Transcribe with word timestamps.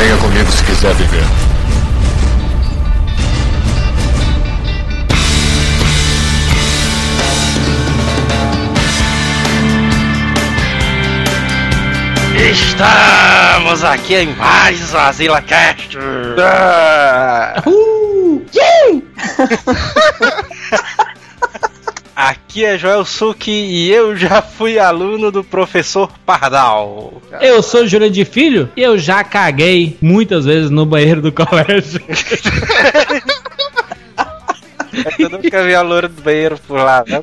Venha 0.00 0.16
comigo 0.16 0.50
se 0.50 0.64
quiser 0.64 0.94
viver. 0.94 1.22
Estamos 12.50 13.84
aqui 13.84 14.14
em 14.14 14.34
mais 14.36 14.94
Azila 14.94 15.42
Cast. 15.42 15.98
Uh! 15.98 16.00
Aqui 22.50 22.64
é 22.64 22.76
Joel 22.76 23.04
Suki 23.04 23.48
e 23.52 23.92
eu 23.92 24.16
já 24.16 24.42
fui 24.42 24.76
aluno 24.76 25.30
do 25.30 25.44
professor 25.44 26.10
Pardal. 26.26 27.22
Eu 27.40 27.62
sou 27.62 27.86
Júlio 27.86 28.10
de 28.10 28.24
Filho 28.24 28.68
e 28.76 28.82
eu 28.82 28.98
já 28.98 29.22
caguei 29.22 29.96
muitas 30.02 30.46
vezes 30.46 30.68
no 30.68 30.84
banheiro 30.84 31.22
do 31.22 31.30
colégio. 31.30 32.02
Eu 35.16 35.30
nunca 35.30 35.62
vi 35.62 35.76
a 35.76 35.80
loura 35.80 36.08
do 36.08 36.20
banheiro 36.22 36.58
por 36.66 36.80
lá, 36.80 37.04
né? 37.06 37.22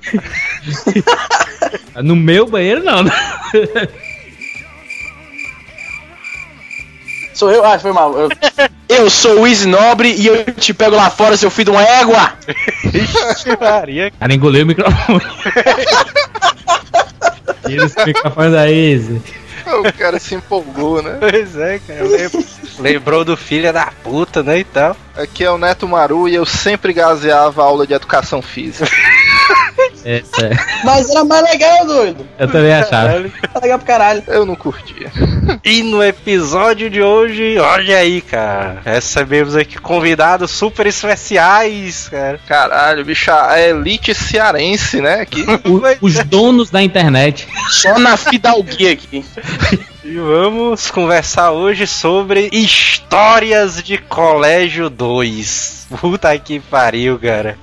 No 2.02 2.16
meu 2.16 2.47
banheiro, 2.47 2.81
não. 2.81 3.03
Sou 7.37 7.51
eu? 7.51 7.63
Ah, 7.63 7.77
foi 7.77 7.91
mal. 7.91 8.17
Eu, 8.17 8.29
eu 8.89 9.09
sou 9.11 9.41
o 9.41 9.47
Easy 9.47 9.67
Nobre 9.67 10.11
e 10.11 10.25
eu 10.25 10.43
te 10.55 10.73
pego 10.73 10.95
lá 10.95 11.07
fora, 11.11 11.37
seu 11.37 11.51
filho 11.51 11.65
de 11.71 11.77
uma 11.77 11.83
égua! 11.83 12.33
Ixi, 12.83 13.55
Maria. 13.61 14.11
Cara, 14.19 14.33
engoliu 14.33 14.63
o 14.63 14.67
microfone. 14.67 15.21
Tira 17.67 17.85
esse 17.85 18.05
microfone 18.05 18.51
da 18.51 18.71
Easy. 18.71 19.21
O 19.67 19.93
cara 19.93 20.17
se 20.17 20.33
empolgou, 20.33 21.03
né? 21.03 21.17
Pois 21.19 21.55
é, 21.57 21.79
cara. 21.85 22.03
lem- 22.05 22.29
Lembrou 22.79 23.23
do 23.25 23.35
filho 23.38 23.71
da 23.73 23.88
puta, 24.03 24.41
né, 24.41 24.59
e 24.59 24.63
tal. 24.63 24.95
Aqui 25.15 25.43
é 25.43 25.51
o 25.51 25.57
Neto 25.57 25.88
Maru 25.88 26.27
e 26.29 26.35
eu 26.35 26.45
sempre 26.45 26.94
gaseava 26.94 27.61
a 27.61 27.66
aula 27.66 27.85
de 27.85 27.94
educação 27.94 28.41
física. 28.41 28.89
É, 30.09 30.17
é. 30.19 30.23
Mas 30.86 31.09
era 31.09 31.25
mais 31.25 31.44
legal, 31.44 31.86
doido. 31.86 32.25
Eu 32.39 32.47
também 32.47 32.73
achava. 32.73 33.09
Era 33.11 33.59
legal 33.61 33.77
pro 33.77 33.88
caralho. 33.88 34.23
Eu 34.25 34.45
não 34.45 34.55
curtia. 34.55 35.11
E 35.66 35.83
no 35.83 36.02
episódio 36.02 36.89
de 36.89 37.02
hoje, 37.02 37.58
olha 37.58 37.97
aí, 37.97 38.22
cara. 38.22 38.81
Recebemos 38.85 39.53
aqui 39.53 39.78
convidados 39.78 40.50
super 40.52 40.88
especiais, 40.88 42.08
cara. 42.08 42.39
Caralho, 42.47 43.03
bicho, 43.03 43.30
a 43.31 43.59
elite 43.59 44.16
cearense, 44.16 45.02
né? 45.02 45.22
Aqui. 45.22 45.44
O- 45.66 46.05
os 46.05 46.13
donos 46.23 46.69
da 46.69 46.81
internet. 46.81 47.45
Só 47.69 48.00
na 48.00 48.16
fidalguia 48.16 48.94
aqui. 48.94 49.25
E 50.08 50.16
vamos 50.19 50.89
conversar 50.89 51.52
hoje 51.52 51.86
sobre 51.86 52.50
histórias 52.53 53.83
de 53.83 53.97
Colégio 53.97 54.89
2. 54.89 55.88
Puta 56.00 56.39
que 56.39 56.61
pariu, 56.61 57.19
cara. 57.19 57.58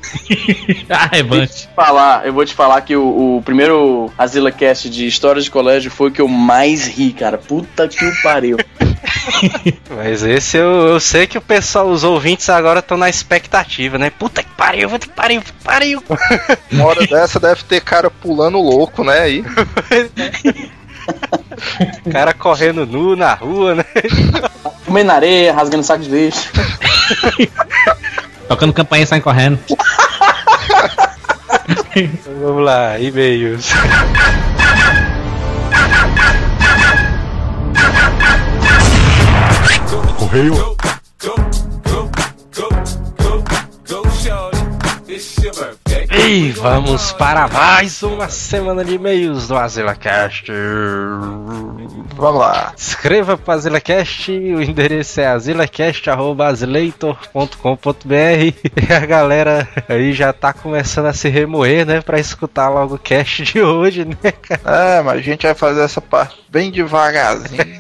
A 0.91 1.07
revanche. 1.07 1.67
falar, 1.75 2.27
eu 2.27 2.35
vou 2.35 2.45
te 2.45 2.53
falar 2.53 2.83
que 2.83 2.95
o, 2.95 3.39
o 3.39 3.43
primeiro 3.43 4.13
Azila 4.19 4.53
Cast 4.53 4.91
de 4.91 5.07
histórias 5.07 5.47
de 5.47 5.51
colégio 5.51 5.91
foi 5.91 6.11
o 6.11 6.13
que 6.13 6.21
eu 6.21 6.29
mais 6.29 6.87
ri, 6.87 7.15
cara. 7.15 7.39
Puta 7.39 7.89
que 7.89 8.05
o 8.05 8.23
pariu. 8.23 8.59
Mas 9.97 10.23
esse 10.23 10.59
eu, 10.59 10.89
eu 10.89 11.01
sei 11.01 11.27
que 11.27 11.39
o 11.39 11.43
pessoal, 11.43 11.89
os 11.89 12.05
ouvintes 12.05 12.51
agora 12.51 12.81
estão 12.81 12.99
na 12.99 13.09
expectativa, 13.09 13.97
né? 13.97 14.11
Puta 14.11 14.43
que 14.43 14.51
pariu, 14.51 14.91
puta 14.91 15.07
que 15.07 15.15
pariu, 15.15 15.41
puta 15.41 15.55
que 15.55 15.65
pariu. 15.65 16.05
Uma 16.71 16.85
hora 16.85 17.07
dessa 17.07 17.41
deve 17.41 17.63
ter 17.63 17.81
cara 17.81 18.11
pulando 18.11 18.59
louco, 18.61 19.03
né? 19.03 19.21
Aí. 19.21 19.43
O 22.07 22.11
cara 22.13 22.33
correndo 22.33 22.87
nu 22.87 23.17
na 23.17 23.35
rua, 23.35 23.75
né? 23.77 23.85
Comendo 24.85 25.09
na 25.09 25.15
areia, 25.15 25.53
rasgando 25.53 25.83
saco 25.83 26.03
de 26.03 26.11
lixo. 26.11 26.51
Tocando 28.49 28.73
campainha 28.73 29.05
e 29.05 29.07
saem 29.07 29.23
correndo. 29.23 29.59
Então 31.97 32.35
vamos 32.41 32.65
lá, 32.65 32.99
e-mails. 32.99 33.71
Correio. 40.19 40.74
E 46.27 46.53
vamos 46.53 47.13
para 47.13 47.47
mais 47.49 48.03
uma 48.03 48.31
semana 48.31 48.83
de 48.83 48.95
e-mails 48.95 49.47
do 49.47 49.59
AzilaCast. 49.59 50.51
Vamos 52.17 52.41
lá. 52.41 52.73
Escreva 52.77 53.37
para 53.37 53.55
AzilaCast, 53.55 54.31
o 54.31 54.63
endereço 54.63 55.21
é 55.21 55.27
azilacast.azileitor.com.br 55.27 58.05
E 58.89 58.93
a 58.93 59.07
galera 59.07 59.69
aí 59.89 60.13
já 60.13 60.33
tá 60.33 60.53
começando 60.53 61.07
a 61.07 61.13
se 61.13 61.29
remoer, 61.29 61.87
né? 61.87 62.01
Pra 62.01 62.19
escutar 62.19 62.69
logo 62.69 62.95
o 62.95 62.99
cast 62.99 63.43
de 63.43 63.61
hoje, 63.61 64.05
né, 64.05 64.33
cara? 64.33 64.99
É, 64.99 65.03
mas 65.03 65.19
a 65.19 65.23
gente 65.23 65.47
vai 65.47 65.55
fazer 65.55 65.83
essa 65.83 66.01
parte 66.01 66.37
bem 66.49 66.71
devagarzinho. 66.71 67.65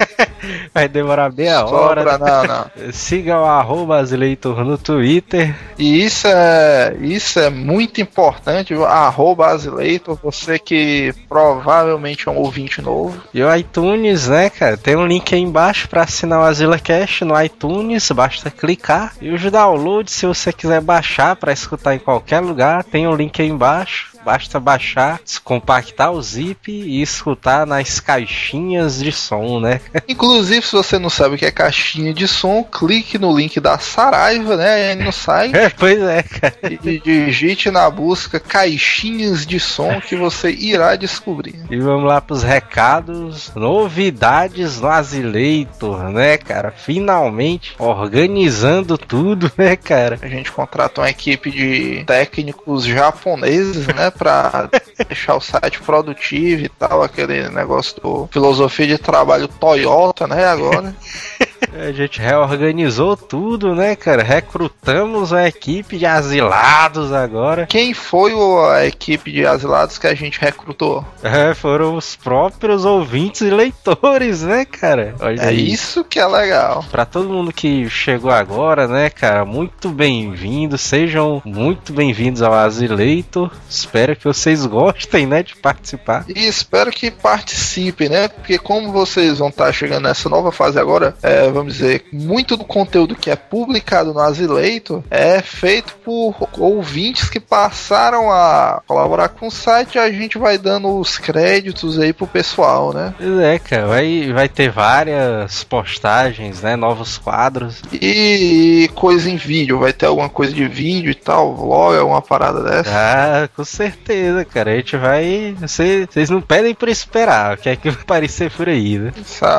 Vai 0.75 0.89
demorar 0.89 1.33
meia 1.33 1.61
Só 1.61 1.75
hora. 1.75 2.19
não, 2.19 2.45
não. 2.45 2.93
Siga 2.93 3.41
o 3.41 3.45
arroba 3.45 3.99
Azileitor 3.99 4.63
no 4.63 4.77
Twitter. 4.77 5.55
E 5.79 6.05
isso 6.05 6.27
é, 6.27 6.95
isso 7.01 7.39
é 7.39 7.49
muito 7.49 8.01
importante, 8.01 8.75
arroba 8.75 9.47
Azileitor, 9.47 10.19
você 10.23 10.59
que 10.59 11.15
provavelmente 11.29 12.29
é 12.29 12.33
um 12.33 12.37
ouvinte 12.37 12.83
novo. 12.83 13.17
E 13.33 13.43
o 13.43 13.57
iTunes, 13.57 14.24
né, 14.29 14.51
cara? 14.51 14.77
Tem 14.77 14.97
um 14.97 15.07
link 15.07 15.35
aí 15.35 15.41
embaixo 15.41 15.89
para 15.89 16.03
assinar 16.03 16.41
o 16.41 16.45
AzilaCast 16.45 17.25
no 17.25 17.41
iTunes, 17.41 18.11
basta 18.11 18.51
clicar. 18.51 19.15
E 19.21 19.31
os 19.31 19.43
downloads, 19.51 20.15
se 20.15 20.27
você 20.27 20.53
quiser 20.53 20.81
baixar 20.81 21.37
para 21.37 21.53
escutar 21.53 21.95
em 21.95 21.99
qualquer 21.99 22.41
lugar, 22.41 22.85
tem 22.85 23.07
um 23.07 23.15
link 23.15 23.41
aí 23.41 23.49
embaixo. 23.49 24.14
Basta 24.25 24.59
baixar, 24.59 25.21
compactar 25.43 26.13
o 26.13 26.23
zip 26.23 26.71
e 26.71 27.03
escutar 27.03 27.67
nas 27.67 28.01
caixinhas 28.01 28.99
de 28.99 29.13
som, 29.13 29.61
né? 29.61 29.81
Inclusive, 30.09 30.65
se 30.65 30.73
você 30.73 30.99
não 30.99 31.11
sabe 31.11 31.35
o 31.35 31.39
que 31.39 31.47
é 31.47 31.51
caixinha 31.51 32.13
de 32.13 32.27
som, 32.27 32.65
clique 32.65 33.19
no 33.19 33.37
link 33.37 33.61
da 33.61 33.79
Saraiva, 33.79 34.57
né, 34.57 34.91
aí 34.91 34.95
no 34.97 35.13
site. 35.13 35.57
É, 35.57 35.69
pois 35.69 36.01
é, 36.01 36.23
cara. 36.23 36.55
E 36.85 36.99
digite 36.99 37.71
na 37.71 37.89
busca 37.91 38.41
caixinhas 38.41 39.47
de 39.47 39.61
som 39.61 40.01
que 40.01 40.17
você 40.17 40.51
irá 40.51 40.97
descobrir. 40.97 41.55
E 41.71 41.77
vamos 41.79 42.09
lá 42.09 42.21
pros 42.21 42.43
recados. 42.43 43.53
Novidades 43.55 44.81
no 44.81 44.89
Azileitor, 44.89 46.11
né, 46.11 46.39
cara? 46.39 46.73
Finalmente 46.77 47.75
organizando 47.79 48.97
tudo, 48.97 49.51
né, 49.57 49.77
cara? 49.77 50.19
A 50.23 50.29
gente 50.29 50.51
contratou 50.51 51.03
uma 51.05 51.11
equipe 51.11 51.51
de 51.51 52.05
técnicos 52.07 52.85
japoneses, 52.85 53.87
né, 53.89 54.11
pra 54.17 54.69
deixar 55.07 55.35
o 55.35 55.41
site 55.41 55.81
produtivo 55.81 56.65
e 56.65 56.69
tal, 56.69 57.03
aquele 57.03 57.49
negócio 57.49 58.01
do 58.01 58.29
filosofia 58.31 58.87
de 58.87 58.99
trabalho 58.99 59.49
Toyota, 59.49 60.27
né, 60.27 60.45
agora. 60.47 60.95
A 61.73 61.93
gente 61.93 62.21
reorganizou 62.21 63.17
tudo, 63.17 63.75
né, 63.75 63.97
cara? 63.97 64.23
Recrutamos 64.23 65.33
uma 65.33 65.47
equipe 65.47 65.99
de 65.99 66.07
asilados 66.07 67.13
agora. 67.13 67.67
Quem 67.67 67.93
foi 67.95 68.33
a 68.73 68.87
equipe 68.87 69.31
de 69.33 69.47
asilados 69.47 69.99
que 69.99 70.07
a 70.07 70.15
gente 70.15 70.41
recrutou? 70.41 71.05
É, 71.23 71.55
foram 71.55 71.97
os 71.97 72.17
próprios 72.17 72.85
ouvintes 72.85 73.43
e 73.43 73.51
leitores, 73.51 74.43
né, 74.43 74.65
cara? 74.65 75.15
Olha 75.21 75.41
É 75.41 75.49
aí. 75.49 75.71
isso 75.73 76.05
que 76.05 76.19
é 76.19 76.27
legal. 76.27 76.85
Pra 76.91 77.05
todo 77.05 77.29
mundo 77.29 77.53
que 77.53 77.89
chegou 77.89 78.31
agora, 78.31 78.87
né, 78.87 79.11
cara, 79.11 79.45
muito 79.45 79.89
bem-vindo, 79.89 80.77
sejam 80.79 81.43
muito 81.45 81.93
bem-vindos 81.93 82.43
ao 82.43 82.53
Azileitor. 82.55 83.51
Espero 83.69 84.15
que 84.17 84.25
vocês 84.25 84.65
gostem, 84.67 85.27
né, 85.27 85.43
de 85.43 85.57
participar. 85.57 86.25
E 86.29 86.47
espero 86.47 86.91
que 86.91 87.11
participem, 87.11 88.09
né? 88.09 88.29
Porque 88.29 88.59
como 88.59 88.93
vocês 88.93 89.39
vão 89.39 89.49
estar 89.49 89.73
chegando 89.73 90.05
nessa 90.05 90.29
nova 90.29 90.51
fase 90.53 90.79
agora, 90.79 91.15
é, 91.23 91.51
vamos 91.55 91.75
dizer, 91.75 92.05
muito 92.13 92.57
do 92.57 92.65
conteúdo 92.65 93.15
que 93.15 93.31
é 93.31 93.37
publicado 93.37 94.13
no 94.13 94.21
Azileito 94.21 95.05
é 95.11 95.41
feito 95.41 95.95
por 96.05 96.35
ouvintes 96.59 97.29
que 97.29 97.41
passaram 97.41 98.31
a 98.31 98.83
colaborar 98.87 99.29
com 99.29 99.47
o 99.47 99.51
site 99.51 99.95
e 99.95 99.99
a 99.99 100.11
gente 100.11 100.39
vai 100.39 100.59
dando 100.59 100.99
os 100.99 101.19
créditos 101.19 101.99
aí 101.99 102.13
pro 102.13 102.27
pessoal, 102.27 102.93
né? 102.93 103.15
Pois 103.17 103.39
é, 103.39 103.59
cara, 103.59 103.87
vai, 103.87 104.33
vai 104.33 104.49
ter 104.49 104.71
várias 104.71 105.65
postagens, 105.65 106.63
né, 106.63 106.77
novos 106.77 107.19
quadros. 107.19 107.83
E 107.93 108.91
coisa 108.95 109.31
em 109.31 109.37
vídeo, 109.37 109.79
vai 109.79 109.93
ter 109.93 110.07
alguma 110.07 110.29
coisa 110.29 110.53
de 110.53 110.67
vídeo 110.67 111.11
e 111.11 111.15
tal, 111.15 111.55
vlog, 111.55 111.97
alguma 111.97 112.23
parada 112.23 112.63
dessa. 112.63 112.91
Ah, 112.93 113.49
com 113.55 113.65
certeza, 113.65 114.45
cara. 114.45 114.73
A 114.73 114.77
gente 114.77 114.97
vai. 114.97 115.55
Vocês 115.61 116.31
não 116.31 116.41
pedem 116.41 116.75
por 116.75 116.89
esperar. 116.89 117.55
O 117.55 117.57
que 117.59 117.69
é 117.69 117.77
que 117.77 117.91
vai 117.91 118.01
aparecer 118.03 118.51
por 118.51 118.69
aí, 118.69 118.99
né? 118.99 119.13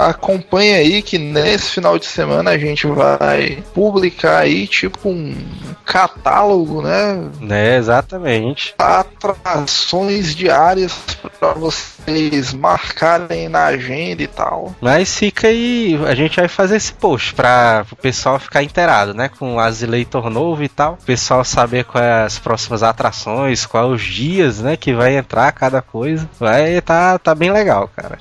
Acompanha 0.08 0.78
aí 0.78 1.02
que 1.02 1.18
nesse 1.18 1.72
final 1.72 1.85
final 1.86 2.00
de 2.00 2.06
semana 2.08 2.52
a 2.52 2.58
gente 2.58 2.88
vai 2.88 3.64
publicar 3.72 4.40
aí 4.40 4.68
tipo 4.68 5.08
um 5.08 5.36
catálogo, 5.86 6.82
né? 6.82 7.30
Né, 7.40 7.78
exatamente. 7.78 8.74
Atrações 8.78 10.36
diárias 10.36 10.94
para 11.40 11.54
vocês 11.54 12.54
marcarem 12.54 13.48
na 13.48 13.66
agenda 13.66 14.24
e 14.24 14.28
tal. 14.28 14.74
Mas 14.82 15.16
fica 15.16 15.48
aí, 15.48 16.00
a 16.08 16.16
gente 16.16 16.38
vai 16.38 16.48
fazer 16.48 16.78
esse 16.78 16.92
post 16.92 17.36
para 17.36 17.86
o 17.92 17.96
pessoal 17.96 18.40
ficar 18.40 18.64
inteirado, 18.64 19.14
né? 19.14 19.30
Com 19.30 19.56
o 19.56 19.60
Azileitor 19.60 20.28
novo 20.32 20.64
e 20.64 20.70
tal. 20.70 20.94
O 20.94 21.06
pessoal 21.06 21.44
saber 21.44 21.86
quais 21.86 22.26
as 22.26 22.40
próximas 22.40 22.82
atrações, 22.82 23.66
quais 23.66 23.92
os 23.92 24.02
dias, 24.02 24.60
né? 24.60 24.76
Que 24.76 24.92
vai 24.92 25.16
entrar 25.16 25.52
cada 25.52 25.84
coisa. 25.84 26.28
Vai 26.40 26.82
tá, 26.82 27.20
tá 27.20 27.36
bem 27.36 27.52
legal, 27.52 27.90
cara. 27.96 28.18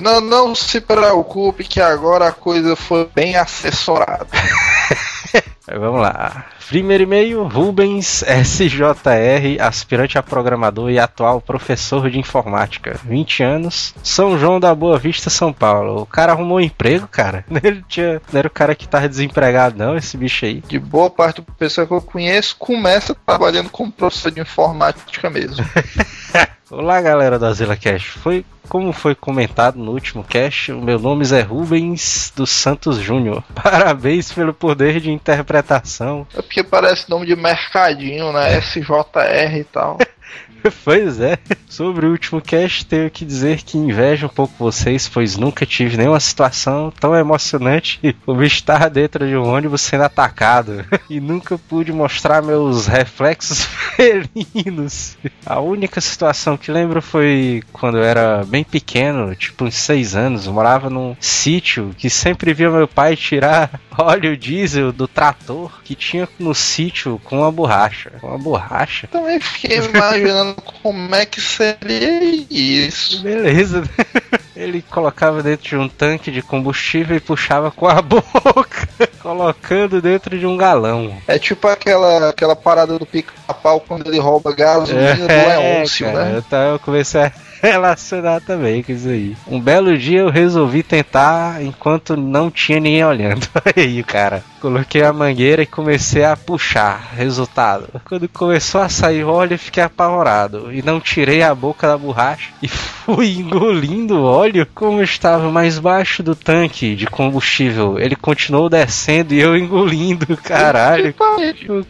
Não, 0.00 0.20
não 0.20 0.54
se 0.54 0.80
preocupe 0.80 1.64
que 1.64 1.80
agora 1.80 2.28
a 2.28 2.32
coisa 2.32 2.74
foi 2.74 2.91
bem 3.14 3.36
assessorada. 3.36 4.26
Vamos 5.66 6.00
lá. 6.00 6.46
Primeiro 6.68 7.04
e-mail, 7.04 7.44
Rubens 7.44 8.24
SJR, 8.24 9.60
aspirante 9.60 10.18
a 10.18 10.22
programador 10.22 10.90
e 10.90 10.98
atual 10.98 11.40
professor 11.40 12.10
de 12.10 12.18
informática. 12.18 12.98
20 13.04 13.42
anos, 13.42 13.94
São 14.02 14.38
João 14.38 14.58
da 14.58 14.74
Boa 14.74 14.98
Vista, 14.98 15.30
São 15.30 15.52
Paulo. 15.52 16.02
O 16.02 16.06
cara 16.06 16.32
arrumou 16.32 16.58
um 16.58 16.60
emprego, 16.60 17.06
cara. 17.06 17.44
Ele 17.62 17.84
tinha, 17.88 18.20
não 18.32 18.38
era 18.38 18.48
o 18.48 18.50
cara 18.50 18.74
que 18.74 18.88
tava 18.88 19.08
desempregado, 19.08 19.78
não, 19.78 19.96
esse 19.96 20.16
bicho 20.16 20.44
aí. 20.44 20.62
De 20.66 20.78
boa 20.78 21.10
parte 21.10 21.36
do 21.36 21.52
pessoal 21.52 21.86
que 21.86 21.94
eu 21.94 22.02
conheço 22.02 22.56
começa 22.58 23.14
trabalhando 23.14 23.70
como 23.70 23.92
professor 23.92 24.30
de 24.30 24.40
informática 24.40 25.30
mesmo. 25.30 25.64
Olá, 26.74 27.02
galera 27.02 27.38
da 27.38 27.52
Zila 27.52 27.76
Cash. 27.76 28.06
Foi 28.06 28.46
como 28.66 28.94
foi 28.94 29.14
comentado 29.14 29.76
no 29.76 29.92
último 29.92 30.24
cast, 30.24 30.72
o 30.72 30.80
meu 30.80 30.98
nome 30.98 31.22
é 31.30 31.42
Rubens 31.42 32.32
dos 32.34 32.48
Santos 32.48 32.96
Júnior. 32.96 33.44
Parabéns 33.54 34.32
pelo 34.32 34.54
poder 34.54 34.98
de 34.98 35.10
interpretação. 35.10 36.26
É 36.34 36.40
porque 36.40 36.64
parece 36.64 37.10
nome 37.10 37.26
de 37.26 37.36
mercadinho, 37.36 38.32
né? 38.32 38.58
SJR 38.58 39.58
e 39.58 39.64
tal. 39.64 39.98
pois 40.84 41.20
é. 41.20 41.38
Sobre 41.68 42.06
o 42.06 42.10
último 42.10 42.40
cast, 42.40 42.84
tenho 42.86 43.10
que 43.10 43.24
dizer 43.24 43.62
que 43.62 43.78
invejo 43.78 44.26
um 44.26 44.30
pouco 44.30 44.52
vocês, 44.58 45.08
pois 45.08 45.36
nunca 45.36 45.64
tive 45.64 45.96
nenhuma 45.96 46.20
situação 46.20 46.92
tão 46.98 47.16
emocionante 47.16 48.14
como 48.24 48.42
estar 48.44 48.88
dentro 48.90 49.26
de 49.26 49.36
um 49.36 49.48
ônibus 49.48 49.82
sendo 49.82 50.04
atacado. 50.04 50.84
E 51.10 51.20
nunca 51.20 51.58
pude 51.58 51.92
mostrar 51.92 52.42
meus 52.42 52.86
reflexos 52.86 53.64
felinos. 53.64 55.16
A 55.44 55.60
única 55.60 56.00
situação 56.00 56.56
que 56.56 56.70
lembro 56.70 57.02
foi 57.02 57.62
quando 57.70 57.98
eu 57.98 58.04
era 58.04 58.44
bem 58.44 58.64
pequeno, 58.64 59.34
tipo 59.34 59.64
uns 59.64 59.74
6 59.74 60.14
anos, 60.14 60.46
morava 60.46 60.88
num 60.88 61.14
sítio 61.20 61.94
que 61.98 62.08
sempre 62.08 62.54
via 62.54 62.70
meu 62.70 62.88
pai 62.88 63.14
tirar 63.14 63.78
óleo 63.98 64.36
diesel 64.36 64.90
do 64.90 65.06
trator 65.06 65.82
que 65.84 65.94
tinha 65.94 66.26
no 66.38 66.54
sítio 66.54 67.20
com 67.24 67.40
uma 67.40 67.52
borracha. 67.52 68.12
Com 68.20 68.28
uma 68.28 68.38
borracha? 68.38 69.06
Também 69.08 69.38
fiquei 69.38 69.78
imaginando 69.78 70.51
como 70.82 71.14
é 71.14 71.26
que 71.26 71.40
seria 71.40 72.22
isso. 72.50 73.22
Beleza. 73.22 73.82
Ele 74.54 74.82
colocava 74.82 75.42
dentro 75.42 75.68
de 75.68 75.76
um 75.76 75.88
tanque 75.88 76.30
de 76.30 76.42
combustível 76.42 77.16
e 77.16 77.20
puxava 77.20 77.70
com 77.70 77.86
a 77.86 78.00
boca, 78.02 78.71
colocando 79.22 80.00
dentro 80.00 80.38
de 80.38 80.46
um 80.46 80.56
galão. 80.56 81.16
É 81.26 81.38
tipo 81.38 81.66
aquela, 81.68 82.30
aquela 82.30 82.56
parada 82.56 82.98
do 82.98 83.06
pica-pau 83.06 83.80
quando 83.80 84.06
ele 84.08 84.18
rouba 84.18 84.54
gasolina 84.54 85.14
do 85.14 85.26
Leôncio, 85.26 86.06
cara, 86.06 86.24
né? 86.24 86.42
Então 86.46 86.72
eu 86.72 86.78
comecei 86.78 87.22
a 87.22 87.32
relacionar 87.62 88.40
também 88.40 88.82
com 88.82 88.90
isso 88.90 89.08
aí. 89.08 89.36
Um 89.46 89.60
belo 89.60 89.96
dia 89.96 90.20
eu 90.20 90.30
resolvi 90.30 90.82
tentar 90.82 91.62
enquanto 91.62 92.16
não 92.16 92.50
tinha 92.50 92.80
ninguém 92.80 93.04
olhando. 93.04 93.46
aí, 93.76 94.02
cara. 94.02 94.42
Coloquei 94.60 95.02
a 95.02 95.12
mangueira 95.12 95.62
e 95.62 95.66
comecei 95.66 96.24
a 96.24 96.36
puxar. 96.36 97.12
Resultado. 97.16 98.00
Quando 98.04 98.28
começou 98.28 98.80
a 98.80 98.88
sair 98.88 99.24
óleo, 99.24 99.54
eu 99.54 99.58
fiquei 99.58 99.82
apavorado. 99.82 100.72
E 100.72 100.82
não 100.82 101.00
tirei 101.00 101.42
a 101.42 101.54
boca 101.54 101.86
da 101.86 101.96
borracha. 101.98 102.50
E 102.62 102.68
fui 102.68 103.38
engolindo 103.38 104.18
o 104.18 104.24
óleo. 104.24 104.66
Como 104.74 105.02
estava 105.02 105.50
mais 105.50 105.78
baixo 105.78 106.22
do 106.22 106.34
tanque 106.34 106.94
de 106.94 107.06
combustível, 107.06 107.98
ele 107.98 108.16
continuou 108.16 108.68
descendo 108.72 109.34
e 109.34 109.40
eu 109.40 109.56
engolindo. 109.56 110.36
Caralho. 110.42 111.14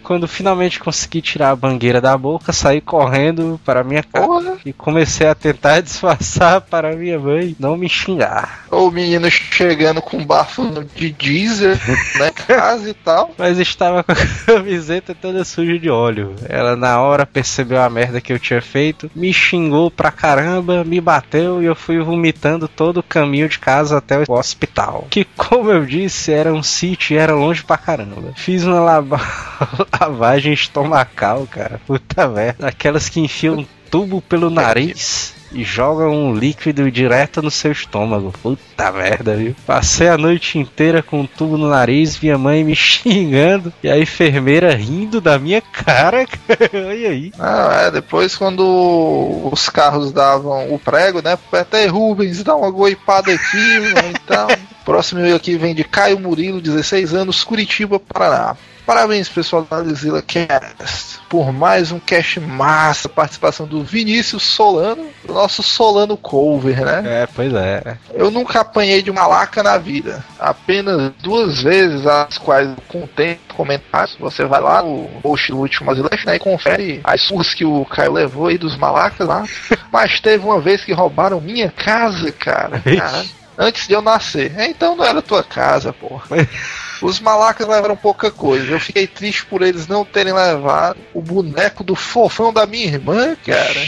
Quando 0.03 0.27
finalmente 0.27 0.81
consegui 0.81 1.23
tirar 1.23 1.51
a 1.51 1.57
mangueira 1.57 2.01
da 2.01 2.19
boca, 2.19 2.53
saí 2.53 2.81
correndo 2.81 3.61
para 3.65 3.85
minha 3.85 4.03
casa 4.03 4.27
Porra. 4.27 4.57
e 4.67 4.73
comecei 4.73 5.29
a 5.29 5.35
tentar 5.35 5.81
disfarçar 5.81 6.61
para 6.63 6.97
minha 6.97 7.19
mãe 7.19 7.55
não 7.59 7.77
me 7.77 7.89
xingar. 7.89 8.65
O 8.71 8.91
menino 8.91 9.31
chegando 9.31 10.03
com 10.03 10.25
bafo 10.25 10.63
de 10.95 11.13
diesel, 11.13 11.77
né? 12.19 12.31
Casa 12.47 12.91
e 12.91 12.95
tal. 12.95 13.33
Mas 13.39 13.59
estava 13.59 14.03
com 14.03 14.13
a 14.13 14.17
camiseta 14.47 15.15
toda 15.15 15.45
suja 15.45 15.79
de 15.79 15.89
óleo. 15.89 16.35
Ela 16.49 16.75
na 16.75 17.01
hora 17.01 17.25
percebeu 17.25 17.81
a 17.81 17.89
merda 17.89 18.21
que 18.21 18.33
eu 18.33 18.39
tinha 18.39 18.61
feito, 18.61 19.11
me 19.15 19.33
xingou 19.33 19.91
pra 19.91 20.11
caramba, 20.11 20.83
me 20.83 21.01
bateu 21.01 21.63
e 21.63 21.67
eu 21.67 21.77
fui 21.77 22.01
vomitando 22.01 22.67
todo 22.67 22.99
o 22.99 23.03
caminho 23.03 23.49
de 23.49 23.59
casa 23.59 23.99
até 23.99 24.19
o 24.19 24.33
hospital. 24.33 25.07
Que, 25.11 25.25
como 25.25 25.71
eu 25.71 25.85
disse, 25.85 26.33
era 26.33 26.53
um 26.53 26.63
sítio 26.73 27.15
e 27.15 27.19
era 27.19 27.35
longe 27.35 27.63
pra 27.63 27.77
caramba. 27.77 28.33
Fiz 28.37 28.65
uma 28.65 28.81
lava- 28.81 29.21
lavagem 30.01 30.53
estomacal, 30.53 31.47
cara. 31.51 31.81
Puta 31.87 32.29
merda. 32.29 32.69
Aquelas 32.69 33.09
que 33.09 33.21
enfiam 33.21 33.67
tubo 33.91 34.21
pelo 34.23 34.51
nariz. 34.51 35.35
E 35.55 35.65
jogam 35.65 36.11
um 36.13 36.35
líquido 36.35 36.91
direto 36.91 37.43
no 37.43 37.51
seu 37.51 37.73
estômago. 37.73 38.33
Puta 38.43 38.91
merda, 38.91 39.37
viu? 39.37 39.55
Passei 39.67 40.09
a 40.09 40.17
noite 40.17 40.59
inteira 40.59 41.03
com 41.03 41.21
um 41.21 41.27
tubo 41.27 41.59
no 41.59 41.69
nariz, 41.69 42.19
minha 42.19 42.39
mãe 42.39 42.65
me 42.65 42.75
xingando 42.77 43.73
e 43.83 43.89
a 43.89 43.99
enfermeira 43.99 44.75
rindo 44.75 45.21
da 45.21 45.39
minha 45.39 45.61
cara. 45.61 46.27
Olha 46.73 47.11
aí. 47.11 47.33
Ah, 47.39 47.83
é, 47.87 47.91
depois 47.91 48.37
quando 48.37 49.51
os 49.53 49.69
carros 49.69 50.13
davam 50.13 50.73
o 50.73 50.79
prego, 50.79 51.21
né? 51.23 51.39
Até 51.53 51.87
Rubens, 51.87 52.43
dá 52.43 52.57
uma 52.57 52.71
goipada 52.71 53.33
aqui, 53.33 53.81
né, 53.81 54.13
então. 54.15 54.49
Próximo 54.85 55.21
aqui 55.35 55.57
vem 55.57 55.75
de 55.75 55.85
Caio 55.85 56.19
Murilo, 56.19 56.61
16 56.61 57.15
anos, 57.15 57.45
Curitiba, 57.45 58.01
Paraná. 58.01 58.57
Parabéns, 58.85 59.29
pessoal 59.29 59.63
da 59.63 59.83
Zilla 59.95 60.21
Cast, 60.21 61.21
por 61.29 61.53
mais 61.53 61.93
um 61.93 62.01
cast 62.01 62.41
massa, 62.41 63.09
participação 63.09 63.65
do 63.65 63.85
Vinícius 63.85 64.43
Solano, 64.43 65.09
nosso 65.27 65.63
Solano 65.63 66.17
Cover, 66.17 66.85
né? 66.85 67.23
É, 67.23 67.27
pois 67.27 67.55
é. 67.55 67.97
Eu 68.13 68.31
nunca 68.31 68.61
apanhei 68.61 69.01
de 69.01 69.11
uma 69.11 69.27
laca 69.27 69.63
na 69.63 69.79
vida. 69.79 70.25
Apenas 70.39 71.13
duas 71.23 71.63
vezes, 71.63 72.05
as 72.07 72.37
quais 72.39 72.69
eu 72.69 72.77
contei 72.89 73.39
comentários. 73.55 74.17
Você 74.19 74.45
vai 74.45 74.61
lá 74.61 74.83
no 74.83 75.09
post 75.23 75.53
do 75.53 75.59
último 75.59 75.91
Azilete, 75.91 76.27
né? 76.27 76.37
E 76.37 76.41
confere 76.41 77.01
as 77.05 77.23
surras 77.23 77.55
que 77.55 77.65
o 77.65 77.85
Caio 77.85 78.13
levou 78.13 78.49
aí 78.49 78.59
dos 78.59 78.77
malacas 78.77 79.27
lá. 79.29 79.45
Mas 79.93 80.19
teve 80.21 80.45
uma 80.45 80.61
vez 80.61 80.85
que 80.85 80.93
roubaram 80.93 81.41
minha 81.41 81.71
casa, 81.71 82.33
cara. 82.33 82.81
Caralho. 82.81 83.29
Antes 83.57 83.87
de 83.87 83.95
eu 83.95 84.03
nascer. 84.03 84.53
É, 84.59 84.67
Então 84.67 84.97
não 84.97 85.05
era 85.05 85.23
tua 85.23 85.45
casa, 85.45 85.93
porra. 85.93 86.25
Os 87.03 87.19
malacas 87.19 87.67
levaram 87.67 87.97
pouca 87.97 88.31
coisa. 88.31 88.73
Eu 88.73 88.81
fiquei 88.81 89.07
triste 89.07 89.45
por 89.47 89.61
eles 89.61 89.89
não 89.89 90.05
terem 90.05 90.33
levado 90.33 90.99
o 91.13 91.21
boneco 91.21 91.83
do 91.83 91.97
fofão 91.97 92.53
da 92.53 92.65
minha 92.65 92.87
irmã, 92.87 93.37
cara. 93.45 93.81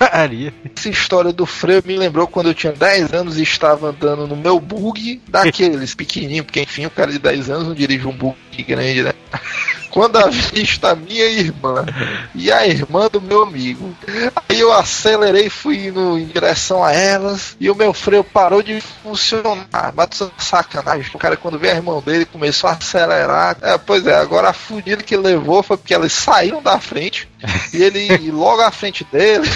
Maria. 0.00 0.54
Essa 0.76 0.88
história 0.88 1.32
do 1.32 1.44
freio 1.44 1.82
me 1.84 1.96
lembrou 1.96 2.26
quando 2.26 2.48
eu 2.48 2.54
tinha 2.54 2.72
10 2.72 3.12
anos 3.12 3.38
e 3.38 3.42
estava 3.42 3.88
andando 3.88 4.26
no 4.26 4.36
meu 4.36 4.60
bug, 4.60 5.20
daqueles 5.28 5.94
pequenininho, 5.94 6.44
porque 6.44 6.60
enfim, 6.60 6.86
o 6.86 6.90
cara 6.90 7.10
de 7.10 7.18
10 7.18 7.50
anos 7.50 7.68
não 7.68 7.74
dirige 7.74 8.06
um 8.06 8.12
bug 8.12 8.36
grande, 8.66 9.02
né? 9.02 9.12
Quando 9.94 10.16
avista 10.16 10.90
a 10.90 10.96
minha 10.96 11.24
irmã 11.26 11.86
e 12.34 12.50
a 12.50 12.66
irmã 12.66 13.08
do 13.08 13.20
meu 13.20 13.44
amigo. 13.44 13.96
Aí 14.48 14.58
eu 14.58 14.72
acelerei, 14.72 15.48
fui 15.48 15.86
indo 15.86 16.18
em 16.18 16.26
direção 16.26 16.82
a 16.82 16.92
elas 16.92 17.56
e 17.60 17.70
o 17.70 17.76
meu 17.76 17.94
freio 17.94 18.24
parou 18.24 18.60
de 18.60 18.80
funcionar. 18.80 19.68
É 19.72 20.42
sacanagem. 20.42 21.12
O 21.14 21.18
cara, 21.18 21.36
quando 21.36 21.60
veio 21.60 21.74
a 21.74 21.76
irmã 21.76 22.00
dele, 22.00 22.24
começou 22.24 22.68
a 22.68 22.72
acelerar. 22.72 23.56
É, 23.62 23.78
pois 23.78 24.04
é, 24.04 24.16
agora 24.16 24.48
a 24.48 24.52
fudida 24.52 25.00
que 25.00 25.16
levou 25.16 25.62
foi 25.62 25.76
porque 25.76 25.94
elas 25.94 26.12
saíram 26.12 26.60
da 26.60 26.80
frente 26.80 27.28
e 27.72 27.80
ele, 27.80 28.08
e 28.20 28.30
logo 28.34 28.62
à 28.62 28.72
frente 28.72 29.06
dele, 29.12 29.48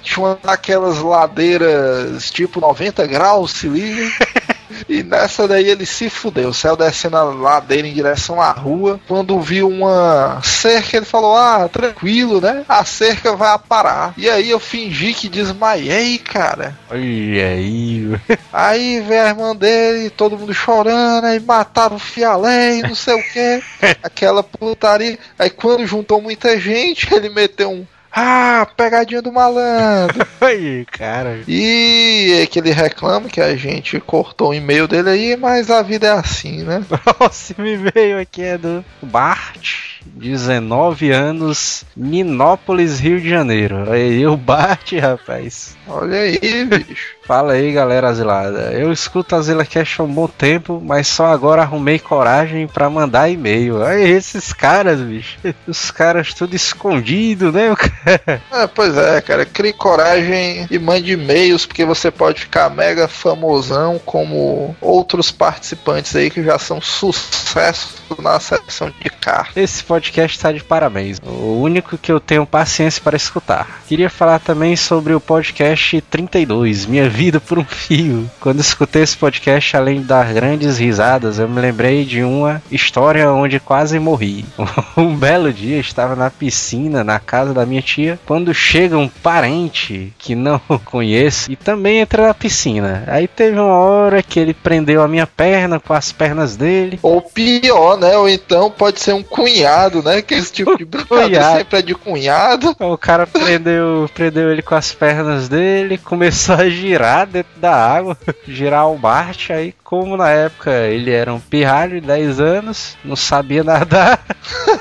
tinha 0.00 0.24
uma 0.24 0.38
daquelas 0.40 0.98
ladeiras 0.98 2.30
tipo 2.30 2.60
90 2.60 3.04
graus, 3.08 3.50
se 3.50 3.66
liga. 3.66 4.08
E 4.88 5.02
nessa 5.02 5.46
daí 5.46 5.68
ele 5.68 5.86
se 5.86 6.08
fudeu, 6.08 6.52
saiu 6.52 6.76
descendo 6.76 7.16
a 7.16 7.24
ladeira 7.24 7.86
em 7.86 7.92
direção 7.92 8.40
à 8.40 8.50
rua. 8.50 9.00
Quando 9.06 9.40
viu 9.40 9.68
uma 9.68 10.40
cerca, 10.42 10.96
ele 10.96 11.06
falou: 11.06 11.36
Ah, 11.36 11.68
tranquilo, 11.68 12.40
né? 12.40 12.64
A 12.68 12.84
cerca 12.84 13.34
vai 13.34 13.56
parar. 13.58 14.14
E 14.16 14.28
aí 14.28 14.50
eu 14.50 14.60
fingi 14.60 15.14
que 15.14 15.28
desmaiei, 15.28 16.18
cara. 16.18 16.76
Olha 16.90 17.46
aí. 17.46 18.20
Aí 18.52 19.00
veio 19.00 19.22
a 19.22 19.28
irmã 19.28 19.56
dele, 19.56 20.10
todo 20.10 20.38
mundo 20.38 20.54
chorando, 20.54 21.24
aí 21.24 21.40
mataram 21.40 21.96
o 21.96 22.00
Fialé 22.00 22.78
e 22.78 22.82
não 22.82 22.94
sei 22.94 23.14
o 23.14 23.32
que. 23.32 23.62
Aquela 24.02 24.42
putaria. 24.42 25.18
Aí 25.38 25.50
quando 25.50 25.86
juntou 25.86 26.20
muita 26.20 26.58
gente, 26.58 27.12
ele 27.14 27.28
meteu 27.28 27.70
um. 27.70 27.86
Ah, 28.18 28.66
pegadinha 28.74 29.20
do 29.20 29.30
malandro. 29.30 30.26
Aí, 30.40 30.86
cara. 30.86 31.40
E 31.46 32.38
é 32.40 32.46
que 32.46 32.58
ele 32.58 32.70
reclama 32.70 33.28
que 33.28 33.42
a 33.42 33.54
gente 33.54 34.00
cortou 34.00 34.50
o 34.50 34.54
e-mail 34.54 34.88
dele 34.88 35.10
aí, 35.10 35.36
mas 35.36 35.70
a 35.70 35.82
vida 35.82 36.06
é 36.06 36.12
assim, 36.12 36.62
né? 36.62 36.82
Próximo 36.88 37.66
e-mail 37.66 38.18
aqui 38.18 38.42
é 38.42 38.56
do 38.56 38.82
Bart, 39.02 39.95
19 40.14 41.10
anos, 41.10 41.84
Minópolis, 41.96 42.98
Rio 43.00 43.20
de 43.20 43.28
Janeiro. 43.28 43.90
Aí, 43.90 44.26
o 44.26 44.36
Bart, 44.36 44.92
rapaz. 44.94 45.76
Olha 45.88 46.20
aí, 46.20 46.64
bicho. 46.64 47.16
Fala 47.26 47.54
aí, 47.54 47.72
galera 47.72 48.08
asilada. 48.08 48.72
Eu 48.72 48.92
escuto 48.92 49.34
a 49.34 49.42
Zila 49.42 49.64
Cash 49.64 49.98
há 49.98 50.04
um 50.04 50.12
bom 50.12 50.28
tempo, 50.28 50.80
mas 50.84 51.08
só 51.08 51.26
agora 51.26 51.62
arrumei 51.62 51.98
coragem 51.98 52.68
pra 52.68 52.88
mandar 52.88 53.28
e-mail. 53.28 53.82
Aí, 53.84 54.08
esses 54.08 54.52
caras, 54.52 55.00
bicho. 55.00 55.36
Os 55.66 55.90
caras 55.90 56.32
tudo 56.32 56.54
escondido, 56.54 57.50
né? 57.50 57.74
cara? 57.74 58.42
É, 58.52 58.66
pois 58.72 58.96
é, 58.96 59.20
cara. 59.20 59.44
Crie 59.44 59.72
coragem 59.72 60.68
e 60.70 60.78
mande 60.78 61.12
e-mails, 61.12 61.66
porque 61.66 61.84
você 61.84 62.12
pode 62.12 62.42
ficar 62.42 62.70
mega 62.70 63.08
famosão 63.08 64.00
como 64.04 64.76
outros 64.80 65.32
participantes 65.32 66.14
aí 66.14 66.30
que 66.30 66.44
já 66.44 66.58
são 66.58 66.80
sucesso 66.80 67.96
na 68.20 68.38
seção 68.38 68.92
de 69.02 69.10
cartas. 69.10 69.56
Esse 69.56 69.82
podcast 69.96 70.38
tá 70.38 70.52
de 70.52 70.62
parabéns. 70.62 71.18
O 71.24 71.58
único 71.62 71.96
que 71.96 72.12
eu 72.12 72.20
tenho 72.20 72.44
paciência 72.44 73.00
para 73.02 73.16
escutar. 73.16 73.80
Queria 73.88 74.10
falar 74.10 74.38
também 74.38 74.76
sobre 74.76 75.14
o 75.14 75.20
podcast 75.20 76.02
32, 76.02 76.84
Minha 76.84 77.08
Vida 77.08 77.40
por 77.40 77.58
um 77.58 77.64
Fio. 77.64 78.30
Quando 78.38 78.60
escutei 78.60 79.02
esse 79.02 79.16
podcast, 79.16 79.74
além 79.74 80.00
de 80.00 80.06
dar 80.06 80.34
grandes 80.34 80.76
risadas, 80.76 81.38
eu 81.38 81.48
me 81.48 81.62
lembrei 81.62 82.04
de 82.04 82.22
uma 82.22 82.60
história 82.70 83.30
onde 83.30 83.58
quase 83.58 83.98
morri. 83.98 84.44
Um 84.96 85.14
belo 85.14 85.52
dia 85.52 85.78
estava 85.78 86.16
na 86.16 86.30
piscina, 86.30 87.04
na 87.04 87.20
casa 87.20 87.52
da 87.52 87.66
minha 87.66 87.82
tia, 87.82 88.18
quando 88.24 88.52
chega 88.54 88.96
um 88.96 89.08
parente 89.08 90.12
que 90.18 90.34
não 90.34 90.58
conheço 90.84 91.52
e 91.52 91.56
também 91.56 91.98
entra 91.98 92.28
na 92.28 92.34
piscina. 92.34 93.04
Aí 93.06 93.28
teve 93.28 93.58
uma 93.58 93.74
hora 93.74 94.22
que 94.22 94.40
ele 94.40 94.54
prendeu 94.54 95.02
a 95.02 95.08
minha 95.08 95.26
perna 95.26 95.78
com 95.78 95.92
as 95.92 96.12
pernas 96.12 96.56
dele. 96.56 96.98
Ou 97.02 97.20
pior, 97.20 97.98
né? 97.98 98.16
Ou 98.16 98.28
então 98.28 98.70
pode 98.70 99.00
ser 99.00 99.12
um 99.12 99.22
cunhado, 99.22 99.85
né? 100.02 100.22
Que 100.22 100.34
esse 100.34 100.52
tipo 100.52 100.76
de 100.76 100.84
brincadeira 100.86 101.28
Cunhado. 101.28 101.58
sempre 101.58 101.78
é 101.78 101.82
de 101.82 101.94
cunhado. 101.94 102.76
O 102.78 102.98
cara 102.98 103.26
prendeu, 103.26 104.08
prendeu 104.14 104.50
ele 104.50 104.62
com 104.62 104.74
as 104.74 104.92
pernas 104.92 105.48
dele, 105.48 105.98
começou 105.98 106.54
a 106.56 106.68
girar 106.68 107.26
dentro 107.26 107.58
da 107.60 107.74
água, 107.74 108.16
girar 108.46 108.90
o 108.90 108.98
Bart, 108.98 109.50
aí 109.50 109.74
como 109.82 110.16
na 110.16 110.30
época 110.30 110.70
ele 110.72 111.12
era 111.12 111.32
um 111.32 111.38
pirralho 111.38 112.00
de 112.00 112.06
10 112.06 112.40
anos, 112.40 112.96
não 113.04 113.14
sabia 113.14 113.62
nadar, 113.62 114.20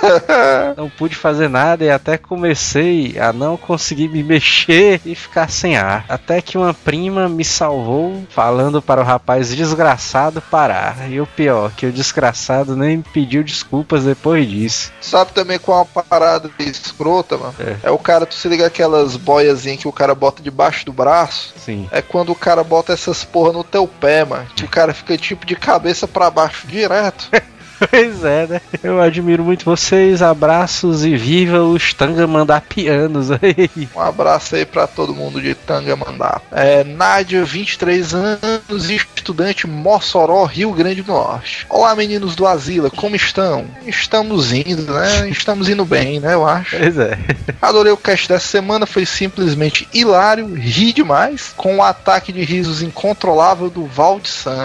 não 0.76 0.90
pude 0.90 1.16
fazer 1.16 1.48
nada 1.48 1.84
e 1.84 1.90
até 1.92 2.18
comecei 2.18 3.16
a 3.20 3.32
não 3.32 3.56
conseguir 3.56 4.08
me 4.08 4.24
mexer 4.24 5.00
e 5.06 5.14
ficar 5.14 5.50
sem 5.50 5.78
ar. 5.78 6.06
Até 6.10 6.42
que 6.42 6.58
uma 6.58 6.74
prima 6.74 7.30
me 7.30 7.46
salvou, 7.46 8.26
falando 8.30 8.82
para 8.82 9.02
o 9.02 9.04
rapaz 9.04 9.56
desgraçado 9.56 10.42
parar. 10.42 11.10
E 11.10 11.22
o 11.22 11.28
pior, 11.28 11.72
que 11.72 11.86
o 11.86 11.92
desgraçado 11.92 12.76
nem 12.76 12.98
me 12.98 13.04
pediu 13.04 13.44
desculpas 13.44 14.06
depois 14.06 14.48
disso. 14.48 14.92
Sabe 15.02 15.34
também 15.34 15.60
qual 15.60 15.80
é 15.80 15.82
uma 15.82 16.04
parada 16.04 16.50
escrota, 16.60 17.38
mano? 17.38 17.56
É. 17.60 17.88
É. 17.88 17.92
o 17.92 17.98
cara, 17.98 18.26
tu 18.26 18.34
se 18.36 18.48
liga 18.48 18.66
aquelas 18.66 19.16
boiazinhas 19.16 19.80
que 19.80 19.88
o 19.88 19.92
cara 19.92 20.16
bota 20.16 20.42
debaixo 20.42 20.86
do 20.86 20.94
braço? 20.94 21.54
Sim. 21.58 21.88
É 21.92 22.02
quando 22.02 22.32
o 22.32 22.36
cara 22.36 22.64
bota 22.64 22.94
essas 22.94 23.24
porra 23.24 23.52
no 23.54 23.64
teu 23.64 23.88
pé, 23.88 24.26
mano. 24.26 24.48
Que 24.56 24.66
o 24.66 24.70
cara 24.70 24.94
fica 24.94 25.18
tipo 25.18 25.46
de 25.46 25.56
cabeça 25.56 26.08
pra 26.08 26.30
baixo 26.30 26.68
direto. 26.68 27.30
Pois 27.90 28.24
é, 28.24 28.48
né? 28.48 28.62
Eu 28.84 29.02
admiro 29.02 29.44
muito 29.44 29.66
vocês, 29.66 30.22
abraços 30.22 31.06
e 31.06 31.16
viva 31.16 31.62
os 31.62 31.94
Tangamandapianos 31.94 33.32
aí. 33.32 33.70
Um 33.96 34.00
abraço 34.00 34.56
aí 34.56 34.66
pra 34.66 34.88
todo 34.88 35.14
mundo 35.16 35.42
de 35.42 35.56
Tangamandá. 35.56 36.42
É, 36.52 36.84
Nádia, 36.84 37.44
23 37.44 38.14
anos, 38.14 38.90
estudante 38.90 39.68
Mossoró, 39.68 40.46
Rio 40.46 40.72
Grande 40.72 41.02
do 41.02 41.12
Norte. 41.12 41.66
Olá, 41.70 41.96
meninos 41.96 42.36
do 42.36 42.48
Asila, 42.48 42.90
como 42.90 43.16
estão? 43.16 43.66
Estamos 43.86 44.52
indo, 44.52 44.94
né? 44.94 45.30
Estamos 45.30 45.70
indo 45.70 45.86
bem, 45.86 46.20
né? 46.20 46.34
Eu 46.34 46.48
acho. 46.48 46.78
Pois 46.78 46.98
é. 46.98 47.18
Adorei 47.62 47.92
o 47.92 47.98
cast 47.98 48.28
dessa 48.28 48.48
semana, 48.48 48.86
foi 48.86 49.06
simplesmente 49.06 49.88
hilário, 49.94 50.54
ri 50.54 50.94
demais, 50.94 51.54
com 51.56 51.78
o 51.78 51.84
ataque 51.84 52.32
de 52.32 52.44
risos 52.44 52.82
incontrolável 52.82 53.70
do 53.70 53.86
Valdsan. 53.86 54.64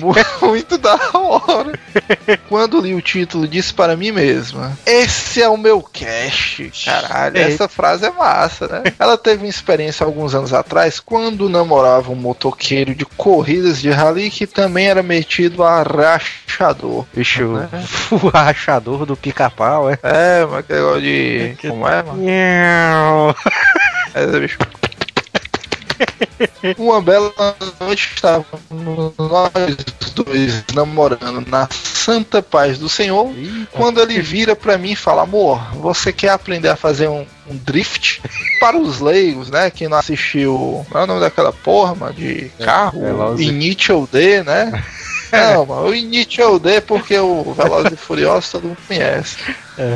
Muito 0.40 0.78
da 0.78 0.98
hora. 1.14 1.78
Quando 2.48 2.80
li 2.80 2.94
o 2.94 3.02
título, 3.02 3.46
disse 3.46 3.74
para 3.74 3.96
mim 3.96 4.10
mesma: 4.10 4.76
Esse 4.86 5.42
é 5.42 5.48
o 5.48 5.56
meu 5.56 5.82
cast. 5.82 6.72
Caralho, 6.84 7.36
essa 7.36 7.68
frase 7.68 8.06
é 8.06 8.10
massa, 8.10 8.66
né? 8.66 8.82
Ela 8.98 9.18
teve 9.18 9.44
uma 9.44 9.48
experiência 9.48 10.04
alguns 10.04 10.34
anos 10.34 10.52
atrás 10.54 10.98
quando 10.98 11.48
namorava 11.48 12.10
um 12.10 12.14
motoqueiro 12.14 12.94
de 12.94 13.04
corridas 13.04 13.80
de 13.80 13.90
rally 13.90 14.30
que 14.30 14.46
também 14.46 14.88
era 14.88 15.02
metido 15.02 15.62
a 15.62 15.82
rachador. 15.82 17.04
Bicho, 17.14 17.68
o 18.10 18.28
rachador 18.28 19.04
do 19.04 19.16
pica-pau, 19.16 19.90
é. 19.90 19.98
É, 20.02 20.46
mas 20.46 20.64
que 20.64 20.72
negócio 20.72 21.02
de. 21.02 21.56
Como 21.68 21.86
é, 21.86 22.02
mano? 22.02 22.22
É, 24.14 24.40
bicho. 24.40 24.58
Uma 26.78 27.00
bela 27.00 27.32
noite 27.80 28.12
estávamos 28.14 28.60
nós 29.18 29.76
dois 30.14 30.64
namorando 30.74 31.48
na 31.48 31.68
santa 31.70 32.42
paz 32.42 32.78
do 32.78 32.88
Senhor. 32.88 33.32
Quando 33.72 34.00
ele 34.00 34.20
vira 34.20 34.56
pra 34.56 34.78
mim 34.78 34.92
e 34.92 34.96
fala: 34.96 35.22
Amor, 35.22 35.60
você 35.74 36.12
quer 36.12 36.30
aprender 36.30 36.68
a 36.68 36.76
fazer 36.76 37.08
um, 37.08 37.26
um 37.48 37.56
drift? 37.56 38.20
Para 38.60 38.76
os 38.76 39.00
leigos, 39.00 39.50
né? 39.50 39.70
Quem 39.70 39.88
não 39.88 39.98
assistiu. 39.98 40.84
Qual 40.90 41.02
é 41.02 41.04
o 41.04 41.06
nome 41.06 41.20
daquela 41.20 41.52
porra, 41.52 41.94
mano, 41.94 42.14
de 42.14 42.50
carro? 42.58 43.00
Velozes. 43.00 43.46
Initial 43.46 44.08
D, 44.10 44.42
né? 44.42 44.84
Não, 45.54 45.66
mano, 45.66 45.88
o 45.88 45.94
Initial 45.94 46.58
D 46.58 46.80
porque 46.80 47.18
o 47.18 47.52
Velozes 47.52 47.92
e 47.92 47.96
Furiosos 47.96 48.50
todo 48.50 48.68
mundo 48.68 48.78
conhece. 48.86 49.36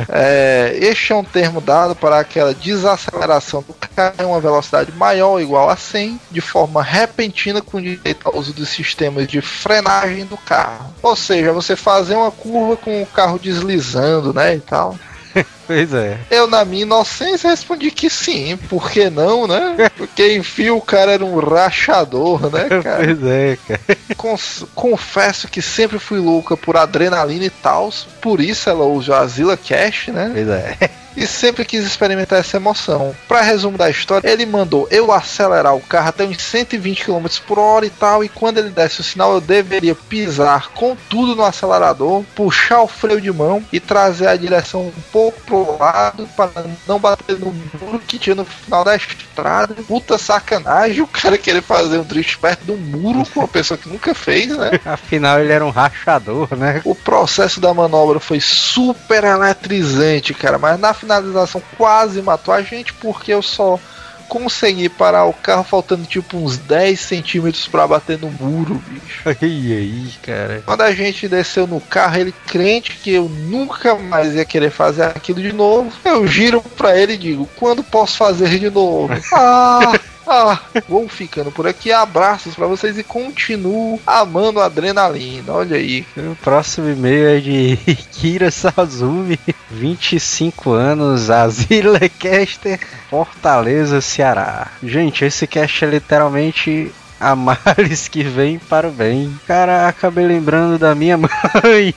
É, 0.07 0.77
este 0.79 1.11
é 1.11 1.15
um 1.15 1.23
termo 1.23 1.59
dado 1.59 1.93
para 1.95 2.19
aquela 2.19 2.53
desaceleração 2.53 3.61
do 3.61 3.73
carro 3.73 4.15
em 4.19 4.25
uma 4.25 4.39
velocidade 4.39 4.91
maior 4.93 5.31
ou 5.31 5.41
igual 5.41 5.69
a 5.69 5.75
100, 5.75 6.19
de 6.31 6.39
forma 6.39 6.81
repentina 6.81 7.61
com 7.61 7.81
direito 7.81 8.27
ao 8.27 8.37
uso 8.37 8.53
dos 8.53 8.69
sistemas 8.69 9.27
de 9.27 9.41
frenagem 9.41 10.25
do 10.25 10.37
carro. 10.37 10.93
Ou 11.01 11.15
seja, 11.15 11.51
você 11.51 11.75
fazer 11.75 12.15
uma 12.15 12.31
curva 12.31 12.77
com 12.77 13.01
o 13.01 13.05
carro 13.05 13.37
deslizando, 13.37 14.33
né, 14.33 14.55
e 14.55 14.59
tal. 14.61 14.97
Pois 15.65 15.93
é. 15.93 16.17
Eu, 16.29 16.47
na 16.47 16.63
minha 16.65 16.83
inocência, 16.83 17.49
respondi 17.49 17.89
que 17.91 18.09
sim, 18.09 18.57
por 18.69 18.89
que 18.91 19.09
não, 19.09 19.47
né? 19.47 19.89
Porque, 19.97 20.35
enfim, 20.35 20.69
o 20.69 20.81
cara 20.81 21.11
era 21.13 21.25
um 21.25 21.37
rachador, 21.39 22.49
né, 22.51 22.67
cara? 22.83 23.05
Pois 23.05 23.23
é, 23.25 23.57
cara. 23.67 23.97
Cons- 24.17 24.65
confesso 24.75 25.47
que 25.47 25.61
sempre 25.61 25.99
fui 25.99 26.19
louca 26.19 26.55
por 26.57 26.75
adrenalina 26.77 27.45
e 27.45 27.49
tal, 27.49 27.91
por 28.21 28.39
isso 28.41 28.69
ela 28.69 28.83
usa 28.85 29.17
a 29.17 29.27
Zilla 29.27 29.57
Cash, 29.57 30.07
né? 30.09 30.31
Pois 30.33 30.47
é. 30.47 30.89
E 31.15 31.27
sempre 31.27 31.63
quis 31.63 31.85
experimentar 31.85 32.39
essa 32.39 32.57
emoção. 32.57 33.15
Pra 33.27 33.41
resumo 33.41 33.77
da 33.77 33.87
história, 33.87 34.27
ele 34.27 34.47
mandou 34.47 34.87
eu 34.89 35.11
acelerar 35.11 35.75
o 35.75 35.79
carro 35.79 36.07
até 36.09 36.23
uns 36.25 36.41
120 36.41 37.05
km 37.05 37.27
por 37.45 37.59
hora 37.59 37.85
e 37.85 37.89
tal, 37.91 38.23
e 38.23 38.29
quando 38.29 38.57
ele 38.57 38.71
desse 38.71 39.01
o 39.01 39.03
sinal, 39.03 39.35
eu 39.35 39.39
deveria 39.39 39.93
pisar 39.93 40.69
com 40.71 40.97
tudo 41.07 41.35
no 41.35 41.43
acelerador, 41.43 42.23
puxar 42.35 42.81
o 42.81 42.87
freio 42.87 43.21
de 43.21 43.31
mão 43.31 43.63
e 43.71 43.79
trazer 43.79 44.25
a 44.25 44.35
direção 44.35 44.87
um 44.87 45.01
pouco 45.11 45.39
pro 45.53 45.77
lado 45.77 46.27
para 46.35 46.65
não 46.87 46.99
bater 46.99 47.37
no 47.37 47.53
muro 47.53 47.99
que 47.99 48.17
tinha 48.17 48.35
no 48.35 48.43
final 48.43 48.83
da 48.83 48.95
estrada. 48.95 49.75
Puta 49.87 50.17
sacanagem 50.17 51.01
o 51.01 51.07
cara 51.07 51.37
querer 51.37 51.61
fazer 51.61 51.99
um 51.99 52.03
drift 52.03 52.39
perto 52.39 52.65
do 52.65 52.75
muro 52.75 53.23
com 53.31 53.41
uma 53.41 53.47
pessoa 53.47 53.77
que 53.77 53.87
nunca 53.87 54.15
fez, 54.15 54.49
né? 54.57 54.71
Afinal, 54.83 55.39
ele 55.39 55.51
era 55.53 55.63
um 55.63 55.69
rachador, 55.69 56.47
né? 56.55 56.81
O 56.83 56.95
processo 56.95 57.61
da 57.61 57.73
manobra 57.73 58.19
foi 58.19 58.39
super 58.39 59.23
eletrizante, 59.23 60.33
cara, 60.33 60.57
mas 60.57 60.79
na 60.79 60.93
finalização 60.93 61.61
quase 61.77 62.21
matou 62.21 62.53
a 62.53 62.61
gente 62.61 62.91
porque 62.93 63.31
eu 63.31 63.43
só 63.43 63.79
consegui 64.27 64.89
parar 64.89 65.25
o 65.25 65.33
carro 65.33 65.63
faltando 65.63 66.05
tipo 66.05 66.37
uns 66.37 66.57
10 66.57 66.99
centímetros 66.99 67.67
pra 67.67 67.87
bater 67.87 68.17
no 68.17 68.31
muro, 68.31 68.81
bicho. 68.87 69.23
E 69.43 69.73
aí, 69.73 70.11
cara? 70.21 70.63
Quando 70.65 70.81
a 70.81 70.91
gente 70.91 71.27
desceu 71.27 71.67
no 71.67 71.79
carro, 71.79 72.17
ele 72.17 72.33
crente 72.47 72.91
que 72.91 73.13
eu 73.13 73.29
nunca 73.29 73.95
mais 73.95 74.33
ia 74.33 74.45
querer 74.45 74.71
fazer 74.71 75.03
aquilo 75.03 75.41
de 75.41 75.51
novo, 75.51 75.91
eu 76.05 76.25
giro 76.27 76.61
pra 76.61 76.97
ele 76.97 77.13
e 77.13 77.17
digo: 77.17 77.49
quando 77.55 77.83
posso 77.83 78.17
fazer 78.17 78.59
de 78.59 78.69
novo? 78.69 79.13
Ah! 79.33 79.93
Ah, 80.27 80.59
vou 80.87 81.07
ficando 81.07 81.51
por 81.51 81.67
aqui. 81.67 81.91
Abraços 81.91 82.55
pra 82.55 82.67
vocês 82.67 82.97
e 82.97 83.03
continuo 83.03 83.99
amando 84.05 84.59
a 84.59 84.65
adrenalina. 84.65 85.53
Olha 85.53 85.77
aí. 85.77 86.05
O 86.17 86.35
próximo 86.37 86.89
e-mail 86.89 87.27
é 87.29 87.39
de 87.39 87.77
Kira 88.11 88.49
Sazumi, 88.49 89.39
25 89.69 90.71
anos, 90.71 91.29
Asila 91.29 91.99
Caster, 92.19 92.79
Fortaleza, 93.09 94.01
Ceará. 94.01 94.71
Gente, 94.81 95.25
esse 95.25 95.45
cast 95.45 95.83
é 95.85 95.87
literalmente 95.89 96.91
há 97.23 97.35
males 97.35 98.07
que 98.07 98.23
vêm 98.23 98.59
para 98.59 98.87
o 98.87 98.91
bem. 98.91 99.33
Cara, 99.47 99.87
acabei 99.87 100.27
lembrando 100.27 100.77
da 100.77 100.93
minha 100.93 101.15
mãe. 101.17 101.95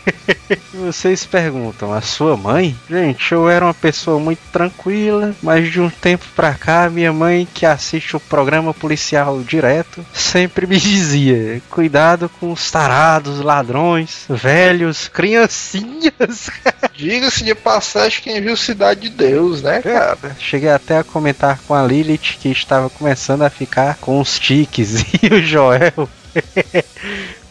Vocês 0.72 1.24
perguntam, 1.24 1.92
a 1.92 2.00
sua 2.00 2.36
mãe? 2.36 2.76
Gente, 2.88 3.32
eu 3.32 3.48
era 3.48 3.64
uma 3.64 3.74
pessoa 3.74 4.20
muito 4.20 4.40
tranquila, 4.52 5.34
mas 5.42 5.70
de 5.70 5.80
um 5.80 5.90
tempo 5.90 6.24
pra 6.36 6.54
cá, 6.54 6.88
minha 6.88 7.12
mãe, 7.12 7.46
que 7.52 7.66
assiste 7.66 8.16
o 8.16 8.20
programa 8.20 8.72
policial 8.72 9.40
direto, 9.42 10.04
sempre 10.12 10.66
me 10.66 10.78
dizia: 10.78 11.60
cuidado 11.68 12.28
com 12.40 12.52
os 12.52 12.70
tarados, 12.70 13.40
ladrões, 13.40 14.24
velhos, 14.28 15.08
criancinhas. 15.08 16.50
Diga-se 16.94 17.44
de 17.44 17.54
passagem 17.54 18.22
quem 18.22 18.40
viu 18.40 18.56
Cidade 18.56 19.02
de 19.02 19.10
Deus, 19.10 19.62
né, 19.62 19.82
cara? 19.82 20.36
Cheguei 20.38 20.70
até 20.70 20.98
a 20.98 21.04
comentar 21.04 21.58
com 21.66 21.74
a 21.74 21.82
Lilith 21.82 22.38
que 22.40 22.48
estava 22.50 22.88
começando 22.88 23.42
a 23.42 23.50
ficar 23.50 23.96
com 23.96 24.20
os 24.20 24.38
tiques 24.38 25.04
e 25.22 25.26
o 25.32 25.42
Joel 25.42 26.08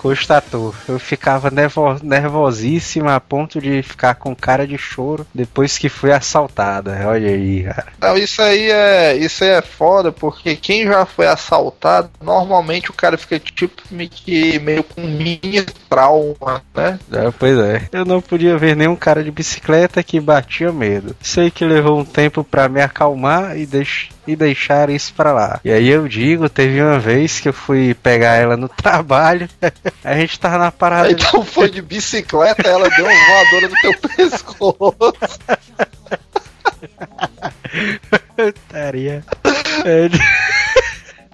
constatou. 0.05 0.71
Eu 0.88 1.00
ficava 1.00 1.50
nervo 1.50 1.97
nervosíssima 2.03 3.15
a 3.15 3.19
ponto 3.19 3.59
de 3.59 3.81
ficar 3.81 4.13
com 4.13 4.35
cara 4.35 4.67
de 4.67 4.77
choro 4.77 5.25
depois 5.33 5.79
que 5.79 5.89
fui 5.89 6.12
assaltada. 6.12 7.07
Olha 7.07 7.29
aí, 7.29 7.63
cara. 7.63 7.88
Não, 8.00 8.15
isso 8.15 8.39
aí 8.39 8.69
é 8.69 9.15
isso 9.17 9.43
aí 9.43 9.50
é 9.50 9.62
foda, 9.63 10.12
porque 10.12 10.55
quem 10.55 10.85
já 10.85 11.07
foi 11.07 11.25
assaltado, 11.25 12.12
normalmente 12.21 12.91
o 12.91 12.93
cara 12.93 13.17
fica 13.17 13.39
tipo 13.39 13.81
meio 13.89 14.83
com 14.83 15.01
mini 15.01 15.65
trauma, 15.89 16.62
né? 16.75 17.00
É, 17.12 17.31
pois 17.31 17.57
é. 17.57 17.89
Eu 17.91 18.05
não 18.05 18.21
podia 18.21 18.57
ver 18.59 18.75
nenhum 18.75 18.95
cara 18.95 19.24
de 19.24 19.31
bicicleta 19.31 20.03
que 20.03 20.19
batia 20.19 20.71
medo. 20.71 21.15
Sei 21.19 21.50
que 21.50 21.65
levou 21.65 22.00
um 22.00 22.05
tempo 22.05 22.43
para 22.43 22.69
me 22.69 22.79
acalmar 22.81 23.57
e 23.57 23.65
deixar 23.65 24.14
e 24.27 24.36
deixar 24.36 24.89
isso 24.89 25.13
pra 25.13 25.32
lá. 25.32 25.60
E 25.63 25.72
aí 25.72 25.88
eu 25.88 26.08
digo, 26.08 26.50
teve 26.50 26.82
uma 26.82 27.00
vez 27.00 27.39
que 27.39 27.50
eu 27.50 27.53
fui 27.53 27.94
pegar 27.94 28.36
ela 28.36 28.58
no 28.58 28.67
trabalho, 28.75 29.48
a 30.03 30.15
gente 30.15 30.39
tava 30.39 30.58
na 30.58 30.72
parada. 30.72 31.12
Então 31.12 31.44
foi 31.44 31.70
de 31.70 31.82
bicicleta, 31.82 32.67
ela 32.67 32.89
deu 32.89 33.05
uma 33.05 33.25
voadora 33.25 33.70
no 33.70 33.75
teu 33.82 33.94
pescoço. 34.10 34.96
Taria. 38.70 39.24
É, 39.86 40.10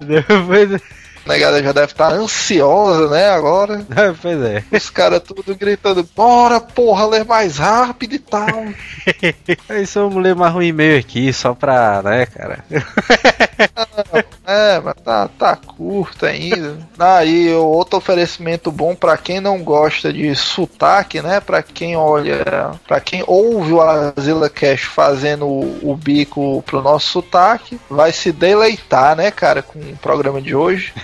Depois. 0.00 0.80
Negada 1.26 1.62
já 1.62 1.72
deve 1.72 1.92
estar 1.92 2.12
ansiosa, 2.12 3.08
né, 3.08 3.30
agora. 3.30 3.84
pois 4.20 4.42
é. 4.42 4.64
Os 4.72 4.90
caras 4.90 5.22
tudo 5.22 5.54
gritando, 5.54 6.08
bora, 6.16 6.60
porra, 6.60 7.06
ler 7.06 7.24
mais 7.24 7.58
rápido 7.58 8.14
e 8.14 8.18
tal. 8.18 8.48
Isso 9.80 10.00
vamos 10.00 10.22
ler 10.22 10.34
mais 10.34 10.54
um 10.54 10.62
e-mail 10.62 10.98
aqui, 10.98 11.32
só 11.32 11.54
pra, 11.54 12.02
né, 12.02 12.26
cara. 12.26 12.64
É, 14.46 14.80
mas 14.80 14.94
tá, 15.04 15.28
tá 15.38 15.56
curto 15.56 16.26
ainda. 16.26 16.78
Aí, 16.98 17.52
outro 17.54 17.98
oferecimento 17.98 18.70
bom 18.72 18.94
pra 18.94 19.16
quem 19.16 19.40
não 19.40 19.62
gosta 19.62 20.12
de 20.12 20.34
sotaque, 20.34 21.20
né? 21.22 21.40
Pra 21.40 21.62
quem 21.62 21.96
olha, 21.96 22.72
pra 22.86 23.00
quem 23.00 23.22
ouve 23.26 23.72
o 23.72 23.80
Azila 23.80 24.48
Cash 24.48 24.82
fazendo 24.82 25.46
o, 25.46 25.90
o 25.92 25.96
bico 25.96 26.62
pro 26.66 26.82
nosso 26.82 27.08
sotaque, 27.08 27.78
vai 27.88 28.12
se 28.12 28.32
deleitar, 28.32 29.14
né, 29.16 29.30
cara, 29.30 29.62
com 29.62 29.78
o 29.78 29.96
programa 29.98 30.40
de 30.40 30.54
hoje. 30.54 30.92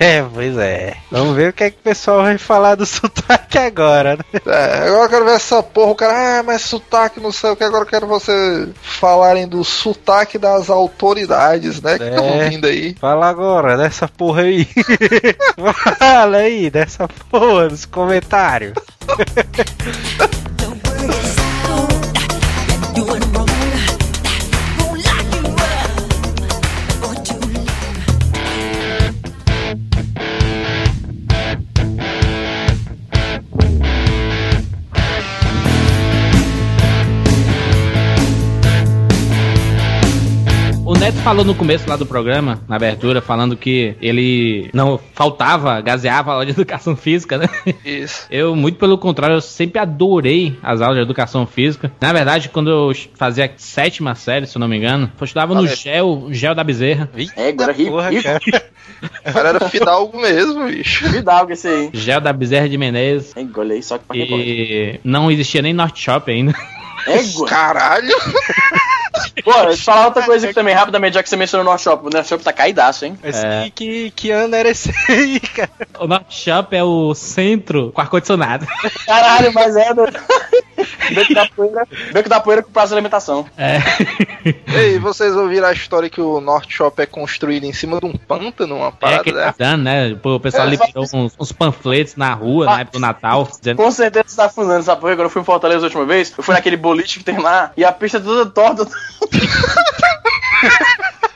É, 0.00 0.22
pois 0.22 0.58
é. 0.58 0.94
Vamos 1.10 1.34
ver 1.36 1.50
o 1.50 1.52
que 1.52 1.64
é 1.64 1.70
que 1.70 1.76
o 1.78 1.82
pessoal 1.82 2.22
vai 2.22 2.36
falar 2.36 2.74
do 2.74 2.84
sotaque 2.84 3.56
agora, 3.58 4.16
né? 4.16 4.24
É, 4.46 4.88
agora 4.88 5.04
eu 5.04 5.08
quero 5.08 5.24
ver 5.24 5.34
essa 5.36 5.62
porra, 5.62 5.92
o 5.92 5.94
cara, 5.94 6.40
ah, 6.40 6.42
mas 6.42 6.62
sotaque, 6.62 7.20
não 7.20 7.32
sei 7.32 7.50
o 7.50 7.56
que, 7.56 7.64
agora 7.64 7.84
eu 7.84 7.88
quero 7.88 8.06
você 8.06 8.68
falarem 8.82 9.46
do 9.46 9.62
sotaque 9.64 10.36
das 10.36 10.68
autoridades, 10.68 11.80
né, 11.80 11.96
que 11.98 12.04
estão 12.04 12.24
É. 12.24 12.48
vindo 12.48 12.66
aí. 12.66 12.73
Fala 13.00 13.28
agora 13.28 13.76
dessa 13.76 14.08
porra 14.08 14.42
aí. 14.42 14.66
Fala 15.98 16.38
aí 16.38 16.70
dessa 16.70 17.08
porra 17.30 17.68
nos 17.68 17.84
comentários. 17.84 18.74
falou 41.24 41.42
no 41.42 41.54
começo 41.54 41.88
lá 41.88 41.96
do 41.96 42.04
programa, 42.04 42.60
na 42.68 42.76
abertura, 42.76 43.22
falando 43.22 43.56
que 43.56 43.96
ele 43.98 44.68
não 44.74 45.00
faltava, 45.14 45.80
gaseava 45.80 46.30
a 46.30 46.34
aula 46.34 46.44
de 46.44 46.52
educação 46.52 46.94
física, 46.94 47.38
né? 47.38 47.48
Isso. 47.82 48.26
Eu, 48.30 48.54
muito 48.54 48.78
pelo 48.78 48.98
contrário, 48.98 49.36
eu 49.36 49.40
sempre 49.40 49.78
adorei 49.78 50.58
as 50.62 50.82
aulas 50.82 50.96
de 50.98 51.02
educação 51.02 51.46
física. 51.46 51.90
Na 51.98 52.12
verdade, 52.12 52.50
quando 52.50 52.70
eu 52.70 52.92
fazia 53.14 53.50
sétima 53.56 54.14
série, 54.14 54.46
se 54.46 54.56
eu 54.56 54.60
não 54.60 54.68
me 54.68 54.76
engano, 54.76 55.10
eu 55.18 55.24
estudava 55.24 55.54
no 55.54 55.60
Olha. 55.60 55.74
GEL, 55.74 56.28
GEL 56.30 56.54
da 56.54 56.64
Bezerra. 56.64 57.08
É, 57.36 57.48
agora 57.48 57.72
ri, 57.72 57.86
Porra, 57.86 58.10
ri, 58.10 58.22
cara. 58.22 58.40
O 59.26 59.32
cara 59.32 59.48
era 59.50 59.68
fidalgo 59.68 60.18
mesmo, 60.20 60.66
bicho. 60.66 61.06
ri 61.08 61.22
dá 61.22 61.38
algo 61.38 61.52
esse 61.52 61.68
aí. 61.68 61.90
GEL 61.92 62.20
da 62.20 62.32
Bezerra 62.32 62.68
de 62.68 62.76
Menezes. 62.76 63.34
É, 63.36 63.40
aí, 63.40 63.82
só 63.82 63.98
que 63.98 64.04
pra. 64.04 64.16
E 64.16 65.00
não 65.02 65.30
existia 65.30 65.62
nem 65.62 65.72
Norte 65.72 66.02
Shop 66.02 66.30
ainda. 66.30 66.54
Égua. 67.06 67.48
Caralho! 67.48 68.14
Pô, 69.44 69.52
deixa 69.52 69.68
eu 69.68 69.76
falar 69.78 70.06
outra 70.06 70.22
coisa 70.22 70.46
aqui 70.46 70.54
também, 70.54 70.74
rapidamente, 70.74 71.14
já 71.14 71.22
que 71.22 71.28
você 71.28 71.36
mencionou 71.36 71.64
o 71.64 71.68
North 71.68 71.82
Shop. 71.82 72.06
O 72.06 72.10
North 72.10 72.26
Shop 72.26 72.42
tá 72.42 72.52
caidaço, 72.52 73.04
hein? 73.04 73.18
Mas 73.22 73.42
É. 73.42 73.70
que, 73.74 74.10
que, 74.10 74.30
ano 74.30 74.54
era 74.54 74.68
esse 74.68 74.92
aí, 75.08 75.40
cara? 75.40 75.70
O 75.98 76.06
Norte 76.06 76.50
Shop 76.50 76.74
é 76.74 76.82
o 76.82 77.14
centro 77.14 77.92
com 77.92 78.00
ar-condicionado. 78.00 78.66
Caralho, 79.06 79.52
mas 79.52 79.76
é 79.76 79.94
do... 79.94 80.04
Beco 81.14 81.34
da 81.34 81.46
poeira, 81.48 81.88
beco 82.12 82.28
da 82.28 82.40
poeira 82.40 82.62
com 82.62 82.70
prazo 82.70 82.88
de 82.88 82.94
alimentação. 82.94 83.46
É. 83.56 83.78
Ei, 84.74 84.98
vocês 84.98 85.34
ouviram 85.34 85.68
a 85.68 85.72
história 85.72 86.10
que 86.10 86.20
o 86.20 86.40
North 86.40 86.68
Shop 86.68 87.00
é 87.00 87.06
construído 87.06 87.64
em 87.64 87.72
cima 87.72 87.98
de 88.00 88.06
um 88.06 88.12
pântano, 88.12 88.76
uma 88.76 88.88
É 88.88 88.90
parada 88.90 89.32
tá 89.32 89.54
dando, 89.56 89.84
né? 89.84 90.14
Pô, 90.14 90.34
O 90.36 90.40
pessoal 90.40 90.66
É, 90.66 90.70
liberou 90.70 91.04
uns, 91.12 91.34
uns 91.38 91.52
panfletos 91.52 92.16
na 92.16 92.32
rua, 92.34 92.66
na 92.66 92.80
época 92.80 92.98
do 92.98 93.00
Natal, 93.00 93.48
dizendo 93.58 93.76
Com 93.76 93.90
certeza 93.90 94.24
você 94.28 94.36
tá 94.36 94.48
fundando 94.48 94.80
essa 94.80 94.96
porra. 94.96 95.14
Quando 95.14 95.24
eu 95.24 95.30
fui 95.30 95.42
em 95.42 95.44
Fortaleza 95.44 95.80
a 95.80 95.84
última 95.84 96.04
vez, 96.04 96.32
eu 96.36 96.42
fui 96.42 96.54
naquele 96.54 96.76
boliche 96.76 97.18
que 97.18 97.24
tem 97.24 97.38
lá 97.38 97.72
e 97.76 97.84
a 97.84 97.92
pista 97.92 98.18
é 98.18 98.20
toda 98.20 98.50
torta. 98.50 98.86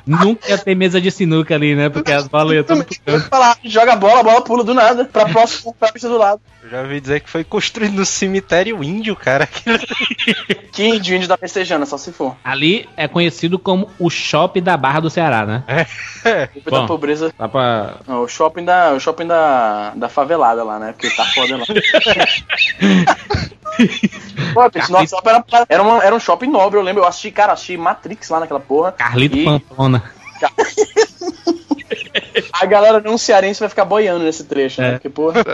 Nunca 0.09 0.49
ia 0.49 0.59
ter 0.59 0.75
mesa 0.75 1.01
de 1.01 1.11
sinuca 1.11 1.55
ali, 1.55 1.75
né? 1.75 1.89
Porque 1.89 2.11
as 2.11 2.27
bolas 2.27 2.55
iam 2.55 2.65
tudo 2.65 2.85
pro 2.85 3.21
falar, 3.21 3.59
joga 3.63 3.93
a 3.93 3.97
bola, 3.97 4.21
a 4.21 4.23
bola 4.23 4.43
pula 4.43 4.65
do 4.65 4.73
nada 4.73 5.05
pra 5.05 5.29
próxima 5.29 5.75
pra 5.79 5.93
pista 5.93 6.09
do 6.09 6.17
lado. 6.17 6.41
Eu 6.63 6.71
já 6.71 6.81
ouvi 6.81 7.01
dizer 7.01 7.21
que 7.21 7.31
foi 7.31 7.45
construído 7.45 7.95
no 7.95 8.05
cemitério 8.05 8.83
índio, 8.83 9.15
cara. 9.15 9.49
Que 10.73 10.87
índio, 10.87 11.17
índio 11.17 11.29
da 11.29 11.37
festejando, 11.37 11.85
só 11.87 11.99
se 11.99 12.13
for. 12.13 12.37
Ali 12.45 12.89
é 12.97 13.09
conhecido 13.09 13.59
como 13.59 13.91
o 13.99 14.09
shopping 14.09 14.63
da 14.63 14.77
Barra 14.77 15.01
do 15.01 15.11
Ceará, 15.11 15.45
né? 15.45 15.65
Depois 16.55 16.65
Bom. 16.65 16.81
da 16.83 16.87
pobreza. 16.87 17.35
Dá 17.37 17.49
pra. 17.49 17.97
Não, 18.07 18.23
o 18.23 18.29
shopping 18.29 18.65
da. 18.65 18.93
O 18.93 19.01
shopping 19.01 19.27
da. 19.27 19.93
da 19.97 20.09
favelada 20.09 20.63
lá, 20.63 20.79
né? 20.79 20.93
Porque 20.93 21.11
tá 21.11 21.25
foda 21.25 21.57
lá. 21.57 21.65
Pô, 24.55 24.63
era, 24.63 25.45
era, 25.69 25.83
uma- 25.83 26.03
era 26.05 26.15
um 26.15 26.21
shopping 26.21 26.49
nobre, 26.49 26.79
eu 26.79 26.83
lembro. 26.83 27.03
Eu 27.03 27.07
assisti, 27.07 27.31
cara, 27.31 27.53
assisti 27.53 27.77
Matrix 27.77 28.29
lá 28.29 28.41
naquela 28.41 28.61
porra. 28.61 28.93
Carlito 28.93 29.37
E- 29.37 29.45
Pantona. 29.45 30.03
A 32.53 32.67
galera 32.67 33.01
não 33.01 33.17
cearense 33.17 33.61
vai 33.61 33.69
ficar 33.69 33.85
boiando 33.85 34.25
nesse 34.25 34.45
trecho, 34.45 34.81
É. 34.81 34.85
né? 34.85 34.93
Porque, 34.95 35.09
porra. 35.09 35.43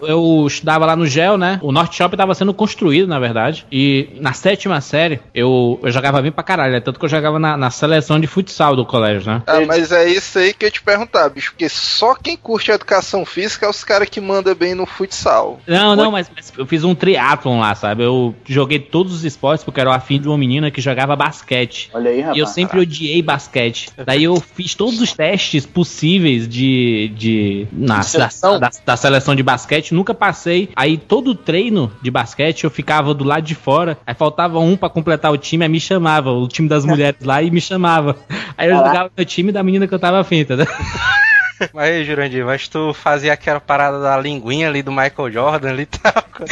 Eu 0.00 0.44
estudava 0.48 0.84
lá 0.84 0.96
no 0.96 1.06
GEL, 1.06 1.38
né? 1.38 1.60
O 1.62 1.70
Norte 1.70 1.96
Shop 1.96 2.16
tava 2.16 2.34
sendo 2.34 2.52
construído, 2.52 3.06
na 3.06 3.20
verdade. 3.20 3.64
E 3.70 4.08
na 4.20 4.32
sétima 4.32 4.80
série, 4.80 5.20
eu, 5.32 5.78
eu 5.80 5.90
jogava 5.92 6.20
bem 6.20 6.32
pra 6.32 6.42
caralho. 6.42 6.72
né? 6.72 6.80
Tanto 6.80 6.98
que 6.98 7.04
eu 7.04 7.08
jogava 7.08 7.38
na, 7.38 7.56
na 7.56 7.70
seleção 7.70 8.18
de 8.18 8.26
futsal 8.26 8.74
do 8.74 8.84
colégio, 8.84 9.30
né? 9.30 9.42
Ah, 9.46 9.60
mas 9.64 9.92
é 9.92 10.08
isso 10.08 10.38
aí 10.38 10.52
que 10.54 10.64
eu 10.64 10.68
ia 10.68 10.72
te 10.72 10.82
perguntar, 10.82 11.28
bicho, 11.28 11.52
porque 11.52 11.68
só 11.68 12.14
quem 12.16 12.36
curte 12.36 12.72
a 12.72 12.74
educação 12.74 13.24
física 13.24 13.66
é 13.66 13.68
os 13.68 13.84
caras 13.84 14.08
que 14.08 14.20
mandam 14.20 14.54
bem 14.56 14.74
no 14.74 14.86
futsal. 14.86 15.60
Não, 15.68 15.94
não, 15.94 16.10
mas, 16.10 16.28
mas 16.34 16.52
eu 16.58 16.66
fiz 16.66 16.82
um 16.82 16.96
triatlon 16.96 17.60
lá, 17.60 17.74
sabe? 17.76 18.02
Eu 18.02 18.34
joguei 18.48 18.80
todos 18.80 19.12
os 19.14 19.24
esportes 19.24 19.62
porque 19.64 19.80
era 19.80 19.94
afim 19.94 20.20
de 20.20 20.26
uma 20.26 20.38
menina 20.38 20.70
que 20.70 20.80
jogava 20.80 21.14
basquete. 21.14 21.90
Olha 21.94 22.10
aí, 22.10 22.20
rapaz. 22.22 22.36
E 22.36 22.40
eu 22.40 22.46
sempre 22.46 22.80
odiei 22.80 23.22
basquete. 23.22 23.90
Daí 24.04 24.24
eu 24.24 24.40
fiz 24.40 24.74
todos 24.74 25.00
os 25.00 25.12
testes 25.12 25.66
possíveis 25.66 26.48
de. 26.48 27.12
de 27.16 27.66
na, 27.72 28.02
seleção? 28.02 28.58
Da, 28.58 28.68
da, 28.68 28.78
da 28.84 28.96
seleção 28.96 29.34
de 29.34 29.42
basquete, 29.42 29.94
nunca 29.94 30.14
passei. 30.14 30.70
Aí 30.76 30.96
todo 30.96 31.34
treino 31.34 31.92
de 32.02 32.10
basquete 32.10 32.64
eu 32.64 32.70
ficava 32.70 33.14
do 33.14 33.24
lado 33.24 33.44
de 33.44 33.54
fora. 33.54 33.98
Aí 34.06 34.14
faltava 34.14 34.58
um 34.58 34.76
pra 34.76 34.88
completar 34.88 35.32
o 35.32 35.38
time, 35.38 35.64
aí 35.64 35.70
me 35.70 35.80
chamava, 35.80 36.30
o 36.30 36.46
time 36.48 36.68
das 36.68 36.84
mulheres 36.84 37.22
lá, 37.24 37.42
e 37.42 37.50
me 37.50 37.60
chamava. 37.60 38.16
Aí 38.56 38.68
eu 38.68 38.76
Caraca. 38.76 38.88
jogava 38.88 39.12
no 39.16 39.24
time 39.24 39.52
da 39.52 39.62
menina 39.62 39.86
que 39.86 39.94
eu 39.94 39.98
tava 39.98 40.20
afim, 40.20 40.40
entendeu? 40.40 40.66
Mas 41.72 41.84
aí, 41.90 42.04
Jurandir, 42.04 42.44
mas 42.44 42.68
tu 42.68 42.92
fazia 42.94 43.32
aquela 43.32 43.60
parada 43.60 44.00
da 44.00 44.16
linguinha 44.18 44.68
ali 44.68 44.82
do 44.82 44.90
Michael 44.90 45.30
Jordan 45.32 45.70
ali 45.70 45.82
e 45.82 45.86
tal. 45.86 46.12
Quando, 46.32 46.48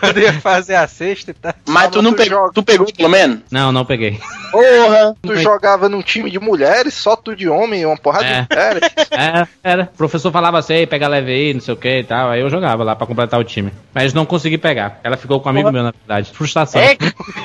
quando 0.00 0.18
ia 0.20 0.32
fazer 0.32 0.74
a 0.76 0.88
cesta 0.88 1.30
e 1.30 1.34
tal. 1.34 1.52
Mas 1.68 1.90
tu 1.90 2.00
não 2.02 2.12
tu 2.12 2.16
pegou, 2.16 2.38
joga- 2.38 2.52
tu 2.54 2.62
pegou 2.62 2.86
pelo 2.92 3.08
menos? 3.08 3.40
Não, 3.50 3.70
não 3.70 3.84
peguei. 3.84 4.18
Porra! 4.50 5.14
Tu 5.22 5.36
jogava 5.36 5.88
num 5.90 6.00
time 6.02 6.30
de 6.30 6.40
mulheres, 6.40 6.94
só 6.94 7.14
tu 7.14 7.36
de 7.36 7.48
homem, 7.48 7.84
uma 7.86 7.96
porrada 7.98 8.24
É. 8.26 8.40
de 8.42 8.48
mulheres. 8.50 8.82
É, 9.10 9.46
era. 9.62 9.82
O 9.84 9.96
professor 9.96 10.32
falava 10.32 10.58
assim, 10.58 10.72
"Ei, 10.74 10.86
pega 10.86 11.06
leve 11.06 11.30
aí, 11.30 11.54
não 11.54 11.60
sei 11.60 11.74
o 11.74 11.76
que 11.76 11.98
e 12.00 12.04
tal. 12.04 12.30
Aí 12.30 12.40
eu 12.40 12.48
jogava 12.50 12.82
lá 12.82 12.96
pra 12.96 13.06
completar 13.06 13.38
o 13.38 13.44
time. 13.44 13.72
Mas 13.94 14.12
não 14.14 14.24
consegui 14.26 14.56
pegar. 14.58 14.98
Ela 15.04 15.16
ficou 15.18 15.38
com 15.40 15.48
um 15.48 15.50
amigo 15.52 15.70
meu, 15.70 15.82
na 15.82 15.92
verdade. 15.92 16.32
Frustração. 16.32 16.80
É, 16.80 16.96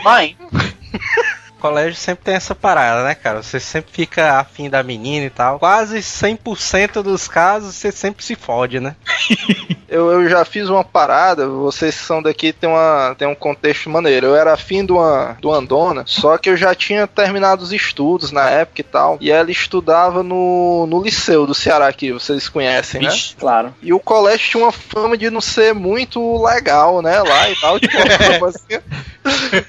mãe. 0.04 0.36
O 1.58 1.62
colégio 1.62 1.96
sempre 1.96 2.26
tem 2.26 2.36
essa 2.36 2.54
parada, 2.54 3.04
né, 3.04 3.16
cara? 3.16 3.42
Você 3.42 3.60
sempre 3.60 3.92
fica 3.92 4.40
afim 4.40 4.70
da 4.70 4.84
menina 4.84 5.26
e 5.26 5.30
tal. 5.30 5.58
Quase 5.58 5.98
100% 5.98 7.02
dos 7.02 7.28
casos 7.28 7.74
você 7.76 7.92
sempre 7.92 8.24
se 8.24 8.36
fode, 8.36 8.80
né? 8.80 8.96
Eu, 9.90 10.12
eu 10.12 10.28
já 10.28 10.44
fiz 10.44 10.68
uma 10.68 10.84
parada, 10.84 11.48
vocês 11.48 11.96
que 11.96 12.04
são 12.04 12.22
daqui 12.22 12.52
tem, 12.52 12.70
uma, 12.70 13.16
tem 13.18 13.26
um 13.26 13.34
contexto 13.34 13.90
maneiro. 13.90 14.28
Eu 14.28 14.36
era 14.36 14.54
afim 14.54 14.86
de 14.86 14.92
uma, 14.92 15.38
de 15.40 15.48
uma 15.48 15.62
dona, 15.62 16.04
só 16.06 16.38
que 16.38 16.50
eu 16.50 16.58
já 16.58 16.76
tinha 16.76 17.08
terminado 17.08 17.64
os 17.64 17.72
estudos 17.72 18.30
na 18.30 18.50
época 18.50 18.82
e 18.82 18.84
tal. 18.84 19.18
E 19.22 19.32
ela 19.32 19.50
estudava 19.50 20.22
no, 20.22 20.86
no 20.88 21.02
liceu 21.02 21.48
do 21.48 21.56
Ceará 21.56 21.88
aqui, 21.88 22.12
vocês 22.12 22.50
conhecem, 22.50 23.02
né? 23.02 23.10
Vixe, 23.10 23.36
claro. 23.38 23.74
E 23.82 23.94
o 23.94 24.00
colégio 24.00 24.50
tinha 24.50 24.64
uma 24.64 24.74
fama 24.74 25.18
de 25.18 25.30
não 25.30 25.40
ser 25.40 25.74
muito 25.74 26.44
legal, 26.44 27.02
né? 27.02 27.22
Lá 27.22 27.50
e 27.50 27.56
tal. 27.56 27.80
Tinha 27.80 28.04
uma 28.04 28.20
famazinha, 28.20 28.84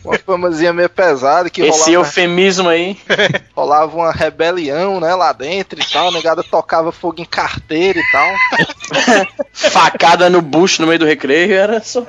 uma 0.05 0.19
famazinha 0.19 0.73
meio 0.73 0.91
pesada 0.91 1.49
que 1.49 1.63
Esse 1.63 1.78
rolava, 1.87 2.07
eufemismo 2.07 2.69
aí. 2.69 2.97
rolava 3.55 3.97
uma 3.97 4.13
rebelião, 4.13 5.01
né? 5.01 5.15
Lá 5.15 5.33
dentro 5.33 5.81
e 5.81 5.85
tal. 5.85 6.09
A 6.09 6.13
negada 6.13 6.43
tocava 6.43 6.93
fogo 6.93 7.21
em 7.21 7.25
carteira 7.25 7.99
e 7.99 8.11
tal. 8.11 8.29
Facada 9.53 10.31
no 10.31 10.41
bucho 10.41 10.83
no 10.83 10.89
meio 10.89 11.01
do 11.01 11.05
recreio 11.07 11.55
era 11.55 11.83
só. 11.83 12.05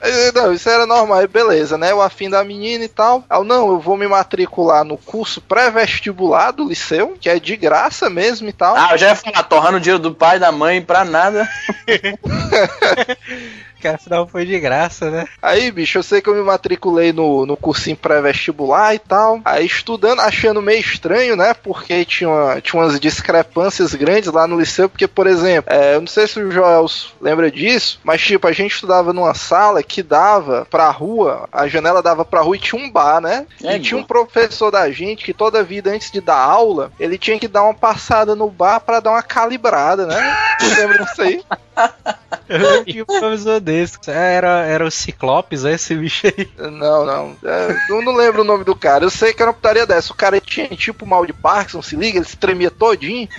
Eh, 0.00 0.32
Não, 0.34 0.52
isso 0.52 0.68
era 0.68 0.86
normal, 0.86 1.26
beleza, 1.28 1.78
né? 1.78 1.92
O 1.94 2.00
afim 2.02 2.28
da 2.28 2.44
menina 2.44 2.84
e 2.84 2.88
tal. 2.88 3.24
Eu, 3.30 3.44
não, 3.44 3.68
eu 3.68 3.80
vou 3.80 3.96
me 3.96 4.06
matricular 4.06 4.84
no 4.84 4.96
curso 4.96 5.40
pré-vestibular 5.40 6.52
do 6.52 6.68
liceu, 6.68 7.16
que 7.20 7.28
é 7.28 7.38
de 7.38 7.56
graça 7.56 8.10
mesmo 8.10 8.48
e 8.48 8.52
tal. 8.52 8.76
Ah, 8.76 8.90
eu 8.92 8.98
já 8.98 9.08
ia 9.08 9.16
falar, 9.16 9.42
torrando 9.44 9.78
o 9.78 9.80
dinheiro 9.80 10.02
do 10.02 10.14
pai 10.14 10.36
e 10.36 10.40
da 10.40 10.52
mãe 10.52 10.82
pra 10.82 11.04
nada. 11.04 11.48
Que 13.80 13.86
afinal 13.88 14.26
foi 14.26 14.44
de 14.44 14.58
graça, 14.58 15.08
né? 15.10 15.24
Aí, 15.40 15.70
bicho, 15.70 15.98
eu 15.98 16.02
sei 16.02 16.20
que 16.20 16.28
eu 16.28 16.34
me 16.34 16.42
matriculei 16.42 17.12
no, 17.12 17.46
no 17.46 17.56
cursinho 17.56 17.96
pré-vestibular 17.96 18.94
e 18.94 18.98
tal. 18.98 19.40
Aí 19.44 19.64
estudando, 19.66 20.20
achando 20.20 20.60
meio 20.60 20.80
estranho, 20.80 21.36
né? 21.36 21.54
Porque 21.54 22.04
tinha, 22.04 22.28
uma- 22.28 22.60
tinha 22.60 22.80
umas 22.82 22.98
discrepâncias 22.98 23.94
grandes 23.94 24.32
lá 24.32 24.46
no 24.48 24.58
liceu. 24.58 24.88
Porque, 24.88 25.06
por 25.06 25.26
exemplo, 25.28 25.72
é, 25.72 25.94
eu 25.94 26.00
não 26.00 26.08
sei 26.08 26.26
se 26.26 26.40
o 26.40 26.50
Joel 26.50 26.86
lembra 27.20 27.50
disso, 27.50 28.00
mas 28.02 28.20
tipo, 28.20 28.46
a 28.48 28.52
gente 28.52 28.72
estudava 28.74 29.12
numa 29.12 29.34
sala 29.34 29.82
que 29.82 30.02
dava 30.02 30.66
pra 30.70 30.90
rua, 30.90 31.48
a 31.52 31.68
janela 31.68 32.02
dava 32.02 32.24
pra 32.24 32.40
rua 32.40 32.56
e 32.56 32.60
tinha 32.60 32.82
um 32.82 32.90
bar, 32.90 33.20
né? 33.20 33.46
É, 33.62 33.76
e 33.76 33.80
tinha 33.80 33.98
um 34.00 34.04
professor 34.04 34.70
da 34.72 34.90
gente 34.90 35.24
que 35.24 35.32
toda 35.32 35.62
vida 35.62 35.90
antes 35.90 36.10
de 36.10 36.20
dar 36.20 36.36
aula, 36.38 36.90
ele 36.98 37.16
tinha 37.16 37.38
que 37.38 37.46
dar 37.46 37.62
uma 37.62 37.74
passada 37.74 38.34
no 38.34 38.50
bar 38.50 38.80
pra 38.80 38.98
dar 39.00 39.10
uma 39.10 39.22
calibrada, 39.22 40.04
né? 40.06 40.36
Você 40.60 40.74
lembra 40.82 41.04
disso 41.04 41.22
aí? 41.22 41.42
Eu 42.48 42.84
tinha 42.84 43.02
um 43.02 43.06
professor 43.06 43.60
desse. 43.68 43.98
Era, 44.06 44.64
era 44.64 44.84
o 44.84 44.90
Ciclopes, 44.90 45.64
é 45.66 45.74
esse 45.74 45.94
bicho 45.94 46.26
aí. 46.26 46.48
Não, 46.70 47.04
não. 47.04 47.36
É, 47.44 47.76
eu 47.90 48.02
não 48.02 48.14
lembro 48.14 48.40
o 48.40 48.44
nome 48.44 48.64
do 48.64 48.74
cara. 48.74 49.04
Eu 49.04 49.10
sei 49.10 49.34
que 49.34 49.42
era 49.42 49.50
uma 49.50 49.54
putaria 49.54 49.86
dessa. 49.86 50.12
O 50.12 50.16
cara 50.16 50.40
tinha 50.40 50.68
tipo 50.68 51.04
mal 51.04 51.26
de 51.26 51.32
Parkinson, 51.34 51.82
se 51.82 51.94
liga, 51.94 52.18
ele 52.18 52.26
se 52.26 52.36
tremia 52.36 52.70
todinho. 52.70 53.28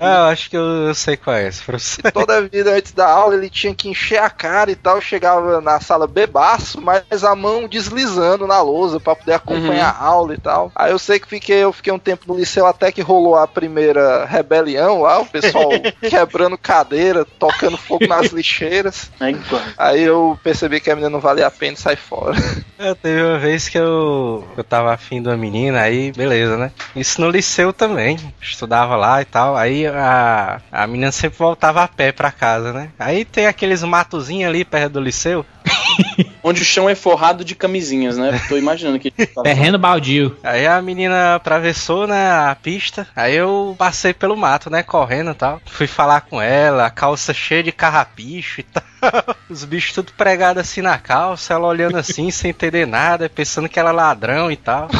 Ah, 0.00 0.16
eu 0.16 0.24
acho 0.24 0.50
que 0.50 0.56
eu, 0.56 0.88
eu 0.88 0.94
sei 0.94 1.16
qual 1.16 1.36
é 1.36 1.46
esse 1.46 1.62
professor. 1.62 2.06
E 2.06 2.10
toda 2.10 2.42
vida 2.42 2.72
antes 2.72 2.92
da 2.92 3.08
aula 3.08 3.34
ele 3.34 3.48
tinha 3.48 3.74
que 3.74 3.88
encher 3.88 4.18
a 4.18 4.28
cara 4.28 4.70
e 4.70 4.76
tal. 4.76 5.00
Chegava 5.00 5.60
na 5.60 5.80
sala 5.80 6.06
bebaço, 6.06 6.80
mas 6.80 7.24
a 7.24 7.34
mão 7.34 7.66
deslizando 7.66 8.46
na 8.46 8.60
lousa 8.60 9.00
pra 9.00 9.14
poder 9.14 9.34
acompanhar 9.34 9.90
a 9.90 10.04
aula 10.04 10.34
e 10.34 10.38
tal. 10.38 10.70
Aí 10.74 10.90
eu 10.90 10.98
sei 10.98 11.18
que 11.18 11.28
fiquei, 11.28 11.58
eu 11.58 11.72
fiquei 11.72 11.92
um 11.92 11.98
tempo 11.98 12.24
no 12.28 12.38
liceu 12.38 12.66
até 12.66 12.92
que 12.92 13.00
rolou 13.00 13.36
a 13.36 13.46
primeira 13.46 14.24
rebelião 14.24 15.02
lá, 15.02 15.20
o 15.20 15.26
pessoal 15.26 15.70
quebrando 16.08 16.58
cadeira, 16.58 17.24
tocando 17.38 17.76
fogo 17.76 18.06
nas 18.06 18.26
lixeiras. 18.26 19.10
É 19.20 19.30
igual. 19.30 19.62
Aí 19.76 20.02
eu 20.02 20.38
percebi 20.42 20.80
que 20.80 20.90
a 20.90 20.94
menina 20.94 21.10
não 21.10 21.20
valia 21.20 21.46
a 21.46 21.50
pena 21.50 21.74
e 21.74 21.80
saí 21.80 21.96
fora. 21.96 22.34
Eu 22.78 22.94
teve 22.94 23.22
uma 23.22 23.38
vez 23.38 23.68
que 23.68 23.78
eu, 23.78 24.46
eu 24.56 24.64
tava 24.64 24.92
afim 24.92 25.22
de 25.22 25.28
uma 25.28 25.36
menina, 25.36 25.80
aí 25.80 26.12
beleza, 26.12 26.56
né? 26.56 26.72
Isso 26.94 27.20
no 27.20 27.30
liceu 27.30 27.72
também. 27.72 28.18
Estudava 28.42 28.96
lá 28.96 29.22
e 29.22 29.24
tal. 29.24 29.56
Aí 29.56 29.86
a, 29.86 30.60
a 30.70 30.86
menina 30.86 31.12
sempre 31.12 31.38
voltava 31.38 31.82
a 31.82 31.88
pé 31.88 32.12
pra 32.12 32.32
casa, 32.32 32.72
né? 32.72 32.90
Aí 32.98 33.24
tem 33.24 33.46
aqueles 33.46 33.82
matozinhos 33.82 34.48
ali 34.48 34.64
perto 34.64 34.94
do 34.94 35.00
liceu. 35.00 35.46
Onde 36.42 36.62
o 36.62 36.64
chão 36.64 36.88
é 36.88 36.94
forrado 36.94 37.44
de 37.44 37.54
camisinhas, 37.54 38.16
né? 38.16 38.40
Tô 38.48 38.56
imaginando 38.56 38.98
que. 38.98 39.10
Terreno 39.10 39.78
baldio. 39.78 40.36
Aí 40.42 40.66
a 40.66 40.80
menina 40.82 41.34
atravessou, 41.36 42.06
né, 42.06 42.30
a 42.30 42.54
pista. 42.54 43.06
Aí 43.16 43.34
eu 43.34 43.74
passei 43.78 44.12
pelo 44.12 44.36
mato, 44.36 44.68
né, 44.68 44.82
correndo 44.82 45.30
e 45.30 45.34
tal. 45.34 45.60
Fui 45.64 45.86
falar 45.86 46.22
com 46.22 46.40
ela, 46.40 46.86
a 46.86 46.90
calça 46.90 47.32
cheia 47.32 47.62
de 47.62 47.72
carrapicho 47.72 48.60
e 48.60 48.64
tal. 48.64 48.82
Os 49.48 49.64
bichos 49.64 49.94
tudo 49.94 50.12
pregados 50.12 50.60
assim 50.60 50.82
na 50.82 50.98
calça, 50.98 51.54
ela 51.54 51.66
olhando 51.66 51.96
assim, 51.96 52.30
sem 52.30 52.50
entender 52.50 52.86
nada, 52.86 53.28
pensando 53.28 53.68
que 53.68 53.78
era 53.78 53.90
ladrão 53.90 54.50
e 54.50 54.56
tal. 54.56 54.88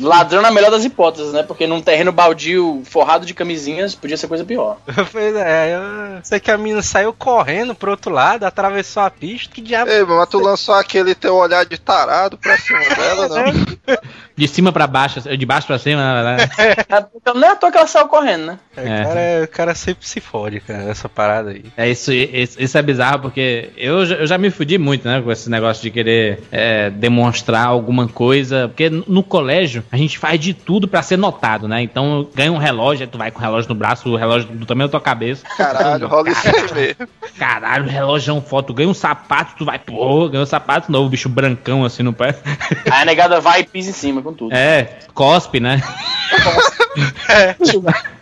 Ladrão 0.00 0.40
na 0.42 0.50
melhor 0.50 0.70
das 0.70 0.84
hipóteses, 0.84 1.32
né? 1.32 1.42
Porque 1.42 1.66
num 1.66 1.80
terreno 1.80 2.12
baldio 2.12 2.82
forrado 2.84 3.26
de 3.26 3.34
camisinhas 3.34 3.94
podia 3.94 4.16
ser 4.16 4.28
coisa 4.28 4.44
pior. 4.44 4.78
Pois 5.10 5.34
é, 5.36 5.74
eu 5.74 5.80
sei 6.22 6.38
que 6.40 6.50
a 6.50 6.58
menina 6.58 6.82
saiu 6.82 7.12
correndo 7.12 7.74
pro 7.74 7.90
outro 7.90 8.12
lado, 8.12 8.44
atravessou 8.44 9.02
a 9.02 9.10
pista, 9.10 9.54
que 9.54 9.60
diabo. 9.60 9.90
Ei, 9.90 10.04
mas 10.04 10.28
tu 10.28 10.38
lançou 10.38 10.74
aquele 10.74 11.14
teu 11.14 11.34
olhar 11.36 11.64
de 11.64 11.78
tarado 11.78 12.36
pra 12.38 12.56
cima 12.58 12.80
dela, 12.94 13.28
não? 13.28 13.98
De 14.36 14.46
cima 14.46 14.70
pra 14.72 14.86
baixo, 14.86 15.20
de 15.36 15.46
baixo 15.46 15.66
pra 15.66 15.78
cima, 15.78 16.00
na 16.02 16.14
verdade. 16.36 17.08
Então 17.16 17.34
não 17.34 17.48
é 17.48 17.50
à 17.52 17.56
toa 17.56 17.72
que 17.72 17.78
ela 17.78 17.86
saiu 17.86 18.06
correndo, 18.06 18.46
né? 18.46 18.58
O, 18.72 18.76
cara, 18.76 19.44
o 19.44 19.48
cara 19.48 19.74
sempre 19.74 20.06
se 20.06 20.20
fode, 20.20 20.60
cara, 20.60 20.84
nessa 20.84 21.08
parada 21.08 21.50
aí. 21.50 21.64
É 21.76 21.88
isso, 21.88 22.12
isso, 22.12 22.60
isso 22.62 22.78
é 22.78 22.82
bizarro 22.82 23.20
porque 23.20 23.70
eu, 23.76 24.06
já- 24.06 24.16
eu 24.16 24.26
já 24.26 24.38
me 24.38 24.50
fudi 24.50 24.78
muito, 24.78 25.06
né, 25.08 25.20
com 25.20 25.32
esse 25.32 25.50
negócio 25.50 25.82
de 25.82 25.90
querer 25.90 26.40
é, 26.52 26.90
demonstrar 26.90 27.66
alguma 27.66 28.06
coisa. 28.06 28.68
Porque 28.68 28.88
no 28.90 29.22
colégio 29.28 29.84
a 29.92 29.96
gente 29.96 30.18
faz 30.18 30.40
de 30.40 30.52
tudo 30.52 30.88
pra 30.88 31.02
ser 31.02 31.16
notado, 31.16 31.68
né? 31.68 31.82
Então 31.82 32.26
ganha 32.34 32.52
um 32.52 32.58
relógio, 32.58 33.04
aí 33.04 33.10
tu 33.10 33.18
vai 33.18 33.30
com 33.30 33.38
o 33.38 33.42
relógio 33.42 33.68
no 33.68 33.74
braço, 33.74 34.08
o 34.08 34.16
relógio 34.16 34.48
do 34.48 34.66
tamanho 34.66 34.88
da 34.88 34.92
tua 34.92 35.00
cabeça. 35.00 35.44
Caralho, 35.56 36.08
rola 36.08 36.30
isso 36.30 36.48
aí 36.48 36.72
mesmo. 36.74 37.08
Caralho, 37.38 37.84
o 37.84 37.88
relógio 37.88 38.32
é 38.32 38.34
um 38.34 38.40
foto, 38.40 38.74
ganha 38.74 38.88
um 38.88 38.94
sapato, 38.94 39.54
tu 39.56 39.64
vai, 39.64 39.78
pô, 39.78 40.28
ganha 40.28 40.42
um 40.42 40.46
sapato 40.46 40.90
novo, 40.90 41.08
bicho 41.08 41.28
brancão 41.28 41.84
assim 41.84 42.02
no 42.02 42.12
pé. 42.12 42.34
Aí 42.90 43.02
a 43.02 43.04
negada 43.04 43.40
vai 43.40 43.60
e 43.60 43.64
pisa 43.64 43.90
em 43.90 43.92
cima 43.92 44.22
com 44.22 44.32
tudo. 44.32 44.52
É, 44.54 44.98
cospe, 45.14 45.60
né? 45.60 45.82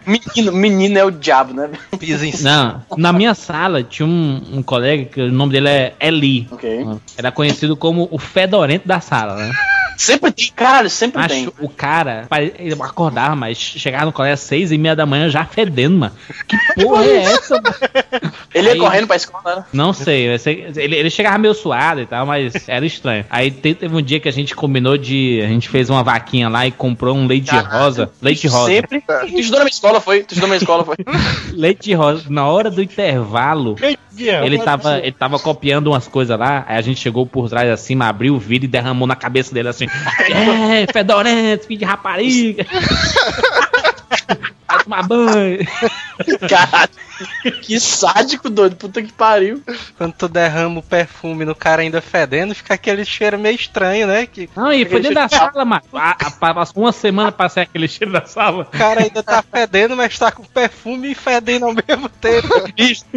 Menino, 0.06 0.52
menino 0.52 0.98
é 0.98 1.04
o 1.04 1.10
diabo, 1.10 1.52
né? 1.52 1.68
Pisa 1.98 2.24
em 2.24 2.30
cima. 2.30 2.84
Não, 2.88 2.96
na 2.96 3.12
minha 3.12 3.34
sala 3.34 3.82
tinha 3.82 4.06
um, 4.06 4.40
um 4.52 4.62
colega 4.62 5.04
que 5.04 5.20
o 5.20 5.32
nome 5.32 5.52
dele 5.52 5.68
é 5.68 5.94
Eli. 5.98 6.46
Ok. 6.52 6.86
Era 7.16 7.32
conhecido 7.32 7.76
como 7.76 8.06
o 8.12 8.18
fedorento 8.18 8.86
da 8.86 9.00
sala, 9.00 9.34
né? 9.34 9.52
Sempre 9.96 10.30
tem, 10.32 10.52
caralho, 10.54 10.90
sempre 10.90 11.26
tem. 11.26 11.42
Acho 11.46 11.54
o 11.60 11.68
cara, 11.68 12.26
ele 12.58 12.74
acordava, 12.74 13.34
mas 13.34 13.56
chegava 13.58 14.04
no 14.06 14.12
colégio 14.12 14.34
às 14.34 14.40
seis 14.40 14.70
e 14.72 14.78
meia 14.78 14.94
da 14.94 15.06
manhã 15.06 15.28
já 15.28 15.44
fedendo, 15.44 15.96
mano. 15.96 16.12
Que 16.46 16.56
porra 16.82 17.04
é 17.04 17.16
essa, 17.24 17.54
mano? 17.60 17.74
Ele 18.54 18.68
ia 18.68 18.72
Aí- 18.74 18.78
correndo 18.78 19.06
pra 19.06 19.16
escola, 19.16 19.56
né? 19.56 19.64
Não 19.72 19.92
sei, 19.92 20.26
ele, 20.76 20.96
ele 20.96 21.10
chegava 21.10 21.38
meio 21.38 21.54
suado 21.54 22.00
e 22.00 22.06
tal, 22.06 22.24
mas 22.26 22.68
era 22.68 22.84
estranho. 22.86 23.24
Aí 23.30 23.50
te- 23.50 23.74
teve 23.74 23.94
um 23.94 24.02
dia 24.02 24.20
que 24.20 24.28
a 24.28 24.32
gente 24.32 24.54
combinou 24.54 24.96
de. 24.96 25.40
A 25.44 25.48
gente 25.48 25.68
fez 25.68 25.90
uma 25.90 26.02
vaquinha 26.02 26.48
lá 26.48 26.66
e 26.66 26.70
comprou 26.70 27.16
um 27.16 27.26
leite 27.26 27.50
Caralho. 27.50 27.84
rosa. 27.84 28.10
Leite 28.22 28.46
rosa. 28.48 28.66
Sempre. 28.70 29.00
Tu 29.00 29.38
estudou 29.40 29.58
na 29.58 29.64
minha 29.64 29.72
escola, 29.74 30.00
foi? 30.00 30.20
Tu 30.24 30.32
estudou 30.32 30.48
na 30.48 30.54
minha 30.54 30.58
escola, 30.58 30.84
foi? 30.84 30.96
Leite 31.52 31.92
rosa. 31.94 32.24
Na 32.28 32.46
hora 32.46 32.70
do 32.70 32.82
intervalo, 32.82 33.76
ele 34.18 34.58
tava, 34.58 34.98
ele 34.98 35.12
tava 35.12 35.38
copiando 35.38 35.88
umas 35.88 36.08
coisas 36.08 36.38
lá, 36.38 36.64
aí 36.68 36.76
a 36.78 36.80
gente 36.80 37.00
chegou 37.00 37.26
por 37.26 37.48
trás 37.48 37.68
assim, 37.70 37.96
abriu 38.00 38.34
o 38.34 38.38
vidro 38.38 38.64
e 38.64 38.68
derramou 38.68 39.06
na 39.06 39.16
cabeça 39.16 39.52
dele 39.54 39.68
assim. 39.68 39.85
É, 40.30 40.92
fedorento, 40.92 41.66
filho 41.66 41.78
de 41.80 41.84
rapariga. 41.84 42.66
Vai 44.66 44.82
tomar 44.82 45.02
banho. 45.06 45.58
Caralho. 46.48 46.90
Que 47.62 47.80
sádico, 47.80 48.50
doido. 48.50 48.76
Puta 48.76 49.02
que 49.02 49.12
pariu. 49.12 49.62
Quando 49.96 50.12
tu 50.12 50.28
derrama 50.28 50.80
o 50.80 50.82
perfume 50.82 51.44
no 51.44 51.54
cara 51.54 51.82
ainda 51.82 52.00
fedendo, 52.02 52.54
fica 52.54 52.74
aquele 52.74 53.04
cheiro 53.04 53.38
meio 53.38 53.54
estranho, 53.54 54.06
né? 54.06 54.26
Que 54.26 54.48
Não, 54.54 54.72
e 54.72 54.84
foi 54.84 55.00
dentro 55.00 55.14
da 55.14 55.28
cheiro 55.28 55.44
sala, 55.52 55.80
a- 55.94 56.54
Passou 56.54 56.82
uma 56.82 56.92
semana 56.92 57.32
pra 57.32 57.48
sair 57.48 57.64
aquele 57.64 57.88
cheiro 57.88 58.12
da 58.12 58.24
sala. 58.26 58.62
o 58.62 58.78
cara 58.78 59.02
ainda 59.02 59.22
tá 59.22 59.42
fedendo, 59.42 59.96
mas 59.96 60.18
tá 60.18 60.30
com 60.30 60.42
perfume 60.44 61.12
e 61.12 61.14
fedendo 61.14 61.66
ao 61.66 61.72
mesmo 61.74 62.08
tempo. 62.08 62.48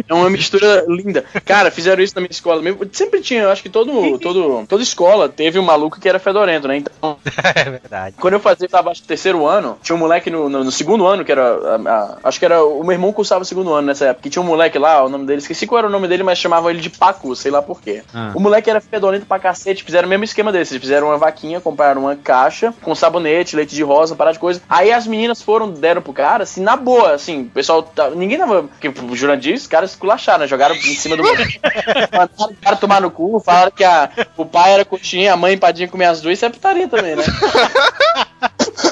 É 0.08 0.14
uma 0.14 0.30
mistura 0.30 0.84
linda. 0.88 1.24
Cara, 1.44 1.70
fizeram 1.70 2.02
isso 2.02 2.14
na 2.14 2.20
minha 2.22 2.30
escola 2.30 2.62
mesmo. 2.62 2.80
Sempre 2.92 3.20
tinha, 3.20 3.42
eu 3.42 3.50
acho 3.50 3.62
que 3.62 3.68
todo, 3.68 4.18
todo, 4.18 4.64
toda 4.66 4.82
escola 4.82 5.28
teve 5.28 5.58
um 5.58 5.62
maluco 5.64 6.00
que 6.00 6.08
era 6.08 6.18
fedorento, 6.18 6.66
né? 6.68 6.76
Então, 6.78 7.18
é 7.54 7.64
verdade. 7.70 8.16
quando 8.18 8.34
eu 8.34 8.40
fazia, 8.40 8.68
tava 8.68 8.90
acho, 8.90 9.02
no 9.02 9.06
terceiro 9.06 9.46
ano, 9.46 9.78
tinha 9.82 9.94
um 9.94 9.98
moleque 9.98 10.30
no, 10.30 10.48
no- 10.48 10.64
no 10.64 10.72
segundo 10.72 11.06
ano, 11.06 11.24
que 11.24 11.32
era. 11.32 11.42
a- 11.42 11.90
a- 11.90 12.18
acho 12.24 12.38
que 12.38 12.44
era. 12.44 12.62
O 12.64 12.82
meu 12.90 12.96
irmão 12.96 13.12
cursava 13.12 13.42
o 13.42 13.44
segundo 13.44 13.72
ano 13.72 13.86
nessa 13.86 14.06
época. 14.06 14.22
Que 14.22 14.30
tinha 14.30 14.42
um 14.42 14.46
moleque 14.46 14.78
lá, 14.78 15.04
o 15.04 15.08
nome 15.08 15.26
dele, 15.26 15.38
esqueci 15.38 15.66
qual 15.66 15.78
era 15.78 15.86
o 15.88 15.90
nome 15.90 16.08
dele, 16.08 16.22
mas 16.22 16.38
chamavam 16.38 16.70
ele 16.70 16.80
de 16.80 16.90
Pacu, 16.90 17.34
sei 17.36 17.50
lá 17.50 17.62
por 17.62 17.80
quê. 17.80 18.02
Ah. 18.12 18.32
O 18.34 18.40
moleque 18.40 18.68
era 18.68 18.80
fedorento 18.80 19.26
pra 19.26 19.38
cacete, 19.38 19.84
fizeram 19.84 20.06
o 20.06 20.10
mesmo 20.10 20.24
esquema 20.24 20.52
desse. 20.52 20.72
Eles 20.74 20.82
fizeram 20.82 21.08
uma 21.08 21.16
vaquinha, 21.18 21.60
compraram 21.60 22.02
uma 22.02 22.16
caixa 22.16 22.74
com 22.82 22.94
sabonete, 22.94 23.56
leite 23.56 23.74
de 23.74 23.82
rosa, 23.82 24.14
parada 24.16 24.34
de 24.34 24.40
coisa. 24.40 24.60
Aí 24.68 24.92
as 24.92 25.06
meninas 25.06 25.40
foram, 25.40 25.70
deram 25.70 26.02
pro 26.02 26.12
cara, 26.12 26.42
assim, 26.42 26.60
na 26.62 26.76
boa, 26.76 27.12
assim, 27.14 27.42
o 27.42 27.50
pessoal. 27.50 27.82
tá- 27.82 28.10
ninguém 28.10 28.38
tava. 28.38 28.64
Porque 28.64 28.88
o 28.88 29.16
Jurandir, 29.16 29.54
os 29.54 29.66
caras 29.66 29.90
esculacharam, 29.90 30.40
né? 30.40 30.46
Jogaram 30.46 30.74
em 30.74 30.94
cima 30.94 31.16
do. 31.16 31.22
Mandaram 32.12 32.52
o 32.52 32.56
cara 32.56 32.76
tomar 32.76 33.00
no 33.00 33.10
cu, 33.10 33.40
falaram 33.40 33.70
que 33.70 33.84
a, 33.84 34.10
o 34.36 34.44
pai 34.44 34.72
era 34.72 34.84
coxinha, 34.84 35.32
a 35.32 35.36
mãe 35.36 35.54
empadinha 35.54 35.88
comia 35.88 36.10
as 36.10 36.20
duas, 36.20 36.34
isso 36.38 36.44
é 36.46 36.50
putaria 36.50 36.88
também, 36.88 37.16
né? 37.16 37.24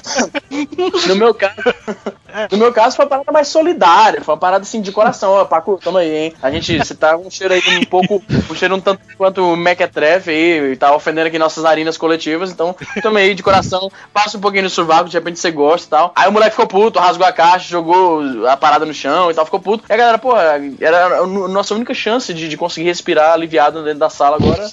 No 1.07 1.17
meu 1.17 1.35
caso, 1.35 1.57
no 2.51 2.59
meu 2.59 2.73
caso 2.73 2.97
foi 2.97 3.05
uma 3.05 3.09
parada 3.09 3.33
mais 3.33 3.49
solidária, 3.49 4.23
foi 4.23 4.35
uma 4.35 4.41
parada 4.41 4.63
assim 4.63 4.81
de 4.81 4.93
coração, 4.93 5.33
ó, 5.33 5.45
Paco, 5.45 5.79
toma 5.83 6.01
aí, 6.01 6.15
hein? 6.15 6.35
A 6.43 6.51
gente, 6.51 6.77
você 6.77 6.95
tá 6.95 7.17
com 7.17 7.27
um 7.27 7.31
cheiro 7.31 7.55
aí 7.55 7.79
um 7.79 7.85
pouco, 7.85 8.23
um 8.51 8.55
cheiro 8.55 8.75
um 8.75 8.81
tanto 8.81 9.01
quanto 9.17 9.57
Mequetrefe 9.57 10.31
aí, 10.31 10.73
e 10.73 10.77
tá 10.77 10.95
ofendendo 10.95 11.29
aqui 11.29 11.39
nossas 11.39 11.65
narinas 11.65 11.97
coletivas, 11.97 12.51
então 12.51 12.75
toma 13.03 13.21
aí 13.21 13.35
de 13.35 13.43
coração, 13.43 13.91
passa 14.13 14.37
um 14.37 14.41
pouquinho 14.41 14.65
no 14.65 14.71
sovaco, 14.71 15.09
de 15.09 15.17
repente 15.17 15.39
você 15.39 15.51
gosta 15.51 15.87
e 15.87 15.91
tal. 15.91 16.13
Aí 16.15 16.29
o 16.29 16.33
moleque 16.33 16.53
ficou 16.53 16.67
puto, 16.67 16.99
rasgou 16.99 17.27
a 17.27 17.33
caixa, 17.33 17.69
jogou 17.69 18.47
a 18.47 18.57
parada 18.57 18.85
no 18.85 18.95
chão 18.95 19.31
e 19.31 19.35
tal, 19.35 19.45
ficou 19.45 19.61
puto. 19.61 19.85
E 19.89 19.93
a 19.93 19.97
galera, 19.97 20.19
pô, 20.19 20.35
era 20.37 21.19
a 21.21 21.27
nossa 21.27 21.75
única 21.75 21.95
chance 21.95 22.33
de, 22.33 22.49
de 22.49 22.57
conseguir 22.57 22.87
respirar 22.87 23.33
aliviado 23.33 23.83
dentro 23.83 24.01
da 24.01 24.11
sala 24.11 24.37
agora. 24.37 24.69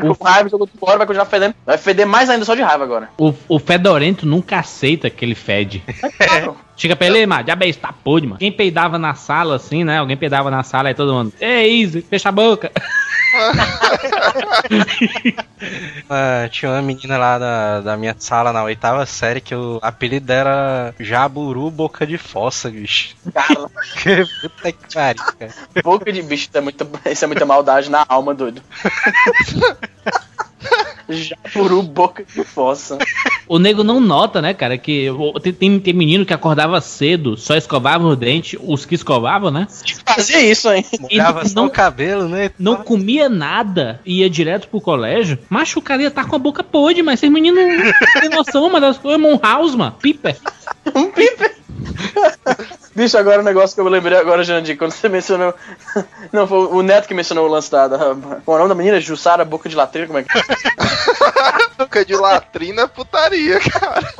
Com 0.00 0.24
raiva, 0.24 0.48
jogou 0.48 0.68
fora, 0.78 0.98
vai 0.98 1.06
continuar 1.06 1.26
fedendo. 1.26 1.54
Vai 1.64 1.78
feder 1.78 2.06
mais 2.06 2.28
ainda 2.30 2.44
só 2.44 2.54
de 2.54 2.62
raiva 2.62 2.84
agora. 2.84 3.10
O, 3.18 3.32
o 3.48 3.58
fedorento 3.58 4.26
nunca 4.26 4.58
aceita 4.58 5.10
que 5.10 5.24
ele 5.24 5.34
fede. 5.34 5.82
Chega 6.76 6.94
pra 6.94 7.06
ele, 7.06 7.26
mano, 7.26 7.44
diabo 7.44 7.64
é 7.64 7.68
isso, 7.68 7.78
tá 7.78 7.92
podre, 7.92 8.26
mano. 8.26 8.38
Quem 8.38 8.52
peidava 8.52 8.98
na 8.98 9.14
sala, 9.14 9.56
assim, 9.56 9.82
né? 9.82 9.98
Alguém 9.98 10.16
peidava 10.16 10.50
na 10.50 10.62
sala 10.62 10.90
e 10.90 10.94
todo 10.94 11.14
mundo, 11.14 11.32
ei, 11.40 11.82
Easy, 11.82 12.02
fecha 12.02 12.28
a 12.28 12.32
boca. 12.32 12.70
Ah, 16.08 16.48
tinha 16.50 16.70
uma 16.70 16.82
menina 16.82 17.18
lá 17.18 17.38
da, 17.38 17.80
da 17.80 17.96
minha 17.96 18.14
sala 18.18 18.52
na 18.52 18.62
oitava 18.62 19.04
série 19.06 19.40
que 19.40 19.54
o 19.54 19.78
apelido 19.82 20.26
dela 20.26 20.50
era 20.50 20.94
Jaburu 21.00 21.70
Boca 21.70 22.06
de 22.06 22.18
Fossa, 22.18 22.70
bicho. 22.70 23.16
Cara, 23.32 23.68
puta 24.40 24.72
que 24.72 24.94
pariu, 24.94 25.24
cara. 25.38 25.52
boca 25.82 26.12
de 26.12 26.22
bicho, 26.22 26.48
isso 26.48 26.58
é 26.58 26.60
muita, 26.60 26.86
isso 27.10 27.24
é 27.24 27.26
muita 27.26 27.46
maldade 27.46 27.90
na 27.90 28.04
alma, 28.08 28.34
doido. 28.34 28.62
Japuru, 31.08 31.82
boca 31.82 32.24
de 32.24 32.42
fossa. 32.44 32.98
O 33.48 33.60
nego 33.60 33.84
não 33.84 34.00
nota, 34.00 34.42
né, 34.42 34.52
cara, 34.52 34.76
que 34.76 35.08
o- 35.08 35.38
tem, 35.38 35.78
tem, 35.78 35.92
menino 35.94 36.26
que 36.26 36.34
acordava 36.34 36.80
cedo, 36.80 37.36
só 37.36 37.54
escovava 37.54 38.04
os 38.04 38.16
dentes, 38.16 38.58
os 38.60 38.84
que 38.84 38.96
escovavam, 38.96 39.52
né? 39.52 39.68
Fazia 40.04 40.40
isso, 40.40 40.68
hein? 40.72 40.84
Molhava 40.98 41.46
só 41.46 41.54
não- 41.54 41.66
o 41.66 41.70
cabelo, 41.70 42.28
né? 42.28 42.50
Não 42.58 42.74
comia 42.78 43.28
nada 43.28 44.00
e 44.04 44.18
ia 44.22 44.28
direto 44.28 44.66
pro 44.66 44.80
colégio. 44.80 45.38
Macho, 45.48 45.78
o 45.78 45.82
cara 45.82 46.02
ia 46.02 46.10
tá 46.10 46.24
com 46.24 46.34
a 46.34 46.40
boca 46.40 46.64
podre, 46.64 47.04
mas 47.04 47.20
esses 47.20 47.30
meninos 47.30 47.62
não 47.64 48.20
tem 48.20 48.28
noção, 48.30 48.68
mas 48.68 48.80
das 48.80 48.98
coisas, 48.98 49.20
Mon 49.20 49.38
House, 49.40 49.76
mano, 49.76 49.92
piper. 49.92 50.36
Um 50.92 51.08
pipe. 51.12 51.48
Bicho, 52.94 53.18
agora 53.18 53.40
o 53.40 53.44
negócio 53.44 53.74
que 53.74 53.80
eu 53.80 53.88
lembrei 53.88 54.16
agora, 54.16 54.42
Jandir, 54.42 54.78
quando 54.78 54.92
você 54.92 55.08
mencionou. 55.08 55.54
Não, 56.32 56.46
foi 56.46 56.58
o 56.58 56.82
Neto 56.82 57.06
que 57.06 57.14
mencionou 57.14 57.46
o 57.46 57.50
lance 57.50 57.70
da. 57.70 57.88
da 57.88 57.98
qual 58.44 58.58
é 58.58 58.60
o 58.60 58.62
nome 58.62 58.68
da 58.68 58.74
menina? 58.74 59.00
Jussara, 59.00 59.44
boca 59.44 59.68
de 59.68 59.76
latrina, 59.76 60.06
como 60.06 60.18
é 60.18 60.22
que. 60.22 60.30
Boca 61.76 62.04
de 62.06 62.16
latrina 62.16 62.82
é 62.82 62.86
putaria, 62.86 63.60
cara. 63.60 64.14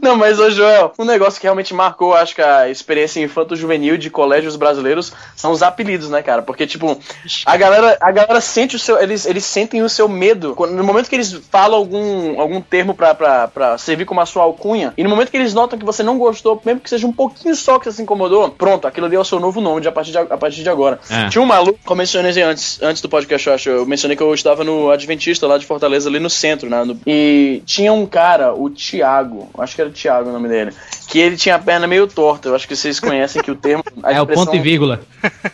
Não, 0.00 0.16
mas 0.16 0.38
ô 0.38 0.50
Joel, 0.50 0.92
um 0.98 1.04
negócio 1.04 1.40
que 1.40 1.46
realmente 1.46 1.74
marcou, 1.74 2.14
acho 2.14 2.34
que 2.34 2.42
a 2.42 2.68
experiência 2.68 3.20
infanto-juvenil 3.20 3.96
de 3.96 4.10
colégios 4.10 4.56
brasileiros 4.56 5.12
são 5.36 5.50
os 5.52 5.62
apelidos, 5.62 6.08
né, 6.10 6.22
cara? 6.22 6.42
Porque, 6.42 6.66
tipo, 6.66 6.98
a 7.46 7.56
galera, 7.56 7.96
a 8.00 8.10
galera 8.10 8.40
sente 8.40 8.76
o 8.76 8.78
seu. 8.78 9.00
Eles, 9.00 9.26
eles 9.26 9.44
sentem 9.44 9.82
o 9.82 9.88
seu 9.88 10.08
medo. 10.08 10.54
Quando- 10.54 10.72
no 10.74 10.84
momento 10.84 11.08
que 11.08 11.14
eles 11.16 11.32
falam 11.50 11.78
algum, 11.78 12.40
algum 12.40 12.60
termo 12.60 12.94
pra, 12.94 13.14
pra, 13.14 13.48
pra 13.48 13.78
servir 13.78 14.04
como 14.04 14.20
a 14.20 14.26
sua 14.26 14.42
alcunha, 14.44 14.92
e 14.96 15.02
no 15.04 15.10
momento 15.10 15.30
que 15.30 15.36
eles 15.36 15.54
notam 15.54 15.78
que 15.78 15.84
você 15.84 16.02
não 16.02 16.18
gostou, 16.18 16.60
mesmo 16.64 16.80
que 16.80 16.88
seja 16.90 17.06
um 17.06 17.12
pouquinho 17.12 17.54
só 17.54 17.78
que 17.78 17.84
você 17.86 17.92
se 17.92 18.02
incomodou, 18.02 18.48
pronto, 18.50 18.86
aquilo 18.86 19.06
ali 19.06 19.16
é 19.16 19.20
o 19.20 19.24
seu 19.24 19.38
novo 19.40 19.60
nome 19.60 19.80
de, 19.80 19.88
a, 19.88 19.92
partir 19.92 20.12
de, 20.12 20.18
a 20.18 20.36
partir 20.36 20.62
de 20.62 20.68
agora. 20.70 20.98
É. 21.10 21.28
Tinha 21.28 21.42
um 21.42 21.46
maluco, 21.46 21.78
como 21.84 22.00
eu 22.00 22.02
mencionei 22.02 22.42
antes, 22.42 22.80
antes 22.82 23.02
do 23.02 23.08
podcast, 23.08 23.46
eu 23.48 23.54
acho, 23.54 23.68
eu 23.68 23.86
mencionei 23.86 24.16
que 24.16 24.22
eu 24.22 24.32
estava 24.34 24.64
no 24.64 24.90
Adventista 24.90 25.46
lá 25.46 25.58
de 25.58 25.66
Fortaleza, 25.66 26.08
ali 26.08 26.18
no 26.18 26.30
centro, 26.30 26.68
né? 26.70 26.84
no- 26.84 26.98
e 27.06 27.62
tinha 27.66 27.92
um 27.92 28.06
cara, 28.06 28.54
o 28.54 28.70
Thiago, 28.70 29.41
acho 29.58 29.74
que 29.74 29.80
era 29.80 29.90
Thiago 29.90 30.30
o 30.30 30.32
nome 30.32 30.48
dele, 30.48 30.72
que 31.08 31.18
ele 31.18 31.36
tinha 31.36 31.56
a 31.56 31.58
perna 31.58 31.86
meio 31.86 32.06
torta. 32.06 32.48
Eu 32.48 32.54
acho 32.54 32.66
que 32.66 32.76
vocês 32.76 32.98
conhecem 33.00 33.42
que 33.42 33.50
o 33.50 33.56
termo. 33.56 33.84
É 34.04 34.20
o 34.20 34.26
ponto 34.26 34.54
e 34.54 34.60
vírgula. 34.60 35.00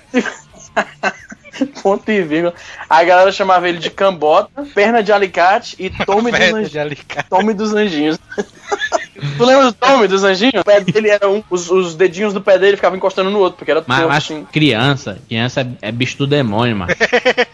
ponto 1.82 2.10
e 2.10 2.22
vírgula. 2.22 2.54
A 2.88 3.02
galera 3.04 3.32
chamava 3.32 3.68
ele 3.68 3.78
de 3.78 3.90
cambota, 3.90 4.64
perna 4.74 5.02
de 5.02 5.12
alicate 5.12 5.76
e 5.78 5.90
tome 6.04 6.30
dos, 6.30 6.38
Perna 6.38 6.46
anjinhos. 6.58 6.70
de 6.70 6.78
alicate. 6.78 7.28
Tome 7.28 7.54
dos 7.54 7.72
anjinhos. 7.74 8.18
tu 9.36 9.44
lembra 9.44 9.64
do 9.66 9.72
Tome 9.72 10.06
dos 10.06 10.22
anjinhos? 10.24 10.60
O 10.60 10.64
pé 10.64 10.80
dele 10.80 11.08
era 11.10 11.28
um. 11.28 11.42
Os, 11.50 11.70
os 11.70 11.94
dedinhos 11.94 12.32
do 12.32 12.40
pé 12.40 12.58
dele 12.58 12.76
ficavam 12.76 12.96
encostando 12.96 13.30
no 13.30 13.38
outro, 13.38 13.58
porque 13.58 13.70
era 13.70 13.82
Mas, 13.86 14.06
mas 14.06 14.16
assim. 14.24 14.46
criança, 14.52 15.18
criança 15.26 15.60
é, 15.82 15.88
é 15.88 15.92
bicho 15.92 16.16
do 16.18 16.26
demônio, 16.26 16.76
mano. 16.76 16.92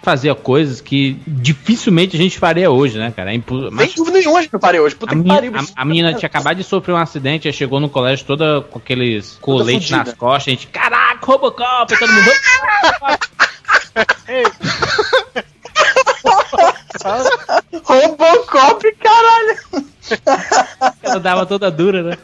Fazia 0.02 0.34
coisas 0.34 0.80
que 0.80 1.16
dificilmente 1.26 2.16
a 2.16 2.18
gente 2.18 2.38
faria 2.38 2.70
hoje, 2.70 2.98
né, 2.98 3.12
cara? 3.14 3.32
É 3.32 3.34
impu... 3.34 3.60
Sem 3.62 3.70
mas 3.70 3.94
dúvida 3.94 4.18
nenhuma, 4.18 4.38
a 4.38 4.42
gente 4.42 4.52
não 4.52 4.60
parei 4.60 4.80
hoje. 4.80 4.94
Puta 4.94 5.12
a, 5.12 5.16
que 5.16 5.22
menina, 5.22 5.34
pariu, 5.34 5.52
a- 5.56 5.82
a 5.82 5.84
menina 5.84 6.14
tinha 6.14 6.26
acabado 6.26 6.56
de 6.58 6.64
sofrer 6.64 6.92
um 6.92 6.98
acidente, 6.98 7.48
aí 7.48 7.54
chegou 7.54 7.80
no 7.80 7.88
colégio 7.88 8.26
toda 8.26 8.60
com 8.62 8.78
aqueles 8.78 9.38
coletes 9.40 9.90
nas 9.90 10.12
costas, 10.12 10.48
a 10.48 10.50
gente, 10.50 10.66
caraca, 10.66 11.24
Robocop, 11.24 11.98
todo 11.98 12.12
mundo. 12.12 12.30
Robocop, 17.84 18.92
caralho! 18.96 19.84
Ela 21.02 21.20
dava 21.20 21.46
toda 21.46 21.70
dura, 21.70 22.02
né? 22.02 22.18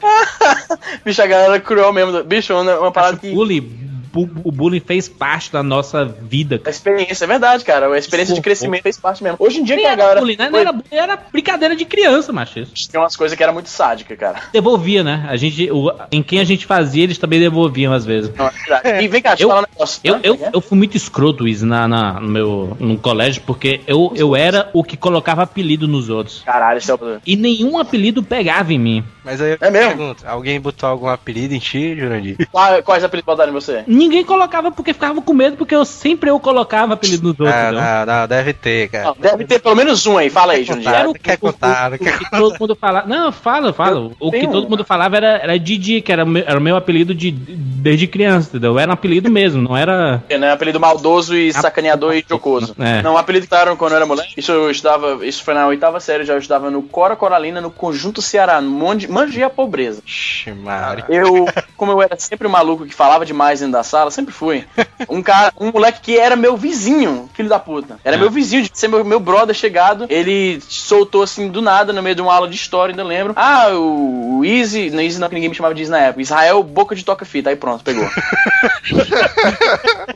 Bicho, 1.04 1.22
a 1.22 1.26
galera 1.26 1.56
é 1.56 1.60
cruel 1.60 1.92
mesmo. 1.92 2.22
Bicho, 2.24 2.52
uma, 2.54 2.78
uma 2.78 2.92
parada 2.92 3.16
que. 3.18 3.32
Bullying, 3.32 3.60
bu- 3.60 3.79
o 4.14 4.50
bullying 4.52 4.80
fez 4.80 5.08
parte 5.08 5.52
da 5.52 5.62
nossa 5.62 6.04
vida, 6.04 6.56
A 6.56 6.58
cara. 6.58 6.70
experiência, 6.70 7.24
é 7.24 7.28
verdade, 7.28 7.64
cara. 7.64 7.86
A 7.92 7.98
experiência 7.98 8.34
de 8.34 8.40
crescimento 8.40 8.82
fez 8.82 8.96
parte 8.98 9.22
mesmo. 9.22 9.36
Hoje 9.38 9.60
em 9.60 9.64
dia 9.64 9.76
Nem 9.76 9.84
que 9.84 9.88
a 9.88 9.92
era 9.92 10.00
galera. 10.02 10.20
bullying, 10.20 10.36
né? 10.36 10.50
Não 10.50 10.58
era 10.58 10.72
bullying, 10.72 10.88
era 10.90 11.16
brincadeira 11.32 11.76
de 11.76 11.84
criança, 11.84 12.32
macho. 12.32 12.58
isso. 12.60 12.90
Tem 12.90 13.00
umas 13.00 13.16
coisas 13.16 13.36
que 13.36 13.42
era 13.42 13.52
muito 13.52 13.68
sádica, 13.68 14.16
cara. 14.16 14.40
Devolvia, 14.52 15.02
né? 15.04 15.26
A 15.28 15.36
gente, 15.36 15.70
o- 15.70 15.92
em 16.10 16.22
quem 16.22 16.40
a 16.40 16.44
gente 16.44 16.66
fazia, 16.66 17.04
eles 17.04 17.18
também 17.18 17.38
devolviam 17.40 17.92
às 17.92 18.04
vezes. 18.04 18.30
Não, 18.36 18.46
é 18.46 18.50
verdade. 18.50 19.04
E 19.04 19.08
vem 19.08 19.22
cá, 19.22 19.30
deixa 19.30 19.44
eu 19.44 19.48
falar 19.48 19.60
um 19.60 19.66
negócio. 19.72 20.00
Eu, 20.04 20.18
eu, 20.22 20.34
É? 20.34 20.50
eu 20.52 20.60
fui 20.60 20.76
muito 20.76 20.96
escroto, 20.96 21.44
Wiz, 21.44 21.62
na, 21.62 21.86
na- 21.86 22.20
no 22.20 22.28
meu 22.28 22.76
no 22.80 22.98
colégio, 22.98 23.42
porque 23.46 23.80
eu, 23.86 24.12
eu 24.16 24.34
era 24.36 24.70
o 24.72 24.82
que 24.82 24.96
colocava 24.96 25.42
apelido 25.42 25.86
nos 25.86 26.08
outros. 26.08 26.42
Caralho, 26.44 26.78
esse 26.78 26.90
é 26.90 26.94
o. 26.94 26.98
E 27.26 27.36
nenhum 27.36 27.78
apelido 27.78 28.22
pegava 28.22 28.72
em 28.72 28.78
mim. 28.78 29.04
Mas 29.24 29.40
aí 29.40 29.52
eu 29.52 29.58
É 29.60 29.70
mesmo? 29.70 29.96
pergunto, 29.96 30.26
alguém 30.26 30.60
botou 30.60 30.88
algum 30.88 31.06
apelido 31.08 31.54
em 31.54 31.58
ti, 31.58 31.94
Jurandir? 31.96 32.36
Quais 32.84 33.04
apelidos 33.04 33.26
botaram 33.26 33.50
em 33.50 33.54
você? 33.54 33.84
Ninguém 34.00 34.24
colocava 34.24 34.70
porque 34.72 34.94
ficava 34.94 35.20
com 35.20 35.34
medo, 35.34 35.56
porque 35.58 35.74
eu 35.74 35.84
sempre 35.84 36.30
eu 36.30 36.40
colocava 36.40 36.94
apelido 36.94 37.28
nos 37.28 37.38
outros. 37.38 37.54
Ah, 37.54 37.62
entendeu? 37.66 37.82
não, 37.82 38.20
não, 38.20 38.26
deve 38.28 38.52
ter, 38.54 38.88
cara. 38.88 39.04
Não, 39.04 39.16
deve 39.18 39.44
ter 39.44 39.58
pelo 39.60 39.76
menos 39.76 40.06
um 40.06 40.16
aí. 40.16 40.30
Fala 40.30 40.54
aí, 40.54 40.64
Jundiaí. 40.64 40.94
Era 40.94 41.10
o- 41.10 41.12
quer 41.14 41.36
contar, 41.36 41.92
o, 41.92 41.98
quer 41.98 42.14
o 42.14 42.18
que 42.18 42.30
todo 42.30 42.56
mundo 42.58 42.74
falava. 42.74 43.06
Não, 43.06 43.30
fala, 43.30 43.72
fala. 43.74 44.10
O 44.18 44.30
que 44.30 44.46
um. 44.46 44.50
todo 44.50 44.70
mundo 44.70 44.84
falava 44.84 45.16
era, 45.18 45.26
era 45.42 45.58
Didi, 45.58 46.00
que 46.00 46.10
era, 46.10 46.24
o 46.24 46.26
meu- 46.26 46.44
era 46.46 46.58
o 46.58 46.62
meu 46.62 46.76
apelido 46.76 47.14
de, 47.14 47.30
desde 47.30 48.06
criança, 48.06 48.48
entendeu? 48.48 48.78
Era 48.78 48.90
um 48.90 48.94
apelido 48.94 49.30
mesmo, 49.30 49.60
não 49.60 49.76
era. 49.76 50.22
né? 50.30 50.50
Apelido 50.52 50.80
maldoso 50.80 51.36
e 51.36 51.52
sacaneador 51.52 52.14
e 52.14 52.24
jocoso. 52.26 52.74
É. 52.78 53.02
Não, 53.02 53.14
o 53.14 53.18
apelido 53.18 53.44
que 53.46 53.50
daram 53.50 53.76
quando 53.76 53.92
eu 53.92 53.96
era 53.96 54.06
moleque. 54.06 54.32
Isso 54.38 54.50
eu 54.50 54.70
estudava, 54.70 55.26
isso 55.26 55.44
foi 55.44 55.52
na 55.52 55.66
oitava 55.66 56.00
série, 56.00 56.24
já 56.24 56.32
eu 56.32 56.38
estudava 56.38 56.70
no 56.70 56.82
Cora 56.82 57.14
Coralina, 57.16 57.60
no 57.60 57.70
Conjunto 57.70 58.22
Ceará, 58.22 58.60
no 58.62 58.70
Monte, 58.70 59.10
Mangia 59.10 59.46
a 59.46 59.50
Pobreza. 59.50 60.02
Ixi, 60.06 60.52
Mari. 60.52 61.04
Eu, 61.08 61.46
como 61.76 61.92
eu 61.92 62.00
era 62.02 62.16
sempre 62.18 62.46
o 62.46 62.50
maluco 62.50 62.86
que 62.86 62.94
falava 62.94 63.26
demais 63.26 63.60
dentro 63.60 63.72
da 63.74 63.82
sala, 63.90 64.10
sempre 64.10 64.32
fui. 64.32 64.64
Um 65.08 65.22
cara, 65.22 65.52
um 65.58 65.72
moleque 65.72 66.00
que 66.02 66.18
era 66.18 66.36
meu 66.36 66.56
vizinho, 66.58 67.28
filho 67.32 67.48
da 67.48 67.58
puta. 67.58 67.98
Era 68.04 68.18
meu 68.18 68.30
vizinho, 68.30 68.62
de 68.62 68.70
ser 68.74 68.86
meu, 68.86 69.02
meu 69.02 69.18
brother 69.18 69.54
chegado. 69.54 70.06
Ele 70.10 70.60
soltou 70.68 71.22
assim 71.22 71.48
do 71.48 71.62
nada 71.62 71.90
no 71.92 72.02
meio 72.02 72.14
de 72.14 72.20
uma 72.20 72.34
aula 72.34 72.46
de 72.46 72.54
história, 72.54 72.92
ainda 72.92 73.02
lembro. 73.02 73.32
Ah, 73.34 73.70
o, 73.72 74.38
o 74.40 74.44
Easy, 74.44 74.90
não 74.90 75.00
Easy 75.00 75.18
não, 75.18 75.26
que 75.28 75.34
ninguém 75.34 75.48
me 75.48 75.54
chamava 75.56 75.74
de 75.74 75.80
Easy 75.80 75.90
na 75.90 75.98
época. 76.00 76.20
Israel, 76.22 76.62
boca 76.62 76.94
de 76.94 77.02
toca-fita. 77.04 77.48
Aí 77.50 77.56
pronto, 77.56 77.82
pegou. 77.82 78.06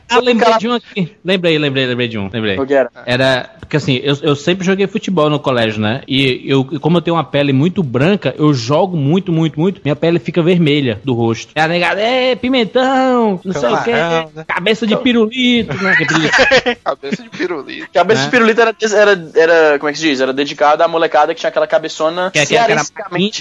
Ah, 0.07 0.19
lembrei 0.19 0.45
cara- 0.45 0.57
de 0.57 0.67
um 0.67 0.73
aqui. 0.73 1.11
Lembrei, 1.23 1.57
lembrei, 1.57 1.85
lembrei 1.87 2.07
de 2.07 2.17
um. 2.17 2.29
Lembrei. 2.31 2.57
O 2.59 2.65
que 2.65 2.73
era? 2.73 2.89
Era. 3.05 3.49
Porque 3.59 3.77
assim, 3.77 3.99
eu, 4.03 4.15
eu 4.21 4.35
sempre 4.35 4.65
joguei 4.65 4.85
futebol 4.87 5.29
no 5.29 5.39
colégio, 5.39 5.81
né? 5.81 6.01
E 6.07 6.43
eu, 6.45 6.63
como 6.79 6.97
eu 6.97 7.01
tenho 7.01 7.15
uma 7.15 7.23
pele 7.23 7.51
muito 7.51 7.81
branca, 7.81 8.33
eu 8.37 8.53
jogo 8.53 8.95
muito, 8.95 9.31
muito, 9.31 9.59
muito. 9.59 9.81
Minha 9.83 9.95
pele 9.95 10.19
fica 10.19 10.41
vermelha 10.43 11.01
do 11.03 11.13
rosto. 11.13 11.51
E 11.55 11.59
a 11.59 11.67
negada, 11.67 11.99
é, 11.99 12.35
pimentão, 12.35 13.39
não 13.43 13.53
sei 13.53 13.64
o 13.67 13.83
Camarão, 13.83 14.31
que, 14.35 14.43
cabeça 14.45 14.87
de 14.87 14.95
pirulito, 14.97 15.73
né? 15.83 15.95
Que. 15.95 16.75
Cabeça 16.83 17.23
de 17.23 17.29
pirulito. 17.29 17.87
Cabeça 17.93 18.23
de 18.23 18.29
pirulito 18.29 18.61
era, 18.61 18.75
era, 18.93 19.29
era, 19.35 19.79
como 19.79 19.89
é 19.89 19.93
que 19.93 19.99
se 19.99 20.09
diz? 20.09 20.19
Era 20.21 20.33
dedicada 20.33 20.83
à 20.83 20.87
molecada 20.87 21.33
que 21.33 21.39
tinha 21.39 21.49
aquela 21.49 21.67
cabeçona 21.67 22.31
Que 22.31 22.39
é 22.39 22.75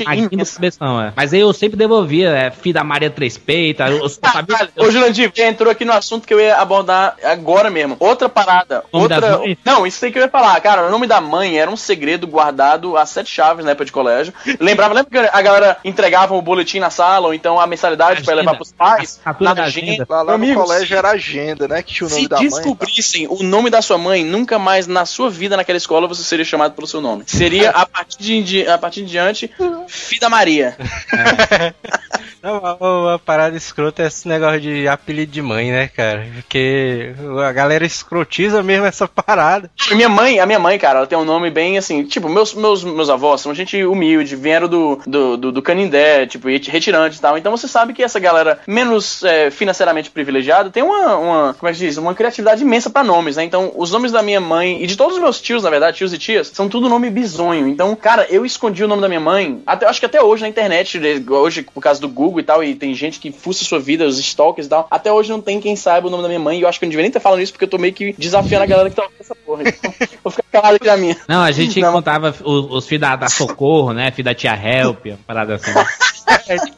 magrinho 0.05 0.29
do 0.29 0.35
imensa. 0.35 0.55
cabeção, 0.55 1.01
é. 1.01 1.13
Mas 1.15 1.33
aí 1.33 1.41
eu 1.41 1.53
sempre 1.53 1.77
devolvia, 1.77 2.31
é, 2.31 2.51
filho 2.51 2.75
da 2.75 2.85
Maria 2.85 3.11
Três 3.11 3.37
Peitas, 3.39 3.91
eu, 3.91 3.99
eu 3.99 4.09
sabia. 4.09 4.69
Ô, 4.77 4.91
Jurandir, 4.91 5.31
você 5.35 5.45
entrou 5.45 5.71
aqui 5.71 5.85
no 5.85 5.93
assunto 5.93 6.27
que 6.27 6.35
eu 6.35 6.41
ia 6.41 6.57
abordar 6.57 7.17
agora 7.23 7.71
mesmo. 7.71 7.97
Outra 8.01 8.29
parada. 8.29 8.85
Outra. 8.93 9.41
Não, 9.65 9.87
isso 9.87 10.05
aí 10.05 10.13
que 10.13 10.19
eu 10.19 10.23
ia 10.23 10.29
falar. 10.29 10.61
Cara, 10.61 10.87
o 10.87 10.91
nome 10.91 11.07
da 11.07 11.21
mãe 11.21 11.59
era 11.59 11.71
um 11.71 11.77
segredo 11.77 12.27
guardado 12.27 12.97
a 12.97 13.07
sete 13.07 13.31
chaves 13.31 13.65
na 13.65 13.73
época 13.73 13.85
de 13.85 13.93
colégio. 13.93 14.33
Lembrava, 14.61 14.95
lembra 14.95 15.11
que 15.11 15.19
a 15.37 15.43
galera 15.43 15.77
entregava 15.85 16.35
o 16.35 16.43
boletim 16.43 16.79
na 16.79 16.91
sala, 16.91 17.29
ou 17.29 17.35
então 17.35 17.59
a 17.61 17.67
mensalidade 17.67 18.23
pra 18.23 18.33
Agenda. 18.35 18.51
levar 18.51 18.57
pros 18.57 18.73
pais? 18.73 19.19
Assinatura 19.19 19.51
na 19.51 19.55
da 19.55 19.65
agenda. 19.65 19.87
agenda. 19.87 20.07
Lá, 20.15 20.23
lá 20.23 20.39
no 20.39 20.45
Amigos, 20.45 20.63
colégio 20.65 20.97
era 20.97 21.11
agenda, 21.11 21.67
né? 21.67 21.83
Que 21.83 21.93
tinha 21.93 22.07
o 22.07 22.11
nome 22.11 22.23
Se 22.23 22.29
da 22.29 22.37
mãe. 22.37 22.49
descobrissem 22.49 23.27
o 23.29 23.43
nome 23.43 23.69
da 23.69 23.83
sua 23.83 23.99
mãe, 23.99 24.25
nunca 24.25 24.59
mais 24.61 24.87
na 24.87 25.05
sua 25.05 25.29
vida 25.29 25.57
naquela 25.57 25.77
escola 25.77 26.07
você 26.07 26.23
seria 26.23 26.45
chamado 26.45 26.73
pelo 26.75 26.87
seu 26.87 27.01
nome. 27.01 27.25
Seria 27.27 27.71
a 27.71 27.85
partir 27.85 28.19
de, 28.23 28.43
de- 28.45 28.69
a 28.69 28.79
partir 28.79 29.03
de 29.03 29.11
diante, 29.11 29.51
Fida 29.89 30.29
Maria. 30.29 30.77
A, 32.45 33.19
parada 33.19 33.57
escrota 33.57 34.03
é 34.03 34.07
esse 34.07 34.29
negócio 34.29 34.61
de 34.61 34.87
apelido 34.87 35.33
de 35.33 35.41
mãe, 35.41 35.71
né, 35.71 35.89
cara? 35.89 36.27
Porque 36.35 37.15
a 37.43 37.53
galera 37.53 37.87
escrotiza 37.87 38.63
mesmo 38.63 38.85
essa 38.87 39.09
parada. 39.09 39.71
A 39.91 39.95
minha 39.95 40.09
mãe, 40.09 40.39
a 40.39 40.47
minha 40.47 40.59
mãe, 40.59 40.79
cara, 40.79 40.99
ela 40.99 41.07
tem 41.07 41.17
um 41.17 41.25
nome 41.25 41.51
bem 41.51 41.79
assim, 41.79 42.05
tipo, 42.05 42.29
meus, 42.29 42.53
meus, 42.55 42.85
meus 42.85 43.09
avós 43.09 43.41
são 43.41 43.55
gente 43.55 43.83
humilde, 43.85 44.37
vieram 44.37 44.69
do, 44.69 45.01
do, 45.07 45.37
do, 45.37 45.53
do 45.53 45.63
Canindé, 45.63 46.27
tipo, 46.27 46.49
reti- 46.49 46.71
retirante 46.71 47.17
e 47.17 47.21
tal. 47.21 47.39
Então 47.39 47.51
você 47.57 47.67
sabe 47.67 47.93
que 47.95 48.03
essa 48.03 48.21
galera 48.21 48.61
menos 48.67 49.23
é, 49.25 49.51
financeiramente 49.51 50.11
privilegiada 50.11 50.71
tem 50.71 50.83
uma, 50.83 51.17
uma, 51.17 51.55
como 51.55 51.71
é 51.71 51.73
que 51.73 51.79
diz? 51.79 51.97
Uma 51.97 52.15
criatividade 52.15 52.63
imensa 52.63 52.91
pra 52.91 53.03
nomes, 53.03 53.37
né? 53.37 53.45
Então, 53.45 53.73
os 53.75 53.91
nomes 53.91 54.13
da 54.13 54.23
minha 54.23 54.41
mãe 54.41 54.83
e 54.83 54.87
de 54.87 54.97
todos 54.97 55.17
os 55.17 55.23
meus 55.23 55.41
tios, 55.41 55.63
na 55.63 55.71
verdade, 55.71 55.97
tios 55.97 56.13
e 56.13 56.19
tias, 56.19 56.49
são 56.49 56.69
tudo 56.69 56.89
nome 56.89 57.09
bizonho. 57.09 57.67
Então, 57.69 57.95
cara, 57.97 58.27
eu 58.29 58.45
escondi 58.45 58.85
o 58.85 58.89
nome 58.89 59.01
da 59.03 59.09
minha 59.09 59.21
mãe, 59.21 59.63
até, 59.67 59.87
acho 59.87 60.01
que 60.01 60.07
até 60.07 60.23
hoje 60.23 60.43
na 60.43 60.49
internet, 60.49 61.01
hoje 61.31 61.63
por 61.63 61.81
causa 61.81 62.01
do 62.01 62.09
Google 62.09 62.34
e 62.41 62.43
tal, 62.43 62.63
e 62.63 62.75
tem 62.75 62.95
gente 62.95 63.19
que 63.21 63.33
fuça 63.33 63.65
sua 63.65 63.79
vida, 63.79 64.07
os 64.07 64.19
stalkers 64.19 64.67
e 64.67 64.71
tal. 64.71 64.87
Até 64.91 65.13
hoje 65.13 65.31
não 65.31 65.41
tem 65.41 65.61
quem 65.61 65.77
saiba 65.77 66.09
o 66.09 66.11
nome 66.11 66.23
da 66.23 66.29
minha 66.29 66.41
mãe, 66.41 66.59
e 66.59 66.63
eu 66.63 66.69
acho 66.69 66.79
que 66.79 66.85
eu 66.85 66.89
não 66.89 66.91
devia 66.91 67.03
nem 67.03 67.09
estar 67.09 67.21
falando 67.21 67.41
isso 67.41 67.53
porque 67.53 67.65
eu 67.65 67.69
tô 67.69 67.79
meio 67.79 67.93
que 67.93 68.13
desafiando 68.19 68.65
a 68.65 68.67
galera 68.67 68.91
que 68.91 68.97
tá 68.97 69.03
ouvindo 69.03 69.21
essa 69.21 69.35
porra. 69.35 69.63
Então, 69.67 69.95
vou 70.23 70.31
ficar 70.31 70.45
calado 70.53 70.77
aqui 70.77 70.87
na 70.87 70.97
minha. 70.97 71.17
Não, 71.29 71.43
a 71.43 71.53
gente 71.53 71.81
Não. 71.81 71.93
contava 71.93 72.35
os, 72.45 72.71
os 72.71 72.87
filhos 72.87 73.01
da, 73.01 73.17
da 73.17 73.29
Socorro, 73.29 73.93
né? 73.93 74.11
Filho 74.11 74.25
da 74.25 74.35
tia 74.35 74.55
Help, 74.55 75.07
uma 75.07 75.19
parada 75.27 75.55
assim. 75.55 75.73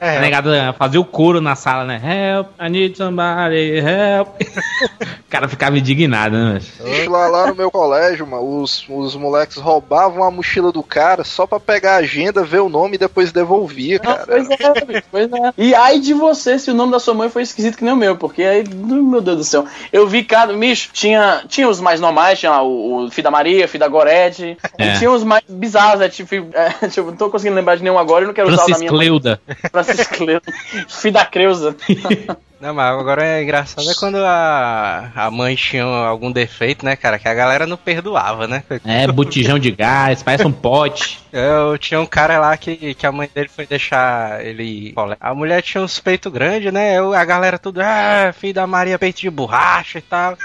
A 0.01 0.21
negada 0.21 0.73
fazia 0.73 1.01
o 1.01 1.05
coro 1.05 1.41
na 1.41 1.55
sala, 1.55 1.85
né? 1.85 2.01
Help, 2.03 2.49
I 2.61 2.69
need 2.71 2.97
somebody, 2.97 3.79
help. 3.79 4.29
o 4.41 5.31
cara 5.31 5.49
ficava 5.49 5.79
indignado, 5.79 6.37
né? 6.37 6.61
lá, 7.09 7.29
lá 7.29 7.47
no 7.49 7.55
meu 7.55 7.71
colégio, 7.71 8.27
mano, 8.27 8.61
os, 8.63 8.85
os 8.89 9.15
moleques 9.17 9.57
roubavam 9.57 10.25
a 10.25 10.31
mochila 10.31 10.73
do 10.73 10.83
cara 10.83 11.25
só 11.25 11.47
pra 11.47 11.61
pegar 11.61 11.95
a 11.95 11.99
agenda, 11.99 12.45
ver 12.45 12.61
o 12.61 12.69
nome 12.69 12.95
e 12.95 12.99
depois 12.99 13.33
devolvia, 13.33 14.01
Não, 14.03 14.13
cara. 14.13 14.27
pois 14.27 14.51
é, 14.51 15.03
pois 15.11 15.33
é. 15.33 15.46
E 15.57 15.75
ai 15.75 15.99
de 15.99 16.15
você 16.15 16.59
se 16.59 16.71
o 16.71 16.75
nome 16.75 16.93
da 16.93 16.99
sua 16.99 17.15
mãe 17.15 17.29
foi 17.29 17.43
esquisito 17.43 17.77
que 17.77 17.85
nem 17.85 17.93
o 17.93 17.97
meu, 17.97 18.17
porque 18.17 18.43
aí, 18.43 18.65
meu 18.69 19.21
Deus 19.21 19.37
do 19.39 19.45
céu. 19.45 19.67
Eu 19.93 20.07
vi 20.07 20.25
cada. 20.25 20.53
Bicho, 20.53 20.91
tinha, 20.93 21.45
tinha 21.49 21.69
os 21.69 21.81
mais 21.81 22.01
normais, 22.01 22.39
tinha 22.39 22.53
lá 22.53 22.63
o, 22.63 23.07
o 23.07 23.11
Filho 23.11 23.25
da 23.25 23.31
Maria, 23.31 23.69
Filho 23.69 23.81
da 23.81 23.89
Gorete. 23.89 24.57
É. 24.79 24.95
E 24.95 24.99
tinha 24.99 25.11
os 25.11 25.25
mais 25.25 25.43
bizarros, 25.49 26.01
né? 26.01 26.09
Tipo, 26.09 26.35
é, 26.55 26.89
tipo, 26.89 27.11
não 27.11 27.17
tô 27.17 27.31
conseguindo 27.31 27.57
lembrar 27.57 27.77
de 27.77 27.83
nenhum 27.83 27.99
agora 27.99 28.25
e 28.25 28.27
não 28.27 28.35
quero 28.35 28.49
usar 28.49 28.55
o 28.55 28.59
da 28.59 28.65
Francis 28.65 28.81
minha. 28.81 28.91
Cleuda. 28.91 29.41
Francisco 29.71 30.15
Cleuda. 30.15 30.43
Filho 30.89 31.15
da 31.15 31.25
Creuza. 31.25 31.77
Não, 32.59 32.73
mas 32.73 32.99
agora 32.99 33.23
é 33.23 33.43
engraçado 33.43 33.89
é 33.91 33.95
quando 33.95 34.17
a, 34.17 35.11
a 35.15 35.31
mãe 35.31 35.55
tinha 35.55 35.85
algum 35.85 36.33
defeito, 36.33 36.87
né, 36.87 36.97
cara? 36.97 37.19
Que 37.19 37.29
a 37.29 37.35
galera 37.35 37.67
não 37.67 37.77
perdoava, 37.77 38.47
né? 38.47 38.65
É, 38.85 39.07
botijão 39.07 39.59
de 39.59 39.71
gás, 39.71 40.23
parece 40.23 40.47
um 40.47 40.53
pote. 40.53 41.21
Eu 41.31 41.77
tinha 41.77 42.01
um 42.01 42.07
cara 42.07 42.39
lá 42.39 42.57
que, 42.57 42.95
que 42.95 43.07
a 43.07 43.13
mãe 43.13 43.29
dele 43.35 43.49
foi 43.55 43.67
deixar 43.67 44.43
ele. 44.43 44.95
A 45.21 45.35
mulher 45.35 45.61
tinha 45.61 45.85
uns 45.85 45.99
peitos 45.99 46.33
grandes, 46.33 46.73
né? 46.73 46.97
Eu, 46.99 47.13
a 47.13 47.23
galera 47.27 47.59
tudo, 47.59 47.81
ah, 47.83 48.33
filho 48.35 48.55
da 48.55 48.67
Maria, 48.67 48.99
peito 48.99 49.21
de 49.21 49.29
borracha 49.29 49.99
e 49.99 50.03
tal. 50.03 50.39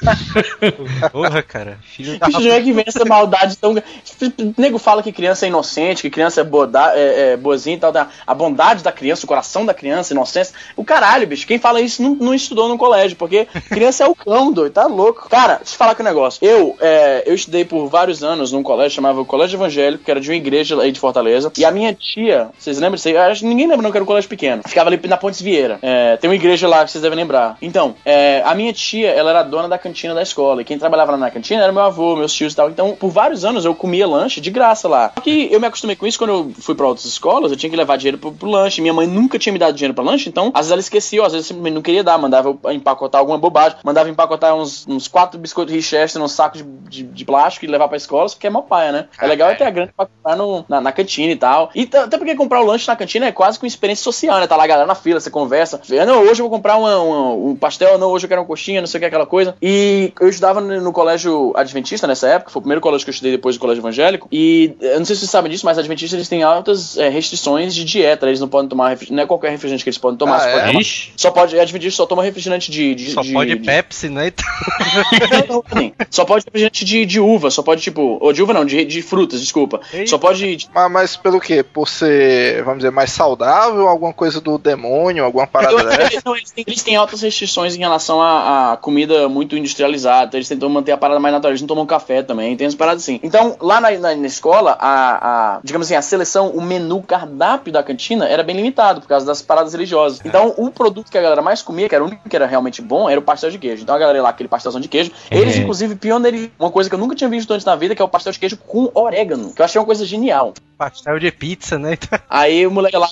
Porra, 1.14 1.42
cara, 1.42 1.80
filho 1.82 2.20
da. 2.20 2.26
Bicho, 2.28 2.42
não 2.42 2.52
é 2.52 2.62
que 2.62 2.74
vem 2.74 2.84
essa 2.86 3.06
maldade 3.06 3.56
tão. 3.58 3.72
O 3.74 4.54
nego 4.58 4.78
fala 4.78 5.02
que 5.02 5.14
criança 5.14 5.46
é 5.46 5.50
inocente, 5.50 6.02
que 6.02 6.10
criança 6.10 6.42
é, 6.42 6.44
boda... 6.44 6.92
é, 6.94 7.32
é 7.32 7.38
boazinha 7.38 7.78
e 7.78 7.80
tal. 7.80 7.92
da- 7.94 8.10
A 8.28 8.34
bondade 8.34 8.84
da 8.84 8.92
criança, 8.92 9.24
o 9.26 9.28
coração 9.30 9.66
da 9.66 9.74
criança, 9.74 10.14
inocência. 10.14 10.54
O 10.76 10.84
caralho, 10.84 11.26
bicho. 11.26 11.48
Quem 11.48 11.58
fala 11.58 11.80
isso 11.80 12.01
não, 12.02 12.16
não 12.16 12.34
estudou 12.34 12.68
no 12.68 12.78
colégio, 12.78 13.18
porque 13.18 13.48
criança 13.70 14.04
é 14.04 14.08
o 14.08 14.16
cão, 14.16 14.52
doido. 14.52 14.74
Tá 14.74 14.86
louco. 14.86 15.30
Cara, 15.30 15.56
deixa 15.56 15.74
eu 15.74 15.78
falar 15.78 15.92
aqui 15.92 16.02
um 16.02 16.06
negócio. 16.06 16.40
Eu, 16.46 16.76
é, 16.80 17.24
eu 17.26 17.34
estudei 17.34 17.66
por 17.66 17.88
vários 17.88 18.24
anos 18.24 18.52
num 18.52 18.64
colégio 18.64 18.96
chamava 18.96 19.24
Colégio 19.26 19.58
Evangélico, 19.58 20.04
que 20.04 20.12
era 20.12 20.20
de 20.20 20.30
uma 20.30 20.36
igreja 20.36 20.80
aí 20.80 20.92
de 20.92 21.00
Fortaleza. 21.00 21.52
E 21.58 21.66
a 21.66 21.72
minha 21.72 21.94
tia, 21.94 22.50
vocês 22.58 22.78
lembram 22.78 22.96
disso 22.96 23.08
aí? 23.08 23.18
Acho 23.18 23.46
ninguém 23.46 23.68
lembra, 23.68 23.84
não, 23.84 23.92
que 23.92 23.98
era 23.98 24.04
um 24.04 24.08
colégio 24.08 24.30
pequeno. 24.30 24.62
Ficava 24.66 24.90
ali 24.90 25.00
na 25.08 25.18
Pontes 25.18 25.42
Vieira. 25.42 25.80
É, 25.82 26.18
tem 26.18 26.30
uma 26.30 26.36
igreja 26.36 26.68
lá 26.68 26.84
que 26.86 26.92
vocês 26.92 27.02
devem 27.02 27.18
lembrar. 27.18 27.58
Então, 27.62 27.96
é, 28.06 28.42
a 28.46 28.54
minha 28.54 28.74
tia, 28.74 29.10
ela 29.10 29.32
era 29.32 29.44
dona 29.44 29.68
da 29.68 29.78
cantina 29.78 30.14
da 30.14 30.22
escola. 30.22 30.62
E 30.62 30.66
quem 30.66 30.78
trabalhava 30.78 31.12
lá 31.12 31.18
na 31.18 31.32
cantina 31.32 31.64
era 31.64 31.72
meu 31.72 31.82
avô, 31.82 32.16
meus 32.16 32.34
tios 32.34 32.54
e 32.54 32.56
tal. 32.56 32.70
Então, 32.70 32.96
por 32.96 33.10
vários 33.10 33.46
anos 33.46 33.66
eu 33.66 33.74
comia 33.74 34.08
lanche 34.08 34.42
de 34.42 34.50
graça 34.52 34.88
lá. 34.88 35.12
Só 35.16 35.22
que 35.22 35.50
eu 35.52 35.60
me 35.60 35.68
acostumei 35.68 35.96
com 35.96 36.06
isso 36.06 36.18
quando 36.18 36.32
eu 36.32 36.52
fui 36.60 36.76
pra 36.76 36.88
outras 36.88 37.06
escolas, 37.06 37.52
eu 37.52 37.58
tinha 37.58 37.70
que 37.70 37.76
levar 37.76 37.98
dinheiro 37.98 38.18
pro, 38.18 38.32
pro 38.32 38.50
lanche. 38.50 38.82
Minha 38.82 38.94
mãe 38.94 39.08
nunca 39.08 39.40
tinha 39.40 39.54
me 39.54 39.60
dado 39.60 39.76
dinheiro 39.76 39.94
pra 39.94 40.04
lanche, 40.04 40.30
então 40.30 40.52
às 40.54 40.62
vezes 40.62 40.72
ela 40.72 40.82
esquecia, 40.82 41.22
ou 41.22 41.26
às 41.26 41.34
vezes 41.34 41.48
simplesmente 41.48 41.74
não 41.74 41.82
queria 41.92 42.04
dar, 42.04 42.18
mandava 42.18 42.50
eu 42.64 42.72
empacotar 42.72 43.20
alguma 43.20 43.38
bobagem, 43.38 43.78
mandava 43.84 44.10
empacotar 44.10 44.56
uns, 44.56 44.86
uns 44.88 45.08
quatro 45.08 45.38
biscoitos 45.40 45.74
Richester 45.74 46.22
num 46.22 46.28
saco 46.28 46.58
de, 46.58 46.64
de, 46.64 47.04
de 47.04 47.26
plástico 47.26 47.66
e 47.66 47.68
levar 47.68 47.88
pra 47.88 47.98
escola, 47.98 48.30
porque 48.30 48.48
é 48.48 48.50
mó 48.50 48.62
paia, 48.62 48.92
né? 48.92 49.06
É 49.20 49.28
legal 49.28 49.50
é 49.50 49.56
ter 49.56 49.66
a 49.66 49.70
grana 49.70 49.92
pra 49.96 50.06
comprar 50.06 50.36
no, 50.36 50.66
na, 50.70 50.80
na 50.82 50.92
cantina 50.92 51.32
e 51.32 51.36
tal. 51.36 51.70
E 51.76 51.84
até 51.94 52.18
porque 52.18 52.36
comprar 52.36 52.62
o 52.62 52.66
lanche 52.66 52.88
na 52.88 52.96
cantina 52.96 53.26
é 53.28 53.32
quase 53.32 53.60
com 53.60 53.66
experiência 53.66 54.04
social, 54.04 54.40
né? 54.40 54.48
Tá 54.48 54.56
lá 54.56 54.64
a 54.64 54.68
galera 54.68 54.88
na 54.88 54.96
fila, 54.96 55.20
você 55.20 55.30
conversa. 55.30 55.82
Não, 56.08 56.22
hoje 56.22 56.42
eu 56.42 56.48
vou 56.48 56.50
comprar 56.50 56.78
uma, 56.78 56.98
uma- 57.00 57.34
um 57.34 57.56
pastel, 57.56 57.98
não, 57.98 58.10
hoje 58.10 58.26
eu 58.26 58.30
quero 58.30 58.42
uma 58.42 58.48
coxinha, 58.48 58.80
não 58.82 58.88
sei 58.88 58.98
o 58.98 59.02
que, 59.02 59.06
aquela 59.08 59.26
coisa. 59.26 59.56
E 59.62 60.14
eu 60.20 60.30
estudava 60.30 60.62
no, 60.62 60.80
no 60.82 60.94
colégio 60.94 61.52
adventista 61.56 62.08
nessa 62.08 62.28
época, 62.28 62.52
foi 62.52 62.60
o 62.60 62.64
primeiro 62.64 62.82
colégio 62.82 63.06
que 63.06 63.10
eu 63.10 63.14
estudei 63.14 63.32
depois 63.34 63.56
do 63.58 63.60
colégio 63.60 63.82
evangélico. 63.82 64.28
E 64.32 64.76
eu 64.80 64.98
não 65.00 65.06
sei 65.06 65.16
se 65.16 65.22
vocês 65.22 65.32
sabem 65.32 65.52
disso, 65.52 65.66
mas 65.66 65.78
adventistas 65.78 66.18
eles 66.18 66.30
têm 66.30 66.44
altas 66.44 66.98
eh, 66.98 67.10
restrições 67.10 67.74
de 67.76 67.84
dieta, 67.84 68.26
eles 68.28 68.40
não 68.40 68.48
podem 68.48 68.70
tomar 68.70 68.98
não 69.10 69.24
é 69.24 69.26
qualquer 69.26 69.50
refrigerante 69.52 69.84
que 69.84 69.90
eles 69.90 69.98
podem 69.98 70.18
tomar. 70.18 70.36
Ah, 70.38 70.40
só, 70.40 70.48
é? 70.48 70.52
pode 70.52 70.68
tomar- 70.72 71.14
só 71.18 71.32
pode, 71.32 71.60
adventista 71.60 71.81
só 71.90 72.06
toma 72.06 72.22
refrigerante 72.24 72.70
de. 72.70 72.94
de 72.94 73.12
Só 73.12 73.22
de- 73.22 73.32
pode 73.34 73.56
de- 73.56 73.66
Pepsi, 73.66 74.10
né? 74.10 74.28
Então, 74.28 74.46
não, 75.48 75.56
não, 75.56 75.64
assim, 75.72 75.94
Só 76.10 76.26
pode 76.26 76.46
refrigerante 76.46 76.86
de, 76.86 77.06
de 77.06 77.20
uva, 77.20 77.50
só 77.50 77.64
pode, 77.64 77.82
tipo. 77.82 78.18
Ou 78.22 78.34
de 78.34 78.44
uva 78.44 78.54
não, 78.54 78.66
de, 78.66 78.84
de 78.86 79.02
frutas, 79.02 79.40
desculpa. 79.40 79.82
Eita. 79.94 80.08
Só 80.10 80.18
pode. 80.18 80.68
Mas, 80.74 80.92
mas 80.92 81.16
pelo 81.18 81.40
quê? 81.40 81.64
Por 81.64 81.88
ser, 81.88 82.64
vamos 82.64 82.80
dizer, 82.80 82.92
mais 82.92 83.12
saudável, 83.12 83.88
alguma 83.88 84.14
coisa 84.14 84.42
do 84.42 84.58
demônio, 84.58 85.24
alguma 85.24 85.48
parada 85.48 85.84
dessa? 85.84 86.02
eles, 86.04 86.24
não, 86.24 86.36
eles, 86.36 86.52
têm, 86.52 86.64
eles 86.68 86.84
têm 86.84 86.96
altas 86.96 87.22
restrições 87.22 87.76
em 87.76 87.80
relação 87.80 88.22
à, 88.22 88.74
à 88.74 88.78
comida 88.78 89.28
muito 89.30 89.56
industrializada. 89.58 90.38
Eles 90.38 90.48
tentam 90.48 90.70
manter 90.70 90.92
a 90.92 90.98
parada 90.98 91.20
mais 91.20 91.34
natural. 91.34 91.52
Eles 91.52 91.62
não 91.62 91.68
tomam 91.68 91.86
café 91.86 92.22
também. 92.22 92.56
Tem 92.58 92.68
as 92.68 92.76
paradas 92.76 93.04
assim. 93.04 93.20
Então, 93.24 93.56
lá 93.62 93.80
na, 93.80 93.92
na, 93.92 94.16
na 94.16 94.28
escola, 94.28 94.78
a, 94.80 95.56
a- 95.56 95.60
digamos 95.64 95.88
assim, 95.88 95.96
a 95.96 96.02
seleção, 96.02 96.50
o 96.50 96.62
menu 96.62 97.02
cardápio 97.02 97.72
da 97.72 97.84
cantina 97.84 98.28
era 98.28 98.44
bem 98.44 98.56
limitado 98.56 99.02
por 99.02 99.08
causa 99.08 99.26
das 99.26 99.42
paradas 99.42 99.74
religiosas. 99.74 100.20
Então, 100.26 100.54
o 100.58 100.70
produto 100.72 101.12
que 101.12 101.18
a 101.18 101.22
galera 101.22 101.42
mais 101.42 101.62
comia, 101.72 101.88
que 101.88 101.96
era 101.96 102.04
o 102.04 102.08
único 102.08 102.28
que 102.28 102.36
era 102.36 102.46
realmente 102.46 102.82
bom, 102.82 103.10
era 103.10 103.20
o 103.20 103.24
pastel 103.24 103.50
de 103.50 103.58
queijo. 103.58 103.84
Então, 103.84 103.96
a 103.96 103.98
galera 103.98 104.18
ia 104.18 104.24
lá, 104.24 104.30
aquele 104.30 104.50
pastelzão 104.50 104.82
de 104.82 104.88
queijo. 104.90 105.12
Eles, 105.30 105.56
É. 105.56 105.60
inclusive, 105.60 105.96
pioneiriam 105.96 106.50
uma 106.60 106.70
coisa 106.70 106.90
que 106.90 106.96
eu 106.96 107.00
nunca 107.00 107.16
tinha 107.16 107.30
visto 107.30 107.52
antes 107.54 107.66
na 107.66 107.76
vida, 107.76 107.96
que 107.96 108.02
é 108.02 108.06
o 108.06 108.10
pastel 108.10 108.34
de 108.34 108.40
queijo 108.40 108.58
com 108.58 108.92
orégano. 108.94 109.54
Que 109.54 109.62
eu 109.62 109.66
achei 109.66 109.80
uma 109.80 109.86
coisa 109.86 110.06
genial. 110.06 110.54
pastel 110.78 111.20
de 111.20 111.32
pizza, 111.32 111.78
né? 111.78 111.96
Aí 112.28 112.66
o 112.66 112.72
moleque 112.72 112.98
lá 112.98 113.08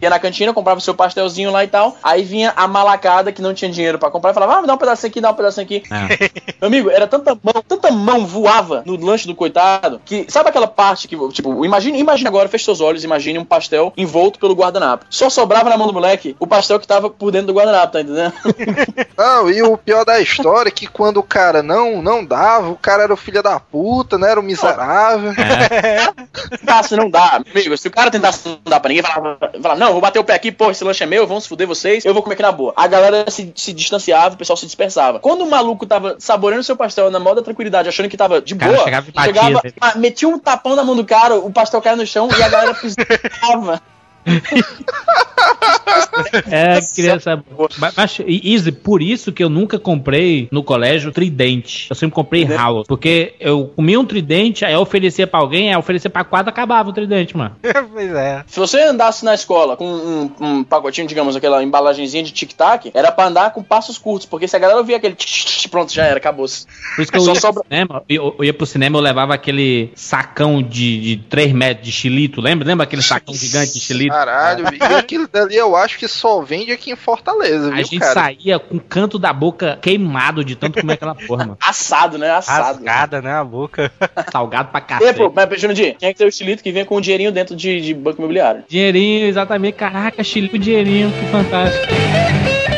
ia 0.00 0.08
na 0.08 0.20
cantina, 0.20 0.54
comprava 0.54 0.78
o 0.78 0.80
seu 0.80 0.94
pastelzinho 0.94 1.50
lá 1.50 1.64
e 1.64 1.66
tal. 1.66 1.96
Aí 2.00 2.22
vinha 2.22 2.52
a 2.56 2.68
malacada 2.68 3.32
que 3.32 3.42
não 3.42 3.52
tinha 3.52 3.68
dinheiro 3.68 3.98
pra 3.98 4.08
comprar 4.08 4.30
e 4.30 4.34
falava, 4.34 4.54
ah, 4.54 4.60
me 4.60 4.68
dá 4.68 4.74
um 4.74 4.78
pedacinho 4.78 5.10
aqui, 5.10 5.20
dá 5.20 5.30
um 5.32 5.34
pedacinho 5.34 5.64
aqui. 5.64 5.82
É. 5.90 6.30
Amigo, 6.64 6.88
era 6.90 7.08
tanta 7.08 7.34
mão, 7.42 7.62
tanta 7.66 7.90
mão 7.90 8.24
voava 8.24 8.84
no 8.86 8.96
lanche 9.04 9.26
do 9.26 9.34
coitado 9.34 10.00
que 10.04 10.26
sabe 10.28 10.48
aquela 10.48 10.68
parte 10.68 11.08
que, 11.08 11.16
tipo, 11.32 11.64
imagine, 11.64 11.98
imagine 11.98 12.28
agora, 12.28 12.48
feche 12.48 12.64
seus 12.64 12.80
olhos, 12.80 13.02
imagine 13.02 13.36
um 13.38 13.44
pastel 13.44 13.92
envolto 13.96 14.38
pelo 14.38 14.54
guardanapo. 14.54 15.04
Só 15.10 15.28
sobrava 15.28 15.68
na 15.68 15.76
mão 15.76 15.88
do 15.88 15.92
moleque 15.92 16.36
o 16.38 16.46
pastel 16.46 16.78
que 16.78 16.86
tava 16.86 17.10
por 17.10 17.32
dentro 17.32 17.48
do 17.48 17.52
guardanapo, 17.54 17.92
tá 18.04 18.10
entendendo? 18.10 18.32
Não, 19.16 19.50
e 19.50 19.62
o 19.62 19.76
pior 19.76 20.04
da 20.04 20.20
história 20.20 20.68
é 20.68 20.72
que 20.72 20.86
quando 20.86 21.18
o 21.18 21.22
cara 21.22 21.62
não, 21.62 22.00
não 22.00 22.24
dava, 22.24 22.68
o 22.70 22.76
cara 22.76 23.02
era 23.02 23.12
o 23.12 23.16
filho 23.16 23.42
da 23.42 23.58
puta, 23.58 24.16
né? 24.16 24.30
Era 24.30 24.40
o 24.40 24.42
miserável. 24.42 25.32
Tentasse 26.50 26.96
não 26.96 27.10
dá, 27.10 27.40
amigo. 27.54 27.76
Se 27.76 27.88
o 27.88 27.90
cara 27.90 28.10
tentasse 28.10 28.48
não 28.48 28.58
dar 28.64 28.80
pra 28.80 28.88
ninguém, 28.88 29.02
falava, 29.02 29.38
falava, 29.60 29.80
não, 29.80 29.92
vou 29.92 30.00
bater 30.00 30.18
o 30.18 30.24
pé 30.24 30.34
aqui, 30.34 30.52
pô, 30.52 30.70
esse 30.70 30.84
lanche 30.84 31.02
é 31.02 31.06
meu, 31.06 31.26
vamos 31.26 31.44
se 31.44 31.48
fuder 31.48 31.66
vocês, 31.66 32.04
eu 32.04 32.14
vou 32.14 32.22
comer 32.22 32.34
aqui 32.34 32.42
na 32.42 32.52
boa. 32.52 32.72
A 32.76 32.86
galera 32.86 33.28
se, 33.30 33.52
se 33.56 33.72
distanciava, 33.72 34.34
o 34.34 34.38
pessoal 34.38 34.56
se 34.56 34.66
dispersava. 34.66 35.18
Quando 35.18 35.42
o 35.42 35.50
maluco 35.50 35.86
tava 35.86 36.16
saboreando 36.18 36.64
seu 36.64 36.76
pastel 36.76 37.10
na 37.10 37.18
moda 37.18 37.42
tranquilidade, 37.42 37.88
achando 37.88 38.08
que 38.08 38.16
tava 38.16 38.40
de 38.40 38.54
cara 38.54 38.72
boa, 38.72 38.84
chegava 38.84 39.10
batia, 39.12 39.34
chegava, 39.34 39.62
ah, 39.80 39.94
metia 39.96 40.28
um 40.28 40.38
tapão 40.38 40.76
na 40.76 40.84
mão 40.84 40.94
do 40.94 41.04
cara, 41.04 41.36
o 41.36 41.50
pastel 41.50 41.82
caia 41.82 41.96
no 41.96 42.06
chão 42.06 42.28
e 42.36 42.42
a 42.42 42.48
galera 42.48 42.74
pisava. 42.78 43.82
É, 46.50 46.78
criança. 46.94 47.42
Mas, 47.78 48.18
Easy, 48.26 48.72
por 48.72 49.02
isso 49.02 49.32
que 49.32 49.42
eu 49.42 49.48
nunca 49.48 49.78
comprei 49.78 50.48
no 50.50 50.62
colégio 50.62 51.12
tridente. 51.12 51.86
Eu 51.88 51.96
sempre 51.96 52.14
comprei 52.14 52.44
house. 52.44 52.86
Porque 52.86 53.34
eu 53.40 53.72
comia 53.74 53.98
um 53.98 54.04
tridente, 54.04 54.64
aí 54.64 54.72
eu 54.74 54.80
oferecia 54.80 55.26
pra 55.26 55.40
alguém, 55.40 55.68
aí 55.68 55.74
eu 55.74 55.78
oferecia 55.78 56.10
pra 56.10 56.24
quatro, 56.24 56.50
acabava 56.50 56.90
o 56.90 56.92
tridente, 56.92 57.36
mano. 57.36 57.56
pois 57.92 58.12
é. 58.14 58.44
Se 58.46 58.58
você 58.58 58.80
andasse 58.82 59.24
na 59.24 59.34
escola 59.34 59.76
com 59.76 59.86
um, 59.86 60.30
um 60.40 60.64
pacotinho, 60.64 61.06
digamos, 61.06 61.36
aquela 61.36 61.62
embalagenzinha 61.62 62.22
de 62.22 62.32
tic-tac, 62.32 62.90
era 62.94 63.12
pra 63.12 63.26
andar 63.26 63.52
com 63.52 63.62
passos 63.62 63.96
curtos, 63.98 64.26
porque 64.26 64.48
se 64.48 64.56
a 64.56 64.58
galera 64.58 64.78
ouvia 64.78 64.96
aquele 64.96 65.16
pronto, 65.70 65.92
já 65.92 66.04
era, 66.04 66.16
acabou-se. 66.18 66.66
Por 66.96 67.02
isso 67.02 67.12
que 67.12 67.18
eu 67.18 67.22
Só 67.22 67.34
ia 67.34 67.40
sobra- 67.40 67.62
pro 67.62 67.68
cinema, 67.70 68.02
eu, 68.08 68.34
eu 68.38 68.44
ia 68.44 68.54
pro 68.54 68.66
cinema, 68.66 68.98
eu 68.98 69.02
levava 69.02 69.34
aquele 69.34 69.90
sacão 69.94 70.62
de, 70.62 71.00
de 71.00 71.16
3 71.28 71.52
metros 71.52 71.86
de 71.86 71.92
xilito, 71.92 72.40
lembra? 72.40 72.66
Lembra 72.66 72.84
aquele 72.84 73.02
sacão 73.02 73.34
gigante 73.34 73.74
de 73.74 73.80
xilito? 73.80 74.14
Caralho, 74.18 74.64
e 74.74 74.94
aquilo 74.94 75.28
dali 75.28 75.54
eu 75.56 75.76
acho 75.76 75.98
que 75.98 76.08
só 76.08 76.40
vende 76.40 76.72
aqui 76.72 76.90
em 76.90 76.96
Fortaleza, 76.96 77.68
A 77.68 77.74
viu, 77.76 77.84
gente 77.84 77.98
cara? 78.00 78.14
saía 78.14 78.58
com 78.58 78.76
o 78.76 78.80
canto 78.80 79.18
da 79.18 79.32
boca 79.32 79.78
queimado 79.80 80.44
de 80.44 80.56
tanto 80.56 80.80
comer 80.80 80.94
aquela 80.94 81.14
porra, 81.14 81.44
mano. 81.44 81.58
Assado, 81.64 82.18
né? 82.18 82.30
Assado. 82.30 82.78
Rasgada, 82.78 83.22
né? 83.22 83.32
A 83.32 83.44
boca. 83.44 83.90
Salgado 84.32 84.70
pra 84.70 84.80
E, 84.80 84.82
cacete. 84.82 85.16
pô, 85.18 85.32
mas 85.34 85.60
Jurandir, 85.60 85.96
tinha 85.96 86.12
que 86.12 86.18
ter 86.18 86.24
o 86.24 86.28
estilito 86.28 86.62
que 86.62 86.72
vinha 86.72 86.84
com 86.84 86.96
um 86.96 87.00
dinheirinho 87.00 87.32
dentro 87.32 87.54
de, 87.54 87.80
de 87.80 87.94
banco 87.94 88.18
imobiliário. 88.20 88.64
Dinheirinho, 88.68 89.26
exatamente. 89.26 89.74
Caraca, 89.76 90.22
xilito 90.24 90.58
dinheirinho, 90.58 91.10
que 91.12 91.26
fantástico. 91.26 92.77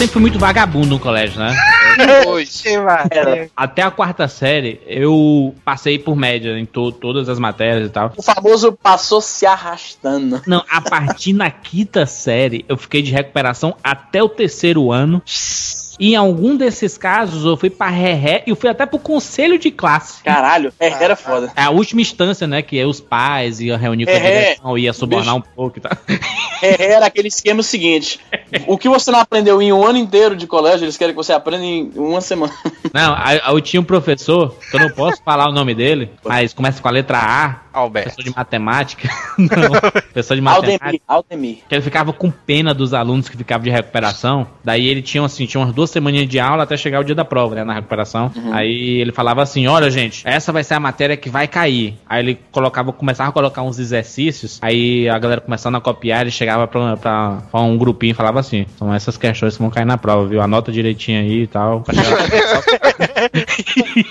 Sempre 0.00 0.12
fui 0.14 0.22
muito 0.22 0.38
vagabundo 0.38 0.86
no 0.86 0.98
colégio, 0.98 1.38
né? 1.38 1.54
Até 3.54 3.82
a 3.82 3.90
quarta 3.90 4.26
série, 4.28 4.80
eu 4.86 5.54
passei 5.62 5.98
por 5.98 6.16
média 6.16 6.58
em 6.58 6.64
to- 6.64 6.90
todas 6.92 7.28
as 7.28 7.38
matérias 7.38 7.88
e 7.88 7.90
tal. 7.90 8.10
O 8.16 8.22
famoso 8.22 8.72
passou 8.72 9.20
se 9.20 9.44
arrastando. 9.44 10.40
Não, 10.46 10.64
a 10.70 10.80
partir 10.80 11.34
na 11.34 11.50
quinta 11.50 12.06
série, 12.06 12.64
eu 12.66 12.78
fiquei 12.78 13.02
de 13.02 13.10
recuperação 13.10 13.76
até 13.84 14.22
o 14.22 14.28
terceiro 14.28 14.90
ano. 14.90 15.20
E 16.00 16.14
em 16.14 16.16
algum 16.16 16.56
desses 16.56 16.96
casos, 16.96 17.44
eu 17.44 17.58
fui 17.58 17.68
pra 17.68 17.90
ré 17.90 18.42
e 18.46 18.50
eu 18.50 18.56
fui 18.56 18.70
até 18.70 18.86
pro 18.86 18.98
conselho 18.98 19.58
de 19.58 19.70
classe. 19.70 20.22
Caralho, 20.22 20.72
é, 20.80 20.88
era 20.88 21.14
foda. 21.14 21.52
É 21.54 21.62
a 21.62 21.70
última 21.70 22.00
instância, 22.00 22.46
né? 22.46 22.62
Que 22.62 22.78
é 22.78 22.86
os 22.86 23.00
pais 23.00 23.60
iam 23.60 23.76
reunir 23.76 24.06
com 24.06 24.12
a 24.12 24.18
direção, 24.18 24.78
ia 24.78 24.92
subornar 24.94 25.36
um 25.36 25.42
pouco 25.42 25.78
e 25.78 25.80
tal. 25.82 25.92
É, 26.62 26.92
era 26.92 27.06
aquele 27.06 27.28
esquema 27.28 27.62
seguinte: 27.62 28.20
o 28.66 28.76
que 28.76 28.86
você 28.86 29.10
não 29.10 29.18
aprendeu 29.18 29.62
em 29.62 29.72
um 29.72 29.82
ano 29.82 29.96
inteiro 29.96 30.36
de 30.36 30.46
colégio, 30.46 30.84
eles 30.84 30.96
querem 30.96 31.14
que 31.14 31.16
você 31.16 31.32
aprenda 31.32 31.64
em 31.64 31.90
uma 31.96 32.20
semana. 32.20 32.52
Não, 32.92 33.16
eu 33.48 33.60
tinha 33.60 33.80
um 33.80 33.84
professor, 33.84 34.54
que 34.70 34.76
eu 34.76 34.80
não 34.80 34.90
posso 34.90 35.22
falar 35.22 35.48
o 35.48 35.52
nome 35.52 35.74
dele, 35.74 36.10
mas 36.24 36.52
começa 36.52 36.82
com 36.82 36.88
a 36.88 36.90
letra 36.90 37.18
A, 37.18 37.60
Alberto. 37.72 38.08
professor 38.08 38.30
de 38.30 38.36
matemática. 38.36 39.08
Não, 39.38 39.70
professor 39.80 40.34
de 40.34 40.40
matemática. 40.40 40.84
Aldemir, 40.84 41.00
Aldemir. 41.06 41.58
Que 41.68 41.74
ele 41.74 41.82
ficava 41.82 42.12
com 42.12 42.30
pena 42.30 42.74
dos 42.74 42.92
alunos 42.92 43.28
que 43.28 43.36
ficavam 43.36 43.64
de 43.64 43.70
recuperação. 43.70 44.46
Daí 44.64 44.86
ele 44.88 45.02
tinha 45.02 45.24
assim, 45.24 45.46
tinha 45.46 45.60
umas 45.60 45.72
duas 45.72 45.89
semaninhas 45.90 46.28
de 46.28 46.38
aula 46.38 46.62
até 46.62 46.76
chegar 46.76 47.00
o 47.00 47.04
dia 47.04 47.14
da 47.14 47.24
prova, 47.24 47.54
né, 47.54 47.64
na 47.64 47.74
recuperação. 47.74 48.30
Aí 48.52 49.00
ele 49.00 49.12
falava 49.12 49.42
assim: 49.42 49.66
"Olha, 49.66 49.90
gente, 49.90 50.22
essa 50.26 50.52
vai 50.52 50.64
ser 50.64 50.74
a 50.74 50.80
matéria 50.80 51.16
que 51.16 51.28
vai 51.28 51.46
cair". 51.46 51.94
Aí 52.08 52.22
ele 52.22 52.38
colocava, 52.50 52.92
começava 52.92 53.30
a 53.30 53.32
colocar 53.32 53.62
uns 53.62 53.78
exercícios. 53.78 54.58
Aí 54.62 55.08
a 55.08 55.18
galera 55.18 55.40
começando 55.40 55.76
a 55.76 55.80
copiar, 55.80 56.22
ele 56.22 56.30
chegava 56.30 56.66
pra, 56.66 56.96
pra, 56.96 57.38
pra 57.50 57.60
um 57.60 57.76
grupinho 57.76 58.12
e 58.12 58.14
falava 58.14 58.40
assim: 58.40 58.66
"São 58.78 58.92
essas 58.92 59.16
questões 59.16 59.56
que 59.56 59.62
vão 59.62 59.70
cair 59.70 59.84
na 59.84 59.98
prova, 59.98 60.26
viu? 60.26 60.40
Anota 60.40 60.72
direitinho 60.72 61.20
aí 61.20 61.42
e 61.42 61.46
tal". 61.46 61.82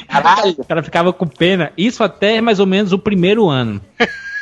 Caralho. 0.07 0.55
o 0.59 0.65
cara 0.65 0.83
ficava 0.83 1.13
com 1.13 1.27
pena. 1.27 1.71
Isso 1.77 2.03
até 2.03 2.41
mais 2.41 2.59
ou 2.59 2.65
menos 2.65 2.91
o 2.91 2.99
primeiro 2.99 3.49
ano. 3.49 3.81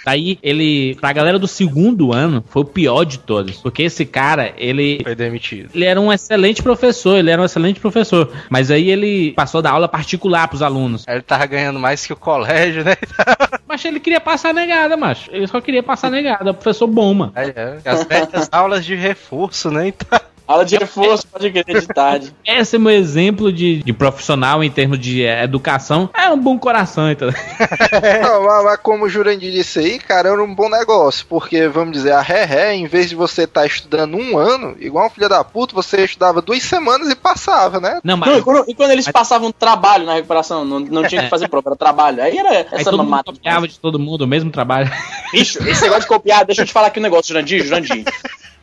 Daí 0.07 0.39
ele, 0.41 0.95
pra 1.01 1.11
galera 1.11 1.37
do 1.37 1.49
segundo 1.49 2.13
ano, 2.13 2.41
foi 2.47 2.61
o 2.61 2.65
pior 2.65 3.03
de 3.03 3.19
todos. 3.19 3.57
Porque 3.57 3.83
esse 3.83 4.05
cara, 4.05 4.53
ele 4.57 5.01
Foi 5.03 5.13
demitido. 5.13 5.69
ele 5.75 5.83
era 5.83 5.99
um 5.99 6.13
excelente 6.13 6.63
professor, 6.63 7.17
ele 7.17 7.29
era 7.29 7.41
um 7.41 7.43
excelente 7.43 7.77
professor. 7.77 8.31
Mas 8.49 8.71
aí 8.71 8.89
ele 8.89 9.33
passou 9.33 9.61
da 9.61 9.69
aula 9.69 9.85
particular 9.89 10.47
pros 10.47 10.61
alunos. 10.61 11.03
Aí 11.05 11.15
Ele 11.15 11.23
tava 11.23 11.45
ganhando 11.45 11.77
mais 11.77 12.05
que 12.05 12.13
o 12.13 12.15
colégio, 12.15 12.85
né? 12.85 12.95
Mas 13.67 13.83
ele 13.83 13.99
queria 13.99 14.21
passar 14.21 14.53
negada, 14.53 14.95
macho. 14.95 15.29
Ele 15.29 15.45
só 15.45 15.59
queria 15.59 15.83
passar 15.83 16.09
negada. 16.09 16.53
Professor 16.53 16.87
bom, 16.87 17.13
mano. 17.13 17.33
Aí, 17.35 17.51
é. 17.53 17.77
As 17.83 18.05
velhas 18.05 18.47
aulas 18.49 18.85
de 18.85 18.95
reforço, 18.95 19.69
né? 19.69 19.89
Então, 19.89 20.19
Aula 20.47 20.63
de 20.63 20.77
reforço, 20.77 21.27
pode 21.27 21.51
crer, 21.51 21.81
de 21.81 21.87
tarde. 21.87 22.33
Esse 22.45 22.77
é 22.77 22.79
meu 22.79 22.91
exemplo 22.91 23.51
de, 23.51 23.83
de 23.83 23.91
profissional 23.93 24.63
em 24.63 24.71
termos 24.71 24.97
de 24.97 25.25
eh, 25.25 25.43
educação. 25.43 26.09
É 26.13 26.29
um 26.29 26.39
bom 26.39 26.57
coração, 26.57 27.11
então. 27.11 27.29
Não, 28.23 28.43
mas, 28.45 28.63
mas 28.63 28.79
como 28.81 29.05
o 29.05 29.09
Jurandir 29.09 29.51
disse 29.51 29.79
aí, 29.79 29.99
cara, 29.99 30.29
era 30.29 30.41
um 30.43 30.55
bom 30.55 30.69
negócio. 30.69 31.25
Porque, 31.27 31.67
vamos 31.67 31.93
dizer, 31.93 32.13
a 32.13 32.21
ré-ré, 32.21 32.73
em 32.75 32.87
vez 32.87 33.09
de 33.09 33.15
você 33.15 33.43
estar 33.43 33.65
estudando 33.65 34.15
um 34.15 34.37
ano, 34.37 34.75
igual 34.79 35.07
um 35.07 35.09
filho 35.09 35.27
da 35.27 35.43
puta, 35.43 35.75
você 35.75 36.05
estudava 36.05 36.41
duas 36.41 36.63
semanas 36.63 37.09
e 37.09 37.15
passava, 37.15 37.79
né? 37.79 37.99
Não, 38.03 38.15
Não, 38.15 38.17
mas. 38.17 38.37
e, 38.37 38.41
quando, 38.41 38.69
e 38.69 38.73
quando 38.73 38.91
eles 38.91 39.07
passavam 39.09 39.51
trabalho 39.51 40.05
na 40.05 40.13
recuperação, 40.13 40.63
não, 40.63 40.79
não 40.79 41.03
tinha 41.07 41.23
que 41.23 41.29
fazer 41.29 41.47
prova, 41.49 41.69
era 41.69 41.75
trabalho. 41.75 42.21
Aí 42.23 42.37
era 42.37 42.49
Aí 42.49 42.65
essa 42.71 42.91
mundo 42.91 43.03
mamata. 43.03 43.33
copiava 43.33 43.67
de 43.67 43.77
todo 43.79 43.99
mundo 43.99 44.21
o 44.21 44.27
mesmo 44.27 44.49
trabalho. 44.49 44.89
Bicho, 45.31 45.59
esse 45.67 45.81
negócio 45.81 46.03
de 46.03 46.07
copiar, 46.07 46.45
deixa 46.45 46.61
eu 46.61 46.65
te 46.65 46.71
falar 46.71 46.87
aqui 46.87 46.99
um 46.99 47.03
negócio, 47.03 47.27
Jurandir, 47.33 47.63
Jurandir. 47.65 48.05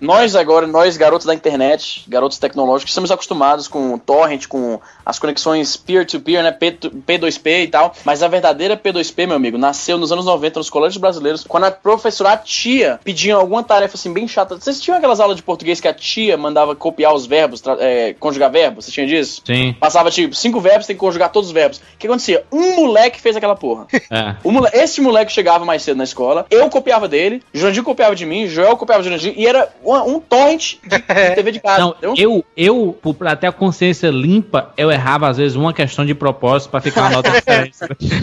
Nós 0.01 0.35
agora, 0.37 0.67
nós 0.67 0.97
garotos 0.97 1.27
da 1.27 1.35
internet, 1.35 2.05
garotos 2.09 2.39
tecnológicos, 2.39 2.91
estamos 2.91 3.11
acostumados 3.11 3.69
com 3.69 3.97
torrent, 3.99 4.47
com 4.47 4.81
as 5.05 5.19
conexões 5.19 5.77
peer-to-peer, 5.77 6.43
né, 6.43 6.51
P- 6.53 6.73
P2P 6.73 7.65
e 7.65 7.69
tal, 7.69 7.95
mas 8.05 8.23
a 8.23 8.29
verdadeira 8.29 8.77
P2P, 8.77 9.27
meu 9.27 9.37
amigo, 9.37 9.57
nasceu 9.57 9.97
nos 9.97 10.13
anos 10.13 10.25
90 10.27 10.61
nos 10.61 10.71
colégios 10.71 10.97
brasileiros, 10.99 11.45
quando 11.45 11.65
a 11.65 11.71
professora, 11.71 12.31
a 12.33 12.37
tia, 12.37 12.99
pedia 13.05 13.35
alguma 13.35 13.63
tarefa 13.63 13.97
assim 13.97 14.13
bem 14.13 14.27
chata. 14.29 14.57
Vocês 14.57 14.81
tinham 14.81 14.99
aquelas 14.99 15.21
aulas 15.21 15.37
de 15.37 15.43
português 15.43 15.81
que 15.81 15.89
a 15.89 15.95
tia 15.95 16.37
mandava 16.37 16.75
copiar 16.75 17.15
os 17.15 17.27
verbos, 17.27 17.63
é, 17.79 18.15
conjugar 18.19 18.51
verbos? 18.51 18.85
Vocês 18.85 18.95
tinham 18.95 19.07
disso? 19.07 19.43
Sim. 19.47 19.75
Passava 19.79 20.11
tipo 20.11 20.35
cinco 20.35 20.61
verbos, 20.61 20.87
tem 20.87 20.97
que 20.97 21.01
conjugar 21.01 21.31
todos 21.31 21.49
os 21.49 21.55
verbos. 21.55 21.79
O 21.79 21.83
que 21.99 22.07
acontecia? 22.07 22.45
Um 22.53 22.77
moleque 22.77 23.21
fez 23.21 23.37
aquela 23.37 23.57
porra. 23.57 23.87
É. 24.11 24.37
O 24.43 24.53
Esse 24.73 25.01
moleque 25.01 25.33
chegava 25.33 25.65
mais 25.65 25.83
cedo 25.83 25.97
na 25.97 26.05
escola, 26.05 26.47
eu 26.51 26.69
copiava 26.69 27.09
dele, 27.09 27.43
Jurandir 27.53 27.83
copiava 27.83 28.15
de 28.15 28.27
mim, 28.27 28.47
Joel 28.47 28.77
copiava 28.77 29.03
de 29.03 29.09
Jurandir, 29.09 29.35
e 29.37 29.47
era 29.47 29.69
um, 29.85 30.17
um 30.17 30.21
torrent 30.21 30.75
de, 30.83 30.89
de 30.99 31.35
TV 31.35 31.53
de 31.53 31.61
casa. 31.61 31.81
Não, 31.81 31.91
entendeu? 31.91 32.15
eu, 32.17 32.45
eu, 32.57 32.99
por- 33.03 33.15
pra 33.15 33.37
ter 33.37 33.47
a 33.49 33.53
consciência 33.53 34.09
limpa, 34.09 34.73
eu 34.77 34.91
errava 34.91 35.29
às 35.29 35.37
vezes 35.37 35.57
uma 35.57 35.73
questão 35.73 36.05
de 36.07 36.15
propósito 36.15 36.71
pra 36.71 36.81
ficar 36.81 37.03
uma 37.03 37.11
nota 37.11 37.31
diferente. 37.37 37.77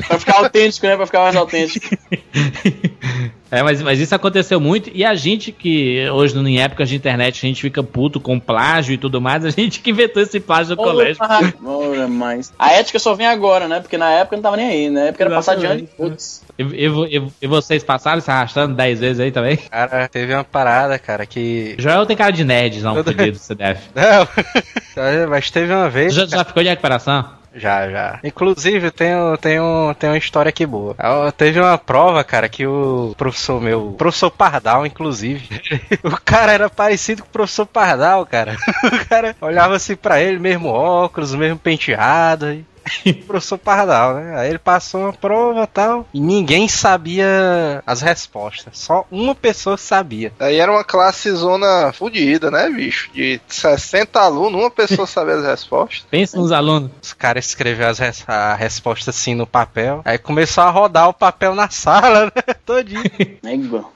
Pra 0.07 0.19
ficar 0.19 0.37
autêntico, 0.39 0.85
né? 0.87 0.95
Pra 0.97 1.05
ficar 1.05 1.19
mais 1.21 1.35
autêntico. 1.35 1.87
É, 3.51 3.61
mas, 3.61 3.81
mas 3.81 3.99
isso 3.99 4.15
aconteceu 4.15 4.61
muito. 4.61 4.89
E 4.93 5.03
a 5.03 5.13
gente 5.13 5.51
que, 5.51 6.09
hoje, 6.09 6.37
em 6.39 6.61
épocas 6.61 6.87
de 6.87 6.95
internet, 6.95 7.45
a 7.45 7.47
gente 7.49 7.61
fica 7.61 7.83
puto 7.83 8.17
com 8.19 8.39
plágio 8.39 8.93
e 8.93 8.97
tudo 8.97 9.19
mais, 9.19 9.43
a 9.43 9.49
gente 9.49 9.81
que 9.81 9.89
inventou 9.89 10.23
esse 10.23 10.39
plágio 10.39 10.75
no 10.77 10.81
colégio. 10.81 11.17
Ora, 11.65 12.07
mais. 12.07 12.53
A 12.57 12.71
ética 12.71 12.97
só 12.97 13.13
vem 13.13 13.27
agora, 13.27 13.67
né? 13.67 13.81
Porque 13.81 13.97
na 13.97 14.09
época 14.09 14.37
não 14.37 14.43
tava 14.43 14.55
nem 14.55 14.67
aí, 14.69 14.89
na 14.89 15.01
época 15.01 15.25
era 15.25 15.35
passar 15.35 15.57
Exatamente. 15.57 15.89
adiante. 15.97 16.11
Putz. 16.11 16.41
E, 16.57 16.63
e 16.63 17.17
e- 17.17 17.27
e 17.41 17.47
vocês 17.47 17.83
passaram 17.83 18.21
se 18.21 18.31
arrastando 18.31 18.73
10 18.73 18.99
vezes 19.01 19.19
aí 19.19 19.31
também? 19.31 19.57
cara, 19.57 20.07
teve 20.07 20.33
uma 20.33 20.43
parada, 20.45 20.97
cara, 20.97 21.25
que. 21.25 21.75
Joel 21.77 22.05
tem 22.05 22.15
cara 22.15 22.31
de 22.31 22.45
nerd, 22.45 22.81
não, 22.81 23.03
fudido, 23.03 23.37
você 23.37 23.53
deve. 23.53 23.81
Não, 23.93 25.27
mas 25.29 25.49
teve 25.51 25.73
uma 25.73 25.89
vez. 25.89 26.13
Já, 26.13 26.25
já 26.25 26.43
ficou 26.45 26.63
de 26.63 26.69
recuperação? 26.69 27.40
Já, 27.53 27.89
já. 27.89 28.19
Inclusive, 28.23 28.91
tem, 28.91 29.11
tem, 29.41 29.59
um, 29.59 29.93
tem 29.93 30.09
uma 30.09 30.17
história 30.17 30.49
aqui 30.49 30.65
boa. 30.65 30.95
Ah, 30.97 31.31
Teve 31.31 31.59
uma 31.59 31.77
prova, 31.77 32.23
cara, 32.23 32.47
que 32.47 32.65
o 32.65 33.13
professor 33.17 33.59
meu, 33.61 33.89
o 33.89 33.93
professor 33.93 34.31
Pardal, 34.31 34.85
inclusive, 34.85 35.47
o 36.03 36.11
cara 36.23 36.53
era 36.53 36.69
parecido 36.69 37.23
com 37.23 37.27
o 37.27 37.31
professor 37.31 37.65
Pardal, 37.65 38.25
cara. 38.25 38.55
O 39.01 39.05
cara 39.07 39.35
olhava 39.41 39.75
assim 39.75 39.95
pra 39.95 40.21
ele, 40.21 40.39
mesmo 40.39 40.69
óculos, 40.69 41.35
mesmo 41.35 41.57
penteado. 41.57 42.45
aí. 42.45 42.65
professor 43.27 43.57
Pardal, 43.57 44.15
né? 44.15 44.35
Aí 44.37 44.49
ele 44.49 44.59
passou 44.59 45.01
uma 45.01 45.13
prova 45.13 45.63
e 45.63 45.67
tal, 45.67 46.07
e 46.13 46.19
ninguém 46.19 46.67
sabia 46.67 47.81
as 47.85 48.01
respostas. 48.01 48.77
Só 48.77 49.05
uma 49.11 49.35
pessoa 49.35 49.77
sabia. 49.77 50.31
Aí 50.39 50.57
era 50.57 50.71
uma 50.71 50.83
classe 50.83 51.31
zona 51.31 51.91
fodida, 51.93 52.49
né, 52.51 52.69
bicho? 52.69 53.09
De 53.13 53.39
60 53.47 54.19
alunos, 54.19 54.59
uma 54.59 54.71
pessoa 54.71 55.05
sabia 55.07 55.35
as 55.35 55.45
respostas. 55.45 56.05
Pensa 56.09 56.37
nos 56.37 56.51
alunos. 56.51 56.91
Os 57.01 57.13
caras 57.13 57.45
escreveram 57.45 57.91
as 57.91 57.99
res- 57.99 58.23
a 58.27 58.55
resposta 58.55 59.09
assim 59.09 59.35
no 59.35 59.45
papel. 59.47 60.01
Aí 60.05 60.17
começou 60.17 60.63
a 60.63 60.69
rodar 60.69 61.09
o 61.09 61.13
papel 61.13 61.53
na 61.55 61.69
sala, 61.71 62.25
né? 62.25 62.53
Todinho. 62.65 63.01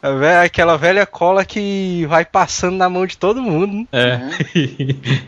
A 0.01 0.11
ve- 0.11 0.36
Aquela 0.45 0.77
velha 0.77 1.05
cola 1.05 1.43
que 1.45 2.05
vai 2.07 2.25
passando 2.25 2.75
na 2.77 2.89
mão 2.89 3.05
de 3.05 3.17
todo 3.17 3.41
mundo. 3.41 3.88
né? 3.91 4.29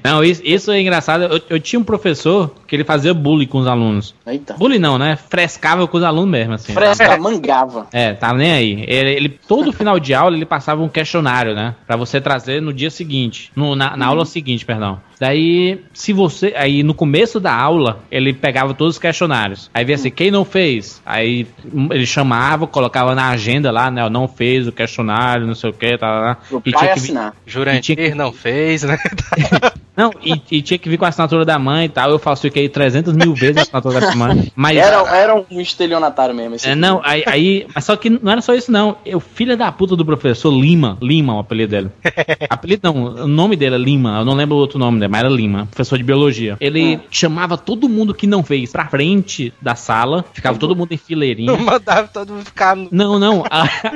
É. 0.04 0.08
não, 0.10 0.24
isso, 0.24 0.42
isso 0.44 0.72
é 0.72 0.80
engraçado. 0.82 1.24
Eu, 1.24 1.42
eu 1.50 1.60
tinha 1.60 1.80
um 1.80 1.84
professor 1.84 2.52
que 2.68 2.76
ele 2.76 2.84
fazia 2.84 3.14
bullying 3.14 3.47
com 3.48 3.58
os 3.60 3.68
alunos. 3.68 4.14
Eita. 4.26 4.54
Bullying 4.56 4.80
não, 4.80 4.98
né? 4.98 5.18
Frescava 5.30 5.88
com 5.88 5.98
os 5.98 6.04
alunos 6.04 6.30
mesmo, 6.30 6.54
assim. 6.54 6.74
Fresca, 6.74 7.18
mangava. 7.18 7.88
É, 7.92 8.14
tava 8.14 8.38
nem 8.38 8.52
aí. 8.52 8.84
Ele, 8.88 9.10
ele- 9.12 9.40
todo 9.48 9.72
final 9.74 10.00
de 10.00 10.14
aula 10.14 10.36
ele 10.36 10.46
passava 10.46 10.82
um 10.84 10.90
questionário, 10.90 11.56
né? 11.56 11.74
Pra 11.88 11.96
você 11.96 12.20
trazer 12.22 12.62
no 12.62 12.74
dia 12.74 12.90
seguinte, 12.90 13.52
no- 13.56 13.76
na, 13.76 13.96
na 13.98 14.06
aula 14.06 14.26
seguinte, 14.26 14.66
perdão. 14.66 15.00
Daí, 15.20 15.82
se 15.94 16.14
você, 16.14 16.54
aí 16.56 16.84
no 16.84 16.94
começo 16.94 17.40
da 17.40 17.52
aula 17.52 18.02
ele 18.12 18.34
pegava 18.34 18.76
todos 18.76 18.96
os 18.96 19.00
questionários. 19.00 19.68
Aí 19.74 19.84
via 19.84 19.96
assim, 19.96 20.12
quem 20.12 20.30
não 20.30 20.46
fez? 20.46 21.02
Aí 21.04 21.48
hum, 21.74 21.88
ele 21.92 22.06
chamava, 22.06 22.68
colocava 22.68 23.16
na 23.16 23.30
agenda 23.30 23.72
lá, 23.72 23.90
né? 23.90 24.08
Não 24.10 24.28
fez 24.28 24.68
o 24.68 24.72
questionário, 24.72 25.48
não 25.48 25.56
sei 25.56 25.72
o 25.72 25.74
que, 25.74 25.98
tá 25.98 26.08
lá. 26.08 26.36
Pro 26.36 26.62
E 26.64 26.72
pai 26.72 26.82
tinha 26.84 26.94
que 26.94 27.00
assinar. 27.00 27.34
Jurandir 27.48 27.96
tinha 27.96 28.10
que- 28.10 28.16
não 28.16 28.32
fez, 28.32 28.84
né? 28.84 28.96
não, 29.98 30.12
e, 30.24 30.40
e 30.52 30.62
tinha 30.62 30.78
que 30.78 30.88
vir 30.88 30.98
com 30.98 31.06
a 31.06 31.08
assinatura 31.08 31.44
da 31.44 31.58
mãe 31.58 31.86
e 31.86 31.90
tal. 31.90 32.12
Eu 32.12 32.20
falsifiquei 32.20 32.70
300 32.70 33.14
mil 33.14 33.34
vezes 33.40 33.58
a 33.58 33.62
assinatura 33.62 34.00
da 34.00 34.16
mãe. 34.16 34.52
Mas 34.56 34.78
Era, 34.78 34.98
era 35.16 35.36
um 35.50 35.60
estelionatário 35.62 36.34
mesmo. 36.36 36.56
Esse 36.56 36.70
É, 36.70 36.76
não, 36.76 37.02
aí, 37.04 37.24
aí- 37.26 37.68
Mas 37.74 37.86
só 37.86 37.96
que 37.96 38.10
não 38.10 38.32
era 38.32 38.42
só 38.42 38.54
isso, 38.54 38.72
não. 38.72 38.98
O 39.14 39.20
filho 39.20 39.56
da 39.58 39.72
puta 39.72 39.96
do 39.96 40.06
professor 40.06 40.52
Lima. 40.52 40.98
Lima, 41.02 41.36
o 41.36 41.40
apelido 41.40 41.72
dele. 41.72 41.90
apelido 42.50 42.82
não, 42.84 43.04
o 43.24 43.28
nome 43.28 43.56
dele 43.56 43.76
é 43.76 43.78
Lima. 43.78 44.18
Eu 44.20 44.26
não 44.26 44.34
lembro 44.34 44.56
o 44.56 44.60
outro 44.60 44.80
nome 44.80 45.00
dele, 45.00 45.12
mas 45.12 45.20
era 45.22 45.30
Lima. 45.30 45.66
Professor 45.68 45.98
de 45.98 46.04
biologia. 46.04 46.58
Ele 46.60 47.00
chamava 47.10 47.58
todo 47.58 47.88
mundo 47.90 48.14
que 48.14 48.28
não 48.28 48.44
fez 48.44 48.72
pra 48.72 48.88
frente 48.88 49.54
da 49.62 49.76
sala. 49.76 50.26
Ficava 50.34 50.58
todo 50.58 50.76
mundo 50.76 50.92
em 50.92 50.98
fileirinha. 50.98 51.52
Não 51.52 51.60
mandava 51.60 52.08
todo 52.08 52.34
mundo 52.34 52.46
ficar 52.46 52.76
no. 52.76 52.88
Não, 52.92 53.20
não. 53.20 53.44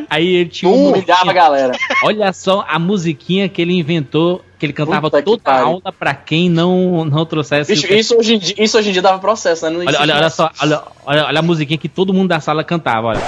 Aí 0.09 0.27
ele 0.35 0.49
tinha 0.49 0.69
um 0.71 0.89
Humilhava 0.91 1.29
a 1.29 1.33
galera. 1.33 1.73
Olha 2.03 2.31
só 2.33 2.65
a 2.67 2.77
musiquinha 2.79 3.47
que 3.49 3.61
ele 3.61 3.73
inventou, 3.73 4.41
que 4.61 4.67
ele 4.67 4.73
cantava 4.73 5.09
Puta 5.09 5.23
toda 5.23 5.41
a 5.51 5.61
aula 5.63 5.91
pra 5.91 6.13
quem 6.13 6.47
não, 6.47 7.03
não 7.03 7.25
trouxesse. 7.25 7.73
Bicho, 7.73 7.91
o- 7.91 7.95
isso, 7.95 8.15
hoje 8.15 8.35
em 8.35 8.37
dia, 8.37 8.55
isso 8.59 8.77
hoje 8.77 8.89
em 8.89 8.93
dia 8.93 9.01
dava 9.01 9.17
processo, 9.17 9.65
né? 9.65 9.71
Não 9.71 9.79
Olha, 9.79 9.99
olha, 9.99 10.15
olha 10.17 10.29
só, 10.29 10.51
olha, 10.61 10.83
olha, 11.03 11.25
olha 11.25 11.39
a 11.39 11.41
musiquinha 11.41 11.79
que 11.79 11.89
todo 11.89 12.13
mundo 12.13 12.27
da 12.29 12.39
sala 12.39 12.63
cantava, 12.63 13.07
olha. 13.07 13.21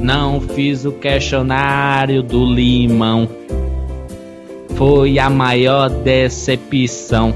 Não 0.00 0.40
fiz 0.40 0.84
o 0.84 0.92
questionário 0.92 2.22
do 2.22 2.44
limão. 2.44 3.28
Foi 4.76 5.18
a 5.18 5.30
maior 5.30 5.88
decepção. 5.88 7.34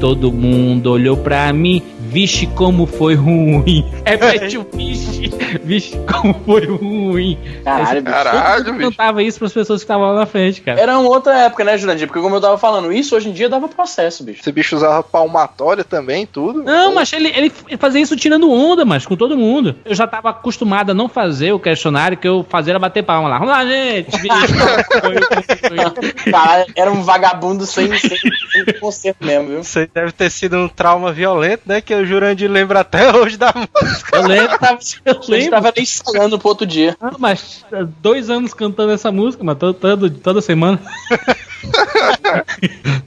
Todo 0.00 0.32
mundo 0.32 0.90
olhou 0.92 1.16
pra 1.16 1.52
mim, 1.52 1.82
vixe 2.10 2.46
como 2.48 2.86
foi 2.86 3.14
ruim. 3.14 3.88
Repete 4.04 4.58
o 4.58 4.66
vixe, 4.74 5.30
vixe 5.62 5.96
como 6.10 6.34
foi 6.44 6.66
ruim. 6.66 7.38
Caralho, 7.64 8.02
bicho. 8.02 8.68
Eu 8.68 8.74
bicho. 8.74 8.90
cantava 8.90 9.22
isso 9.22 9.38
pras 9.38 9.52
pessoas 9.52 9.80
que 9.80 9.84
estavam 9.84 10.08
lá 10.08 10.14
na 10.14 10.26
frente, 10.26 10.60
cara. 10.60 10.80
Era 10.80 10.98
uma 10.98 11.08
outra 11.08 11.38
época, 11.38 11.64
né, 11.64 11.78
Jurandir? 11.78 12.08
Porque 12.08 12.20
como 12.20 12.34
eu 12.34 12.40
tava 12.40 12.58
falando, 12.58 12.92
isso 12.92 13.14
hoje 13.14 13.28
em 13.28 13.32
dia 13.32 13.48
dava 13.48 13.68
processo, 13.68 14.24
bicho. 14.24 14.40
Esse 14.40 14.50
bicho 14.50 14.76
usava 14.76 15.02
palmatória 15.02 15.84
também, 15.84 16.26
tudo. 16.26 16.64
Não, 16.64 16.92
mas 16.92 17.12
ele, 17.12 17.28
ele 17.28 17.52
fazia 17.78 18.00
isso 18.00 18.16
tirando 18.16 18.50
onda, 18.50 18.84
mas 18.84 19.06
com 19.06 19.14
todo 19.14 19.36
mundo. 19.36 19.76
Eu 19.84 19.94
já 19.94 20.06
tava 20.06 20.30
acostumado 20.30 20.90
a 20.90 20.94
não 20.94 21.08
fazer 21.08 21.52
o 21.52 21.60
questionário 21.60 22.16
que 22.16 22.26
eu 22.26 22.44
fazia 22.48 22.72
era 22.72 22.78
bater 22.78 23.04
palma 23.04 23.28
lá. 23.28 23.38
Vamos 23.38 23.54
lá, 23.54 23.64
gente! 23.64 24.10
Caralho, 26.30 26.66
era 26.74 26.90
um 26.90 27.02
vagabundo 27.02 27.66
sem, 27.66 27.86
sem, 27.98 28.18
sem 28.18 28.80
conserto 28.80 29.24
mesmo, 29.24 29.48
viu? 29.48 29.60
Isso 29.60 29.78
aí 29.78 29.88
deve 29.92 30.12
ter 30.12 30.30
sido 30.30 30.56
um 30.56 30.68
trauma 30.68 31.12
violento, 31.12 31.62
né? 31.66 31.80
Que 31.80 31.99
o 32.02 32.06
Jurandir 32.06 32.50
lembra 32.50 32.80
até 32.80 33.10
hoje 33.16 33.36
da 33.36 33.52
música. 33.54 34.16
eu 34.16 34.26
lembro, 34.26 34.58
Tava, 34.58 34.78
eu 35.04 35.12
a 35.12 35.14
gente 35.14 35.30
lembro. 35.30 35.50
tava 35.50 35.72
nem 35.76 35.82
ensaiando 35.82 36.38
pro 36.38 36.48
outro 36.48 36.66
dia. 36.66 36.96
Ah, 37.00 37.12
mas 37.18 37.64
ah, 37.72 37.86
dois 38.02 38.28
anos 38.30 38.52
cantando 38.54 38.92
essa 38.92 39.10
música, 39.12 39.42
mas 39.44 39.58
todo, 39.58 39.74
todo- 39.74 40.10
toda 40.10 40.40
semana. 40.40 40.78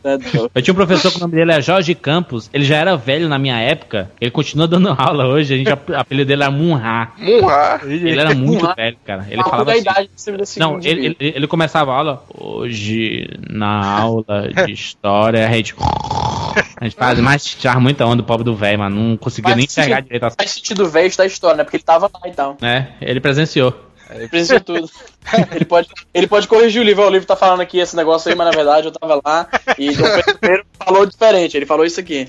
do- 0.04 0.52
Eu 0.54 0.62
tinha 0.62 0.72
um 0.74 0.76
professor 0.76 1.12
que 1.12 1.18
o 1.18 1.22
nome 1.22 1.34
dele 1.36 1.52
é 1.52 1.62
Jorge 1.62 1.96
Campos. 1.96 2.50
Ele 2.54 2.64
já 2.66 2.78
era 2.78 2.96
velho 2.96 3.28
na 3.28 3.38
minha 3.40 3.60
época. 3.60 4.12
Ele 4.20 4.32
continua 4.32 4.68
dando 4.68 4.90
aula 4.98 5.26
hoje. 5.26 5.54
A 5.54 5.58
gente, 5.58 5.70
o 5.72 5.96
apelido 5.96 6.28
dele 6.28 6.44
era 6.44 6.52
Munha. 6.52 7.12
Munhá. 7.18 7.80
Ele 7.84 8.20
era 8.20 8.34
muito 8.36 8.62
Munhá. 8.64 8.74
velho, 8.76 8.98
cara. 9.06 9.26
Ele 9.28 9.38
Papo 9.38 9.50
falava 9.50 9.72
assim. 9.72 9.82
idade 9.82 10.10
Não, 10.58 10.78
ele, 10.84 11.06
ele, 11.08 11.18
ele 11.20 11.48
começava 11.48 11.92
a 11.92 11.96
aula 11.96 12.24
hoje 12.38 13.30
na 13.50 13.84
aula 14.00 14.50
de 14.66 14.72
história, 14.72 15.48
a 15.48 15.52
gente. 15.52 15.76
A 16.80 16.84
gente 16.84 16.96
faz 16.96 17.20
mais 17.20 17.44
tirava 17.44 17.80
muita 17.80 18.06
onda 18.06 18.18
do 18.18 18.24
pobre 18.24 18.44
do 18.44 18.56
velho, 18.56 18.80
mano. 18.80 18.96
Não 18.96 19.18
conseguia 19.18 19.56
nem 19.56 19.66
enxergar 19.66 20.02
direito 20.02 20.24
as 20.26 20.36
Faz 20.36 20.52
sentido 20.52 20.90
velho 20.90 21.16
da 21.16 21.26
história, 21.26 21.58
né? 21.58 21.64
Porque 21.64 21.78
ele 21.78 21.84
tava 21.84 22.10
lá 22.14 22.28
e 22.28 22.32
tal. 22.32 22.58
né? 22.62 22.90
Ele 23.02 23.20
presenciou. 23.20 23.74
Ele 24.16 24.28
precisa 24.28 24.60
de 24.60 24.66
tudo. 24.66 24.90
Ele 25.56 25.64
pode, 25.64 25.88
ele 26.14 26.28
pode 26.28 26.48
corrigir 26.50 26.82
o 26.82 26.86
livro. 26.86 27.02
O 27.06 27.10
livro 27.10 27.26
tá 27.26 27.36
falando 27.36 27.62
aqui 27.62 27.80
esse 27.80 27.96
negócio 27.96 28.30
aí, 28.30 28.36
mas 28.36 28.46
na 28.46 28.52
verdade 28.52 28.88
eu 28.88 28.92
tava 28.92 29.22
lá 29.26 29.48
e 29.80 29.90
Pedro 30.42 30.60
I 30.60 30.86
falou 30.86 31.06
diferente. 31.06 31.56
Ele 31.56 31.66
falou 31.66 31.86
isso 31.86 31.98
aqui. 32.00 32.28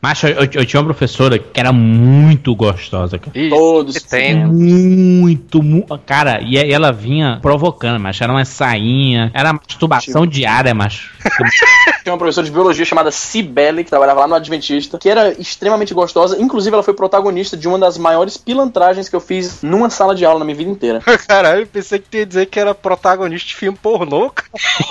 Mas 0.00 0.22
eu, 0.22 0.30
eu- 0.30 0.48
eu 0.54 0.64
tinha 0.64 0.78
uma 0.80 0.86
professora 0.86 1.36
que 1.36 1.58
era 1.58 1.72
muito 1.72 2.54
gostosa, 2.54 3.18
cara. 3.18 3.32
Todos. 3.50 3.98
que 3.98 4.08
tem? 4.08 4.46
Muito, 4.46 5.60
mu- 5.62 5.84
cara, 6.06 6.40
e 6.40 6.56
ela 6.56 6.92
vinha 6.92 7.38
provocando, 7.42 7.98
mas 7.98 8.20
era 8.20 8.32
uma 8.32 8.44
sainha, 8.44 9.30
era 9.34 9.52
masturbação 9.52 10.24
diária, 10.24 10.72
mas 10.74 11.10
Tinha 12.02 12.12
uma 12.12 12.18
professora 12.18 12.44
de 12.46 12.52
biologia 12.52 12.84
chamada 12.84 13.10
Cibele, 13.10 13.84
que 13.84 13.90
trabalhava 13.90 14.20
lá 14.20 14.28
no 14.28 14.34
Adventista, 14.36 14.98
que 14.98 15.08
era 15.08 15.32
extremamente 15.40 15.92
gostosa. 15.92 16.40
Inclusive, 16.40 16.74
ela 16.74 16.82
foi 16.82 16.94
protagonista 16.94 17.56
de 17.56 17.66
uma 17.68 17.78
das 17.78 17.98
maiores 17.98 18.36
pilantragens 18.36 19.08
que 19.08 19.16
eu 19.16 19.20
fiz 19.20 19.62
numa 19.62 19.90
sala 19.90 20.14
de 20.14 20.24
aula 20.24 20.38
na 20.40 20.44
minha 20.44 20.56
vida 20.56 20.70
inteira. 20.70 21.00
Caralho, 21.26 21.62
eu 21.62 21.66
pensei 21.66 21.98
que 21.98 22.08
tu 22.08 22.16
ia 22.16 22.26
dizer 22.26 22.46
que 22.46 22.58
era 22.58 22.74
protagonista 22.74 23.48
de 23.48 23.54
filme 23.54 23.78
pornô. 23.80 24.30
cara. 24.30 24.48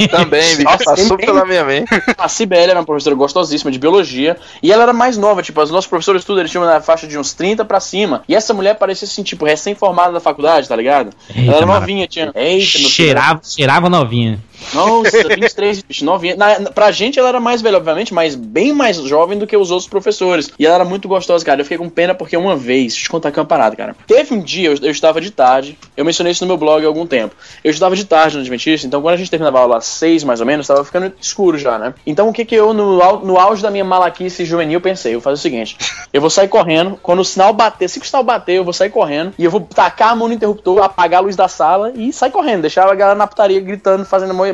Também, 0.10 0.56
bicho. 0.56 0.64
Nossa, 0.64 0.84
Passou 0.84 1.18
pela 1.18 1.46
minha 1.46 1.64
mente. 1.64 1.90
A 2.18 2.28
Cibele 2.28 2.72
era 2.72 2.80
uma 2.80 2.86
professora 2.86 3.16
gostosíssima 3.16 3.72
de 3.72 3.80
biologia 3.80 4.38
e 4.62 4.72
ela 4.72 4.84
era 4.84 4.94
mais 4.94 5.18
nova, 5.18 5.42
tipo, 5.42 5.62
os 5.62 5.72
nossos 5.72 5.90
professores 5.90 6.24
tudo, 6.24 6.40
eles 6.40 6.52
tinham 6.52 6.66
na 6.66 6.82
faixa 6.82 7.08
de 7.08 7.18
uns 7.18 7.34
30 7.34 7.66
pra 7.66 7.80
cima. 7.80 8.24
E 8.28 8.36
essa 8.36 8.54
mulher 8.54 8.76
parecia 8.76 9.08
assim, 9.08 9.24
tipo, 9.24 9.46
recém-formada 9.46 10.14
da 10.14 10.20
faculdade, 10.20 10.68
tá 10.68 10.76
ligado? 10.76 11.12
Eita, 11.30 11.42
ela 11.42 11.58
era 11.58 11.66
novinha, 11.66 12.08
tinha. 12.08 12.32
Eita, 12.36 12.66
cheirava, 12.66 13.42
cheirava 13.44 13.90
novinha. 13.90 14.40
Nossa, 14.74 15.28
23, 15.28 15.82
bicho, 15.84 16.06
novinha. 16.06 16.36
Na, 16.36 16.60
na- 16.60 16.72
pra 16.72 16.92
gente 16.92 17.20
ela 17.20 17.30
era 17.30 17.40
mais 17.40 17.62
velha, 17.62 17.78
obviamente, 17.78 18.14
mas 18.14 18.36
bem 18.36 18.72
mais 18.74 18.98
jovem 18.98 19.38
do 19.38 19.46
que 19.48 19.56
os 19.58 19.72
outros 19.72 19.90
professores. 19.90 20.52
E 20.58 20.66
ela 20.66 20.76
era 20.76 20.86
muito 20.86 21.08
gostosa, 21.08 21.44
cara. 21.44 21.62
Eu 21.62 21.66
fiquei 21.66 21.78
com 21.78 21.90
pena 21.90 22.14
porque 22.16 22.38
uma 22.38 22.56
vez, 22.56 22.94
deixa 22.94 23.00
eu 23.00 23.04
te 23.04 23.10
contar 23.10 23.30
aqui 23.30 23.40
uma 23.40 23.46
parada, 23.46 23.76
cara. 23.76 23.96
Teve 24.08 24.34
um 24.34 24.40
dia, 24.42 24.70
eu, 24.70 24.78
eu 24.82 24.92
estava 24.92 25.20
de 25.20 25.32
tarde, 25.32 25.78
eu 25.98 26.06
mencionei 26.06 26.32
isso 26.32 26.44
no 26.44 26.48
meu 26.48 26.58
blog 26.58 26.84
há 26.84 26.88
algum 26.88 27.06
tempo. 27.06 27.36
Eu 27.64 27.72
estudava 27.72 27.96
de 27.96 28.06
tarde 28.06 28.36
no 28.36 28.42
Adventista, 28.42 28.88
então 28.88 29.02
quando 29.02 29.14
a 29.16 29.18
gente 29.18 29.30
terminava 29.30 29.58
a 29.60 29.62
aula 29.62 29.78
às 29.78 29.86
6 29.86 30.24
mais 30.24 30.40
ou 30.40 30.46
menos, 30.46 30.64
estava 30.66 30.84
ficando 30.86 31.12
escuro 31.20 31.58
já, 31.58 31.78
né? 31.78 31.94
Então 32.06 32.30
o 32.30 32.34
que 32.34 32.46
que 32.46 32.56
eu, 32.56 32.74
no, 32.74 33.20
no 33.20 33.38
auge 33.40 33.62
da 33.62 33.72
minha 33.72 33.84
malaquice 33.86 34.46
juvenil, 34.46 34.80
pensei? 34.80 35.14
Eu 35.14 35.20
vou 35.20 35.24
fazer 35.24 35.36
o 35.36 35.38
seguinte: 35.42 35.78
eu 36.14 36.22
vou 36.22 36.30
sair 36.30 36.48
correndo, 36.48 36.98
quando 37.02 37.20
o 37.20 37.26
sinal 37.26 37.52
bater, 37.54 37.90
se 37.90 38.00
o 38.00 38.06
sinal 38.06 38.24
bater, 38.24 38.54
eu 38.56 38.64
vou 38.64 38.74
sair 38.74 38.90
correndo 38.90 39.34
e 39.38 39.44
eu 39.44 39.52
vou 39.52 39.62
tacar 39.62 40.10
a 40.12 40.16
mão 40.16 40.28
no 40.28 40.34
interruptor, 40.34 40.82
apagar 40.84 41.20
a 41.20 41.24
luz 41.24 41.36
da 41.36 41.48
sala 41.48 41.92
e 41.96 42.12
sair 42.14 42.32
correndo, 42.32 42.62
deixar 42.62 42.90
a 42.90 42.96
galera 42.96 43.18
na 43.18 43.28
putaria 43.28 43.60
gritando, 43.60 44.06
fazendo 44.06 44.32
a- 44.44 44.51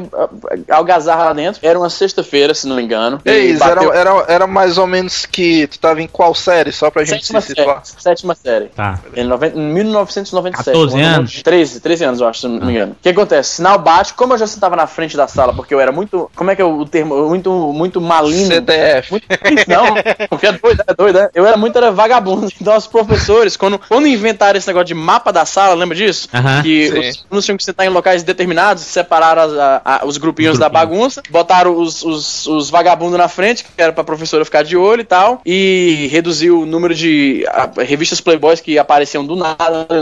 algazarra 0.70 1.26
lá 1.26 1.34
dentro. 1.34 1.60
Era 1.64 1.78
uma 1.78 1.90
sexta-feira, 1.90 2.54
se 2.54 2.68
não 2.68 2.76
me 2.76 2.84
engano. 2.84 3.20
E 3.26 3.30
Ei, 3.30 3.52
era, 3.56 3.76
bateu- 3.76 3.94
era, 3.94 4.26
era 4.28 4.48
mais 4.48 4.78
ou 4.78 4.88
menos 4.88 5.26
que 5.26 5.68
tu 5.68 5.80
tava 5.80 6.02
em 6.02 6.08
qual 6.08 6.34
série, 6.34 6.72
só 6.72 6.90
pra 6.90 7.04
gente 7.04 7.22
sétima 7.26 7.42
se 7.42 7.48
série. 7.48 7.60
situar. 7.62 7.82
Sétima 7.84 8.36
série. 8.36 8.66
Tá. 8.68 9.00
Em, 9.16 9.24
noven- 9.24 9.54
em 9.56 9.74
1997. 9.74 10.66
14 10.66 10.94
quando 10.94 11.02
eu- 11.04 11.08
anos? 11.08 11.42
13, 11.42 11.80
13 11.80 12.04
anos, 12.06 12.22
eu 12.22 12.28
acho, 12.28 12.42
se 12.42 12.48
não 12.48 12.66
me 12.66 12.72
engano. 12.74 12.92
O 12.94 12.96
que 13.02 13.10
acontece? 13.10 13.56
Sinal 13.56 13.80
bate, 13.80 14.14
como 14.14 14.34
eu 14.34 14.38
já 14.38 14.48
sentava 14.48 14.76
na 14.76 14.88
frente 14.88 15.16
da 15.18 15.28
sala, 15.28 15.54
porque 15.54 15.74
eu 15.74 15.80
era 15.80 15.92
muito. 15.92 16.30
Como 16.36 16.52
é 16.52 16.56
que 16.56 16.62
é 16.62 16.66
o 16.66 16.86
termo? 16.86 17.28
Muito, 17.30 17.52
muito 17.52 18.02
malino. 18.02 18.48
CDF. 18.48 19.12
Muito 19.12 19.26
não, 19.68 19.96
porque 20.30 20.48
é 20.48 20.52
doido, 20.54 20.84
é 20.88 20.94
doido, 20.94 21.20
né? 21.20 21.30
Eu 21.34 21.46
era 21.46 21.58
muito 21.58 21.78
era 21.78 21.92
vagabundo. 21.92 22.48
Então 22.60 22.76
os 22.76 22.88
professores, 22.88 23.56
quando, 23.58 23.80
quando 23.88 24.08
inventaram 24.08 24.58
esse 24.58 24.68
negócio 24.68 24.86
de 24.88 24.94
mapa 24.94 25.32
da 25.32 25.46
sala, 25.46 25.74
lembra 25.76 25.96
disso? 25.96 26.28
Aham. 26.34 26.62
Que 26.64 26.90
Sim. 26.90 27.00
os 27.10 27.26
alunos 27.30 27.46
tinham 27.46 27.58
que 27.58 27.64
sentar 27.64 27.86
em 27.86 27.90
locais 27.90 28.24
determinados, 28.24 28.84
separaram 28.84 29.42
as- 29.44 29.54
a- 29.58 29.82
a- 29.88 30.06
os 30.06 30.18
grupinhos 30.18 30.60
da 30.60 30.68
bagunça, 30.68 31.24
botaram 31.30 31.80
os, 31.80 32.04
os, 32.04 32.46
os 32.46 32.70
vagabundos 32.70 33.18
na 33.18 33.30
frente, 33.30 33.64
que 33.64 33.82
era 33.82 33.94
pra 33.94 34.04
professora 34.04 34.44
ficar 34.44 34.62
de 34.62 34.76
olho 34.76 35.00
e 35.00 35.06
tal, 35.06 35.40
e 35.46 36.10
reduziu 36.12 36.62
o 36.62 36.66
número 36.66 36.94
de 36.94 37.46
a, 37.48 37.70
revistas 37.84 38.20
Playboys 38.20 38.60
que 38.60 38.78
apareciam 38.78 39.26
do 39.26 39.38
nada 39.38 39.88
na, 39.90 40.02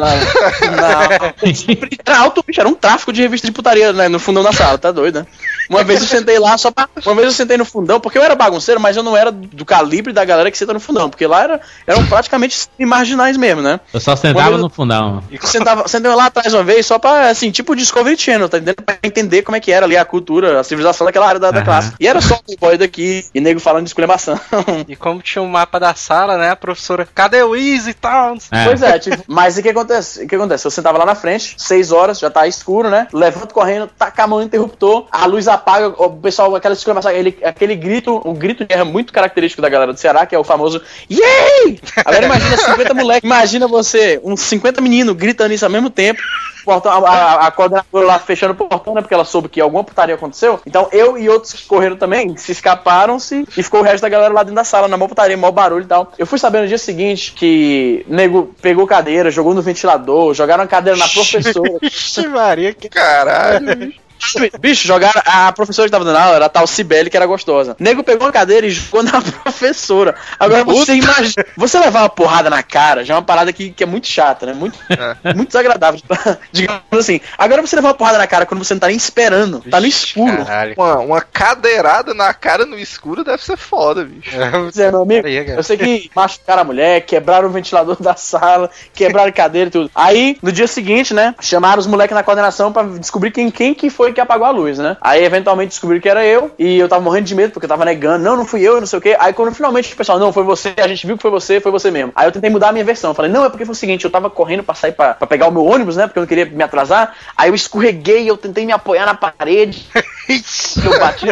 na, 0.72 1.34
era 2.04 2.18
alto, 2.18 2.44
bicho, 2.46 2.60
era 2.60 2.68
um 2.68 2.74
tráfico 2.74 3.14
de 3.14 3.22
revista 3.22 3.46
de 3.46 3.54
putaria 3.54 3.94
né, 3.94 4.08
no 4.10 4.20
fundão 4.20 4.42
da 4.42 4.52
sala, 4.52 4.80
tá 4.80 4.92
doido, 4.92 5.20
né? 5.20 5.28
Uma 5.70 5.84
vez 5.84 6.02
eu 6.02 6.08
sentei 6.08 6.40
lá 6.40 6.58
só 6.58 6.72
pra. 6.72 6.88
Uma 7.06 7.16
vez 7.16 7.28
eu 7.28 7.34
sentei 7.34 7.58
no 7.58 7.66
fundão, 7.66 8.00
porque 8.00 8.18
eu 8.18 8.24
era 8.24 8.36
bagunceiro, 8.36 8.80
mas 8.80 8.96
eu 8.98 9.04
não 9.04 9.16
era 9.16 9.32
do 9.32 9.66
calibre 9.66 10.14
da 10.14 10.24
galera 10.26 10.50
que 10.52 10.58
senta 10.58 10.74
no 10.74 10.80
fundão, 10.80 11.10
porque 11.10 11.26
lá 11.28 11.44
era, 11.44 11.62
eram 11.86 12.06
praticamente 12.08 12.68
marginais 12.80 13.38
mesmo, 13.38 13.62
né? 13.62 13.80
Eu 13.94 14.00
só 14.00 14.16
sentava 14.16 14.52
eu- 14.52 14.58
no 14.58 14.70
fundão. 14.70 15.24
E 15.30 15.38
que 15.38 15.48
sentava, 15.48 15.88
sentei 15.88 16.12
lá 16.14 16.26
atrás 16.28 16.54
uma 16.54 16.64
vez 16.64 16.86
só 16.86 16.98
pra, 17.00 17.30
assim, 17.30 17.52
tipo 17.52 17.76
Discovery 17.76 18.18
Channel, 18.18 18.50
tá 18.50 18.58
entendendo? 18.58 18.84
Pra 18.84 18.98
entender 19.04 19.42
como 19.44 19.56
é 19.56 19.60
que 19.60 19.72
era 19.72 19.86
ali 19.86 19.98
a 19.98 20.06
cultura, 20.06 20.60
a 20.60 20.64
civilização 20.64 21.06
daquela 21.06 21.28
área 21.28 21.40
da, 21.40 21.52
da 21.52 21.62
classe. 21.62 21.94
E 22.00 22.08
era 22.08 22.22
só 22.22 22.36
o 22.48 22.58
boy 22.60 22.78
daqui 22.78 23.26
e 23.34 23.40
nego 23.42 23.60
falando 23.60 23.84
de 23.84 23.90
esculhambação. 23.90 24.40
E 24.88 24.96
como 24.96 25.22
tinha 25.22 25.42
um 25.42 25.48
mapa 25.48 25.80
da 25.80 25.94
sala, 25.96 26.38
né? 26.38 26.50
A 26.52 26.56
professora, 26.56 27.08
cadê 27.14 27.42
o 27.44 27.56
Easy 27.56 27.92
e 27.92 27.94
tal? 27.94 28.36
É. 28.52 28.66
Pois 28.66 28.82
é, 28.82 29.00
tipo, 29.00 29.24
mas 29.28 29.58
o 29.58 29.62
que 29.62 29.70
acontece? 29.70 30.24
O 30.24 30.28
que 30.28 30.36
acontece? 30.36 30.66
Eu 30.66 30.72
sentava 30.72 30.98
lá 30.98 31.06
na 31.06 31.16
frente, 31.16 31.56
seis 31.58 31.92
horas, 31.92 32.20
já 32.20 32.30
tá 32.30 32.48
escuro, 32.48 32.90
né? 32.90 33.08
Levanto 33.14 33.54
correndo, 33.54 33.88
taca 33.98 34.24
a 34.24 34.28
mão 34.28 34.40
no 34.40 34.46
interruptor, 34.46 35.08
a 35.12 35.26
luz 35.26 35.48
apaga, 35.56 35.88
o 35.88 36.10
pessoal, 36.12 36.56
aquela 36.56 36.74
exclamação, 36.74 37.12
aquele, 37.12 37.38
aquele 37.44 37.76
grito, 37.76 38.22
um 38.26 38.34
grito 38.34 38.60
de 38.60 38.68
guerra 38.68 38.86
muito 38.86 39.12
característico 39.12 39.62
da 39.62 39.70
galera 39.70 39.92
do 39.92 40.00
Ceará, 40.00 40.26
que 40.26 40.36
é 40.36 40.40
o 40.40 40.44
famoso 40.44 40.82
Yay! 41.10 41.80
Agora 42.04 42.26
imagina 42.26 42.58
50 42.58 42.94
moleques, 42.94 43.24
imagina 43.24 43.68
você, 43.68 44.20
uns 44.24 44.42
50 44.42 44.82
meninos 44.82 45.16
gritando 45.16 45.54
isso 45.54 45.66
ao 45.66 45.72
mesmo 45.72 45.90
tempo. 45.90 46.22
Portão, 46.66 46.92
a, 46.92 47.10
a, 47.10 47.48
a 47.48 47.52
coordenadora 47.52 48.08
lá 48.08 48.18
fechando 48.18 48.54
o 48.54 48.56
portão, 48.56 48.96
né? 48.96 49.02
Porque 49.02 49.14
ela 49.14 49.24
soube 49.24 49.48
que 49.48 49.62
alguma 49.62 49.84
putaria 49.84 50.16
aconteceu. 50.16 50.60
Então 50.66 50.90
eu 50.92 51.16
e 51.16 51.30
outros 51.30 51.54
que 51.54 51.64
correram 51.68 51.96
também, 51.96 52.36
se 52.38 52.52
escaparam-se 52.52 53.46
e 53.56 53.62
ficou 53.62 53.82
o 53.82 53.84
resto 53.84 54.02
da 54.02 54.10
galera 54.10 54.34
lá 54.34 54.42
dentro 54.42 54.56
da 54.56 54.64
sala, 54.64 54.88
na 54.88 54.98
mó 54.98 55.08
putaria, 55.08 55.38
mó 55.38 55.52
barulho 55.52 55.84
e 55.84 55.88
tal. 55.88 56.12
Eu 56.18 56.26
fui 56.26 56.40
saber 56.40 56.62
no 56.62 56.68
dia 56.68 56.80
seguinte 56.80 57.34
que 57.34 58.04
nego 58.10 58.56
pegou 58.62 58.88
cadeira, 58.88 59.30
jogou 59.30 59.54
no 59.54 59.62
ventilador, 59.62 60.34
jogaram 60.34 60.64
a 60.64 60.68
cadeira 60.68 60.98
na 60.98 61.08
professora. 61.08 61.78
Ixi, 61.84 62.28
Maria, 62.28 62.74
que 62.74 62.90
Caralho, 62.90 63.94
bicho. 64.20 64.60
Bicho, 64.60 64.88
jogaram. 64.88 65.22
A 65.26 65.52
professora 65.52 65.88
que 65.88 65.92
tava 65.92 66.06
dando 66.06 66.18
aula 66.18 66.36
era 66.36 66.46
a 66.46 66.50
tal 66.50 66.68
Cibele, 66.68 67.10
que 67.10 67.18
era 67.18 67.26
gostosa. 67.26 67.76
Nego 67.80 68.04
pegou 68.04 68.28
uma 68.28 68.34
cadeira 68.34 68.66
e 68.66 68.72
jogou 68.72 69.04
na 69.04 69.22
professora. 69.44 70.16
Agora 70.40 70.64
você 70.64 70.96
imagina. 70.96 71.46
Você 71.58 71.80
levar 71.80 72.02
uma 72.02 72.10
porrada 72.10 72.50
na 72.50 72.64
cara 72.64 73.04
já 73.04 73.14
é 73.14 73.18
uma 73.18 73.24
parada 73.24 73.52
que, 73.54 73.72
que 73.72 73.84
é 73.84 73.88
muito 73.88 74.08
chata, 74.08 74.46
né? 74.46 74.54
Muito, 74.54 74.78
muito 75.36 75.48
desagradável. 75.48 76.02
Digamos 76.52 76.82
assim. 76.94 77.20
Agora 77.38 77.62
você 77.62 77.76
levar 77.76 77.90
uma 77.90 77.94
porrada 77.94 78.18
na 78.18 78.28
cara 78.28 78.46
quando 78.46 78.64
você 78.64 78.74
não 78.74 78.80
tá 78.82 78.88
nem 78.88 78.98
esperando. 78.98 79.62
Tá 79.62 79.80
no 79.80 79.88
escuro. 79.88 80.46
Caralho. 80.46 80.74
Uma, 80.78 81.00
uma 81.00 81.22
cadeirada 81.22 82.14
na 82.14 82.34
cara 82.34 82.66
no 82.66 82.78
escuro 82.78 83.24
deve 83.24 83.44
ser 83.44 83.58
foda, 83.58 84.04
bicho. 84.04 84.32
Pois 84.52 84.78
é, 84.78 84.92
meu 84.92 85.02
amigo. 85.02 85.24
Cara. 85.24 85.60
Eu 85.60 85.64
sei 85.64 85.78
que 85.78 86.12
machucaram 86.16 86.62
a 86.62 86.66
mulher, 86.66 87.02
quebraram 87.02 87.48
o 87.48 87.52
ventilador 87.52 88.02
da 88.02 88.16
sala, 88.16 88.70
quebraram 88.94 89.30
a 89.30 89.32
cadeira 89.32 89.68
e 89.68 89.72
tudo. 89.72 89.92
Aí, 89.94 90.38
no 90.42 90.52
dia 90.52 90.68
seguinte, 90.68 91.14
né, 91.14 91.36
chamaram 91.42 91.80
os 91.80 91.88
moleques 91.88 92.16
na 92.16 92.24
coordenação 92.24 92.72
pra 92.72 92.84
descobrir 92.84 93.32
quem, 93.32 93.52
quem 93.52 93.74
que 93.74 93.90
foi 93.90 94.14
que 94.16 94.22
apagou 94.22 94.48
a 94.48 94.52
luz, 94.52 94.80
né? 94.80 94.98
Aí, 95.02 95.24
eventualmente, 95.24 95.70
descobriram 95.70 96.02
que 96.02 96.10
era 96.10 96.26
eu, 96.26 96.52
e 96.58 96.80
eu 96.80 96.90
tava 96.90 97.02
morrendo 97.02 97.26
de 97.26 97.36
medo, 97.36 97.52
porque 97.52 97.66
eu 97.66 97.70
tava 97.70 97.86
negando, 97.86 98.24
não, 98.24 98.36
não 98.36 98.46
fui 98.46 98.62
eu, 98.62 98.80
não 98.80 98.88
sei 98.88 98.98
o 98.98 99.02
quê. 99.02 99.16
Aí, 99.20 99.34
quando 99.34 99.54
finalmente 99.54 99.94
o 99.94 99.98
pessoal, 99.98 100.18
não, 100.18 100.34
foi 100.34 100.44
você, 100.44 100.74
a 100.78 100.88
gente 100.88 101.06
viu 101.06 101.16
que 101.16 101.22
foi 101.22 101.32
você, 101.32 101.60
foi 101.60 101.72
você 101.72 101.92
mesmo. 101.92 102.12
Aí 102.16 102.28
eu 102.28 102.32
tentei 102.32 102.50
mudar 102.50 102.70
a 102.70 102.72
minha 102.72 102.86
versão. 102.86 103.12
Eu 103.12 103.16
falei, 103.16 103.32
não, 103.32 103.46
é 103.46 103.50
porque 103.50 103.66
foi 103.66 103.74
o 103.74 103.76
seguinte, 103.76 104.06
eu 104.06 104.12
tava 104.12 104.30
correndo 104.30 104.64
pra 104.64 104.74
sair 104.74 104.94
pra, 104.94 105.14
pra 105.14 105.28
pegar 105.28 105.48
o 105.48 105.52
meu 105.52 105.66
ônibus, 105.66 105.96
né, 105.96 106.08
porque 106.08 106.18
eu 106.18 106.22
não 106.22 106.28
queria 106.28 106.46
me 106.46 106.64
atrasar. 106.64 107.16
Aí 107.38 107.50
eu 107.50 107.56
escorreguei, 107.56 108.30
eu 108.30 108.38
tentei 108.38 108.66
me 108.66 108.72
apoiar 108.72 109.06
na 109.06 109.14
parede. 109.14 109.88
eu 110.84 111.00
bati. 111.00 111.26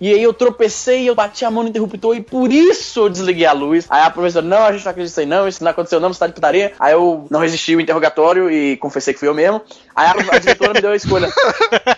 E 0.00 0.12
aí 0.12 0.22
eu 0.22 0.32
tropecei, 0.32 1.08
eu 1.08 1.14
bati 1.14 1.44
a 1.44 1.50
mão 1.50 1.62
no 1.62 1.68
interruptor 1.68 2.16
e 2.16 2.20
por 2.20 2.52
isso 2.52 3.00
eu 3.00 3.08
desliguei 3.08 3.46
a 3.46 3.52
luz. 3.52 3.86
Aí 3.90 4.02
a 4.02 4.10
professora, 4.10 4.46
não, 4.46 4.64
a 4.64 4.72
gente 4.72 4.84
não 4.84 4.90
acredita 4.90 5.26
não, 5.26 5.48
isso 5.48 5.62
não 5.62 5.70
aconteceu 5.70 6.00
não, 6.00 6.12
você 6.12 6.20
tá 6.20 6.26
de 6.26 6.32
putaria. 6.32 6.72
Aí 6.78 6.92
eu 6.92 7.26
não 7.30 7.40
resisti 7.40 7.74
o 7.74 7.80
interrogatório 7.80 8.50
e 8.50 8.76
confessei 8.76 9.12
que 9.12 9.20
fui 9.20 9.28
eu 9.28 9.34
mesmo. 9.34 9.60
Aí 9.94 10.06
a, 10.06 10.36
a 10.36 10.38
diretora 10.38 10.74
me 10.74 10.80
deu 10.80 10.90
a 10.90 10.96
escolha. 10.96 11.28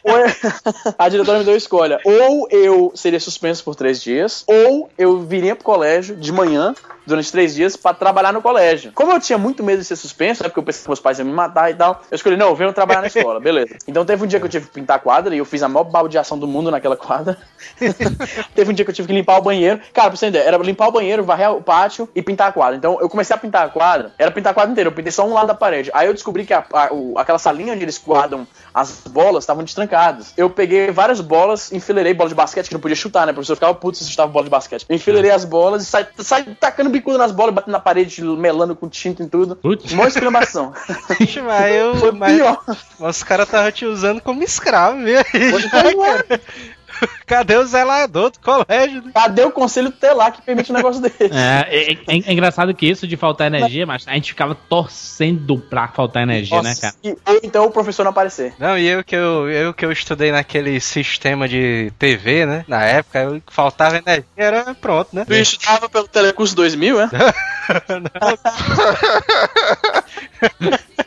Ou 0.03 0.17
a 0.99 1.09
diretora 1.09 1.39
me 1.39 1.45
deu 1.45 1.55
a 1.55 1.57
escolha. 1.57 2.01
Ou 2.05 2.49
eu 2.51 2.93
seria 2.95 3.21
suspenso 3.21 3.63
por 3.65 3.75
três 3.75 4.03
dias, 4.03 4.45
ou 4.47 4.91
eu 4.99 5.21
viria 5.21 5.55
pro 5.55 5.65
colégio 5.65 6.17
de 6.17 6.33
manhã 6.33 6.75
durante 7.07 7.33
três 7.33 7.55
dias 7.55 7.77
pra 7.77 7.93
trabalhar 7.93 8.33
no 8.33 8.41
colégio. 8.43 8.93
Como 8.93 9.11
eu 9.13 9.19
tinha 9.21 9.39
muito 9.39 9.65
medo 9.65 9.79
de 9.81 9.85
ser 9.85 9.97
suspenso, 9.97 10.43
né, 10.43 10.49
porque 10.49 10.61
eu 10.61 10.63
pensei 10.65 10.83
que 10.83 10.89
meus 10.89 11.01
pais 11.01 11.19
iam 11.19 11.27
me 11.27 11.33
matar 11.33 11.71
e 11.71 11.75
tal, 11.75 12.03
eu 12.11 12.15
escolhi, 12.15 12.37
não, 12.37 12.49
eu 12.49 12.55
venho 12.55 12.73
trabalhar 12.73 13.01
na 13.01 13.07
escola, 13.09 13.41
beleza. 13.41 13.75
Então 13.89 14.05
teve 14.05 14.23
um 14.23 14.27
dia 14.27 14.39
que 14.39 14.47
eu 14.47 14.51
tive 14.51 14.67
que 14.67 14.73
pintar 14.73 14.97
a 14.97 15.01
quadra 15.01 15.35
e 15.35 15.39
eu 15.39 15.45
fiz 15.45 15.63
a 15.63 15.69
maior 15.69 15.85
baldeação 15.85 16.39
do 16.39 16.47
mundo 16.47 16.71
naquela 16.71 16.97
quadra. 16.97 17.37
teve 18.55 18.71
um 18.71 18.75
dia 18.75 18.85
que 18.85 18.91
eu 18.91 18.95
tive 18.95 19.09
que 19.09 19.15
limpar 19.15 19.39
o 19.39 19.43
banheiro. 19.43 19.81
Cara, 19.93 20.09
pra 20.09 20.17
você 20.17 20.27
entender, 20.27 20.45
era 20.47 20.57
limpar 20.59 20.89
o 20.89 20.93
banheiro, 20.93 21.25
varrer 21.25 21.51
o 21.53 21.63
pátio 21.63 22.09
e 22.15 22.23
pintar 22.23 22.49
a 22.49 22.53
quadra. 22.53 22.77
Então 22.77 22.99
eu 23.01 23.09
comecei 23.09 23.35
a 23.35 23.39
pintar 23.39 23.67
a 23.67 23.69
quadra, 23.69 24.13
era 24.19 24.31
pintar 24.31 24.53
a 24.53 24.55
quadra 24.55 24.71
inteira, 24.71 24.89
eu 24.89 24.95
pintei 24.95 25.11
só 25.13 25.27
um 25.27 25.33
lado 25.33 25.49
da 25.49 25.55
parede. 25.55 25.91
Aí 25.93 26.07
eu 26.07 26.15
descobri 26.15 26.45
que 26.45 26.55
a- 26.55 26.65
a- 26.73 26.93
o- 26.93 27.19
aquela 27.19 27.39
salinha 27.39 27.73
onde 27.73 27.83
eles 27.85 27.99
guardam 28.05 28.47
as 28.73 29.03
bolas 29.09 29.45
estavam 29.45 29.65
destrancadas. 29.65 30.33
Eu 30.37 30.51
peguei 30.51 30.91
várias 30.91 31.21
bolas, 31.21 31.73
enfileirei 31.73 32.15
bola 32.15 32.29
de 32.29 32.35
basquete, 32.35 32.69
que 32.69 32.75
não 32.75 32.81
podia 32.81 32.97
chutar, 32.97 33.27
né? 33.27 33.33
O 33.33 33.35
professor 33.35 33.55
ficava 33.55 33.75
puto 33.75 33.99
se 33.99 34.09
chutava 34.09 34.31
bola 34.31 34.45
de 34.45 34.51
basquete. 34.51 34.87
Eu 34.89 34.97
enfileirei 34.97 35.31
as 35.31 35.45
bolas 35.45 35.83
e 35.83 35.87
saí, 35.87 36.07
saí 36.19 36.45
tacando 36.59 36.91
bicuda 36.91 37.19
nas 37.19 37.33
bolas, 37.33 37.55
batendo 37.55 37.73
na 37.73 37.81
parede, 37.81 38.23
melando 38.23 38.75
com 38.75 38.89
tinta 38.89 39.23
e 39.23 39.29
tudo. 39.29 39.57
Putz. 39.57 39.93
Mó 39.93 40.07
exclamação. 40.07 40.73
Mas 41.45 41.75
eu. 41.75 41.97
Foi 41.97 42.13
Mas, 42.13 42.37
pior. 42.37 42.63
mas 42.99 43.17
os 43.17 43.23
caras 43.23 43.47
estavam 43.47 43.73
te 43.73 43.85
usando 43.85 44.21
como 44.21 44.43
escravo, 44.43 44.99
viu? 44.99 45.19
Cadê 47.27 47.57
o 47.57 47.65
zelador 47.67 48.31
do 48.31 48.39
colégio? 48.41 49.03
né? 49.03 49.13
Cadê 49.15 49.43
o 49.45 49.51
conselho 49.51 49.91
tutelar 49.91 50.33
que 50.33 50.43
permite 50.43 50.71
um 50.73 50.75
negócio 50.75 51.01
desse? 51.03 51.31
É, 51.33 51.67
é, 51.69 51.93
é- 51.93 51.99
é 52.27 52.33
engraçado 52.33 52.75
que 52.75 52.87
isso 52.87 53.07
de 53.07 53.17
faltar 53.17 53.47
energia, 53.47 53.87
mas 53.87 54.07
a 54.07 54.15
gente 54.15 54.31
ficava 54.33 54.55
torcendo 54.55 55.59
pra 55.59 55.89
faltar 55.89 56.23
energia, 56.23 56.61
né, 56.63 56.75
cara? 56.81 56.95
E- 57.05 57.17
ou 57.27 57.41
então 57.43 57.65
o 57.65 57.71
professor 57.71 58.03
não 58.05 58.11
aparecer. 58.11 58.55
Não, 58.59 58.77
e 58.77 58.87
eu 58.87 59.03
que 59.05 59.15
eu, 59.17 59.49
eu 59.51 59.73
que 59.75 59.85
eu 59.85 59.93
estudei 59.93 60.33
naquele 60.33 60.81
sistema 60.81 61.49
de 61.49 61.93
TV, 61.99 62.47
né? 62.47 62.65
Na 62.69 62.85
época, 62.85 63.19
eu 63.21 63.43
faltava 63.49 63.97
energia, 63.99 64.25
era 64.37 64.75
pronto, 64.75 65.09
né? 65.15 65.25
Tu 65.25 65.35
estudava 65.35 65.89
pelo 65.89 66.09
Telecurso 66.09 66.55
2000, 66.57 66.97
né? 67.07 67.09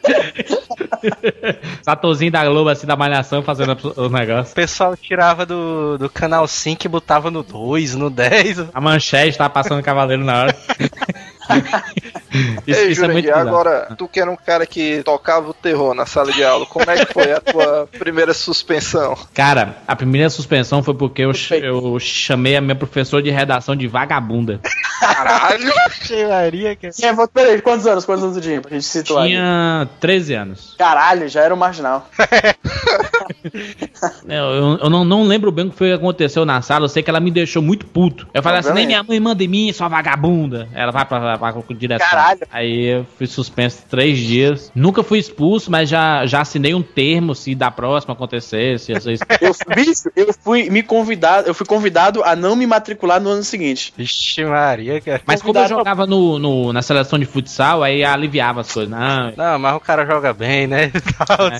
Satorzinho 1.84 2.32
da 2.32 2.46
Globo, 2.46 2.70
assim, 2.70 2.88
da 2.88 2.96
malhação, 2.96 3.42
fazendo 3.42 3.78
os 3.96 4.12
negócios. 4.12 4.52
O 4.52 4.56
pessoal 4.56 4.96
tirava 4.96 5.46
do, 5.46 5.98
do 5.98 6.10
canal 6.10 6.48
5 6.48 6.86
e 6.86 6.90
botava 6.90 7.30
no 7.32 7.44
2, 7.44 7.96
no 7.96 8.10
10. 8.10 8.70
A 8.74 8.82
manchete 8.82 9.38
tava 9.38 9.50
passando 9.50 9.84
cavaleiro 9.84 10.24
na 10.24 10.44
hora. 10.44 10.58
isso 12.68 12.80
Ei, 12.80 12.92
isso 12.92 13.04
é 13.04 13.08
Jurandir, 13.08 13.36
agora, 13.38 13.94
tu 13.98 14.08
que 14.08 14.20
era 14.20 14.30
um 14.32 14.36
cara 14.36 14.66
que 14.66 15.02
tocava 15.04 15.50
o 15.50 15.54
terror 15.54 15.94
na 15.94 16.06
sala 16.06 16.32
de 16.32 16.44
aula, 16.44 16.66
como 16.66 16.90
é 16.90 17.06
que 17.06 17.14
foi 17.14 17.32
a 17.32 17.40
tua 17.40 17.88
primeira 18.00 18.34
suspensão? 18.34 19.16
Cara, 19.34 19.78
a 19.88 19.96
primeira 19.96 20.30
suspensão 20.30 20.82
foi 20.84 20.94
porque 20.94 21.22
eu, 21.24 21.32
eu 21.62 22.00
chamei 22.00 22.56
a 22.56 22.62
minha 22.62 22.76
professora 22.76 23.22
de 23.22 23.30
redação 23.30 23.76
de 23.76 23.88
vagabunda. 23.88 24.60
Caralho! 25.00 25.72
Ixi, 26.02 26.26
Maria, 26.26 26.76
cara. 26.76 26.94
Tinha, 26.94 27.28
peraí, 27.28 27.62
quantos 27.62 27.86
anos? 27.88 28.06
Quantos 28.06 28.24
anos 28.24 28.42
tinha? 28.42 28.62
Pra 28.62 28.72
gente 28.72 28.86
situar. 28.86 29.24
aí? 29.24 29.30
Tinha 29.32 29.88
13 30.00 30.34
anos. 30.34 30.76
Caralho, 30.78 31.28
já 31.28 31.42
era 31.42 31.54
um 31.54 31.58
marginal. 31.58 32.08
Eu, 34.28 34.36
eu- 34.36 34.78
eu 34.84 34.90
não, 34.90 35.04
não 35.06 35.24
lembro 35.24 35.52
bem 35.52 35.68
o 35.68 35.72
que 35.72 35.78
foi 35.78 35.88
que 35.90 35.94
aconteceu 35.94 36.46
na 36.46 36.62
sala, 36.62 36.86
eu 36.86 36.90
sei 36.90 37.04
que 37.04 37.10
ela 37.10 37.20
me 37.20 37.32
deixou 37.32 37.62
muito 37.62 37.86
puto. 37.86 38.28
Eu 38.34 38.42
falei 38.42 38.60
assim, 38.60 38.74
nem 38.74 38.86
minha 38.88 39.04
mãe 39.04 39.20
manda 39.20 39.44
em 39.44 39.48
mim, 39.48 39.72
sua 39.74 39.88
vagabunda. 39.88 40.68
Ela 40.74 40.92
vai 40.92 41.06
pra, 41.06 41.38
pra, 41.38 41.54
pra 41.54 41.64
direção. 41.76 42.08
Caralho. 42.10 42.23
Aí 42.52 42.86
eu 42.86 43.06
fui 43.18 43.28
suspenso 43.28 43.84
três 43.90 44.18
dias. 44.18 44.72
Nunca 44.76 45.04
fui 45.04 45.20
expulso, 45.20 45.70
mas 45.72 45.90
já, 45.90 46.26
já 46.26 46.42
assinei 46.42 46.74
um 46.74 46.82
termo 46.82 47.34
se 47.36 47.54
da 47.56 47.70
próxima 47.72 48.14
acontecesse. 48.14 48.94
às 48.94 49.06
vezes- 49.06 49.24
Eu, 49.42 49.54
bicho, 49.76 50.10
eu 50.16 50.34
fui 50.42 50.70
me 50.70 50.82
convidado, 50.84 51.48
eu 51.48 51.54
fui 51.54 51.66
convidado 51.66 52.24
a 52.24 52.36
não 52.36 52.56
me 52.56 52.66
matricular 52.66 53.20
no 53.22 53.30
ano 53.30 53.44
seguinte. 53.44 53.94
Vixe 53.98 54.44
Maria, 54.46 55.02
cara. 55.02 55.22
Mas 55.26 55.42
como 55.42 55.58
eu 55.60 55.68
jogava 55.68 56.06
no, 56.08 56.40
no- 56.40 56.74
na 56.74 56.82
seleção 56.82 57.18
de 57.20 57.26
futsal, 57.26 57.84
aí 57.84 58.04
aliviava 58.04 58.62
as 58.62 58.72
coisas. 58.72 58.90
Não, 58.92 59.34
Não, 59.36 59.60
mas 59.60 59.76
o 59.76 59.80
cara 59.80 60.06
joga 60.06 60.34
bem, 60.34 60.68
né? 60.68 60.92
Tal, 61.28 61.48
é 61.48 61.60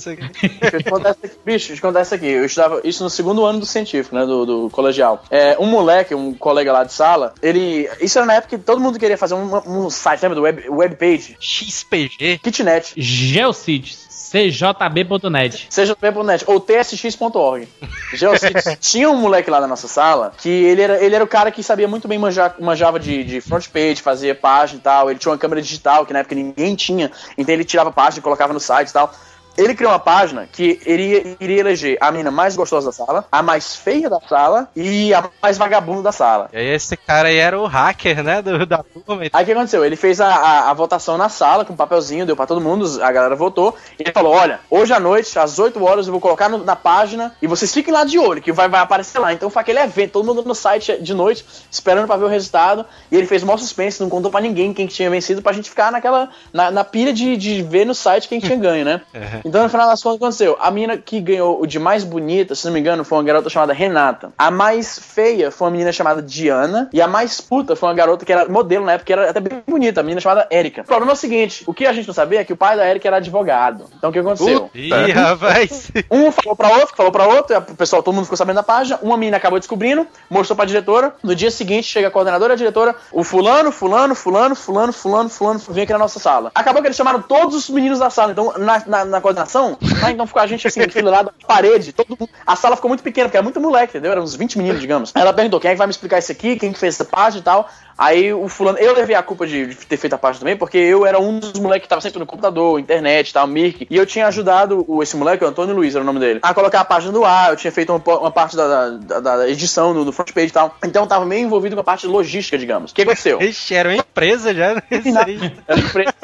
bicho, 1.44 1.68
deixa 1.68 1.72
eu 1.74 1.80
contar 1.80 2.02
isso 2.02 2.14
aqui. 2.14 2.26
Eu 2.26 2.44
estudava 2.44 2.80
isso 2.84 3.02
no 3.02 3.10
segundo 3.10 3.44
ano 3.44 3.60
do 3.60 3.66
científico, 3.66 4.14
né? 4.14 4.24
Do, 4.24 4.44
do 4.46 4.70
colegial. 4.70 5.22
É, 5.30 5.56
um 5.58 5.66
moleque, 5.66 6.14
um 6.14 6.32
colega 6.34 6.72
lá 6.72 6.84
de 6.84 6.92
sala, 6.92 7.34
ele. 7.42 7.88
Isso 8.00 8.18
era 8.18 8.26
na 8.26 8.34
época 8.34 8.56
que 8.56 8.62
todo 8.64 8.80
mundo 8.80 8.98
queria 8.98 9.18
fazer 9.18 9.34
um, 9.34 9.56
um 9.66 9.90
site, 9.90 10.22
lembra 10.22 10.36
do 10.36 10.42
web, 10.42 10.53
webpage? 10.68 11.36
XPG. 11.40 12.38
Kitnet. 12.42 12.92
Geocities. 12.96 14.04
cjb.net. 14.34 15.66
Seja 15.70 15.96
net 16.24 16.44
ou 16.46 16.58
tsx.org. 16.58 17.68
Geocities. 18.12 18.64
Tinha 18.80 19.08
um 19.08 19.16
moleque 19.16 19.48
lá 19.48 19.60
na 19.60 19.68
nossa 19.68 19.86
sala 19.86 20.32
que 20.36 20.48
ele 20.48 20.82
era, 20.82 21.04
ele 21.04 21.14
era 21.14 21.22
o 21.22 21.28
cara 21.28 21.50
que 21.52 21.62
sabia 21.62 21.86
muito 21.86 22.08
bem 22.08 22.18
manjar, 22.18 22.56
manjava 22.58 22.98
de, 22.98 23.22
de 23.22 23.40
front 23.40 23.68
page, 23.68 24.02
fazia 24.02 24.34
página 24.34 24.80
e 24.80 24.82
tal. 24.82 25.10
Ele 25.10 25.18
tinha 25.18 25.30
uma 25.30 25.38
câmera 25.38 25.62
digital 25.62 26.04
que 26.04 26.12
na 26.12 26.20
época 26.20 26.34
ninguém 26.34 26.74
tinha, 26.74 27.12
então 27.38 27.54
ele 27.54 27.64
tirava 27.64 27.92
página 27.92 28.18
e 28.18 28.22
colocava 28.22 28.52
no 28.52 28.60
site 28.60 28.88
e 28.88 28.92
tal. 28.92 29.12
Ele 29.56 29.74
criou 29.74 29.92
uma 29.92 29.98
página 29.98 30.48
que 30.50 30.80
iria, 30.86 31.36
iria 31.40 31.60
eleger 31.60 31.96
a 32.00 32.10
menina 32.10 32.30
mais 32.30 32.56
gostosa 32.56 32.86
da 32.86 32.92
sala, 32.92 33.24
a 33.30 33.42
mais 33.42 33.76
feia 33.76 34.10
da 34.10 34.20
sala 34.20 34.68
e 34.74 35.12
a 35.14 35.24
mais 35.42 35.56
vagabunda 35.58 36.02
da 36.02 36.12
sala. 36.12 36.48
E 36.52 36.56
aí 36.56 36.66
esse 36.68 36.96
cara 36.96 37.28
aí 37.28 37.36
era 37.36 37.58
o 37.58 37.66
hacker, 37.66 38.22
né, 38.22 38.42
do, 38.42 38.66
da 38.66 38.78
turma. 38.82 39.22
Aí 39.32 39.42
o 39.42 39.46
que 39.46 39.52
aconteceu? 39.52 39.84
Ele 39.84 39.96
fez 39.96 40.20
a, 40.20 40.28
a, 40.28 40.70
a 40.70 40.74
votação 40.74 41.16
na 41.16 41.28
sala 41.28 41.64
com 41.64 41.72
um 41.72 41.76
papelzinho, 41.76 42.26
deu 42.26 42.36
pra 42.36 42.46
todo 42.46 42.60
mundo, 42.60 42.84
a 43.02 43.12
galera 43.12 43.36
votou. 43.36 43.76
E 43.98 44.02
ele 44.02 44.12
falou: 44.12 44.32
Olha, 44.34 44.60
hoje 44.70 44.92
à 44.92 44.98
noite, 45.00 45.38
às 45.38 45.58
8 45.58 45.82
horas, 45.84 46.06
eu 46.06 46.12
vou 46.12 46.20
colocar 46.20 46.48
no- 46.48 46.64
na 46.64 46.74
página 46.76 47.34
e 47.40 47.46
vocês 47.46 47.72
fiquem 47.72 47.92
lá 47.92 48.04
de 48.04 48.18
olho, 48.18 48.42
que 48.42 48.52
vai, 48.52 48.68
vai 48.68 48.80
aparecer 48.80 49.18
lá. 49.18 49.32
Então 49.32 49.48
foi 49.50 49.62
aquele 49.62 49.78
evento, 49.80 50.12
todo 50.12 50.26
mundo 50.26 50.42
no 50.46 50.54
site 50.54 51.00
de 51.00 51.14
noite, 51.14 51.44
esperando 51.70 52.06
pra 52.06 52.16
ver 52.16 52.24
o 52.24 52.28
resultado. 52.28 52.84
E 53.10 53.16
ele 53.16 53.26
fez 53.26 53.42
o 53.42 53.46
maior 53.46 53.58
suspense, 53.58 54.00
não 54.00 54.08
contou 54.10 54.30
pra 54.30 54.40
ninguém 54.40 54.72
quem 54.74 54.86
que 54.86 54.94
tinha 54.94 55.08
vencido, 55.10 55.40
pra 55.42 55.52
gente 55.52 55.70
ficar 55.70 55.92
naquela. 55.92 56.28
na, 56.52 56.70
na 56.70 56.84
pilha 56.84 57.12
de, 57.12 57.36
de 57.36 57.62
ver 57.62 57.84
no 57.84 57.94
site 57.94 58.28
quem 58.28 58.40
tinha 58.40 58.56
ganho, 58.56 58.84
né? 58.84 59.00
Então, 59.44 59.62
no 59.62 59.68
final 59.68 59.88
das 59.88 60.02
contas, 60.02 60.16
o 60.16 60.18
que 60.18 60.24
aconteceu? 60.24 60.56
A 60.60 60.70
menina 60.70 60.96
que 60.96 61.20
ganhou 61.20 61.60
o 61.60 61.66
de 61.66 61.78
mais 61.78 62.02
bonita, 62.02 62.54
se 62.54 62.64
não 62.64 62.72
me 62.72 62.80
engano, 62.80 63.04
foi 63.04 63.18
uma 63.18 63.24
garota 63.24 63.50
chamada 63.50 63.72
Renata. 63.72 64.32
A 64.38 64.50
mais 64.50 64.98
feia 64.98 65.50
foi 65.50 65.66
uma 65.66 65.72
menina 65.72 65.92
chamada 65.92 66.22
Diana. 66.22 66.88
E 66.92 67.00
a 67.00 67.06
mais 67.06 67.40
puta 67.40 67.76
foi 67.76 67.88
uma 67.88 67.94
garota 67.94 68.24
que 68.24 68.32
era 68.32 68.48
modelo 68.48 68.84
na 68.84 68.92
época, 68.92 69.06
que 69.06 69.12
era 69.12 69.30
até 69.30 69.40
bem 69.40 69.62
bonita, 69.66 70.00
a 70.00 70.02
menina 70.02 70.20
chamada 70.20 70.46
Érica. 70.50 70.82
O 70.82 70.84
problema 70.84 71.12
é 71.12 71.14
o 71.14 71.16
seguinte: 71.16 71.64
o 71.66 71.74
que 71.74 71.86
a 71.86 71.92
gente 71.92 72.06
não 72.06 72.14
sabia 72.14 72.40
é 72.40 72.44
que 72.44 72.52
o 72.52 72.56
pai 72.56 72.76
da 72.76 72.84
Érica 72.84 73.08
era 73.08 73.18
advogado. 73.18 73.84
Então, 73.96 74.10
o 74.10 74.12
que 74.12 74.18
aconteceu? 74.18 74.70
Ih, 74.74 74.90
rapaz. 75.12 75.90
Um 76.10 76.30
falou 76.30 76.54
pra 76.54 76.68
outro, 76.68 76.96
falou 76.96 77.10
pra 77.10 77.26
outro, 77.26 77.54
e 77.54 77.58
o 77.58 77.62
pessoal, 77.76 78.02
todo 78.02 78.14
mundo 78.14 78.24
ficou 78.24 78.36
sabendo 78.36 78.56
da 78.56 78.62
página. 78.62 78.98
Uma 79.02 79.16
menina 79.16 79.36
acabou 79.36 79.58
descobrindo, 79.58 80.06
mostrou 80.30 80.56
pra 80.56 80.64
diretora. 80.64 81.14
No 81.22 81.34
dia 81.34 81.50
seguinte, 81.50 81.88
chega 81.88 82.08
a 82.08 82.10
coordenadora 82.10 82.52
e 82.52 82.54
a 82.54 82.56
diretora. 82.56 82.94
O 83.12 83.24
fulano, 83.24 83.72
fulano, 83.72 84.14
fulano, 84.14 84.54
fulano, 84.54 84.92
fulano, 84.92 85.28
fulano, 85.28 85.60
vem 85.68 85.84
aqui 85.84 85.92
na 85.92 85.98
nossa 85.98 86.18
sala. 86.18 86.50
Acabou 86.54 86.80
que 86.82 86.88
eles 86.88 86.96
chamaram 86.96 87.20
todos 87.22 87.54
os 87.56 87.70
meninos 87.70 87.98
da 87.98 88.10
sala. 88.10 88.32
Então, 88.32 88.52
na, 88.58 88.82
na, 88.86 89.04
na 89.04 89.20
coordenação, 89.34 89.76
ah, 90.02 90.10
então 90.10 90.26
ficou 90.26 90.40
a 90.40 90.46
gente 90.46 90.66
assim, 90.66 90.82
enfileirado 90.82 91.32
na 91.40 91.46
parede. 91.46 91.92
Todo 91.92 92.16
mundo. 92.18 92.30
A 92.46 92.56
sala 92.56 92.76
ficou 92.76 92.88
muito 92.88 93.02
pequena, 93.02 93.28
porque 93.28 93.36
era 93.36 93.42
muito 93.42 93.60
moleque, 93.60 93.90
entendeu? 93.90 94.12
Eram 94.12 94.22
uns 94.22 94.34
20 94.34 94.58
meninos, 94.58 94.80
digamos. 94.80 95.12
Ela 95.14 95.32
perguntou: 95.32 95.60
quem 95.60 95.70
é 95.70 95.74
que 95.74 95.78
vai 95.78 95.86
me 95.86 95.90
explicar 95.90 96.18
isso 96.18 96.32
aqui? 96.32 96.56
Quem 96.56 96.72
que 96.72 96.78
fez 96.78 96.94
essa 96.94 97.04
página 97.04 97.40
e 97.40 97.44
tal? 97.44 97.68
Aí 97.96 98.32
o 98.32 98.48
fulano, 98.48 98.78
eu 98.78 98.94
levei 98.94 99.14
a 99.14 99.22
culpa 99.22 99.46
de, 99.46 99.66
de 99.66 99.74
ter 99.86 99.96
feito 99.96 100.14
a 100.14 100.18
página 100.18 100.40
também, 100.40 100.56
porque 100.56 100.78
eu 100.78 101.06
era 101.06 101.18
um 101.18 101.38
dos 101.38 101.58
moleques 101.60 101.84
que 101.84 101.88
tava 101.88 102.00
sempre 102.00 102.18
no 102.18 102.26
computador, 102.26 102.78
internet 102.78 103.30
e 103.30 103.32
tal, 103.32 103.46
Mirk, 103.46 103.86
e 103.88 103.96
eu 103.96 104.04
tinha 104.06 104.26
ajudado 104.26 104.84
o, 104.88 105.02
esse 105.02 105.16
moleque, 105.16 105.44
o 105.44 105.46
Antônio 105.46 105.74
Luiz 105.74 105.94
era 105.94 106.02
o 106.02 106.06
nome 106.06 106.20
dele, 106.20 106.40
a 106.42 106.52
colocar 106.52 106.80
a 106.80 106.84
página 106.84 107.12
no 107.12 107.24
ar, 107.24 107.50
eu 107.50 107.56
tinha 107.56 107.72
feito 107.72 107.92
uma, 107.92 108.18
uma 108.18 108.30
parte 108.30 108.56
da, 108.56 108.90
da, 108.90 109.20
da 109.20 109.48
edição 109.48 109.94
no, 109.94 110.04
no 110.04 110.12
front 110.12 110.32
page 110.32 110.48
e 110.48 110.52
tal, 110.52 110.76
então 110.84 111.04
eu 111.04 111.08
tava 111.08 111.24
meio 111.24 111.44
envolvido 111.46 111.76
com 111.76 111.80
a 111.80 111.84
parte 111.84 112.06
logística, 112.06 112.58
digamos. 112.58 112.90
O 112.90 112.94
que 112.94 113.02
aconteceu? 113.02 113.40
Ixi, 113.40 113.74
era 113.74 113.88
uma 113.88 113.96
empresa 113.96 114.54
já. 114.54 114.74
né? 114.74 114.82
Era 115.66 115.80
empresa. 115.80 116.14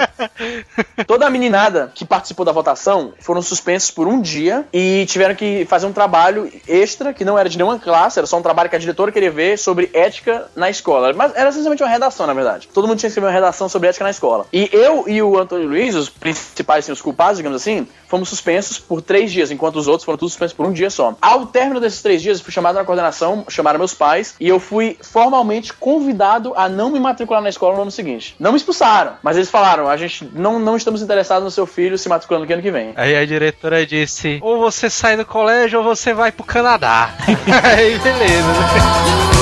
Toda 1.07 1.27
a 1.27 1.31
meninada 1.31 1.91
que 1.95 2.05
participou 2.05 2.45
da 2.45 2.53
votação 2.53 3.13
foram 3.21 3.43
suspensos 3.43 3.91
por 3.91 4.07
um 4.07 4.21
dia 4.21 4.65
e 4.73 5.07
tiveram 5.07 5.35
que 5.35 5.65
fazer 5.67 5.87
um 5.87 5.93
trabalho 5.93 6.51
extra, 6.69 7.13
que 7.13 7.25
não 7.25 7.39
era 7.39 7.49
de 7.49 7.57
nenhuma 7.57 7.79
classe, 7.79 8.19
era 8.19 8.27
só 8.27 8.39
um 8.39 8.43
trabalho 8.43 8.69
que 8.69 8.77
a 8.77 8.79
diretora 8.79 9.13
queria 9.13 9.31
ver 9.31 9.59
sobre 9.59 9.91
ética 9.93 10.47
na 10.55 10.71
escola. 10.71 11.13
Mas 11.13 11.35
era 11.35 11.51
essencialmente 11.61 11.83
uma 11.83 11.89
redação, 11.89 12.27
na 12.27 12.35
verdade. 12.35 12.69
Todo 12.73 12.87
mundo 12.89 12.99
tinha 12.99 13.09
que 13.09 13.13
escrever 13.13 13.29
uma 13.29 13.33
redação 13.33 13.69
sobre 13.69 13.89
ética 13.89 14.05
na 14.05 14.11
escola. 14.11 14.47
E 14.53 14.69
eu 14.73 15.05
e 15.07 15.23
o 15.23 15.39
Antônio 15.39 15.69
Luiz, 15.69 15.95
os 15.95 16.09
principais, 16.09 16.85
assim, 16.85 16.93
os 16.93 17.01
culpados, 17.01 17.37
digamos 17.37 17.61
assim, 17.61 17.87
fomos 18.09 18.29
suspensos 18.29 18.79
por 18.79 19.01
três 19.01 19.31
dias, 19.31 19.51
enquanto 19.51 19.77
os 19.77 19.87
outros 19.87 20.05
foram 20.05 20.19
todos 20.19 20.33
suspensos 20.33 20.57
por 20.57 20.67
um 20.67 20.73
dia 20.73 20.91
só. 20.91 21.15
Ao 21.21 21.47
término 21.47 21.81
desses 21.81 22.03
três 22.03 22.21
dias, 22.21 22.41
fui 22.41 22.53
chamado 22.53 22.75
na 22.75 22.85
coordenação, 22.85 23.45
chamaram 23.49 23.79
meus 23.79 23.95
pais, 23.95 24.35
e 24.41 24.49
eu 24.49 24.59
fui 24.59 24.97
formalmente 25.01 25.73
convidado 25.73 26.53
a 26.57 26.69
não 26.69 26.91
me 26.91 26.99
matricular 26.99 27.43
na 27.43 27.49
escola 27.49 27.77
no 27.77 27.83
ano 27.83 27.91
seguinte. 27.91 28.35
Não 28.39 28.53
me 28.53 28.57
expulsaram, 28.57 29.15
mas 29.23 29.37
eles 29.37 29.51
falaram: 29.51 29.89
a 29.89 29.97
gente 29.97 30.29
não, 30.33 30.59
não 30.59 30.77
estamos 30.77 31.03
interessados 31.03 31.45
no 31.45 31.51
seu 31.51 31.67
filho 31.67 31.97
se 31.97 32.09
matriculando 32.09 32.47
no 32.47 32.53
ano 32.53 32.63
que 32.63 32.71
vem. 32.71 32.93
Aí 32.97 33.17
a 33.17 33.25
diretora 33.25 33.87
disse: 33.87 34.39
ou 34.43 34.59
você 34.59 34.91
sai 34.91 35.17
do 35.17 35.25
colégio 35.25 35.79
ou 35.79 35.85
você 35.85 36.13
vai 36.13 36.33
pro 36.33 36.45
Canadá. 36.45 37.15
aí 37.63 37.99
beleza. 37.99 38.47
né? 38.47 39.40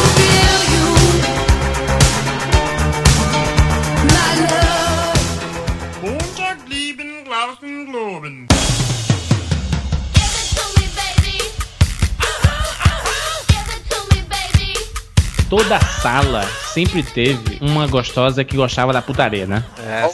Toda 15.49 15.81
sala 15.81 16.45
sempre 16.87 17.03
teve 17.03 17.59
uma 17.61 17.87
gostosa 17.89 18.45
que 18.45 18.57
gostava 18.57 18.93
da 18.93 19.03
putaria, 19.03 19.47
né? 19.47 19.65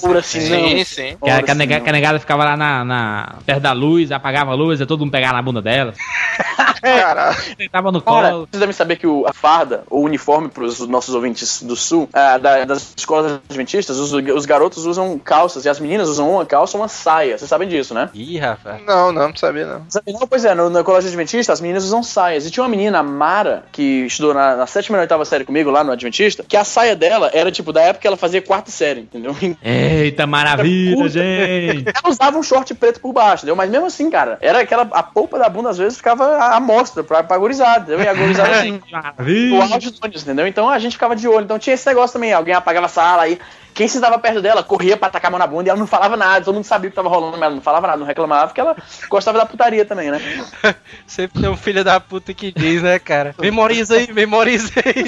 Ora, 0.03 0.23
sim, 0.23 0.41
Sim, 0.41 0.85
sim. 0.85 1.17
Que 1.23 1.29
a, 1.31 1.35
Ora, 1.35 1.43
que 1.43 1.51
a 1.51 1.55
nega- 1.55 1.77
sim, 1.79 1.83
que 1.83 1.89
a 1.91 1.93
negada 1.93 2.19
ficava 2.19 2.45
lá 2.45 2.57
na, 2.57 2.85
na- 2.85 3.35
perto 3.45 3.61
da 3.61 3.73
luz, 3.73 4.11
apagava 4.11 4.53
a 4.53 4.55
luz, 4.55 4.81
e 4.81 4.87
todo 4.87 5.01
mundo 5.01 5.11
pegava 5.13 5.35
na 5.35 5.43
bunda 5.43 5.61
dela. 5.61 5.93
Caralho. 6.81 7.37
Tava 7.71 7.93
no 7.93 8.03
Ora, 8.05 8.31
colo. 8.31 8.49
vocês 8.51 8.61
devem 8.61 8.73
saber 8.73 8.97
que 8.97 9.07
o- 9.07 9.27
a 9.27 9.33
farda, 9.33 9.85
o 9.91 10.01
uniforme 10.01 10.49
para 10.49 10.65
os 10.65 10.81
nossos 10.87 11.15
ouvintes 11.15 11.63
do 11.63 11.77
sul, 11.77 12.09
ah, 12.13 12.39
da- 12.39 12.65
das 12.65 12.95
escolas 12.97 13.41
adventistas, 13.49 13.99
os, 13.99 14.13
os 14.13 14.47
garotos 14.47 14.85
usam 14.87 15.19
calças 15.19 15.65
e 15.65 15.69
as 15.69 15.79
meninas 15.81 16.09
usam 16.09 16.31
uma 16.31 16.47
calça 16.47 16.77
uma 16.77 16.89
saia. 16.89 17.37
Vocês 17.39 17.49
sabem 17.49 17.69
disso, 17.69 17.95
né? 17.95 18.09
Ih, 18.15 18.39
rapaz. 18.39 18.83
Não, 18.87 19.13
não, 19.13 19.29
não 19.29 19.37
sabia 19.37 19.67
não. 19.67 19.83
Sabe, 19.89 20.13
Não, 20.13 20.27
pois 20.27 20.45
é, 20.45 20.55
no, 20.55 20.69
no 20.71 20.85
colégio 20.85 21.09
adventista 21.09 21.53
as 21.53 21.61
meninas 21.61 21.85
usam 21.85 22.03
saias. 22.03 22.47
E 22.47 22.51
tinha 22.51 22.63
uma 22.63 22.69
menina, 22.71 22.99
a 22.99 23.03
Mara, 23.03 23.65
que 23.73 23.83
estudou 24.07 24.35
na, 24.35 24.57
na 24.57 24.67
sétima 24.67 24.97
e 24.97 24.99
na 24.99 25.03
oitava 25.03 25.25
série 25.25 25.45
comigo 25.45 25.71
lá 25.71 25.83
no 25.85 25.93
adventista, 25.93 26.45
que 26.55 26.59
a 26.59 26.63
saia 26.63 26.95
dela 26.95 27.33
era 27.35 27.51
tipo 27.51 27.73
da 27.73 27.83
época 27.83 28.03
que 28.03 28.07
ela 28.07 28.17
fazia 28.17 28.41
quarta 28.41 28.71
série, 28.71 29.01
entendeu? 29.01 29.35
Eita 29.61 30.25
maravilha, 30.25 30.97
Puta. 30.97 31.09
gente! 31.09 31.85
Ela 31.89 32.13
usava 32.13 32.39
um 32.39 32.45
short 32.45 32.73
preto 32.77 33.01
por 33.01 33.13
baixo, 33.13 33.39
entendeu? 33.43 33.57
Mas 33.57 33.69
mesmo 33.69 33.87
assim, 33.87 34.09
cara, 34.09 34.39
era 34.41 34.61
aquela. 34.61 34.87
A 34.93 35.03
polpa 35.03 35.37
da 35.37 35.49
bunda 35.49 35.71
às 35.71 35.79
vezes 35.79 35.99
ficava 35.99 36.37
à 36.37 36.61
mostra 36.61 37.03
pra, 37.03 37.25
pra 37.25 37.39
gurizada, 37.39 37.93
entendeu? 37.93 38.05
E 38.05 38.09
a 38.09 38.15
gurizada 38.15 38.51
assim. 38.57 38.81
o 38.89 38.93
Maravilha! 38.93 39.63
auge 39.65 39.91
do 39.91 39.99
ônibus, 40.01 40.23
entendeu? 40.23 40.47
Então 40.47 40.69
a 40.69 40.79
gente 40.79 40.93
ficava 40.93 41.17
de 41.17 41.27
olho. 41.27 41.43
Então 41.43 41.59
tinha 41.59 41.75
esse 41.75 41.89
negócio 41.89 42.13
também. 42.13 42.33
Alguém 42.33 42.55
apagava 42.55 42.87
a 42.87 42.89
sala 42.89 43.23
aí. 43.23 43.37
Quem 43.75 43.89
se 43.89 43.99
dava 43.99 44.17
perto 44.21 44.41
dela 44.41 44.63
corria 44.63 44.97
pra 44.97 45.11
tacar 45.11 45.29
a 45.29 45.33
mão 45.33 45.39
na 45.39 45.49
bunda 45.49 45.69
e 45.69 45.71
ela 45.71 45.79
não 45.79 45.87
falava 45.87 46.17
nada. 46.17 46.45
Todo 46.45 46.55
mundo 46.55 46.65
sabia 46.65 46.87
o 46.87 46.91
que 46.93 46.95
tava 46.95 47.09
rolando, 47.09 47.33
mas 47.33 47.43
ela 47.43 47.55
não 47.57 47.61
falava 47.61 47.89
nada, 47.89 47.99
não 47.99 48.07
reclamava, 48.07 48.47
porque 48.47 48.61
ela 48.61 48.77
gostava 49.11 49.37
da 49.37 49.45
putaria 49.45 49.85
também, 49.85 50.13
né? 50.13 50.21
Sempre 51.09 51.41
tem 51.43 51.51
um 51.51 51.57
filho 51.57 51.83
da 51.83 51.99
puta 51.99 52.33
que 52.33 52.53
diz, 52.53 52.81
né, 52.83 53.01
cara? 53.01 53.35
Memoriza 53.37 53.97
aí, 53.97 54.13
memoriza 54.13 54.71
aí. 54.77 55.05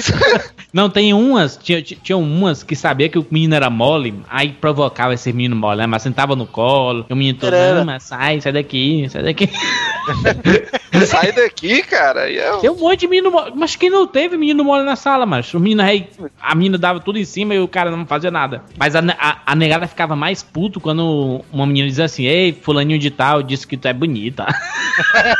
Não, 0.73 0.89
tem 0.89 1.13
umas, 1.31 1.57
tinha, 1.57 1.81
tinha 1.81 2.17
umas 2.17 2.63
que 2.63 2.75
sabia 2.75 3.09
que 3.09 3.19
o 3.19 3.25
menino 3.29 3.55
era 3.55 3.69
mole, 3.69 4.21
aí 4.29 4.51
provocava 4.51 5.13
esse 5.13 5.31
menino 5.31 5.55
mole, 5.55 5.79
né? 5.79 5.87
Mas 5.87 6.01
sentava 6.01 6.35
no 6.35 6.45
colo, 6.45 7.05
o 7.09 7.15
menino 7.15 7.37
todo, 7.39 7.51
não, 7.51 7.85
mas 7.85 8.03
sai, 8.03 8.41
sai 8.41 8.51
daqui, 8.51 9.07
sai 9.09 9.23
daqui. 9.23 9.49
Sai 11.05 11.31
daqui, 11.31 11.83
cara. 11.83 12.29
E 12.29 12.37
eu... 12.37 12.57
Tem 12.59 12.69
um 12.69 12.75
monte 12.75 13.01
de 13.01 13.07
menino 13.07 13.29
mole, 13.29 13.51
mas 13.55 13.75
quem 13.75 13.89
não 13.89 14.07
teve 14.07 14.37
menino 14.37 14.63
mole 14.63 14.83
na 14.83 14.95
sala, 14.95 15.25
mas 15.25 15.53
o 15.53 15.59
menino 15.59 15.81
aí, 15.81 16.07
a 16.41 16.55
menina 16.55 16.77
dava 16.77 16.99
tudo 16.99 17.19
em 17.19 17.25
cima 17.25 17.53
e 17.53 17.59
o 17.59 17.67
cara 17.67 17.91
não 17.91 18.05
fazia 18.05 18.31
nada. 18.31 18.63
Mas 18.77 18.95
a, 18.95 18.99
a, 19.19 19.37
a 19.45 19.55
negada 19.55 19.87
ficava 19.87 20.15
mais 20.15 20.41
puto 20.41 20.79
quando 20.79 21.43
uma 21.51 21.67
menina 21.67 21.87
dizia 21.87 22.05
assim, 22.05 22.25
ei, 22.25 22.53
fulaninho 22.53 22.99
de 22.99 23.11
tal, 23.11 23.43
disse 23.43 23.67
que 23.67 23.77
tu 23.77 23.87
é 23.87 23.93
bonita. 23.93 24.47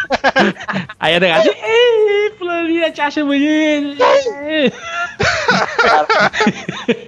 aí 0.99 1.15
a 1.15 1.19
negada, 1.19 1.49
ei, 1.49 2.33
fulaninha 2.37 2.91
te 2.91 3.01
acha 3.01 3.23
bonita. 3.23 4.05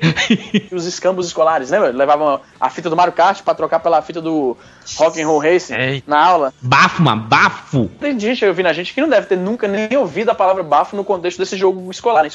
E 0.53 0.73
os 0.73 0.85
escambos 0.85 1.27
escolares, 1.27 1.69
lembra? 1.69 1.89
Levavam 1.89 2.39
a 2.59 2.69
fita 2.69 2.89
do 2.89 2.95
Mario 2.95 3.13
Kart 3.13 3.41
pra 3.41 3.55
trocar 3.55 3.79
pela 3.79 4.01
fita 4.01 4.21
do 4.21 4.55
Rock 4.97 5.21
and 5.21 5.27
Roll 5.27 5.39
Racing 5.39 5.73
Eita. 5.73 6.09
na 6.09 6.23
aula. 6.23 6.53
Bafo, 6.61 7.01
mano, 7.01 7.23
bafo. 7.23 7.89
Tem 7.99 8.19
gente 8.19 8.45
ouvindo 8.45 8.67
a 8.67 8.73
gente 8.73 8.93
que 8.93 9.01
não 9.01 9.09
deve 9.09 9.27
ter 9.27 9.37
nunca 9.37 9.67
nem 9.67 9.97
ouvido 9.97 10.29
a 10.29 10.35
palavra 10.35 10.63
bafo 10.63 10.95
no 10.95 11.03
contexto 11.03 11.39
desse 11.39 11.57
jogo 11.57 11.89
escolar. 11.89 12.23
Aí 12.23 12.29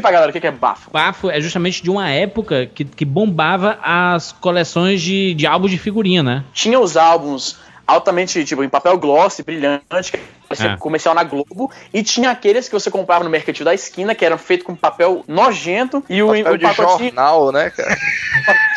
pra 0.00 0.10
galera 0.10 0.30
o 0.30 0.32
que 0.32 0.40
que 0.40 0.46
é 0.46 0.50
bafo. 0.50 0.90
Bafo 0.90 1.30
é 1.30 1.40
justamente 1.40 1.82
de 1.82 1.90
uma 1.90 2.08
época 2.08 2.66
que, 2.66 2.84
que 2.84 3.04
bombava 3.04 3.78
as 3.82 4.32
coleções 4.32 5.02
de, 5.02 5.34
de 5.34 5.46
álbuns 5.46 5.70
de 5.70 5.78
figurinha, 5.78 6.22
né? 6.22 6.44
Tinha 6.52 6.78
os 6.80 6.96
álbuns 6.96 7.58
altamente, 7.86 8.44
tipo, 8.44 8.62
em 8.62 8.68
papel 8.68 8.96
gloss, 8.98 9.40
brilhante, 9.40 10.12
que 10.12 10.20
parecia 10.50 10.72
É. 10.72 10.76
comercial 10.76 11.14
na 11.14 11.22
Globo, 11.22 11.70
e 11.94 12.02
tinha 12.02 12.30
aqueles 12.30 12.68
que 12.68 12.74
você 12.74 12.90
comprava 12.90 13.22
no 13.22 13.30
mercantil 13.30 13.64
da 13.64 13.72
esquina, 13.72 14.16
que 14.16 14.24
eram 14.24 14.36
feitos 14.36 14.66
com 14.66 14.74
papel 14.74 15.24
nojento, 15.28 16.02
e 16.10 16.20
o, 16.22 16.26
Papel 16.26 16.52
o 16.52 16.58
de 16.58 16.64
pacotinho 16.64 17.10
jornal, 17.10 17.52
né, 17.52 17.70
cara? 17.70 17.96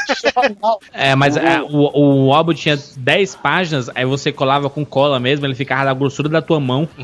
É, 0.91 1.15
mas 1.15 1.37
é, 1.37 1.61
o, 1.61 2.25
o 2.27 2.33
álbum 2.33 2.53
tinha 2.53 2.77
10 2.97 3.35
páginas, 3.37 3.89
aí 3.95 4.03
você 4.03 4.33
colava 4.33 4.69
com 4.69 4.85
cola 4.85 5.17
mesmo, 5.17 5.45
ele 5.45 5.55
ficava 5.55 5.85
da 5.85 5.93
grossura 5.93 6.27
da 6.27 6.41
tua 6.41 6.59
mão. 6.59 6.89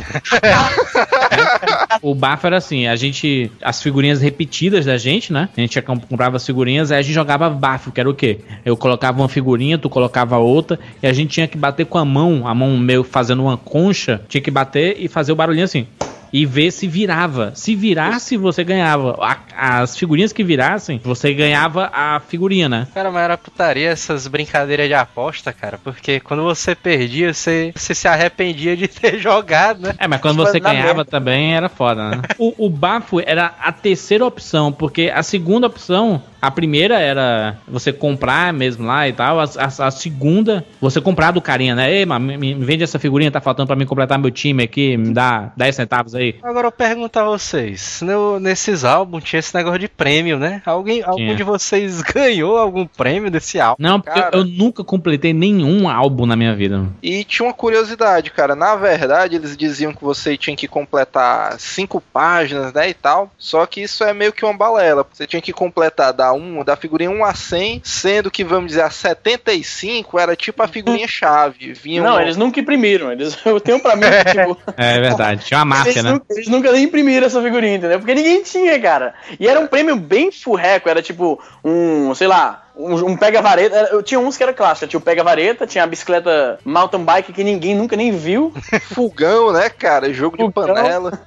o 2.02 2.14
bafo 2.14 2.48
era 2.48 2.58
assim, 2.58 2.88
a 2.88 2.96
gente. 2.96 3.52
As 3.62 3.82
figurinhas 3.82 4.22
repetidas 4.22 4.86
da 4.86 4.98
gente, 4.98 5.32
né? 5.32 5.50
A 5.56 5.62
gente 5.62 5.82
comprava 5.82 6.38
as 6.38 6.46
figurinhas, 6.46 6.92
aí 6.92 7.00
a 7.00 7.02
gente 7.02 7.14
jogava 7.14 7.50
bafo, 7.50 7.92
que 7.92 8.00
era 8.00 8.10
o 8.10 8.14
quê? 8.14 8.40
Eu 8.66 8.76
colocava 8.78 9.20
uma 9.20 9.30
figurinha, 9.30 9.78
tu 9.78 9.90
colocava 9.90 10.38
outra, 10.38 10.80
e 11.02 11.08
a 11.08 11.14
gente 11.14 11.32
tinha 11.32 11.48
que 11.48 11.58
bater 11.58 11.86
com 11.86 11.98
a 11.98 12.06
mão, 12.06 12.48
a 12.48 12.54
mão 12.54 12.78
meio 12.78 13.04
fazendo 13.04 13.44
uma 13.44 13.58
concha, 13.58 14.22
tinha 14.28 14.42
que 14.42 14.52
bater 14.52 14.98
e 15.00 15.08
fazer 15.08 15.32
o 15.32 15.36
barulhinho 15.36 15.66
assim. 15.66 15.88
E 16.32 16.46
ver 16.46 16.72
se 16.72 16.88
virava. 16.88 17.52
Se 17.56 17.76
virasse, 17.76 18.38
você 18.38 18.64
ganhava. 18.64 19.18
A- 19.20 19.38
as 19.82 19.98
figurinhas 19.98 20.32
que 20.32 20.44
virassem, 20.44 21.00
você 21.04 21.34
ganhava 21.34 21.90
a 21.94 22.20
figurinha, 22.22 22.70
né? 22.70 22.88
Cara, 22.94 23.12
mas 23.12 23.24
era 23.24 23.38
putaria 23.38 23.90
essas 23.90 24.28
brincadeiras 24.28 24.88
de 24.88 24.94
aposta, 24.94 25.52
cara. 25.52 25.78
Porque 25.84 26.20
quando 26.20 26.44
você 26.44 26.76
perdia, 26.76 27.34
você, 27.34 27.74
você 27.76 27.94
se 27.94 28.08
arrependia 28.08 28.78
de 28.78 28.88
ter 28.90 29.20
jogado, 29.20 29.82
né? 29.82 29.96
É, 29.98 30.08
mas 30.08 30.22
quando 30.22 30.38
você 30.38 30.60
ganhava 30.60 30.96
merda. 30.96 31.06
também 31.06 31.56
era 31.56 31.68
foda, 31.68 32.10
né? 32.10 32.22
o, 32.38 32.68
o 32.68 32.70
bafo 32.70 33.20
era 33.20 33.54
a 33.62 33.72
terceira 33.72 34.26
opção, 34.26 34.72
porque 34.72 35.12
a 35.14 35.24
segunda 35.24 35.68
opção, 35.68 36.22
a 36.42 36.50
primeira 36.52 37.00
era 37.00 37.58
você 37.68 37.92
comprar 37.92 38.54
mesmo 38.54 38.86
lá 38.86 39.08
e 39.08 39.14
tal, 39.14 39.40
a, 39.40 39.44
a- 39.44 39.88
a 39.88 39.92
segunda, 39.92 40.66
você 40.82 41.00
comprar 41.02 41.32
do 41.32 41.42
carinha, 41.42 41.76
né? 41.76 41.92
Ei, 41.92 42.06
mano, 42.06 42.26
me, 42.26 42.38
me 42.38 42.54
vende 42.54 42.84
essa 42.84 43.00
figurinha, 43.00 43.32
tá 43.32 43.42
faltando 43.42 43.68
pra 43.68 43.76
mim 43.76 43.86
completar 43.86 44.18
meu 44.20 44.32
time 44.32 44.64
aqui, 44.64 44.96
me 44.98 45.14
dá 45.14 45.52
10 45.56 45.76
centavos 45.76 46.16
aí. 46.16 46.36
Agora 46.44 46.68
eu 46.68 46.72
pergunto 46.72 47.18
a 47.20 47.24
vocês, 47.24 48.02
no- 48.02 48.40
nesses 48.40 48.84
álbuns 48.84 49.24
tinha 49.24 49.40
esse 49.40 49.54
negócio 49.56 49.80
de 49.80 49.88
prêmio, 49.88 50.38
né? 50.40 50.62
Alguém, 50.66 51.02
algum 51.04 51.36
de 51.36 51.44
vocês 51.44 52.02
ganhou 52.14 52.58
algum 52.58 52.86
prêmio 52.86 53.30
desse 53.32 53.60
álbum? 53.60 53.82
Não, 53.82 54.00
porque 54.00 54.20
Cara. 54.20 54.36
eu, 54.36 54.42
eu 54.42 54.46
nunca 54.46 54.84
completei 54.84 55.34
nenhum 55.34 55.88
álbum 55.90 56.26
na 56.26 56.36
minha 56.36 56.56
vida. 56.56 56.86
E 57.02 57.24
tinha 57.24 57.46
uma 57.48 57.54
curiosidade, 57.54 58.32
cara. 58.32 58.56
Na 58.56 58.76
verdade, 58.76 59.36
eles 59.36 59.56
diziam 59.58 59.94
que 59.94 60.04
você 60.04 60.38
tinha 60.38 60.56
que 60.56 60.68
completar 60.68 61.60
cinco 61.60 62.02
páginas, 62.14 62.74
né, 62.74 62.90
e 62.90 62.94
tal. 62.94 63.32
Só 63.38 63.66
que 63.66 63.82
isso 63.82 64.04
é 64.04 64.14
meio 64.14 64.34
que 64.34 64.44
uma 64.46 64.54
balela. 64.58 65.06
Você 65.14 65.26
tinha 65.28 65.42
que 65.42 65.54
completar 65.54 66.14
da, 66.14 66.29
um, 66.34 66.64
da 66.64 66.76
figurinha 66.76 67.10
1 67.12 67.24
a 67.26 67.34
100, 67.34 67.82
sendo 67.84 68.30
que, 68.32 68.44
vamos 68.44 68.68
dizer, 68.70 68.82
a 68.84 68.90
75 68.90 70.20
era 70.20 70.36
tipo 70.36 70.62
a 70.64 70.68
figurinha 70.68 71.08
chave. 71.08 71.74
Vinha 71.74 72.02
Não, 72.02 72.16
um- 72.18 72.20
eles 72.22 72.38
nunca 72.38 72.60
imprimiram. 72.60 73.12
Eles, 73.12 73.38
eu 73.46 73.60
tenho 73.60 73.80
pra 73.80 73.96
mim 73.96 74.04
que, 74.26 74.32
tipo, 74.32 74.58
É 74.78 75.00
verdade, 75.00 75.46
tinha 75.46 75.64
uma 75.64 75.76
eles, 75.78 75.86
máfia, 75.88 76.04
né? 76.04 76.12
nunca, 76.14 76.26
eles 76.32 76.48
nunca 76.48 76.72
nem 76.72 76.84
imprimiram 76.84 77.28
essa 77.28 77.42
figurinha, 77.42 77.76
entendeu? 77.78 78.00
Porque 78.00 78.16
ninguém 78.16 78.44
tinha, 78.44 78.80
cara. 78.80 79.14
E 79.40 79.48
era 79.48 79.60
um 79.60 79.68
prêmio 79.68 79.96
bem 79.96 80.32
furreco, 80.32 80.90
era 80.90 81.02
tipo 81.02 81.40
um, 81.64 82.14
sei 82.16 82.28
lá, 82.28 82.66
um, 82.76 82.94
um 83.12 83.18
pega-vareta. 83.18 83.90
Eu 83.92 84.02
tinha 84.02 84.20
uns 84.20 84.38
que 84.38 84.44
era 84.44 84.54
clássico, 84.54 84.88
tinha 84.88 85.00
o 85.00 85.04
pega-vareta, 85.04 85.68
tinha 85.68 85.84
a 85.84 85.88
bicicleta 85.88 86.60
mountain 86.64 87.04
bike 87.04 87.34
que 87.34 87.44
ninguém 87.44 87.76
nunca 87.76 87.96
nem 87.96 88.12
viu, 88.12 88.54
fogão, 88.94 89.52
né, 89.52 89.70
cara? 89.70 90.14
Jogo 90.14 90.38
de 90.38 90.52
panela. 90.52 91.20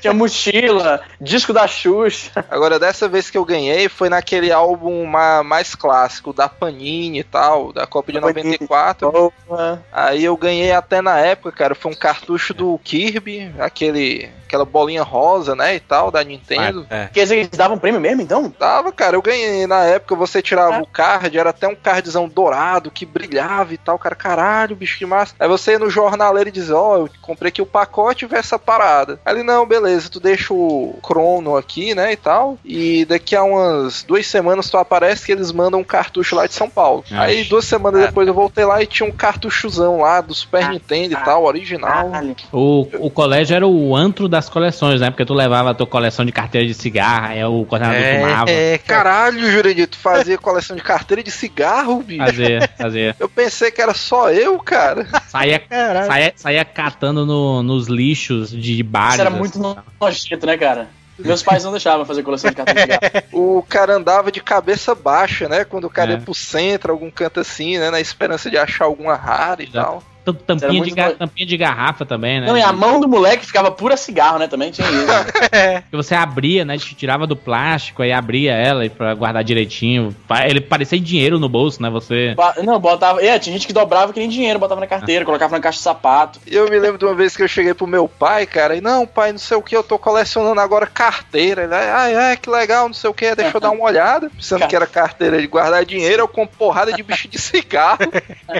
Tinha 0.00 0.12
mochila, 0.12 1.00
disco 1.20 1.52
da 1.52 1.66
Xuxa. 1.66 2.44
Agora, 2.50 2.78
dessa 2.78 3.08
vez 3.08 3.30
que 3.30 3.38
eu 3.38 3.44
ganhei 3.44 3.88
foi 3.88 4.08
naquele 4.08 4.52
álbum 4.52 5.04
ma- 5.06 5.42
mais 5.42 5.74
clássico, 5.74 6.32
da 6.32 6.48
Panini 6.48 7.20
e 7.20 7.24
tal, 7.24 7.72
da 7.72 7.86
Copa 7.86 8.12
de 8.12 8.20
Da 8.20 8.26
Panini. 8.26 8.58
94. 8.60 9.32
Porra. 9.46 9.82
Aí 9.92 10.24
eu 10.24 10.36
ganhei 10.36 10.72
até 10.72 11.00
na 11.00 11.18
época, 11.18 11.52
cara, 11.52 11.74
foi 11.74 11.92
um 11.92 11.96
cartucho 11.96 12.52
do 12.54 12.78
Kirby, 12.82 13.52
aquele, 13.58 14.28
aquela 14.46 14.64
bolinha 14.64 15.02
rosa, 15.02 15.54
né, 15.54 15.74
e 15.76 15.80
tal, 15.80 16.10
da 16.10 16.22
Nintendo. 16.22 16.86
É. 16.90 17.08
Quer 17.12 17.22
dizer, 17.22 17.36
eles 17.36 17.48
davam 17.50 17.78
prêmio 17.78 18.00
mesmo, 18.00 18.22
então? 18.22 18.50
Tava, 18.50 18.92
cara, 18.92 19.16
eu 19.16 19.22
ganhei 19.22 19.66
na 19.66 19.82
época, 19.84 20.14
você 20.14 20.40
tirava 20.42 20.80
o 20.82 20.86
card, 20.86 21.36
era 21.38 21.50
até 21.50 21.66
um 21.68 21.74
cardzão 21.74 22.28
dourado 22.28 22.90
que 22.90 23.06
brilhava 23.06 23.74
e 23.74 23.78
tal, 23.78 23.98
cara, 23.98 24.14
caralho, 24.14 24.76
bicho 24.76 24.98
que 24.98 25.06
massa. 25.06 25.34
Aí 25.38 25.48
você 25.48 25.72
ia 25.72 25.78
no 25.78 25.90
jornaleiro 25.90 26.48
e 26.48 26.52
dizia, 26.52 26.76
ó, 26.76 26.98
eu 26.98 27.10
comprei 27.22 27.48
aqui 27.48 27.62
o 27.62 27.66
pacote 27.66 28.24
e 28.24 28.28
vê 28.28 28.36
essa 28.36 28.58
parada. 28.58 29.18
Aí 29.24 29.34
ele, 29.34 29.42
não, 29.54 29.66
beleza, 29.66 30.08
tu 30.10 30.18
deixa 30.20 30.52
o 30.52 30.98
crono 31.02 31.56
aqui, 31.56 31.94
né, 31.94 32.12
e 32.12 32.16
tal, 32.16 32.58
e 32.64 33.04
daqui 33.04 33.36
a 33.36 33.42
umas 33.42 34.02
duas 34.02 34.26
semanas 34.26 34.68
tu 34.68 34.76
aparece 34.76 35.24
que 35.26 35.32
eles 35.32 35.52
mandam 35.52 35.80
um 35.80 35.84
cartucho 35.84 36.34
lá 36.36 36.46
de 36.46 36.54
São 36.54 36.68
Paulo. 36.68 37.04
Ah. 37.12 37.22
Aí 37.22 37.44
duas 37.44 37.64
semanas 37.64 38.00
depois 38.06 38.26
eu 38.26 38.34
voltei 38.34 38.64
lá 38.64 38.82
e 38.82 38.86
tinha 38.86 39.08
um 39.08 39.12
cartuchozão 39.12 39.98
lá 40.00 40.20
do 40.20 40.34
Super 40.34 40.68
Nintendo 40.70 41.14
e 41.14 41.16
tal, 41.24 41.44
original. 41.44 42.10
O, 42.52 42.88
o 42.98 43.10
colégio 43.10 43.54
era 43.56 43.66
o 43.66 43.94
antro 43.94 44.28
das 44.28 44.48
coleções, 44.48 45.00
né? 45.00 45.10
Porque 45.10 45.24
tu 45.24 45.34
levava 45.34 45.70
a 45.70 45.74
tua 45.74 45.86
coleção 45.86 46.24
de 46.24 46.32
carteira 46.32 46.66
de 46.66 46.74
cigarro, 46.74 47.26
aí 47.26 47.44
o 47.44 47.64
coordenador 47.64 48.00
fumava. 48.20 48.50
é, 48.50 48.78
cara. 48.78 49.04
Caralho, 49.04 49.50
Jurandir, 49.50 49.86
tu 49.88 49.98
fazia 49.98 50.38
coleção 50.38 50.74
de 50.76 50.82
carteira 50.82 51.22
de 51.22 51.30
cigarro, 51.30 52.02
bicho? 52.02 52.24
Fazia, 52.24 52.70
fazia. 52.78 53.16
Eu 53.20 53.28
pensei 53.28 53.70
que 53.70 53.80
era 53.82 53.92
só 53.94 54.30
eu, 54.30 54.58
cara. 54.58 55.06
Saía, 55.28 55.62
saía, 56.06 56.32
saía 56.36 56.64
catando 56.64 57.26
no- 57.26 57.62
nos 57.62 57.86
lixos 57.88 58.50
de 58.50 58.82
bares. 58.82 59.16
Muito 59.52 59.84
nojento, 60.00 60.46
né, 60.46 60.56
cara? 60.56 60.88
Meus 61.18 61.42
pais 61.44 61.62
não 61.62 61.70
deixavam 61.70 62.04
fazer 62.04 62.24
coleção 62.24 62.50
de 62.50 62.56
cartão 62.56 62.74
de 62.74 62.80
cigarro. 62.80 63.00
O 63.32 63.62
cara 63.62 63.94
andava 63.94 64.32
de 64.32 64.40
cabeça 64.42 64.94
baixa, 64.94 65.48
né? 65.48 65.64
Quando 65.64 65.84
o 65.84 65.90
cara 65.90 66.12
É. 66.12 66.14
ia 66.14 66.20
pro 66.20 66.34
centro, 66.34 66.90
algum 66.92 67.10
canto 67.10 67.38
assim, 67.38 67.78
né? 67.78 67.88
Na 67.90 68.00
esperança 68.00 68.50
de 68.50 68.58
achar 68.58 68.84
alguma 68.86 69.14
rara 69.14 69.62
e 69.62 69.66
Já. 69.66 69.84
tal. 69.84 70.02
Tam- 70.24 70.34
Tampinha 70.34 70.82
de, 70.84 70.90
ga- 70.92 71.10
tampinha 71.12 71.46
de 71.46 71.56
garrafa 71.56 72.06
também, 72.06 72.40
né? 72.40 72.46
Não, 72.46 72.56
e 72.56 72.62
a 72.62 72.72
mão 72.72 72.98
do 73.00 73.06
moleque 73.08 73.44
ficava 73.44 73.70
pura 73.70 73.96
cigarro, 73.96 74.38
né? 74.38 74.46
Também 74.48 74.70
tinha 74.70 74.88
isso. 74.88 75.04
Que 75.90 75.96
você 75.96 76.14
abria, 76.14 76.64
né? 76.64 76.78
Te 76.78 76.94
tirava 76.94 77.26
do 77.26 77.36
plástico, 77.36 78.02
aí 78.02 78.12
abria 78.12 78.52
ela 78.52 78.84
e 78.86 78.90
pra 78.90 79.14
guardar 79.14 79.44
direitinho. 79.44 80.14
Ele 80.48 80.60
parecia 80.60 80.98
dinheiro 80.98 81.38
no 81.38 81.48
bolso, 81.48 81.82
né? 81.82 81.90
Você. 81.90 82.34
Não, 82.62 82.78
botava. 82.80 83.22
É, 83.24 83.38
tinha 83.38 83.52
gente 83.52 83.66
que 83.66 83.72
dobrava 83.72 84.12
que 84.12 84.20
nem 84.20 84.28
dinheiro, 84.28 84.58
botava 84.58 84.80
na 84.80 84.86
carteira, 84.86 85.24
colocava 85.24 85.54
na 85.56 85.60
caixa 85.62 85.78
de 85.78 85.84
sapato. 85.84 86.40
E 86.46 86.54
eu 86.54 86.68
me 86.70 86.78
lembro 86.78 86.98
de 86.98 87.04
uma 87.04 87.14
vez 87.14 87.36
que 87.36 87.42
eu 87.42 87.48
cheguei 87.48 87.74
pro 87.74 87.86
meu 87.86 88.08
pai, 88.08 88.46
cara, 88.46 88.74
e 88.76 88.80
não, 88.80 89.06
pai, 89.06 89.30
não 89.32 89.38
sei 89.38 89.56
o 89.56 89.62
que, 89.62 89.76
eu 89.76 89.82
tô 89.82 89.98
colecionando 89.98 90.60
agora 90.60 90.86
carteira. 90.86 91.64
Ele, 91.64 91.74
ah, 91.74 92.08
é, 92.32 92.36
que 92.36 92.48
legal, 92.48 92.86
não 92.86 92.94
sei 92.94 93.10
o 93.10 93.14
que, 93.14 93.34
deixa 93.34 93.56
eu 93.56 93.60
dar 93.60 93.70
uma 93.70 93.84
olhada. 93.84 94.30
Pensando 94.30 94.66
que 94.66 94.74
era 94.76 94.86
carteira 94.86 95.40
de 95.40 95.46
guardar 95.46 95.84
dinheiro, 95.84 96.22
eu 96.22 96.28
com 96.28 96.46
porrada 96.46 96.92
de 96.92 97.02
bicho 97.02 97.28
de 97.28 97.38
cigarro. 97.38 97.98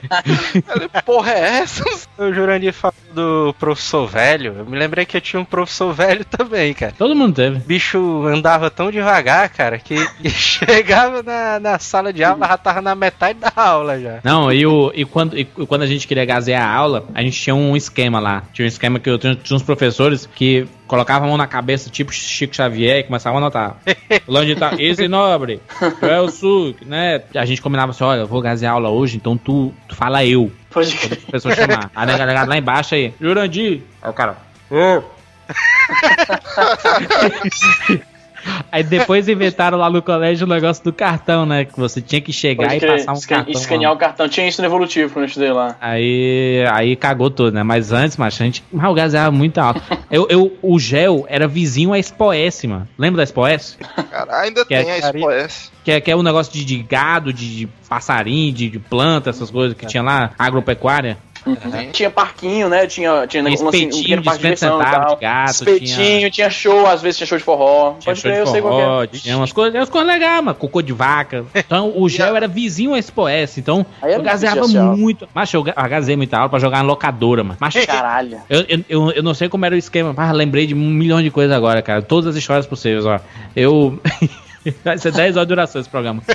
Ele, 0.74 0.88
porra, 1.04 1.32
é 1.32 1.53
essa? 1.54 1.84
O 2.16 2.32
Jurandir 2.32 2.72
falou 2.72 2.94
do 3.12 3.52
professor 3.58 4.06
velho. 4.06 4.54
Eu 4.58 4.64
me 4.64 4.78
lembrei 4.78 5.04
que 5.04 5.16
eu 5.16 5.20
tinha 5.20 5.40
um 5.40 5.44
professor 5.44 5.92
velho 5.92 6.24
também, 6.24 6.72
cara. 6.72 6.94
Todo 6.96 7.14
mundo 7.14 7.34
teve. 7.34 7.56
O 7.56 7.60
bicho 7.60 8.24
andava 8.26 8.70
tão 8.70 8.88
devagar, 8.88 9.48
cara, 9.48 9.80
que 9.80 9.96
chegava 10.30 11.20
na, 11.20 11.58
na 11.58 11.78
sala 11.80 12.12
de 12.12 12.22
aula, 12.22 12.46
já 12.46 12.56
tava 12.56 12.80
na 12.80 12.94
metade 12.94 13.40
da 13.40 13.52
aula 13.56 13.98
já. 13.98 14.20
Não, 14.22 14.52
e, 14.52 14.64
o, 14.64 14.92
e, 14.94 15.04
quando, 15.04 15.36
e 15.36 15.44
quando 15.44 15.82
a 15.82 15.86
gente 15.88 16.06
queria 16.06 16.24
gazear 16.24 16.62
a 16.62 16.72
aula, 16.72 17.04
a 17.12 17.20
gente 17.20 17.40
tinha 17.40 17.54
um 17.54 17.76
esquema 17.76 18.20
lá. 18.20 18.44
Tinha 18.52 18.64
um 18.64 18.68
esquema 18.68 19.00
que 19.00 19.10
eu 19.10 19.18
tinha, 19.18 19.34
tinha 19.34 19.56
uns 19.56 19.62
professores 19.64 20.28
que 20.32 20.68
colocavam 20.86 21.26
a 21.26 21.28
mão 21.28 21.38
na 21.38 21.46
cabeça, 21.46 21.90
tipo 21.90 22.12
Chico 22.12 22.54
Xavier, 22.54 22.98
e 22.98 23.02
começavam 23.04 23.38
a 23.38 23.42
anotar. 23.42 23.76
Fulano 24.24 24.54
tal, 24.56 24.78
esse 24.78 25.08
nobre, 25.08 25.60
Joel 26.00 26.28
Suk, 26.28 26.84
né? 26.84 27.22
A 27.34 27.44
gente 27.44 27.62
combinava 27.62 27.92
assim: 27.92 28.04
olha, 28.04 28.20
eu 28.20 28.26
vou 28.26 28.40
gazear 28.40 28.72
a 28.72 28.76
aula 28.76 28.90
hoje, 28.90 29.16
então 29.16 29.36
tu, 29.36 29.72
tu 29.88 29.94
fala 29.94 30.24
eu. 30.24 30.50
Pode 30.70 30.94
crer. 30.96 31.20
a 31.28 31.32
pessoa 31.32 31.54
chamar. 31.54 31.90
Aí 31.94 32.10
a 32.10 32.18
galera 32.18 32.44
lá 32.44 32.56
embaixo 32.56 32.94
aí, 32.94 33.12
Jurandir. 33.20 33.82
Aí 34.02 34.10
o 34.10 34.12
cara. 34.12 34.36
"Ô." 34.70 35.02
Aí 38.70 38.82
depois 38.82 39.28
inventaram 39.28 39.78
lá 39.78 39.88
no 39.88 40.02
colégio 40.02 40.46
o 40.46 40.50
negócio 40.50 40.82
do 40.84 40.92
cartão, 40.92 41.46
né? 41.46 41.64
Que 41.64 41.78
você 41.78 42.00
tinha 42.00 42.20
que 42.20 42.32
chegar 42.32 42.64
Pode 42.64 42.76
e 42.76 42.80
crer. 42.80 42.92
passar 42.98 43.12
um 43.12 43.20
cartão. 43.20 43.52
escanear 43.52 43.90
lá. 43.90 43.96
o 43.96 43.98
cartão. 43.98 44.28
Tinha 44.28 44.48
isso 44.48 44.60
no 44.60 44.66
evolutivo 44.66 45.12
quando 45.12 45.24
eu 45.24 45.28
estudei 45.28 45.52
lá. 45.52 45.76
Aí, 45.80 46.64
aí 46.72 46.96
cagou 46.96 47.30
tudo, 47.30 47.54
né? 47.54 47.62
Mas 47.62 47.92
antes, 47.92 48.16
macho, 48.16 48.42
a 48.42 48.46
gente. 48.46 48.64
Mas 48.72 48.90
o 48.90 48.94
gás 48.94 49.14
era 49.14 49.30
muito 49.30 49.58
alto. 49.58 49.80
Eu, 50.10 50.26
eu, 50.28 50.56
o 50.62 50.78
gel 50.78 51.24
era 51.28 51.46
vizinho 51.46 51.92
à 51.92 51.98
Expo 51.98 52.32
S, 52.32 52.66
mano. 52.66 52.88
Lembra 52.98 53.18
da 53.18 53.22
Expo 53.22 53.46
S? 53.46 53.76
Cara, 54.10 54.40
ainda 54.40 54.64
Que 54.64 54.74
é 54.74 54.82
tem 54.82 54.92
a 54.92 54.98
Expo 54.98 55.30
S. 55.30 55.70
Que 55.84 55.90
é, 55.92 56.00
que 56.00 56.10
é 56.10 56.16
um 56.16 56.22
negócio 56.22 56.52
de, 56.52 56.64
de 56.64 56.78
gado, 56.82 57.32
de, 57.32 57.56
de 57.56 57.68
passarinho, 57.88 58.52
de, 58.52 58.70
de 58.70 58.78
planta, 58.78 59.30
essas 59.30 59.50
coisas 59.50 59.76
que 59.76 59.86
tinha 59.86 60.02
lá, 60.02 60.30
agropecuária. 60.38 61.18
Tinha 61.92 62.10
parquinho, 62.10 62.68
né? 62.68 62.86
Tinha, 62.86 63.26
tinha 63.26 63.42
Tinha 63.42 63.64
um, 63.64 63.68
assim, 63.68 63.86
um 63.86 63.90
pequeno 63.90 64.22
de 64.22 64.24
parque 64.26 64.48
de 64.48 64.56
50 64.56 64.56
diversão 64.56 64.80
e 64.80 64.84
centavos 64.84 65.06
tal. 65.06 65.14
de 65.16 65.20
gato, 65.22 65.50
Espetinho, 65.50 66.30
tinha... 66.30 66.50
show, 66.50 66.86
às 66.86 67.02
vezes 67.02 67.18
tinha 67.18 67.26
show 67.26 67.38
de 67.38 67.44
forró. 67.44 67.90
Tinha 67.98 68.04
Pode 68.04 68.20
show 68.20 68.30
crer, 68.30 68.40
eu 68.40 68.44
de 68.44 68.50
sei 68.50 68.60
qual 68.62 68.72
forró, 68.80 69.06
que 69.06 69.16
é. 69.16 69.20
tinha 69.20 69.36
umas 69.36 69.52
coisas, 69.52 69.74
umas 69.78 69.88
coisas 69.90 70.08
legais, 70.12 70.44
mano. 70.44 70.56
Cocô 70.56 70.80
de 70.82 70.92
vaca. 70.92 71.44
Então 71.54 71.92
o 71.96 72.08
gel 72.08 72.34
era 72.36 72.48
vizinho 72.48 72.94
à 72.94 72.98
Expo 72.98 73.28
S. 73.28 73.60
Então 73.60 73.84
era 74.02 74.12
eu 74.12 74.22
gazeava 74.22 74.66
muito. 74.68 75.28
Eu 75.52 75.62
ga- 75.62 75.74
eu 75.76 75.88
gazei 75.88 76.16
muita 76.16 76.36
aula 76.38 76.48
pra 76.48 76.58
jogar 76.58 76.78
na 76.78 76.84
locadora, 76.84 77.44
mano. 77.44 77.56
Mas 77.60 77.74
Caralho. 77.86 78.38
Eu, 78.48 78.64
eu, 78.68 78.84
eu, 78.88 79.10
eu 79.12 79.22
não 79.22 79.34
sei 79.34 79.48
como 79.48 79.64
era 79.66 79.74
o 79.74 79.78
esquema, 79.78 80.14
mas 80.16 80.32
lembrei 80.32 80.66
de 80.66 80.74
um 80.74 80.78
milhão 80.78 81.22
de 81.22 81.30
coisas 81.30 81.54
agora, 81.54 81.82
cara. 81.82 82.02
Todas 82.02 82.28
as 82.30 82.36
histórias 82.36 82.66
possíveis, 82.66 83.04
ó. 83.04 83.20
Eu. 83.54 83.98
Vai 84.84 84.98
ser 84.98 85.12
10 85.12 85.36
horas 85.36 85.46
de 85.46 85.54
duração 85.54 85.80
esse 85.80 85.90
programa. 85.90 86.22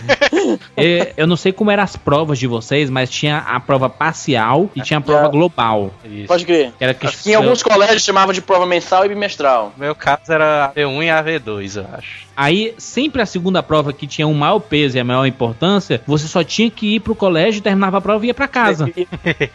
E 0.78 1.14
eu 1.16 1.28
não 1.28 1.36
sei 1.36 1.52
como 1.52 1.70
eram 1.70 1.84
as 1.84 1.96
provas 1.96 2.40
de 2.40 2.48
vocês, 2.48 2.90
mas 2.90 3.10
tinha 3.10 3.38
a 3.38 3.60
prova 3.60 3.90
parcial 3.90 4.70
e 4.76 4.82
tinha 4.82 4.98
a 4.98 5.02
prova 5.02 5.28
É. 5.28 5.30
global. 5.30 5.92
Isso. 6.04 6.28
Pode 6.28 6.46
crer. 6.46 6.72
Que 6.78 6.84
era 6.84 6.94
que 6.94 7.30
Em 7.30 7.36
alguns 7.36 7.62
colégios 7.62 8.04
chamavam 8.04 8.34
de 8.34 8.42
prova 8.42 8.66
mensal 8.66 9.06
e 9.06 9.10
bimestral. 9.10 9.74
No 9.78 9.84
meu 9.86 9.94
caso 9.94 10.22
era 10.32 10.72
AV1 10.76 11.04
e 11.04 11.40
AV2, 11.40 11.76
eu 11.78 11.86
acho. 11.94 12.29
Aí, 12.40 12.74
sempre 12.78 13.22
a 13.22 13.26
segunda 13.26 13.62
prova 13.62 13.92
que 13.92 14.08
tinha 14.08 14.26
um 14.26 14.34
maior 14.34 14.62
peso 14.62 14.96
e 14.96 15.00
a 15.02 15.04
maior 15.04 15.26
importância, 15.26 16.02
você 16.08 16.26
só 16.26 16.42
tinha 16.42 16.72
que 16.72 16.96
ir 16.96 17.02
pro 17.02 17.14
colégio, 17.14 17.62
terminava 17.62 17.98
a 17.98 18.02
prova 18.02 18.24
e 18.24 18.30
ia 18.30 18.34
pra 18.34 18.48
casa. 18.48 18.90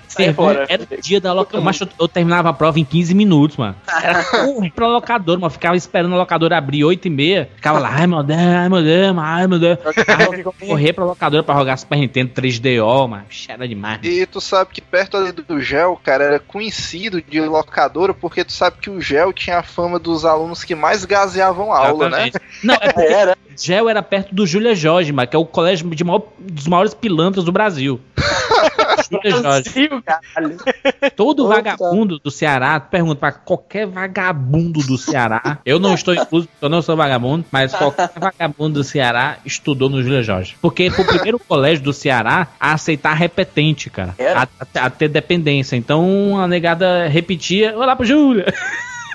Servão 0.07 0.45
fora. 0.53 0.67
era 0.69 0.83
o 0.83 1.01
dia 1.01 1.19
da 1.19 1.33
locadora. 1.33 1.65
Mas 1.65 1.81
eu, 1.81 1.89
eu 1.99 2.07
terminava 2.07 2.51
a 2.51 2.53
prova 2.53 2.79
em 2.79 2.85
15 2.85 3.15
minutos, 3.15 3.57
mano. 3.57 3.75
Era 4.03 4.23
correr 4.23 4.71
pra 4.71 4.87
locadora, 4.87 5.41
mano. 5.41 5.51
Ficava 5.51 5.75
esperando 5.77 6.15
a 6.15 6.19
locadora 6.19 6.59
abrir 6.59 6.85
8 6.85 7.07
e 7.07 7.11
meia. 7.11 7.49
Ficava 7.57 7.79
lá, 7.79 7.89
ai 7.91 8.07
meu 8.07 8.23
Deus, 8.23 8.39
ai 8.39 8.69
meu 8.69 8.83
Deus, 8.83 9.17
ai 9.19 9.47
meu 9.47 9.59
Deus. 9.59 9.79
Aí, 10.35 10.45
correr 10.69 10.93
pra 10.93 11.07
locadora 11.07 11.43
pra 11.43 11.55
jogar 11.55 11.79
Super 11.79 11.97
Nintendo 11.97 12.33
3DO, 12.35 13.09
mano. 13.09 13.25
Era 13.49 13.67
demais. 13.67 13.97
mano. 14.03 14.15
E 14.15 14.27
tu 14.27 14.43
sabe 14.43 14.73
que 14.75 14.83
perto 14.83 15.17
ali 15.17 15.33
do 15.33 15.59
gel, 15.59 15.99
cara, 16.05 16.25
era 16.25 16.39
conhecido 16.39 17.23
de 17.23 17.41
locadora, 17.41 18.13
porque 18.13 18.45
tu 18.45 18.53
sabe 18.53 18.77
que 18.79 18.91
o 18.91 19.01
gel 19.01 19.33
tinha 19.33 19.61
a 19.61 19.63
fama 19.63 19.99
dos 19.99 20.27
alunos 20.27 20.63
que 20.63 20.75
mais 20.75 21.07
gaseavam 21.07 21.73
a 21.73 21.79
aula, 21.79 22.11
né? 22.11 22.29
Exatamente. 22.29 22.74
Não, 22.81 22.89
é 22.89 22.93
porque 22.93 23.09
Era. 23.13 23.37
Gel 23.57 23.89
era 23.89 24.03
perto 24.03 24.35
do 24.35 24.45
Júlia 24.47 24.75
Jorge, 24.75 25.13
mano, 25.13 25.29
que 25.29 25.37
é 25.37 25.39
o 25.39 25.47
colégio 25.47 25.89
de 25.91 26.03
maior- 26.03 26.23
dos 26.41 26.67
maiores 26.67 26.93
pilantras 26.93 27.45
do 27.45 27.53
Brasil. 27.53 28.01
Júlia 29.11 29.43
Jorge. 29.43 29.89
Caralho. 30.05 30.57
Todo 31.15 31.45
Puta. 31.45 31.55
vagabundo 31.57 32.19
do 32.19 32.31
Ceará, 32.31 32.81
pergunta 32.81 33.17
pra 33.17 33.31
qualquer 33.33 33.87
vagabundo 33.87 34.81
do 34.81 34.97
Ceará. 34.99 35.59
Eu 35.65 35.79
não 35.79 35.95
estou 35.95 36.15
incluso, 36.15 36.49
porque 36.49 36.65
eu 36.65 36.69
não 36.69 36.83
sou 36.83 36.97
vagabundo, 36.97 37.45
mas 37.53 37.73
qualquer 37.75 38.11
vagabundo 38.19 38.81
do 38.81 38.85
Ceará 38.85 39.39
estudou 39.45 39.89
no 39.89 40.03
Júlia 40.03 40.23
Jorge. 40.23 40.57
Porque 40.61 40.91
foi 40.91 41.05
o 41.05 41.09
primeiro 41.09 41.39
colégio 41.47 41.85
do 41.85 41.93
Ceará 41.93 42.49
a 42.59 42.73
aceitar 42.73 43.15
repetente, 43.15 43.89
cara. 43.89 44.15
A, 44.35 44.43
a- 44.43 44.87
a 44.87 44.91
ter 44.91 45.09
dependência. 45.09 45.77
Então 45.77 46.39
a 46.41 46.49
negada 46.49 47.07
repetia, 47.07 47.73
vou 47.73 47.85
lá 47.85 47.95
pro 47.95 48.05
Júlia. 48.07 48.47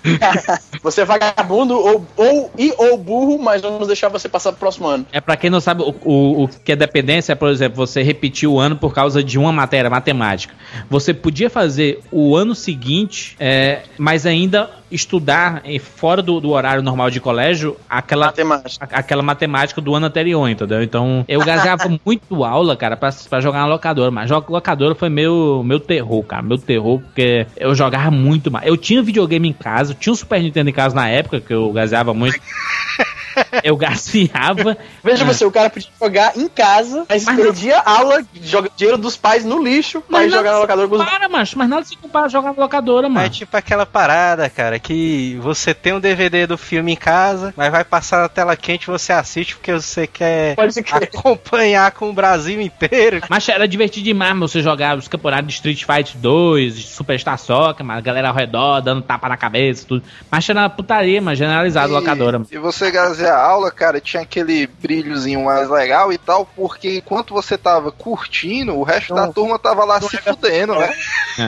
Você 0.82 1.02
é 1.02 1.06
vagabundo 1.06 1.78
ou, 1.78 2.06
ou 2.16 2.52
e 2.58 2.74
ou 2.78 2.98
burro, 2.98 3.38
mas 3.38 3.62
vamos 3.62 3.88
deixar 3.88 4.08
você 4.10 4.30
passar 4.30 4.52
pro 4.52 4.60
próximo 4.60 4.88
ano. 4.88 5.06
É 5.12 5.20
pra 5.20 5.36
quem 5.36 5.50
não 5.50 5.60
sabe, 5.60 5.84
o, 5.84 5.94
o, 6.04 6.44
o 6.44 6.48
que 6.48 6.72
é 6.72 6.76
dependência 6.76 7.34
é, 7.34 7.36
por 7.36 7.50
exemplo, 7.50 7.76
você 7.76 8.02
repetir 8.02 8.48
o 8.48 8.60
ano 8.60 8.76
por 8.76 8.94
causa 8.94 9.24
de 9.24 9.38
uma 9.38 9.52
matéria, 9.52 9.90
matemática. 9.90 10.54
Você 10.90 11.14
podia 11.14 11.50
fazer 11.50 12.02
o 12.12 12.36
ano 12.36 12.56
seguinte, 12.56 13.36
é, 13.40 13.82
mas 13.98 14.26
ainda 14.26 14.70
estudar 14.92 15.62
fora 15.80 16.22
do, 16.22 16.40
do 16.40 16.50
horário 16.52 16.82
normal 16.82 17.10
de 17.10 17.20
colégio 17.20 17.76
aquela 17.90 18.28
Matemática. 18.28 18.88
a- 18.92 19.00
aquela 19.00 19.22
matemática 19.24 19.82
do 19.82 19.94
ano 19.96 20.06
anterior, 20.08 20.48
entendeu? 20.50 20.82
Então, 20.84 21.24
eu 21.28 21.40
gasava 21.42 21.90
muito 22.06 22.44
aula, 22.44 22.76
cara, 22.76 22.96
pra, 22.98 23.10
pra 23.30 23.40
jogar 23.42 23.60
na 23.60 23.68
locadora, 23.68 24.12
mas 24.12 24.28
jogar 24.30 24.50
locadora 24.50 24.96
foi 24.96 25.10
meu, 25.10 25.62
meu 25.66 25.80
terror, 25.80 26.24
cara, 26.24 26.42
meu 26.42 26.58
terror, 26.58 27.00
porque 27.02 27.46
eu 27.58 27.74
jogava 27.76 28.12
muito 28.12 28.50
mais. 28.52 28.66
Eu 28.68 28.78
tinha 28.78 29.02
videogame 29.02 29.48
em 29.50 29.54
casa, 29.54 29.94
tinha 29.94 30.14
um 30.14 30.16
Super 30.16 30.42
Nintendo 30.42 30.70
em 30.70 30.74
casa 30.74 30.96
na 30.96 31.08
época, 31.08 31.40
que 31.42 31.54
eu 31.54 31.72
gaseava 31.72 32.14
muito. 32.14 32.40
Eu 33.64 33.76
gaseava. 33.76 34.78
Veja 35.04 35.26
você, 35.26 35.46
o 35.46 35.52
cara 35.52 35.70
podia 35.70 35.90
jogar 36.00 36.38
em 36.38 36.48
casa, 36.48 37.06
mas, 37.10 37.26
Mas 37.26 37.36
perdia 37.36 37.80
aula, 37.80 38.24
joga 38.42 38.70
dinheiro 38.76 38.98
dos 38.98 39.18
pais 39.18 39.44
no 39.44 39.62
lixo, 39.62 40.02
pra 40.02 40.24
ir 40.24 40.30
nada 40.30 40.38
jogar 40.38 40.52
na 40.52 40.60
locadora 40.60 40.88
com 40.88 40.96
os 40.96 41.02
compara, 41.02 41.30
macho, 41.30 41.58
mas 41.58 41.70
nada 41.70 41.86
se 41.86 41.98
compara 41.98 42.26
a 42.26 42.30
jogar 42.30 42.54
na 42.54 42.62
locadora, 42.62 43.10
mano. 43.10 43.26
É 43.26 43.30
tipo 43.30 43.56
aquela 43.56 43.86
parada, 43.86 44.50
cara, 44.50 44.80
que 44.80 45.38
você 45.42 45.74
tem 45.74 45.94
um 45.94 46.00
DVD 46.00 46.48
do 46.48 46.58
filme 46.58 46.94
em 46.94 46.96
casa, 46.96 47.54
mas 47.56 47.72
vai 47.72 47.84
passar 47.84 48.22
na 48.22 48.30
tela 48.30 48.56
quente 48.56 48.84
e 48.84 48.88
você 48.88 49.12
assiste 49.12 49.56
porque 49.56 49.74
você 49.74 50.08
quer 50.08 50.56
acompanhar 50.92 51.92
com 51.92 52.10
o 52.10 52.14
Brasil 52.14 52.62
inteiro. 52.62 53.22
Mas 53.30 53.48
era 53.50 53.68
divertido 53.68 54.06
demais 54.06 54.30
mano, 54.34 54.48
você 54.48 54.62
jogar 54.62 54.98
os 54.98 55.08
campeonatos 55.08 55.48
de 55.48 55.54
Street 55.54 55.84
Fighter 55.84 56.18
2, 56.18 56.76
de 56.76 56.84
Superstar 56.84 57.38
Soccer, 57.38 57.86
mano, 57.86 58.00
a 58.00 58.02
galera 58.02 58.30
ao 58.30 58.36
redor, 58.36 58.82
dando 58.82 59.02
tapa 59.02 59.30
na 59.30 59.38
cabeça, 59.38 59.86
tudo. 59.88 60.04
Mas 60.30 60.48
era 60.50 60.70
putaria, 60.70 61.22
mas 61.22 61.38
generalizado 61.38 61.94
locadora, 61.94 62.40
mano. 62.40 62.50
E 62.52 62.58
você 62.58 62.92
gazear 63.20 63.38
a 63.38 63.42
aula, 63.42 63.70
cara, 63.70 64.00
tinha 64.00 64.24
aquele 64.24 64.66
brilhozinho 64.66 65.44
mais 65.46 65.70
legal 65.70 66.12
e 66.12 66.18
tal, 66.18 66.46
porque 66.46 66.98
enquanto 66.98 67.34
você 67.34 67.58
tava 67.58 67.92
curtindo, 67.92 68.76
o 68.76 68.84
resto 68.84 69.14
da 69.14 69.28
turma 69.28 69.60
tava 69.60 69.84
lá 69.84 70.00
se 70.02 70.18
fudendo, 70.18 70.76
né? 70.76 70.94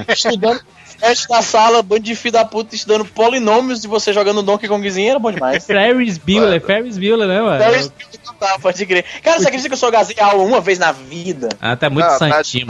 estudando 0.10 0.62
resto 1.02 1.28
da 1.28 1.42
sala, 1.42 1.82
bando 1.82 2.02
de 2.04 2.16
filho 2.16 2.34
da 2.34 2.46
puta, 2.46 2.76
estudando 2.76 3.06
polinômios 3.06 3.84
e 3.84 3.88
você 3.88 4.14
jogando 4.14 4.42
Donkey 4.42 4.68
Kongzinho 4.68 5.10
era 5.10 5.20
bom 5.20 5.32
demais. 5.32 5.66
Ferris 5.66 6.18
Bueller, 6.18 6.62
Ferris 6.62 6.98
Bueller, 6.98 7.28
né, 7.28 7.42
mano? 7.42 7.58
Então, 8.14 8.32
Tá, 8.42 8.58
pode 8.60 8.84
crer. 8.88 9.06
Cara, 9.22 9.38
você 9.40 9.44
acredita 9.48 9.70
que 9.70 9.74
eu 9.76 9.78
só 9.78 9.92
gazei 9.92 10.16
aula 10.20 10.44
uma 10.44 10.60
vez 10.60 10.80
na 10.80 10.92
vida? 10.92 11.48
Ah, 11.62 11.76
tá 11.76 11.92
muito 11.92 12.06
Ah, 12.08 12.18
tá 12.18 12.18
santinho. 12.18 12.66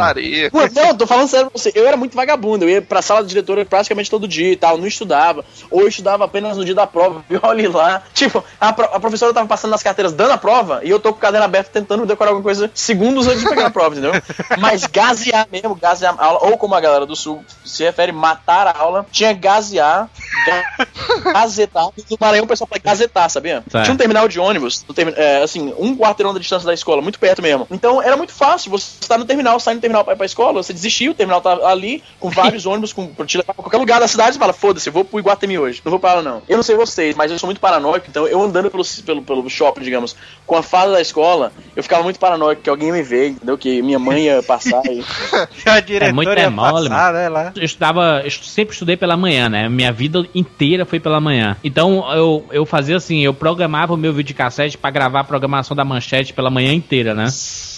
Pô, 0.51 0.59
Não, 0.73 0.97
tô 0.97 1.07
falando 1.07 1.29
sério 1.29 1.49
pra 1.49 1.57
você. 1.57 1.71
Eu 1.73 1.88
era 1.88 1.95
muito 1.95 2.13
vagabundo. 2.13 2.65
Eu 2.65 2.69
ia 2.69 2.82
pra 2.82 3.01
sala 3.01 3.21
de 3.23 3.29
diretora 3.29 3.63
praticamente 3.63 4.09
todo 4.09 4.27
dia 4.27 4.51
e 4.51 4.55
tal. 4.57 4.77
Não 4.77 4.86
estudava. 4.86 5.45
Ou 5.69 5.82
eu 5.82 5.88
estudava 5.88 6.25
apenas 6.25 6.57
no 6.57 6.65
dia 6.65 6.75
da 6.75 6.86
prova. 6.86 7.23
E 7.32 7.39
olhe 7.41 7.67
lá. 7.69 8.03
Tipo, 8.13 8.43
a, 8.59 8.73
pro- 8.73 8.89
a 8.91 8.99
professora 8.99 9.34
tava 9.34 9.47
passando 9.47 9.71
nas 9.71 9.82
carteiras 9.82 10.11
dando 10.11 10.32
a 10.34 10.38
prova. 10.38 10.82
E 10.84 10.89
eu 10.89 10.99
tô 10.99 11.13
com 11.13 11.19
o 11.19 11.21
caderno 11.21 11.45
aberto 11.45 11.69
tentando 11.71 12.05
decorar 12.05 12.32
alguma 12.32 12.43
coisa 12.43 12.69
segundos 12.73 13.25
antes 13.27 13.39
de 13.41 13.47
pegar 13.49 13.67
a 13.67 13.71
prova, 13.71 13.95
entendeu? 13.95 14.11
Mas 14.59 14.86
gasear 14.86 15.47
mesmo, 15.49 15.73
gasear 15.75 16.15
a 16.17 16.25
aula. 16.25 16.39
Ou 16.49 16.57
como 16.57 16.75
a 16.75 16.82
galera 16.82 17.05
do 17.05 17.15
sul 17.15 17.41
se 17.63 17.84
refere, 17.86 18.11
matar 18.22 18.67
a 18.67 18.78
aula. 18.78 19.05
Tinha 19.11 19.34
gasear, 19.34 20.09
ga- 20.45 20.88
gazetar. 21.34 21.86
No 22.09 22.17
Maranhão 22.19 22.45
o 22.45 22.47
pessoal 22.47 22.67
fala 22.67 22.82
gazetar, 22.84 23.30
sabia? 23.30 23.63
Tá. 23.69 23.84
Tinha 23.84 23.93
um 23.93 23.97
terminal 23.97 24.28
de 24.28 24.39
ônibus, 24.39 24.84
termi- 24.95 25.13
é, 25.15 25.41
assim, 25.43 25.74
um 25.78 25.95
quarteirão 25.97 26.34
da 26.34 26.39
distância 26.39 26.65
da 26.65 26.74
escola, 26.74 27.01
muito 27.01 27.19
perto 27.19 27.41
mesmo. 27.41 27.67
Então 27.72 28.01
era 28.01 28.15
muito 28.15 28.32
fácil, 28.34 28.72
você 28.72 28.86
está 29.01 29.17
no 29.17 29.26
terminal, 29.26 29.59
sai 29.59 29.74
no 29.76 29.82
terminal 29.82 30.03
pra 30.03 30.13
ir 30.13 30.17
pra 30.17 30.26
escola, 30.26 30.61
você 30.63 30.72
desistiu, 30.74 31.11
o 31.11 31.15
terminal 31.15 31.41
tá 31.41 31.51
ali, 31.67 32.03
com 32.19 32.30
vários 32.30 32.65
ônibus, 32.67 32.93
com, 32.93 33.07
pra 33.07 33.26
te 33.26 33.38
levar 33.38 33.53
pra 33.53 33.63
qualquer 33.63 33.78
lugar 33.78 33.99
da 33.99 34.07
cidade, 34.07 34.34
você 34.34 34.39
fala, 34.39 34.53
foda-se, 34.53 34.88
eu 34.88 34.93
vou 34.93 35.03
pro 35.03 35.19
Iguatemi 35.19 35.57
hoje, 35.57 35.82
não 35.84 35.89
vou 35.89 35.99
pra 35.99 36.15
lá 36.15 36.22
não. 36.22 36.41
Eu 36.47 36.57
não 36.57 36.63
sei 36.63 36.76
vocês, 36.76 37.15
mas 37.15 37.32
eu 37.32 37.39
sou 37.39 37.47
muito 37.47 37.59
paranoico, 37.61 38.05
então 38.09 38.28
eu 38.28 38.41
andando 38.41 38.69
pelo, 38.69 38.84
pelo, 39.05 39.22
pelo 39.22 39.49
shopping, 39.49 39.82
digamos, 39.82 40.15
com 40.45 40.55
a 40.55 40.63
fase 40.63 40.91
da 40.93 41.01
escola, 41.01 41.51
eu 41.76 41.84
ficava 41.84 42.03
muito 42.03 42.19
paranoico 42.19 42.61
que 42.61 42.69
alguém 42.69 42.88
ia 42.89 42.93
me 42.93 43.03
ver, 43.03 43.30
entendeu? 43.30 43.57
Que 43.57 43.82
minha 43.82 43.99
mãe 43.99 44.26
ia 44.26 44.43
passar 44.43 44.82
e... 44.86 45.03
A 45.65 45.80
diretora 45.80 46.13
muito 46.13 46.30
ia 46.32 46.39
é 46.41 46.49
mole, 46.49 46.89
passar, 46.89 47.13
né, 47.13 47.30
lá. 47.30 47.51
Eu 47.55 47.63
estudava, 47.63 48.11
eu 48.20 48.32
sempre 48.32 48.74
estudei 48.74 48.97
pela 48.97 49.16
manhã, 49.16 49.49
né? 49.49 49.70
Minha 49.70 49.91
vida 49.91 50.26
inteira 50.36 50.86
foi 50.86 50.99
pela 50.99 51.20
manhã. 51.20 51.55
Então 51.64 52.12
eu, 52.14 52.45
eu 52.51 52.66
fazia 52.66 52.97
assim, 52.97 53.22
eu 53.22 53.34
programava 53.34 53.93
o 53.93 53.97
meu 53.97 54.14
videocassete 54.14 54.78
pra 54.78 54.91
gravar 54.91 55.22
a 55.22 55.24
programação 55.24 55.76
da 55.76 55.86
manchete 55.86 56.34
pela 56.34 56.49
manhã 56.49 56.74
inteira, 56.74 57.14
né? 57.14 57.28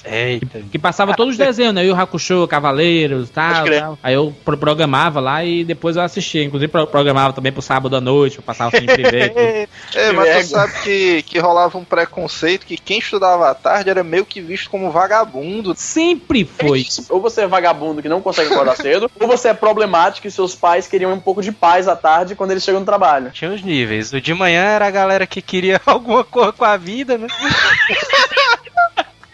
Eita. 0.05 0.61
Que 0.71 0.77
passava 0.77 1.13
todos 1.15 1.33
os 1.33 1.37
desenhos, 1.37 1.73
né? 1.73 1.85
Eu, 1.85 1.95
Hakusho, 1.95 2.47
Cavaleiros, 2.47 3.29
tal, 3.29 3.53
Pode 3.53 3.65
crer. 3.65 3.79
tal. 3.81 3.99
Aí 4.03 4.13
eu 4.13 4.33
pro- 4.43 4.57
programava 4.57 5.19
lá 5.19 5.43
e 5.45 5.63
depois 5.63 5.95
eu 5.95 6.01
assistia. 6.01 6.43
Inclusive 6.43 6.71
pro- 6.71 6.87
programava 6.87 7.33
também 7.33 7.51
pro 7.51 7.61
sábado 7.61 7.95
à 7.95 8.01
noite, 8.01 8.35
pra 8.37 8.43
passar 8.45 8.67
o 8.67 8.71
filme 8.71 8.87
privê. 8.87 9.67
É, 9.95 10.11
mas 10.11 10.27
Ego. 10.27 10.39
tu 10.41 10.45
sabe 10.47 10.73
que, 10.83 11.21
que 11.23 11.39
rolava 11.39 11.77
um 11.77 11.83
preconceito 11.83 12.65
que 12.65 12.77
quem 12.77 12.97
estudava 12.99 13.49
à 13.49 13.53
tarde 13.55 13.89
era 13.89 14.03
meio 14.03 14.25
que 14.25 14.41
visto 14.41 14.69
como 14.69 14.89
vagabundo. 14.91 15.73
Sempre 15.77 16.43
foi. 16.45 16.85
Ou 17.09 17.21
você 17.21 17.41
é 17.41 17.47
vagabundo 17.47 18.01
que 18.01 18.09
não 18.09 18.21
consegue 18.21 18.51
acordar 18.51 18.75
cedo, 18.75 19.09
ou 19.19 19.27
você 19.27 19.49
é 19.49 19.53
problemático 19.53 20.27
e 20.27 20.31
seus 20.31 20.55
pais 20.55 20.87
queriam 20.87 21.13
um 21.13 21.19
pouco 21.19 21.41
de 21.41 21.51
paz 21.51 21.87
à 21.87 21.95
tarde 21.95 22.35
quando 22.35 22.51
eles 22.51 22.63
chegam 22.63 22.79
no 22.79 22.85
trabalho. 22.85 23.29
Tinha 23.31 23.51
os 23.51 23.61
níveis. 23.61 24.11
O 24.13 24.19
de 24.21 24.33
manhã 24.33 24.61
era 24.63 24.87
a 24.87 24.91
galera 24.91 25.27
que 25.27 25.41
queria 25.41 25.79
alguma 25.85 26.23
coisa 26.23 26.51
com 26.51 26.65
a 26.65 26.75
vida, 26.77 27.17
né? 27.17 27.27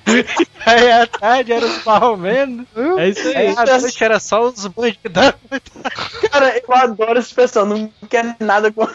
Aí 0.66 0.92
à 0.92 1.08
tarde 1.08 1.52
era 1.54 1.66
os 1.66 1.84
marromenos. 1.84 2.66
É 2.98 3.10
isso 3.10 3.28
Aí 3.30 3.36
aí. 3.48 3.56
à 3.58 3.80
noite 3.80 4.04
era 4.04 4.20
só 4.20 4.48
os 4.48 4.66
bandidão. 4.68 5.34
Cara, 6.32 6.58
eu 6.58 6.74
adoro 6.76 7.18
essa 7.20 7.28
expressão, 7.28 7.66
não 7.66 7.92
quer 8.10 8.36
nada 8.40 8.72
com. 8.72 8.88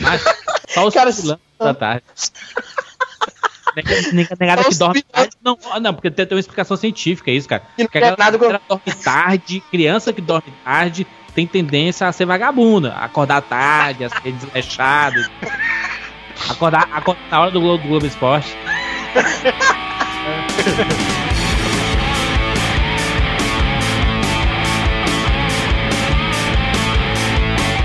Mas 0.00 0.22
só 0.68 0.86
os 0.86 0.94
Cara, 0.94 1.10
da 1.58 1.74
tarde. 1.74 2.02
Nega- 3.76 4.12
nega- 4.12 4.36
Negada 4.38 4.64
que 4.64 4.74
dorme 4.76 5.02
tarde. 5.02 5.36
Não, 5.42 5.58
ah, 5.70 5.80
não, 5.80 5.94
porque 5.94 6.10
tem, 6.10 6.26
tem 6.26 6.36
uma 6.36 6.40
explicação 6.40 6.76
científica 6.76 7.30
isso, 7.30 7.48
cara. 7.48 7.62
Que 7.76 7.82
não 7.82 7.88
Porque 7.90 7.98
a 8.04 8.16
nada 8.16 8.38
com- 8.38 8.46
que 8.52 8.58
dorme 8.68 9.02
tarde, 9.02 9.62
criança 9.70 10.12
que 10.12 10.20
dorme 10.20 10.52
tarde, 10.64 11.06
tem 11.34 11.46
tendência 11.46 12.06
a 12.06 12.12
ser 12.12 12.24
vagabunda, 12.24 12.92
acordar 12.94 13.42
tarde, 13.42 14.04
a 14.04 14.08
ser 14.10 14.32
desleixado. 14.32 15.16
Acordar, 16.48 16.88
acordar 16.92 17.22
na 17.30 17.40
hora 17.40 17.50
do 17.50 17.60
Globo, 17.60 17.82
do 17.82 17.88
Globo 17.88 18.06
Esporte. 18.06 18.48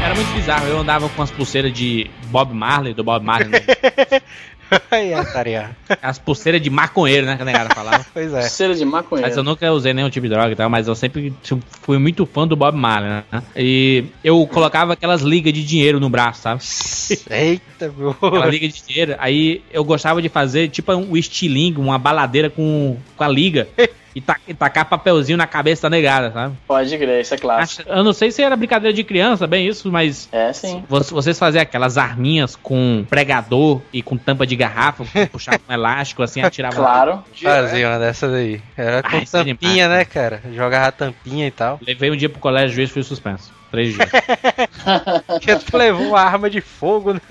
Era 0.04 0.16
muito 0.16 0.34
bizarro. 0.34 0.66
Eu 0.68 0.80
andava 0.80 1.10
com 1.10 1.22
as 1.22 1.30
pulseiras 1.30 1.74
de 1.74 2.10
Bob 2.28 2.54
Marley, 2.54 2.94
do 2.94 3.04
Bob 3.04 3.26
Marley. 3.26 3.50
né? 3.50 3.60
As 6.02 6.18
pulseiras 6.20 6.62
de 6.62 6.70
maconheiro, 6.70 7.26
né? 7.26 7.36
Que 7.36 7.42
a 7.42 7.46
negada 7.46 7.74
falava. 7.74 8.06
Pois 8.14 8.34
é. 8.34 8.42
Cera 8.42 8.74
de 8.74 8.84
maconheiro. 8.86 9.30
Mas 9.30 9.38
eu 9.38 9.44
nunca 9.44 9.72
usei 9.72 9.94
nenhum 9.94 10.10
tipo 10.10 10.26
de 10.28 10.34
droga 10.34 10.52
e 10.52 10.56
tal, 10.56 10.70
mas 10.70 10.88
eu 10.88 10.96
sempre 10.96 11.34
fui 11.82 11.98
muito 11.98 12.26
fã 12.26 12.48
do 12.48 12.56
Bob 12.56 12.76
Marley, 12.76 13.10
né? 13.10 13.44
E 13.56 14.06
eu 14.24 14.46
colocava 14.48 14.94
aquelas 14.94 15.22
ligas 15.22 15.54
de 15.54 15.64
dinheiro 15.64 16.00
no 16.00 16.10
braço, 16.10 16.42
sabe? 16.42 16.62
Eita, 17.30 17.94
meu. 17.96 18.12
Aquela 18.12 18.48
liga 18.48 18.68
de 18.68 18.84
dinheiro. 18.86 19.16
Aí 19.20 19.64
eu 19.72 19.84
gostava 19.84 20.22
de 20.22 20.30
fazer 20.30 20.70
tipo 20.70 20.92
um 20.94 21.16
estilingue, 21.16 21.80
uma 21.80 21.98
baladeira 21.98 22.50
com, 22.50 22.98
com 23.16 23.24
a 23.24 23.28
liga. 23.28 23.68
E, 24.20 24.22
ta- 24.22 24.38
e 24.46 24.54
tacar 24.54 24.84
papelzinho 24.84 25.38
na 25.38 25.48
cabeça 25.48 25.84
da 25.84 25.90
negada, 25.90 26.30
sabe? 26.32 26.54
Pode 26.68 26.98
crer, 26.98 27.22
isso 27.22 27.34
é 27.34 27.38
clássico. 27.38 27.84
Acho- 27.90 27.98
Eu 28.00 28.04
não 28.04 28.12
sei 28.12 28.32
se 28.32 28.44
era 28.44 28.54
brincadeira 28.58 28.94
de 28.94 29.02
criança, 29.04 29.48
bem 29.48 29.66
isso, 29.66 29.90
mas 29.90 30.28
É, 30.30 30.52
sim. 30.52 30.84
vo- 30.90 31.02
vocês 31.02 31.40
faziam 31.40 31.62
aquelas 31.62 31.98
arminhas 31.98 32.54
com 32.58 33.06
pregador 33.10 33.82
e 33.94 34.02
com 34.02 34.18
tampa 34.18 34.46
de 34.46 34.58
garrafa, 34.58 35.06
puxava 35.32 35.60
um 35.70 35.74
elástico 35.74 36.22
assim, 36.22 36.42
atirava. 36.42 36.76
Claro. 36.76 37.24
Fazia 37.42 37.88
uma 37.88 37.98
dessas 38.00 38.34
aí. 38.34 38.62
Era 38.76 39.02
com 39.02 39.16
Ah, 39.16 39.20
isso 39.24 39.38
é 39.38 39.44
tampinha, 39.46 39.84
demais, 39.84 39.90
né, 40.00 40.06
cara? 40.06 40.42
Jogava 40.54 40.88
a 40.88 40.92
tampinha 40.92 41.48
e 41.48 41.52
tal. 41.52 41.80
Levei 41.86 42.12
um 42.12 42.18
dia 42.18 42.28
pro 42.30 42.40
colégio, 42.42 42.76
juiz 42.76 42.90
fui 42.90 43.04
suspenso. 43.04 43.54
Três 43.72 43.94
dias. 43.94 44.10
Porque 45.28 45.56
tu 45.56 45.78
levou 45.78 46.08
uma 46.08 46.22
arma 46.22 46.50
de 46.50 46.62
fogo, 46.62 47.14
né? 47.14 47.22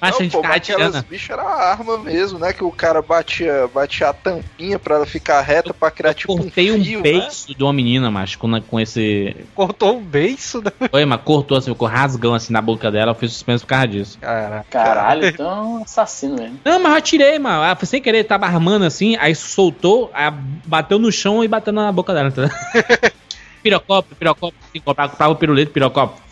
Mas 0.00 0.10
Não, 0.12 0.18
a 0.18 0.22
gente 0.22 0.32
pô, 0.32 0.42
mas 0.42 0.56
aquelas 0.56 1.02
bichas 1.02 1.30
era 1.30 1.42
arma 1.42 1.98
mesmo, 1.98 2.38
né? 2.38 2.52
Que 2.52 2.64
o 2.64 2.70
cara 2.70 3.00
batia, 3.00 3.68
batia 3.72 4.08
a 4.08 4.12
tampinha 4.12 4.78
pra 4.78 4.96
ela 4.96 5.06
ficar 5.06 5.40
reta 5.40 5.72
pra 5.72 5.90
criar 5.90 6.14
tipo 6.14 6.32
um 6.32 6.38
Cortei 6.38 6.72
um 6.72 6.82
fio, 6.82 6.98
né? 6.98 7.02
beiço 7.02 7.54
de 7.54 7.62
uma 7.62 7.72
menina, 7.72 8.10
mas 8.10 8.34
com, 8.34 8.60
com 8.62 8.80
esse. 8.80 9.36
Cortou 9.54 9.98
um 9.98 10.02
beiço, 10.02 10.62
né? 10.62 10.88
Foi, 10.90 11.04
mas 11.04 11.20
cortou 11.22 11.58
assim, 11.58 11.72
ficou 11.72 11.88
rasgão 11.88 12.34
assim 12.34 12.52
na 12.52 12.60
boca 12.60 12.90
dela, 12.90 13.12
eu 13.12 13.14
fui 13.14 13.28
suspenso 13.28 13.64
por 13.64 13.70
causa 13.70 13.88
disso. 13.88 14.18
Cara. 14.20 14.64
Caralho, 14.70 15.26
então 15.28 15.48
é 15.48 15.62
um 15.62 15.82
assassino 15.82 16.36
mesmo. 16.36 16.60
Não, 16.64 16.80
mas 16.80 16.92
eu 16.92 16.98
atirei, 16.98 17.38
mano. 17.38 17.62
Ah, 17.62 17.76
foi 17.76 17.86
sem 17.86 18.02
querer, 18.02 18.24
tava 18.24 18.46
armando 18.46 18.84
assim, 18.84 19.16
aí 19.16 19.34
soltou, 19.34 20.10
aí 20.12 20.32
bateu 20.64 20.98
no 20.98 21.12
chão 21.12 21.44
e 21.44 21.48
bateu 21.48 21.72
na 21.72 21.90
boca 21.92 22.12
dela, 22.12 22.28
entendeu? 22.28 22.50
pirocóptero, 23.70 24.16
pirocóptero, 24.16 24.62
assim, 24.70 24.80
comprava, 24.80 25.10
comprava 25.10 25.32
o 25.32 25.36
pirulito, 25.36 25.72
pirocóptero. 25.72 26.24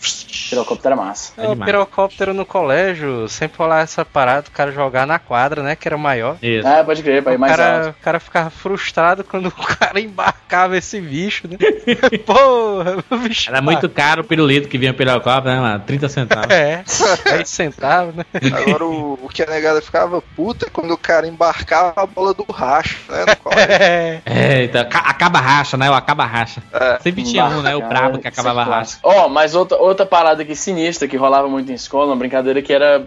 Pirocóptero 0.50 0.92
é 0.94 0.96
massa. 0.96 1.32
É 1.38 1.48
o 1.48 1.56
pirocóptero 1.56 2.34
no 2.34 2.44
colégio, 2.44 3.28
sempre 3.28 3.58
rolava 3.58 3.80
essa 3.82 4.04
parada, 4.04 4.46
o 4.48 4.50
cara 4.50 4.70
jogar 4.70 5.06
na 5.06 5.18
quadra, 5.18 5.62
né? 5.62 5.74
Que 5.74 5.88
era 5.88 5.96
maior. 5.96 6.36
Isso. 6.42 6.66
Ah, 6.68 6.84
pode 6.84 7.02
crer, 7.02 7.22
pra 7.22 7.32
ir 7.32 7.36
O 7.36 7.40
mais 7.40 7.56
cara, 7.56 7.76
alto. 7.86 7.90
o 7.98 8.02
cara 8.02 8.20
ficava 8.20 8.50
frustrado 8.50 9.24
quando 9.28 9.46
o 9.46 9.50
cara 9.52 9.98
embarcava 10.00 10.76
esse 10.76 11.00
bicho, 11.00 11.48
né? 11.48 11.56
Porra, 12.26 13.02
o 13.10 13.16
bicho. 13.18 13.48
Era 13.50 13.60
muito 13.62 13.88
caro 13.88 14.22
o 14.22 14.24
pirulito 14.24 14.68
que 14.68 14.78
vinha 14.78 14.92
pirocóptero, 14.94 15.54
né, 15.54 15.60
mano? 15.60 15.80
30 15.86 16.08
centavos. 16.08 16.50
É, 16.50 16.84
10 17.24 17.48
centavos, 17.48 18.14
né? 18.14 18.24
Agora 18.52 18.84
o, 18.84 19.18
o 19.22 19.28
que 19.28 19.42
a 19.42 19.46
negada 19.46 19.80
ficava 19.80 20.20
puta 20.36 20.66
é 20.66 20.70
quando 20.70 20.92
o 20.92 20.98
cara 20.98 21.26
embarcava 21.26 21.94
a 21.96 22.06
bola 22.06 22.34
do 22.34 22.44
racho, 22.52 22.98
né? 23.08 23.24
No 23.26 23.36
colégio. 23.36 23.72
É. 23.72 24.22
É, 24.26 24.64
então, 24.64 24.86
ca- 24.88 25.00
acaba 25.06 25.40
racha, 25.40 25.76
né? 25.76 25.90
O 25.90 25.94
acaba 25.94 26.24
racha. 26.26 26.62
É. 26.72 26.98
Sempre 27.00 27.23
tinha 27.24 27.44
um, 27.46 27.62
né? 27.62 27.74
O 27.76 27.80
brabo 27.88 28.18
que 28.18 28.28
acabava 28.28 28.64
clássico. 28.64 29.00
Ó, 29.08 29.28
mas 29.28 29.54
outra, 29.54 29.76
outra 29.78 30.06
parada 30.06 30.42
aqui 30.42 30.54
sinistra 30.54 31.08
que 31.08 31.16
rolava 31.16 31.48
muito 31.48 31.70
em 31.70 31.74
escola, 31.74 32.06
uma 32.06 32.16
brincadeira 32.16 32.60
que 32.62 32.72
era. 32.72 33.04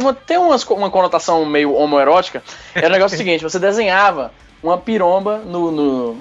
uma- 0.00 0.14
tem 0.14 0.38
umas, 0.38 0.64
uma 0.64 0.90
conotação 0.90 1.44
meio 1.46 1.74
homoerótica. 1.74 2.42
Era 2.74 2.88
o 2.88 2.92
negócio 2.92 3.16
seguinte: 3.18 3.42
você 3.42 3.58
desenhava 3.58 4.32
uma 4.62 4.78
piromba 4.78 5.38
no, 5.38 5.70
no- 5.70 6.16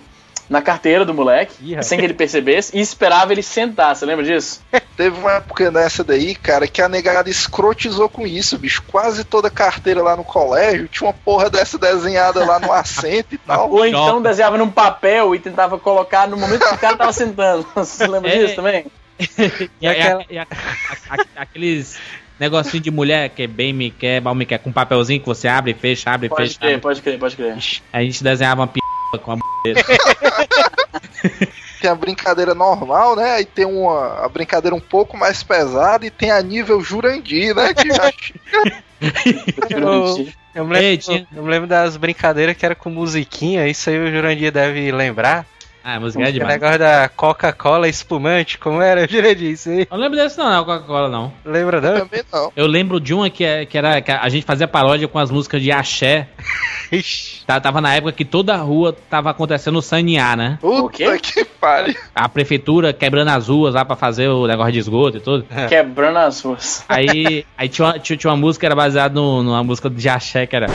na 0.49 0.61
carteira 0.61 1.03
do 1.03 1.13
moleque, 1.13 1.75
sem 1.83 1.97
que 1.97 2.05
ele 2.05 2.13
percebesse, 2.13 2.77
e 2.77 2.79
esperava 2.81 3.31
ele 3.31 3.41
sentar. 3.41 3.95
Você 3.95 4.05
lembra 4.05 4.23
disso? 4.25 4.61
Teve 4.95 5.19
uma 5.19 5.33
época 5.33 5.69
nessa 5.71 6.03
daí, 6.03 6.35
cara, 6.35 6.67
que 6.67 6.81
a 6.81 6.87
negada 6.87 7.29
escrotizou 7.29 8.07
com 8.07 8.25
isso, 8.27 8.57
bicho. 8.57 8.83
Quase 8.87 9.23
toda 9.23 9.49
carteira 9.49 10.01
lá 10.03 10.15
no 10.15 10.23
colégio 10.23 10.87
tinha 10.87 11.07
uma 11.07 11.13
porra 11.13 11.49
dessa 11.49 11.77
desenhada 11.77 12.45
lá 12.45 12.59
no 12.59 12.71
assento 12.71 13.33
e 13.35 13.37
tal. 13.45 13.69
Ou 13.71 13.85
então 13.85 14.21
desenhava 14.21 14.57
num 14.57 14.69
papel 14.69 15.33
e 15.35 15.39
tentava 15.39 15.77
colocar 15.79 16.27
no 16.27 16.37
momento 16.37 16.67
que 16.67 16.73
o 16.75 16.77
cara 16.77 16.95
tava 16.95 17.11
sentando. 17.11 17.65
Você 17.75 18.05
lembra 18.07 18.29
É. 18.29 18.37
disso 18.43 18.55
também? 18.55 18.85
E, 19.81 19.87
aquela- 19.87 20.25
e 20.29 20.37
a- 20.37 20.47
a- 21.09 21.15
a- 21.15 21.25
aqueles 21.43 21.97
negocinho 22.39 22.83
de 22.83 22.91
mulher 22.91 23.29
que 23.29 23.43
é 23.43 23.47
bem 23.47 23.71
me 23.73 23.89
quer, 23.89 24.21
mal 24.21 24.35
me 24.35 24.45
quer, 24.45 24.59
com 24.59 24.71
papelzinho 24.71 25.19
que 25.21 25.25
você 25.25 25.47
abre 25.47 25.71
e 25.71 25.73
fecha, 25.73 26.09
abre 26.11 26.27
e 26.27 26.29
Pode 26.29 26.47
fecha. 26.49 26.59
crer, 26.59 26.69
abre. 26.71 26.81
pode 26.81 27.01
crer, 27.01 27.17
pode 27.19 27.35
crer. 27.35 27.57
A 27.93 28.01
gente 28.03 28.21
desenhava 28.23 28.61
uma 28.61 28.67
p 28.67 28.79
com 29.19 29.33
a 29.33 29.37
Tem 31.81 31.89
a 31.89 31.95
brincadeira 31.95 32.55
normal, 32.55 33.15
né? 33.15 33.31
Aí 33.33 33.45
tem 33.45 33.65
uma 33.65 34.25
a 34.25 34.29
brincadeira 34.29 34.75
um 34.75 34.79
pouco 34.79 35.17
mais 35.17 35.43
pesada 35.43 36.05
e 36.05 36.09
tem 36.09 36.31
a 36.31 36.41
nível 36.41 36.81
Jurandir, 36.81 37.55
né? 37.55 37.73
Que 37.75 37.89
já 37.89 38.11
Eu, 39.69 40.27
eu, 40.55 40.65
me 40.65 40.73
lembro, 40.73 41.27
eu 41.35 41.43
me 41.43 41.49
lembro 41.49 41.67
das 41.67 41.97
brincadeiras 41.97 42.55
que 42.55 42.65
era 42.65 42.73
com 42.73 42.89
musiquinha, 42.89 43.67
isso 43.67 43.89
aí 43.89 43.99
o 43.99 44.11
Jurandir 44.11 44.51
deve 44.51 44.91
lembrar. 44.91 45.45
Ah, 45.87 45.97
a 45.97 45.99
música 45.99 46.23
é 46.23 46.29
O 46.29 46.33
demais. 46.33 46.53
negócio 46.55 46.79
da 46.79 47.07
Coca-Cola 47.09 47.87
espumante, 47.87 48.57
como 48.57 48.81
era, 48.81 49.07
Jurandir? 49.07 49.51
Isso 49.51 49.69
aí. 49.69 49.81
Eu 49.81 49.87
não 49.91 49.97
lembro 49.99 50.17
desse 50.17 50.35
não, 50.35 50.49
não, 50.49 50.65
Coca-Cola 50.65 51.09
não. 51.09 51.31
Lembra 51.45 51.79
não? 51.79 51.99
também 51.99 52.23
não. 52.33 52.51
Eu 52.55 52.65
lembro 52.65 52.99
de 52.99 53.13
uma 53.13 53.29
que, 53.29 53.43
é- 53.43 53.67
que 53.67 53.77
era 53.77 54.01
que 54.01 54.11
a 54.11 54.27
gente 54.29 54.43
fazia 54.47 54.67
paródia 54.67 55.07
com 55.07 55.19
as 55.19 55.29
músicas 55.29 55.61
de 55.61 55.71
axé. 55.71 56.27
Ixi. 56.91 57.45
Tá- 57.45 57.59
Tava 57.59 57.81
na 57.81 57.93
época 57.93 58.11
que 58.13 58.25
toda 58.25 58.55
a 58.55 58.57
rua 58.57 58.97
tava 59.09 59.29
acontecendo 59.29 59.77
o 59.77 59.81
sanear, 59.81 60.35
né? 60.35 60.57
O 60.63 60.89
quê? 60.89 61.19
Que 61.19 61.45
pariu. 61.45 61.93
A 62.15 62.27
prefeitura 62.27 62.91
quebrando 62.91 63.29
as 63.29 63.47
ruas 63.47 63.75
lá 63.75 63.85
pra 63.85 63.95
fazer 63.95 64.27
o 64.27 64.47
negócio 64.47 64.71
de 64.71 64.79
esgoto 64.79 65.17
e 65.17 65.19
tudo. 65.19 65.45
Quebrando 65.69 66.17
as 66.17 66.41
ruas. 66.41 66.83
Aí, 66.89 67.45
aí 67.55 67.69
tinha, 67.69 67.87
uma, 67.89 67.99
tinha, 67.99 68.17
tinha 68.17 68.31
uma 68.31 68.37
música 68.37 68.61
que 68.61 68.65
era 68.65 68.75
baseada 68.75 69.13
no- 69.13 69.43
numa 69.43 69.63
música 69.63 69.87
de 69.87 70.09
axé 70.09 70.47
que 70.47 70.55
era. 70.55 70.65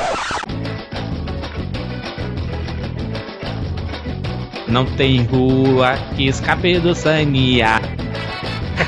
Não 4.71 4.87
tem 4.87 5.25
rua 5.25 5.99
que 6.15 6.29
escape 6.29 6.79
do 6.79 6.95
sanear. 6.95 7.83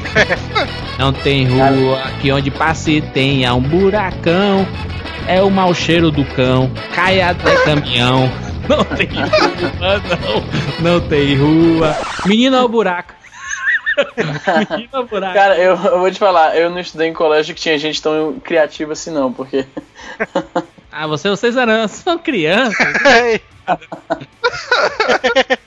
Não 0.98 1.12
tem 1.12 1.46
rua 1.46 2.00
que 2.20 2.30
onde 2.30 2.50
passe 2.50 3.00
tenha 3.12 3.52
um 3.54 3.60
buracão. 3.60 4.66
É 5.26 5.42
o 5.42 5.50
mau 5.50 5.74
cheiro 5.74 6.10
do 6.10 6.24
cão. 6.24 6.70
Cai 6.94 7.20
até 7.20 7.56
caminhão. 7.64 8.30
Não 8.68 8.84
tem 8.84 9.08
rua, 9.08 10.02
não. 10.80 10.92
Não 10.92 11.08
tem 11.08 11.36
rua. 11.36 11.96
Menino 12.26 12.56
ao 12.56 12.68
buraco. 12.68 13.12
Menino 14.70 14.88
ao 14.92 15.04
buraco. 15.04 15.34
Cara, 15.34 15.58
eu, 15.58 15.74
eu 15.76 15.98
vou 15.98 16.10
te 16.10 16.18
falar, 16.18 16.56
eu 16.56 16.70
não 16.70 16.78
estudei 16.78 17.08
em 17.08 17.12
colégio 17.12 17.56
que 17.56 17.60
tinha 17.60 17.76
gente 17.76 18.00
tão 18.00 18.38
criativa 18.38 18.92
assim, 18.92 19.10
não, 19.10 19.32
porque. 19.32 19.66
Ah, 20.92 21.06
você, 21.06 21.28
vocês 21.30 21.56
eram 21.56 21.88
são 21.88 22.18
crianças. 22.18 22.76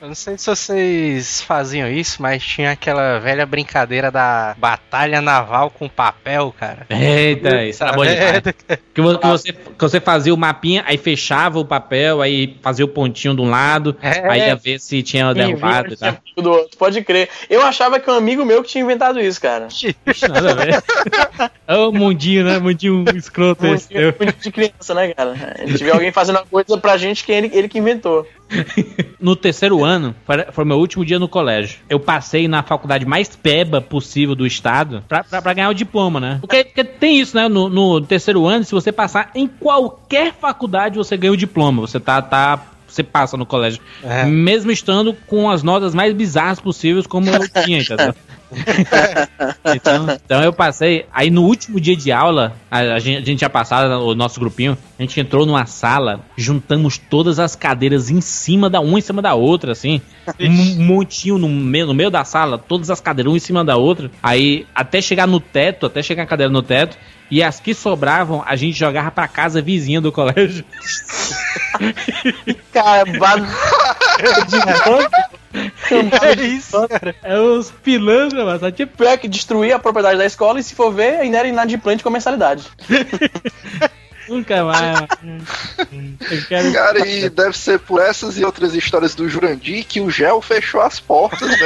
Eu 0.01 0.07
não 0.09 0.15
sei 0.15 0.38
se 0.38 0.45
vocês 0.47 1.41
faziam 1.41 1.89
isso, 1.89 2.21
mas 2.21 2.43
tinha 2.43 2.71
aquela 2.71 3.19
velha 3.19 3.45
brincadeira 3.45 4.11
da 4.11 4.53
batalha 4.57 5.21
naval 5.21 5.69
com 5.69 5.88
papel, 5.88 6.53
cara. 6.59 6.86
Eita, 6.89 7.63
isso 7.63 7.84
era 7.84 7.93
bom 7.93 8.03
demais. 8.03 8.19
merda. 8.19 8.53
Que, 8.93 9.01
vo- 9.01 9.17
que 9.17 9.28
você, 9.28 9.53
que 9.53 9.80
você 9.80 9.99
fazia 10.01 10.34
o 10.34 10.38
mapinha, 10.38 10.84
aí 10.86 10.97
fechava 10.97 11.57
o 11.57 11.65
papel, 11.65 12.21
aí 12.21 12.57
fazia 12.61 12.84
o 12.86 12.88
pontinho 12.88 13.34
de 13.36 13.41
um 13.41 13.49
lado, 13.49 13.95
É. 14.01 14.30
aí 14.30 14.39
ia 14.41 14.55
ver 14.55 14.80
se 14.80 15.01
tinha 15.01 15.34
derrubado 15.34 15.93
e 15.93 15.97
tal. 15.97 16.17
Do 16.38 16.51
outro, 16.51 16.78
pode 16.78 17.01
crer. 17.01 17.30
Eu 17.49 17.61
achava 17.61 17.99
que 17.99 18.09
um 18.11 18.13
amigo 18.13 18.43
meu 18.45 18.61
que 18.61 18.69
tinha 18.69 18.84
inventado 18.84 19.19
isso, 19.21 19.39
cara. 19.41 19.67
Ixi, 19.69 19.95
Nada 20.30 20.51
a 20.51 20.53
ver. 20.53 20.84
É 21.67 21.76
o 21.78 21.91
mundinho, 21.91 22.43
né? 22.45 22.59
Mundinho 22.59 23.03
escroto 23.15 23.65
esse 23.65 23.88
teu. 23.89 24.13
Muito 24.19 24.39
de 24.39 24.51
criança, 24.51 24.93
né, 24.93 25.14
cara? 25.16 25.55
A 25.59 25.66
gente 25.66 25.84
vê 25.84 25.91
alguém 25.91 26.11
fazendo 26.11 26.38
uma 26.38 26.45
coisa 26.45 26.78
pra 26.78 26.97
gente 26.97 27.24
que 27.24 27.32
ele, 27.32 27.49
ele 27.53 27.68
que 27.68 27.78
inventou. 27.78 28.28
No 29.20 29.36
terceiro 29.36 29.84
ano, 29.84 30.16
foi, 30.26 30.45
foi 30.51 30.66
meu 30.66 30.78
último 30.78 31.03
dia 31.03 31.18
no 31.18 31.28
colégio. 31.28 31.80
Eu 31.89 31.99
passei 31.99 32.47
na 32.47 32.61
faculdade 32.61 33.05
mais 33.05 33.36
peba 33.36 33.82
possível 33.82 34.36
do 34.36 34.45
estado 34.45 35.03
pra, 35.07 35.24
pra, 35.24 35.41
pra 35.41 35.53
ganhar 35.53 35.70
o 35.70 35.74
diploma, 35.74 36.20
né? 36.20 36.38
Porque, 36.41 36.63
porque 36.63 36.84
tem 36.84 37.20
isso, 37.20 37.36
né? 37.36 37.47
No, 37.47 37.70
no 37.70 38.01
terceiro 38.01 38.45
ano, 38.45 38.63
se 38.63 38.72
você 38.72 38.91
passar 38.91 39.32
em 39.34 39.47
qualquer 39.47 40.34
faculdade, 40.34 40.97
você 40.97 41.18
ganha 41.18 41.34
o 41.34 41.38
diploma. 41.38 41.82
Você 41.82 41.99
tá. 41.99 42.22
tá 42.22 42.68
você 42.88 43.03
passa 43.03 43.36
no 43.36 43.45
colégio. 43.45 43.82
É. 44.01 44.24
Mesmo 44.24 44.72
estando 44.72 45.13
com 45.28 45.49
as 45.49 45.63
notas 45.63 45.93
mais 45.93 46.13
bizarras 46.13 46.61
possíveis, 46.61 47.05
como 47.05 47.30
eu 47.30 47.49
tinha, 47.63 47.80
entendeu? 47.80 48.16
então, 49.75 50.07
então 50.25 50.43
eu 50.43 50.53
passei. 50.53 51.05
Aí 51.11 51.29
no 51.29 51.43
último 51.43 51.79
dia 51.79 51.95
de 51.95 52.11
aula, 52.11 52.55
a, 52.69 52.79
a 52.79 52.99
gente, 52.99 53.17
a 53.17 53.25
gente 53.25 53.37
tinha 53.37 53.49
passado 53.49 54.05
o 54.05 54.15
nosso 54.15 54.39
grupinho, 54.39 54.77
a 54.97 55.01
gente 55.01 55.19
entrou 55.19 55.45
numa 55.45 55.65
sala, 55.65 56.21
juntamos 56.37 56.97
todas 56.97 57.39
as 57.39 57.55
cadeiras 57.55 58.09
em 58.09 58.21
cima 58.21 58.69
da 58.69 58.79
uma 58.79 58.97
em 58.97 59.01
cima 59.01 59.21
da 59.21 59.33
outra, 59.33 59.71
assim. 59.71 60.01
Um 60.39 60.83
montinho 60.83 61.37
no 61.37 61.49
meio, 61.49 61.87
no 61.87 61.93
meio 61.93 62.09
da 62.09 62.23
sala, 62.23 62.57
todas 62.57 62.89
as 62.89 63.01
cadeiras 63.01 63.31
uma 63.31 63.37
em 63.37 63.41
cima 63.41 63.63
da 63.63 63.75
outra. 63.77 64.09
Aí 64.21 64.65
até 64.73 65.01
chegar 65.01 65.27
no 65.27 65.39
teto, 65.39 65.85
até 65.85 66.01
chegar 66.01 66.23
a 66.23 66.27
cadeira 66.27 66.51
no 66.51 66.61
teto. 66.61 66.97
E 67.29 67.41
as 67.41 67.59
que 67.59 67.73
sobravam, 67.73 68.43
a 68.45 68.55
gente 68.55 68.77
jogava 68.77 69.09
pra 69.09 69.27
casa 69.27 69.59
vizinha 69.59 69.99
do 69.99 70.11
colégio. 70.11 70.63
Cara, 72.71 73.03
de 73.03 73.17
banco. 73.17 73.47
É 75.91 76.45
isso, 76.45 76.87
cara. 76.87 77.15
É 77.23 77.39
os 77.39 77.71
pilantras, 77.71 78.43
mano. 78.43 78.59
Só 78.59 78.71
tinha 78.71 78.87
Pior 78.87 79.17
que 79.17 79.27
destruir 79.27 79.73
a 79.73 79.79
propriedade 79.79 80.17
da 80.17 80.25
escola 80.25 80.59
e 80.59 80.63
se 80.63 80.75
for 80.75 80.91
ver, 80.93 81.19
ainda 81.19 81.37
era 81.37 81.47
inadimplente 81.47 82.03
com 82.03 82.09
mensalidade. 82.09 82.67
Nunca 84.27 84.63
mais. 84.63 84.99
Quero. 86.47 86.73
Cara, 86.73 87.07
e 87.07 87.29
deve 87.29 87.55
ser 87.55 87.79
por 87.79 88.01
essas 88.01 88.39
e 88.39 88.45
outras 88.45 88.73
histórias 88.73 89.13
do 89.13 89.29
Jurandir 89.29 89.85
que 89.85 90.01
o 90.01 90.09
gel 90.09 90.41
fechou 90.41 90.81
as 90.81 90.99
portas, 90.99 91.47
né? 91.47 91.57